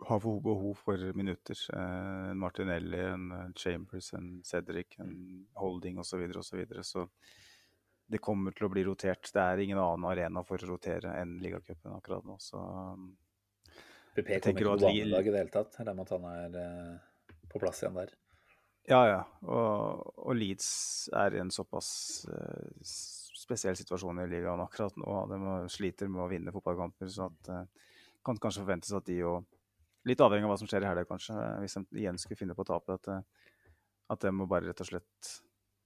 har 0.07 0.21
behov 0.23 0.75
for 0.79 1.13
minutter. 1.17 1.57
Eh, 1.73 2.29
en 2.31 2.39
Martinelli, 2.39 3.01
en 3.05 3.53
Chambers, 3.57 4.13
en 4.13 4.41
Cedric, 4.45 4.95
en 4.99 5.47
Holding 5.53 5.99
osv. 5.99 6.09
Så, 6.09 6.17
videre, 6.21 6.39
og 6.39 6.45
så, 6.45 6.57
videre. 6.57 6.83
så 6.83 7.07
det 8.11 8.21
kommer 8.23 8.55
til 8.55 8.67
å 8.67 8.71
bli 8.73 8.83
rotert. 8.87 9.29
Det 9.33 9.43
er 9.43 9.61
ingen 9.63 9.79
annen 9.79 10.07
arena 10.09 10.43
for 10.47 10.61
å 10.61 10.71
rotere 10.73 11.13
enn 11.21 11.37
ligacupen 11.43 11.93
akkurat 11.95 12.25
nå. 12.27 12.39
Så 12.41 12.61
PP 14.15 14.27
kommer 14.27 14.57
ikke 14.57 14.71
på 14.71 14.81
banelag 14.87 15.29
i 15.29 15.35
det 15.35 15.43
hele 15.43 15.53
tatt. 15.53 15.77
Regner 15.79 15.99
med 15.99 16.07
at 16.07 16.15
han 16.17 16.27
er 16.31 16.59
eh, 16.63 17.37
på 17.51 17.61
plass 17.61 17.83
igjen 17.83 18.01
der. 18.01 18.15
Ja, 18.89 19.01
ja. 19.05 19.21
Og, 19.45 20.07
og 20.17 20.35
Leeds 20.35 20.71
er 21.13 21.37
en 21.37 21.51
såpass 21.53 21.91
uh, 22.25 22.81
spesiell 23.51 23.77
situasjon 23.77 24.23
i 24.23 24.27
ligaen 24.31 24.63
akkurat 24.63 24.97
nå. 24.99 25.15
De 25.31 25.39
sliter 25.71 26.09
med 26.11 26.23
å 26.23 26.29
vinne 26.31 26.53
fotballkamper, 26.55 27.09
så 27.11 27.29
det 27.45 27.57
uh, 27.63 27.89
kan 28.25 28.39
kanskje 28.41 28.63
forventes 28.63 28.93
at 28.97 29.09
de 29.09 29.23
òg 29.27 29.57
Litt 30.09 30.17
avhengig 30.25 30.47
av 30.47 30.49
hva 30.49 30.55
som 30.57 30.65
skjer 30.65 30.81
i 30.81 30.87
helga, 30.89 31.03
kanskje. 31.05 31.35
Hvis 31.61 31.75
de 31.77 31.99
igjen 32.01 32.17
skulle 32.17 32.39
finne 32.39 32.55
på 32.57 32.63
å 32.63 32.69
tape, 32.71 32.95
at, 32.97 33.09
uh, 33.13 33.51
at 34.09 34.23
de 34.23 34.31
må 34.33 34.47
bare 34.49 34.71
rett 34.71 34.81
og 34.81 34.87
slett 34.87 35.27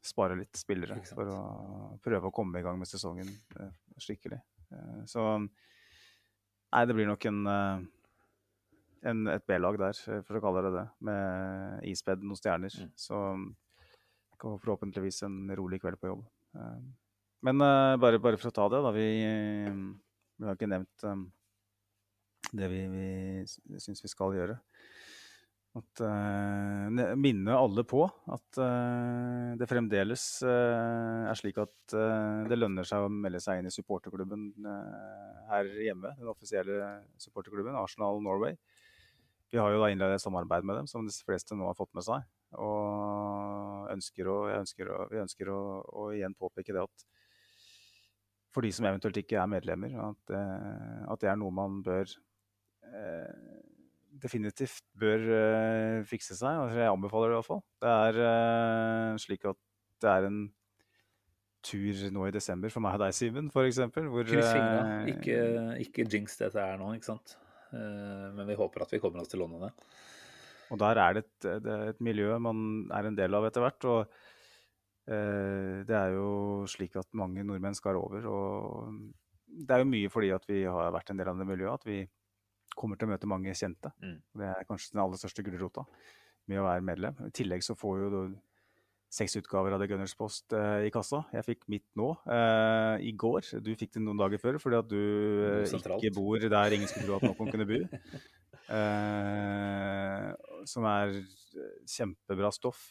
spare 0.08 0.38
litt 0.40 0.56
spillere 0.56 0.96
for 1.10 1.34
å 1.34 1.40
prøve 2.00 2.30
å 2.30 2.32
komme 2.32 2.62
i 2.62 2.64
gang 2.64 2.80
med 2.80 2.88
sesongen 2.88 3.28
skikkelig. 4.00 4.38
så 5.10 5.26
Nei, 5.42 6.84
det 6.88 6.96
blir 6.96 7.10
nok 7.10 7.28
en 7.28 7.42
en, 9.10 9.28
et 9.30 9.46
B-lag 9.48 9.78
der, 9.80 10.02
eh, 10.10 10.22
for 10.26 10.38
å 10.38 10.44
kalle 10.44 10.66
det 10.66 10.74
det, 10.76 10.86
med 11.08 11.88
ispedd 11.92 12.24
noen 12.26 12.40
stjerner. 12.40 12.74
Mm. 12.82 12.92
Så 12.98 13.22
forhåpentligvis 14.42 15.24
en 15.28 15.40
rolig 15.58 15.82
kveld 15.84 16.00
på 16.02 16.12
jobb. 16.12 16.26
Eh, 17.46 17.54
men 17.54 17.62
uh, 17.62 17.96
bare, 18.02 18.20
bare, 18.20 18.38
for 18.38 18.50
å 18.50 18.56
ta 18.56 18.68
det, 18.70 18.82
da. 18.84 18.92
Vi, 18.96 19.08
vi 20.38 20.48
har 20.48 20.58
ikke 20.58 20.72
nevnt 20.72 21.06
um, 21.06 21.28
det 22.52 22.70
vi, 22.72 22.86
vi 22.90 23.80
syns 23.82 24.04
vi 24.04 24.12
skal 24.12 24.36
gjøre. 24.36 24.60
At, 25.76 26.00
uh, 26.00 27.16
minne 27.20 27.52
alle 27.52 27.84
på 27.84 28.06
at 28.32 28.60
uh, 28.64 29.56
det 29.60 29.68
fremdeles 29.68 30.24
uh, 30.48 31.28
er 31.28 31.36
slik 31.36 31.60
at 31.60 31.96
det 32.48 32.56
lønner 32.56 32.88
seg 32.88 33.04
å 33.04 33.12
melde 33.12 33.42
seg 33.44 33.60
inn 33.60 33.68
i 33.68 33.74
supporterklubben 33.74 34.48
her 35.52 35.68
hjemme. 35.84 36.16
Den 36.18 36.32
offisielle 36.32 36.96
supporterklubben, 37.22 37.76
Arsenal 37.78 38.24
Norway. 38.24 38.56
Vi 39.52 39.60
har 39.62 39.72
jo 39.72 39.84
da 39.84 39.92
innledet 39.92 40.18
et 40.18 40.24
samarbeid 40.24 40.66
med 40.66 40.80
dem, 40.80 40.88
som 40.90 41.06
de 41.06 41.14
fleste 41.28 41.56
nå 41.56 41.68
har 41.70 41.78
fått 41.78 41.94
med 41.96 42.04
seg. 42.08 42.26
Og 42.60 43.92
ønsker 43.94 44.32
å, 44.32 44.40
ønsker 44.56 44.90
å, 44.90 44.98
vi 45.12 45.22
ønsker 45.22 45.52
å, 45.52 45.60
å, 45.86 46.08
igjen 46.16 46.36
påpeke 46.40 46.74
det 46.76 46.84
at 46.84 47.06
for 48.56 48.64
de 48.64 48.72
som 48.72 48.88
eventuelt 48.88 49.20
ikke 49.20 49.38
er 49.42 49.52
medlemmer, 49.52 49.94
at, 50.08 50.36
eh, 50.36 51.00
at 51.12 51.22
det 51.22 51.32
er 51.32 51.40
noe 51.40 51.54
man 51.54 51.82
bør 51.84 52.08
eh, 52.88 53.56
definitivt 54.24 54.84
bør 55.00 55.26
eh, 55.38 56.04
fikse 56.08 56.38
seg. 56.38 56.60
Altså, 56.64 56.80
jeg 56.80 56.92
anbefaler 56.92 57.34
det 57.34 57.40
iallfall. 57.40 57.64
Det 57.84 57.96
er 58.06 58.22
eh, 58.30 59.18
slik 59.22 59.50
at 59.52 59.60
det 60.04 60.12
er 60.12 60.30
en 60.30 60.40
tur 61.66 62.04
nå 62.14 62.28
i 62.30 62.36
desember 62.36 62.72
for 62.74 62.86
meg 62.86 62.98
og 62.98 63.06
deg, 63.06 63.16
Simen, 63.18 63.50
f.eks. 63.50 63.82
Kryss 63.96 64.52
fingra. 64.52 64.82
Eh, 65.02 65.12
ikke, 65.16 65.40
ikke 65.88 66.08
jinx 66.14 66.38
dette 66.42 66.62
er 66.62 66.80
nå, 66.82 66.92
ikke 66.98 67.10
sant. 67.10 67.38
Eh, 67.74 68.28
men 68.38 68.46
vi 68.50 68.58
håper 68.60 68.86
at 68.86 68.94
vi 68.94 69.02
kommer 69.04 69.24
oss 69.24 69.32
til 69.32 69.42
London. 69.42 69.74
Og 70.74 70.80
der 70.82 71.02
er 71.02 71.18
det 71.18 71.26
et, 71.26 71.50
det 71.66 71.74
er 71.74 71.92
et, 71.94 72.02
miljø 72.04 72.38
man 72.42 72.86
er 72.94 73.10
en 73.10 73.18
del 73.18 73.38
av 73.38 73.50
etter 73.50 73.66
hvert. 73.66 73.90
Og 73.90 74.22
det 75.06 75.94
er 75.94 76.16
jo 76.16 76.66
slik 76.70 76.96
at 76.98 77.12
mange 77.14 77.44
nordmenn 77.46 77.78
skal 77.78 78.00
over. 78.00 78.26
Og 78.26 78.96
det 79.46 79.76
er 79.76 79.84
jo 79.84 79.90
mye 79.92 80.12
fordi 80.12 80.32
at 80.34 80.48
vi 80.50 80.64
har 80.66 80.94
vært 80.96 81.12
en 81.14 81.20
del 81.22 81.30
av 81.30 81.38
det 81.40 81.48
miljøet 81.48 81.78
at 81.78 81.86
vi 81.88 82.00
kommer 82.76 83.00
til 83.00 83.08
å 83.08 83.14
møte 83.14 83.30
mange 83.30 83.56
kjente. 83.56 83.92
Mm. 84.04 84.18
Det 84.42 84.50
er 84.52 84.68
kanskje 84.68 84.96
den 84.96 85.04
aller 85.06 85.22
største 85.22 85.46
gulrota 85.46 85.86
med 86.50 86.62
å 86.62 86.68
være 86.68 86.86
medlem. 86.86 87.24
I 87.28 87.34
tillegg 87.36 87.64
så 87.66 87.78
får 87.78 88.04
jo 88.04 88.26
seks 89.16 89.38
utgaver 89.40 89.76
av 89.76 89.82
The 89.82 89.88
Gunners 89.88 90.16
Post 90.18 90.54
eh, 90.58 90.88
i 90.90 90.92
kassa. 90.94 91.22
Jeg 91.34 91.48
fikk 91.48 91.68
mitt 91.72 91.86
nå, 91.98 92.12
eh, 92.28 93.06
i 93.08 93.14
går. 93.16 93.48
Du 93.64 93.72
fikk 93.80 93.96
det 93.96 94.04
noen 94.04 94.20
dager 94.20 94.42
før 94.42 94.60
fordi 94.62 94.80
at 94.82 94.90
du 94.92 95.00
uh, 95.64 95.96
ikke 95.96 96.14
bor 96.18 96.42
der 96.42 96.76
ingen 96.76 96.90
skulle 96.92 97.08
tro 97.08 97.20
at 97.22 97.28
noen 97.30 97.54
kunne 97.54 97.70
bo. 97.70 97.80
som 100.66 100.88
er 100.90 101.14
kjempebra 101.86 102.50
stoff. 102.54 102.88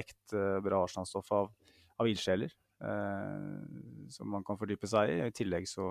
ekte 0.00 0.60
bra 0.64 0.84
Arsenal-stoff 0.86 1.28
av, 1.36 1.50
av 2.00 2.08
ildsjeler. 2.08 2.54
som 4.08 4.30
man 4.32 4.44
kan 4.44 4.56
fordype 4.56 4.88
seg 4.88 5.12
i. 5.12 5.18
I 5.28 5.36
tillegg 5.36 5.68
så 5.68 5.90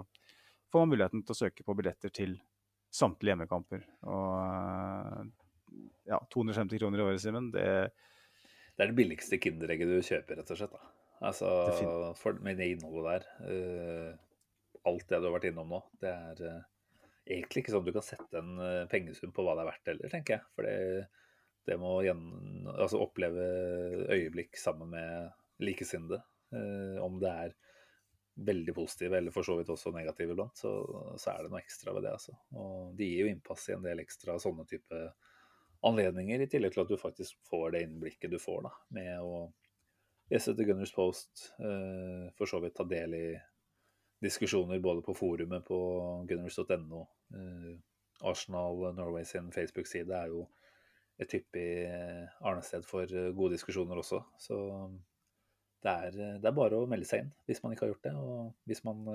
får 0.72 0.82
man 0.82 0.96
muligheten 0.96 1.22
til 1.22 1.36
å 1.36 1.42
søke 1.44 1.64
på 1.64 1.76
billetter 1.78 2.10
til 2.10 2.40
samtlige 2.90 3.36
hjemmekamper. 3.36 3.86
Og 4.10 5.30
ja, 6.10 6.18
250 6.34 6.82
kroner 6.82 7.04
i 7.04 7.06
året, 7.06 7.22
Simen, 7.22 7.52
det 7.54 7.68
det 8.80 8.86
er 8.86 8.94
det 8.94 8.96
billigste 8.96 9.36
Kinderegget 9.44 9.90
du 9.92 9.98
kjøper, 10.00 10.38
rett 10.40 10.52
og 10.54 10.56
slett. 10.56 10.72
Da. 10.72 10.86
Altså, 11.28 11.48
for, 12.16 12.38
med 12.40 12.62
det 12.62 12.70
innholdet 12.78 13.10
der. 13.10 13.26
Uh, 13.44 14.86
alt 14.88 15.04
det 15.10 15.18
du 15.20 15.26
har 15.28 15.34
vært 15.34 15.50
innom 15.50 15.74
nå. 15.76 15.80
Det 16.00 16.14
er 16.14 16.40
uh, 16.48 16.62
egentlig 17.30 17.64
ikke 17.64 17.74
sånn 17.76 17.86
at 17.86 17.90
du 17.90 17.96
kan 17.96 18.06
sette 18.06 18.42
en 18.42 18.52
uh, 18.60 18.90
pengesum 18.92 19.34
på 19.36 19.46
hva 19.46 19.56
det 19.58 19.64
er 19.64 19.70
verdt 19.70 19.92
heller, 19.94 20.12
tenker 20.12 20.38
jeg. 20.38 20.46
For 20.58 20.68
det, 20.68 21.08
det 21.70 21.80
må 21.82 21.96
altså 22.02 23.02
oppleve 23.04 23.48
øyeblikk 24.10 24.58
sammen 24.58 24.94
med 24.96 25.64
likesinnede. 25.64 26.24
om 27.06 27.20
det 27.22 27.30
er 27.30 27.52
veldig 28.46 28.74
positive, 28.74 29.18
eller 29.18 29.32
for 29.32 29.46
så 29.46 29.56
vidt 29.60 29.70
også 29.70 29.92
negative 29.94 30.34
iblant, 30.34 30.58
så, 30.58 30.72
så, 31.18 31.34
er 31.34 31.44
det 31.44 31.52
noe 31.52 31.62
ekstra 31.62 31.94
ved 31.96 32.06
det. 32.08 32.14
Altså. 32.16 32.36
Og 32.56 32.94
de 32.98 33.10
gir 33.10 33.26
jo 33.26 33.34
innpass 33.34 33.68
i 33.70 33.76
en 33.76 33.86
del 33.86 34.02
ekstra 34.04 34.38
sånne 34.42 34.66
type 34.70 35.02
anledninger, 35.88 36.42
i 36.42 36.50
tillegg 36.52 36.76
til 36.76 36.84
at 36.84 36.92
du 36.92 37.00
faktisk 37.00 37.40
får 37.50 37.76
det 37.76 37.84
innblikket 37.86 38.32
du 38.32 38.40
får 38.42 38.64
da, 38.68 38.74
med 38.96 39.12
å 39.24 39.44
lese 40.30 40.54
til 40.56 40.68
Gunners 40.70 40.94
Post, 40.96 41.50
eh, 41.64 42.28
for 42.38 42.52
så 42.52 42.60
vidt 42.64 42.76
ta 42.78 42.86
del 42.88 43.16
i 43.18 43.26
diskusjoner 44.24 44.82
både 44.84 45.04
på 45.06 45.16
forumet 45.18 45.66
på 45.68 45.80
gunners.no. 46.30 47.04
Eh, 47.36 47.76
Arsenal 48.30 48.82
Norway 48.96 49.24
sin 49.28 49.52
Facebook-side 49.56 50.16
er 50.16 50.34
jo 50.34 50.46
et 51.20 51.36
hyppig 51.36 51.68
eh, 51.88 52.26
arnested 52.41 52.84
for 52.88 53.08
gode 53.36 53.56
diskusjoner 53.56 54.02
også. 54.02 54.22
Så 54.40 54.60
det 55.84 55.91
er, 55.91 56.16
det 56.41 56.48
er, 56.48 56.56
bare 56.56 56.80
å 56.80 56.88
melde 56.91 57.08
seg 57.08 57.24
inn 57.24 57.34
hvis 57.48 57.62
man 57.64 57.76
ikke 57.76 57.88
har 57.88 57.94
gjort 57.94 58.08
det. 58.10 58.16
Og 58.20 58.70
hvis 58.70 58.84
man 58.88 59.06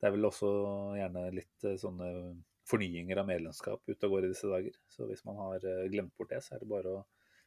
Det 0.00 0.08
er 0.08 0.14
vel 0.14 0.24
også 0.24 0.50
gjerne 0.96 1.26
litt 1.36 1.64
sånne 1.78 2.06
fornyinger 2.70 3.20
av 3.20 3.28
medlemskap 3.28 3.82
ute 3.88 4.06
og 4.06 4.14
går 4.14 4.26
i 4.26 4.30
disse 4.32 4.50
dager. 4.50 4.76
Så 4.92 5.08
hvis 5.08 5.24
man 5.26 5.38
har 5.40 5.66
eh, 5.66 5.88
glemt 5.92 6.14
bort 6.18 6.32
det, 6.32 6.42
så 6.44 6.54
er 6.54 6.62
det 6.62 6.70
bare 6.70 6.94
å 7.00 7.02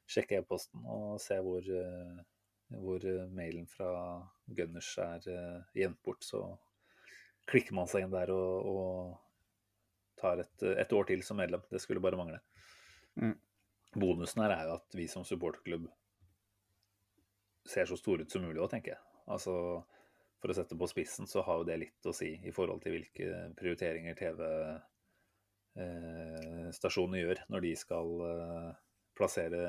sjekke 0.10 0.42
e-posten 0.42 0.84
og 0.84 1.16
se 1.24 1.38
hvor, 1.44 1.64
eh, 1.64 2.22
hvor 2.84 3.06
eh, 3.08 3.26
mailen 3.36 3.68
fra 3.70 3.90
Gunners 4.58 4.92
er 5.04 5.28
gjemt 5.78 6.02
bort. 6.06 6.26
Så 6.26 6.44
klikker 7.50 7.74
man 7.76 7.88
seg 7.90 8.02
inn 8.06 8.14
der 8.14 8.30
og, 8.34 8.68
og 8.70 8.86
tar 10.20 10.40
et, 10.44 10.64
et, 10.64 10.94
år 10.94 11.04
til 11.10 11.24
som 11.26 11.38
medlem. 11.40 11.62
Det 11.72 11.82
skulle 11.84 12.04
bare 12.04 12.20
mangle. 12.20 12.40
Mm. 13.20 13.38
Bonusen 13.94 14.42
her 14.44 14.52
er 14.56 14.64
jo 14.70 14.74
at 14.80 14.90
vi 14.98 15.06
som 15.12 15.24
supporterklubb 15.28 15.86
ser 17.70 17.86
så 17.88 17.96
store 18.00 18.22
ut 18.24 18.32
som 18.32 18.42
mulig 18.44 18.62
òg, 18.62 18.70
tenker 18.72 18.92
jeg. 18.96 19.02
Altså, 19.32 19.54
for 20.42 20.48
å 20.52 20.56
sette 20.58 20.80
på 20.80 20.92
spissen, 20.92 21.26
så 21.30 21.40
har 21.48 21.56
jo 21.62 21.68
det 21.68 21.78
litt 21.80 22.04
å 22.10 22.14
si 22.16 22.30
i 22.44 22.56
forhold 22.56 22.80
til 22.84 22.92
hvilke 22.98 23.26
prioriteringer 23.60 24.14
TV-stasjonene 24.20 27.18
eh, 27.20 27.24
gjør 27.24 27.38
når 27.54 27.60
de 27.64 27.74
skal 27.80 28.08
eh, 28.28 28.72
plassere 29.16 29.62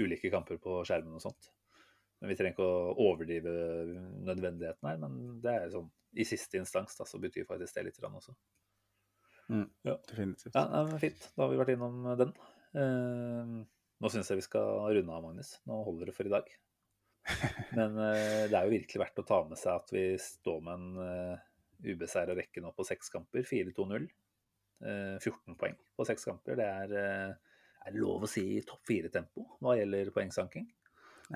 ulike 0.00 0.28
kamper 0.32 0.56
på 0.62 0.72
skjermen 0.88 1.18
og 1.20 1.24
sånt. 1.28 1.42
Men 2.18 2.32
Vi 2.32 2.36
trenger 2.38 2.56
ikke 2.56 2.66
å 2.66 2.94
overdrive 3.08 3.52
nødvendigheten 4.26 4.88
her, 4.90 5.00
men 5.04 5.40
det 5.42 5.54
er 5.54 5.72
sånn, 5.72 5.90
i 6.18 6.24
siste 6.26 6.58
instans 6.58 6.96
da, 6.98 7.06
så 7.06 7.20
betyr 7.22 7.46
faktisk 7.46 7.76
det 7.76 7.84
litt 7.86 8.00
også. 8.08 8.34
Mm, 9.48 9.66
ja. 9.86 9.94
Definitivt. 10.10 10.54
Ja, 10.54 10.64
men 10.88 10.98
Fint, 11.00 11.28
da 11.36 11.44
har 11.44 11.52
vi 11.52 11.60
vært 11.60 11.74
innom 11.76 12.00
den. 12.20 12.32
Eh, 12.76 13.52
nå 13.98 14.10
syns 14.12 14.30
jeg 14.30 14.40
vi 14.40 14.46
skal 14.46 14.88
runde 14.96 15.14
av, 15.14 15.24
Magnus. 15.24 15.56
Nå 15.68 15.78
holder 15.86 16.10
det 16.10 16.16
for 16.16 16.28
i 16.28 16.32
dag. 16.32 16.48
Men 17.78 17.98
eh, 18.00 18.46
det 18.48 18.54
er 18.54 18.66
jo 18.66 18.74
virkelig 18.76 19.02
verdt 19.02 19.22
å 19.22 19.26
ta 19.26 19.40
med 19.48 19.60
seg 19.60 19.74
at 19.74 19.92
vi 19.92 20.04
står 20.22 20.60
med 20.64 20.78
en 20.78 21.02
eh, 21.04 21.46
ubeseira 21.92 22.36
rekke 22.38 22.62
nå 22.62 22.72
på 22.76 22.86
seks 22.86 23.10
kamper. 23.14 23.46
4-2-0. 23.48 24.06
Eh, 24.86 25.16
14 25.18 25.58
poeng 25.58 25.74
på 25.98 26.06
seks 26.08 26.28
kamper. 26.28 26.58
Det 26.58 26.68
er, 26.68 26.94
uh, 26.94 27.64
er 27.88 27.98
lov 27.98 28.24
å 28.24 28.30
si 28.30 28.60
topp 28.66 28.86
fire-tempo 28.86 29.44
hva 29.64 29.74
gjelder 29.78 30.12
poengsanking. 30.14 30.68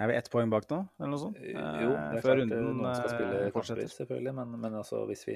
Er 0.01 0.09
vi 0.09 0.16
ett 0.16 0.31
poeng 0.32 0.52
bak 0.52 0.64
nå, 0.70 0.78
eller 0.98 1.12
noe 1.12 1.20
sånt? 1.20 1.39
jo, 1.43 1.93
det 1.93 2.19
er 2.19 2.24
klart 2.24 2.39
runden, 2.40 2.69
noen 2.78 2.94
skal 2.97 3.10
spille 3.12 3.40
kamper, 3.52 3.86
selvfølgelig. 3.93 4.35
Men, 4.39 4.55
men 4.64 4.77
altså, 4.81 5.02
hvis 5.10 5.27
vi, 5.28 5.35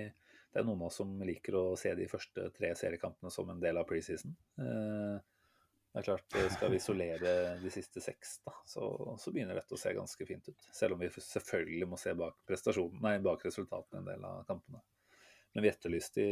det 0.52 0.62
er 0.62 0.64
noen 0.64 0.80
av 0.80 0.88
oss 0.88 1.00
som 1.02 1.12
liker 1.28 1.58
å 1.60 1.64
se 1.76 1.92
de 1.98 2.08
første 2.08 2.48
tre 2.56 2.72
seriekampene 2.78 3.32
som 3.32 3.52
en 3.52 3.60
del 3.60 3.76
av 3.76 3.88
preseason. 3.88 4.32
Det 4.56 6.02
er 6.02 6.04
klart, 6.04 6.34
eh, 6.36 6.50
Skal 6.52 6.70
vi 6.70 6.76
isolere 6.76 7.30
de 7.60 7.70
siste 7.72 8.00
seks, 8.04 8.38
da, 8.44 8.52
så, 8.68 8.88
så, 9.16 9.30
begynner 9.32 9.56
dette 9.56 9.72
å 9.72 9.80
se 9.80 9.94
ganske 9.96 10.26
fint 10.28 10.48
ut. 10.48 10.66
Selv 10.76 10.92
om 10.92 11.00
vi 11.00 11.08
selvfølgelig 11.08 11.88
må 11.88 11.96
se 11.96 12.12
bak, 12.12 12.36
nei, 13.00 13.14
bak 13.24 13.44
resultatene 13.46 14.02
en 14.02 14.10
del 14.10 14.26
av 14.28 14.42
kampene. 14.48 14.82
Men 15.54 15.64
vi 15.64 15.70
etterlyste 15.70 16.26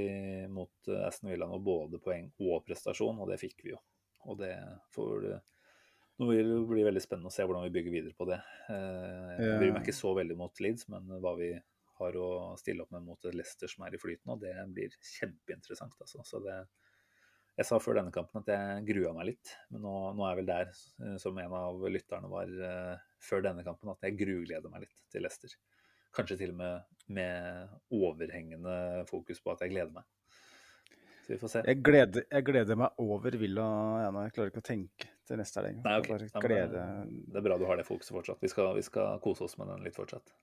mot 0.52 0.92
eh, 0.92 1.06
Aston 1.06 1.32
Villa 1.32 1.48
nå 1.48 1.56
både 1.64 2.01
poeng 2.05 2.28
og 2.44 2.60
prestasjon, 2.66 3.22
og 3.24 3.32
det 3.32 3.40
fikk 3.40 3.64
vi 3.64 3.72
jo. 3.72 3.80
Og 4.28 4.36
det 4.42 4.52
får 4.92 5.30
Nå 6.20 6.28
vil 6.30 6.50
det 6.50 6.60
bli 6.70 6.84
veldig 6.86 7.02
spennende 7.02 7.30
å 7.30 7.34
se 7.34 7.42
hvordan 7.42 7.66
vi 7.66 7.74
bygger 7.74 7.94
videre 7.96 8.16
på 8.16 8.26
det. 8.28 8.38
Eh, 8.70 9.34
jeg 9.40 9.58
bryr 9.58 9.74
meg 9.74 9.82
ikke 9.82 9.96
så 9.96 10.12
veldig 10.14 10.36
mot 10.38 10.62
Leeds, 10.62 10.86
men 10.92 11.10
hva 11.18 11.34
vi 11.38 11.50
har 11.98 12.18
å 12.18 12.28
stille 12.58 12.84
opp 12.84 12.94
med 12.94 13.06
mot 13.06 13.28
Leicester 13.34 13.70
som 13.70 13.86
er 13.86 13.94
i 13.94 14.00
flyten, 14.02 14.32
og 14.34 14.42
det 14.42 14.54
blir 14.74 14.94
kjempeinteressant. 15.18 15.94
Altså. 16.02 16.22
Så 16.26 16.40
det, 16.44 16.56
jeg 17.58 17.66
sa 17.66 17.78
før 17.82 17.98
denne 18.00 18.14
kampen 18.14 18.42
at 18.42 18.50
jeg 18.50 18.86
grua 18.92 19.14
meg 19.18 19.32
litt, 19.32 19.54
men 19.74 19.82
nå, 19.86 19.94
nå 20.14 20.26
er 20.26 20.34
jeg 20.34 20.42
vel 20.42 20.50
der, 20.52 20.74
eh, 21.02 21.18
som 21.22 21.38
en 21.42 21.58
av 21.58 21.86
lytterne 21.90 22.30
var 22.30 22.50
uh, 22.62 23.06
før 23.22 23.46
denne 23.48 23.66
kampen, 23.66 23.90
at 23.94 24.06
jeg 24.06 24.18
grugleder 24.22 24.70
meg 24.70 24.86
litt 24.86 25.06
til 25.10 25.26
Leicester. 25.26 25.54
Kanskje 26.14 26.38
til 26.44 26.54
og 26.54 26.60
med 26.62 26.94
med 27.06 27.68
overhengende 27.92 29.04
fokus 29.08 29.40
på 29.40 29.52
at 29.52 29.64
jeg 29.64 29.74
gleder 29.74 29.92
meg. 29.92 30.06
Så 31.24 31.32
vi 31.32 31.38
får 31.40 31.48
se. 31.48 31.60
Jeg 31.64 31.80
gleder, 31.80 32.24
jeg 32.28 32.44
gleder 32.44 32.76
meg 32.76 33.01
over 33.01 33.36
Villa 33.40 33.66
ja, 34.02 34.09
Jeg 34.26 34.32
klarer 34.36 34.51
ikke 34.52 34.60
å 34.60 34.66
tenke 34.66 35.09
til 35.24 35.40
neste 35.40 35.62
helg. 35.62 35.78
Okay. 35.80 36.28
glede... 36.44 36.82
Det 37.32 37.40
er 37.40 37.46
bra 37.46 37.56
du 37.56 37.64
har 37.64 37.80
det 37.80 37.86
fokuset 37.88 38.12
fortsatt. 38.12 38.42
Vi 38.44 38.51
skal, 38.52 38.74
vi 38.76 38.84
skal 38.84 39.22
kose 39.24 39.46
oss 39.46 39.56
med 39.56 39.70
den 39.72 39.86
litt 39.86 39.96
fortsatt. 39.96 40.34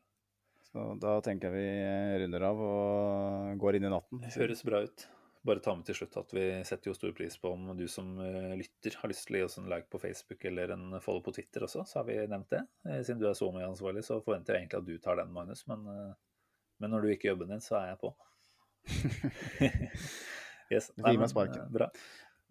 Så 0.71 0.87
da 0.97 1.19
tenker 1.21 1.51
jeg 1.51 1.61
vi 1.61 2.23
runder 2.23 2.47
av 2.47 2.63
og 2.65 3.61
går 3.61 3.77
inn 3.77 3.85
i 3.85 3.91
natten. 3.93 4.23
Det 4.25 4.33
høres 4.39 4.65
bra 4.65 4.81
ut 4.87 5.05
bare 5.45 5.61
ta 5.61 5.73
med 5.73 5.85
til 5.85 5.97
slutt 5.97 6.17
at 6.21 6.33
vi 6.37 6.43
setter 6.65 6.91
jo 6.91 6.97
stor 6.97 7.13
pris 7.17 7.37
på 7.41 7.49
om 7.49 7.71
du 7.77 7.87
som 7.89 8.11
uh, 8.21 8.51
lytter 8.57 8.97
har 9.01 9.09
lyst 9.09 9.25
til 9.25 9.39
å 9.39 9.41
gi 9.41 9.45
oss 9.47 9.57
en 9.57 9.69
like 9.71 9.89
på 9.89 10.01
Facebook 10.01 10.45
eller 10.45 10.75
en 10.75 10.99
follow 11.01 11.23
på 11.25 11.33
Twitter 11.33 11.65
også, 11.65 11.85
så 11.89 12.01
har 12.01 12.05
vi 12.09 12.19
nevnt 12.29 12.51
det. 12.53 12.61
Eh, 12.85 12.99
siden 13.01 13.21
du 13.21 13.25
er 13.29 13.37
så 13.37 13.49
mye 13.53 13.69
ansvarlig, 13.69 14.05
så 14.05 14.19
forventer 14.21 14.53
jeg 14.57 14.67
egentlig 14.67 14.81
at 14.81 14.89
du 14.89 15.01
tar 15.01 15.17
den, 15.21 15.33
Magnus. 15.33 15.65
Men, 15.69 15.87
men 16.81 16.93
når 16.93 17.01
du 17.01 17.13
ikke 17.13 17.29
gjør 17.29 17.35
jobben 17.39 17.55
din, 17.55 17.65
så 17.65 17.79
er 17.81 17.89
jeg 17.93 18.01
på. 18.05 18.13
yes. 20.71 20.91
Nei, 20.97 21.15
men, 21.19 21.29
uh, 21.29 21.65
bra. 21.71 21.91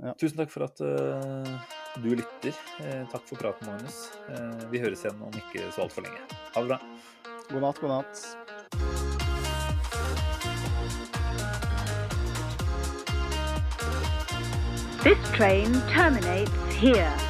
Ja. 0.01 0.15
Tusen 0.21 0.39
takk 0.41 0.53
for 0.53 0.65
at 0.65 0.79
du 0.81 2.09
lytter. 2.15 2.57
takk 3.13 3.27
for 3.29 3.37
praten, 3.37 3.69
Magnus. 3.69 4.07
vi 4.73 4.81
høres 4.81 5.05
igjen 5.05 5.21
om 5.27 5.35
ikke 5.37 5.67
så 5.75 5.85
altfor 5.85 6.09
lenge. 6.09 6.23
Ha 6.55 6.63
det 6.63 6.71
bra. 6.73 6.81
God 7.51 7.67
natt, 7.67 7.83
god 7.83 7.91
natt. 7.99 8.51
This 15.03 15.19
train 15.33 15.73
terminates 15.89 16.75
here. 16.77 17.30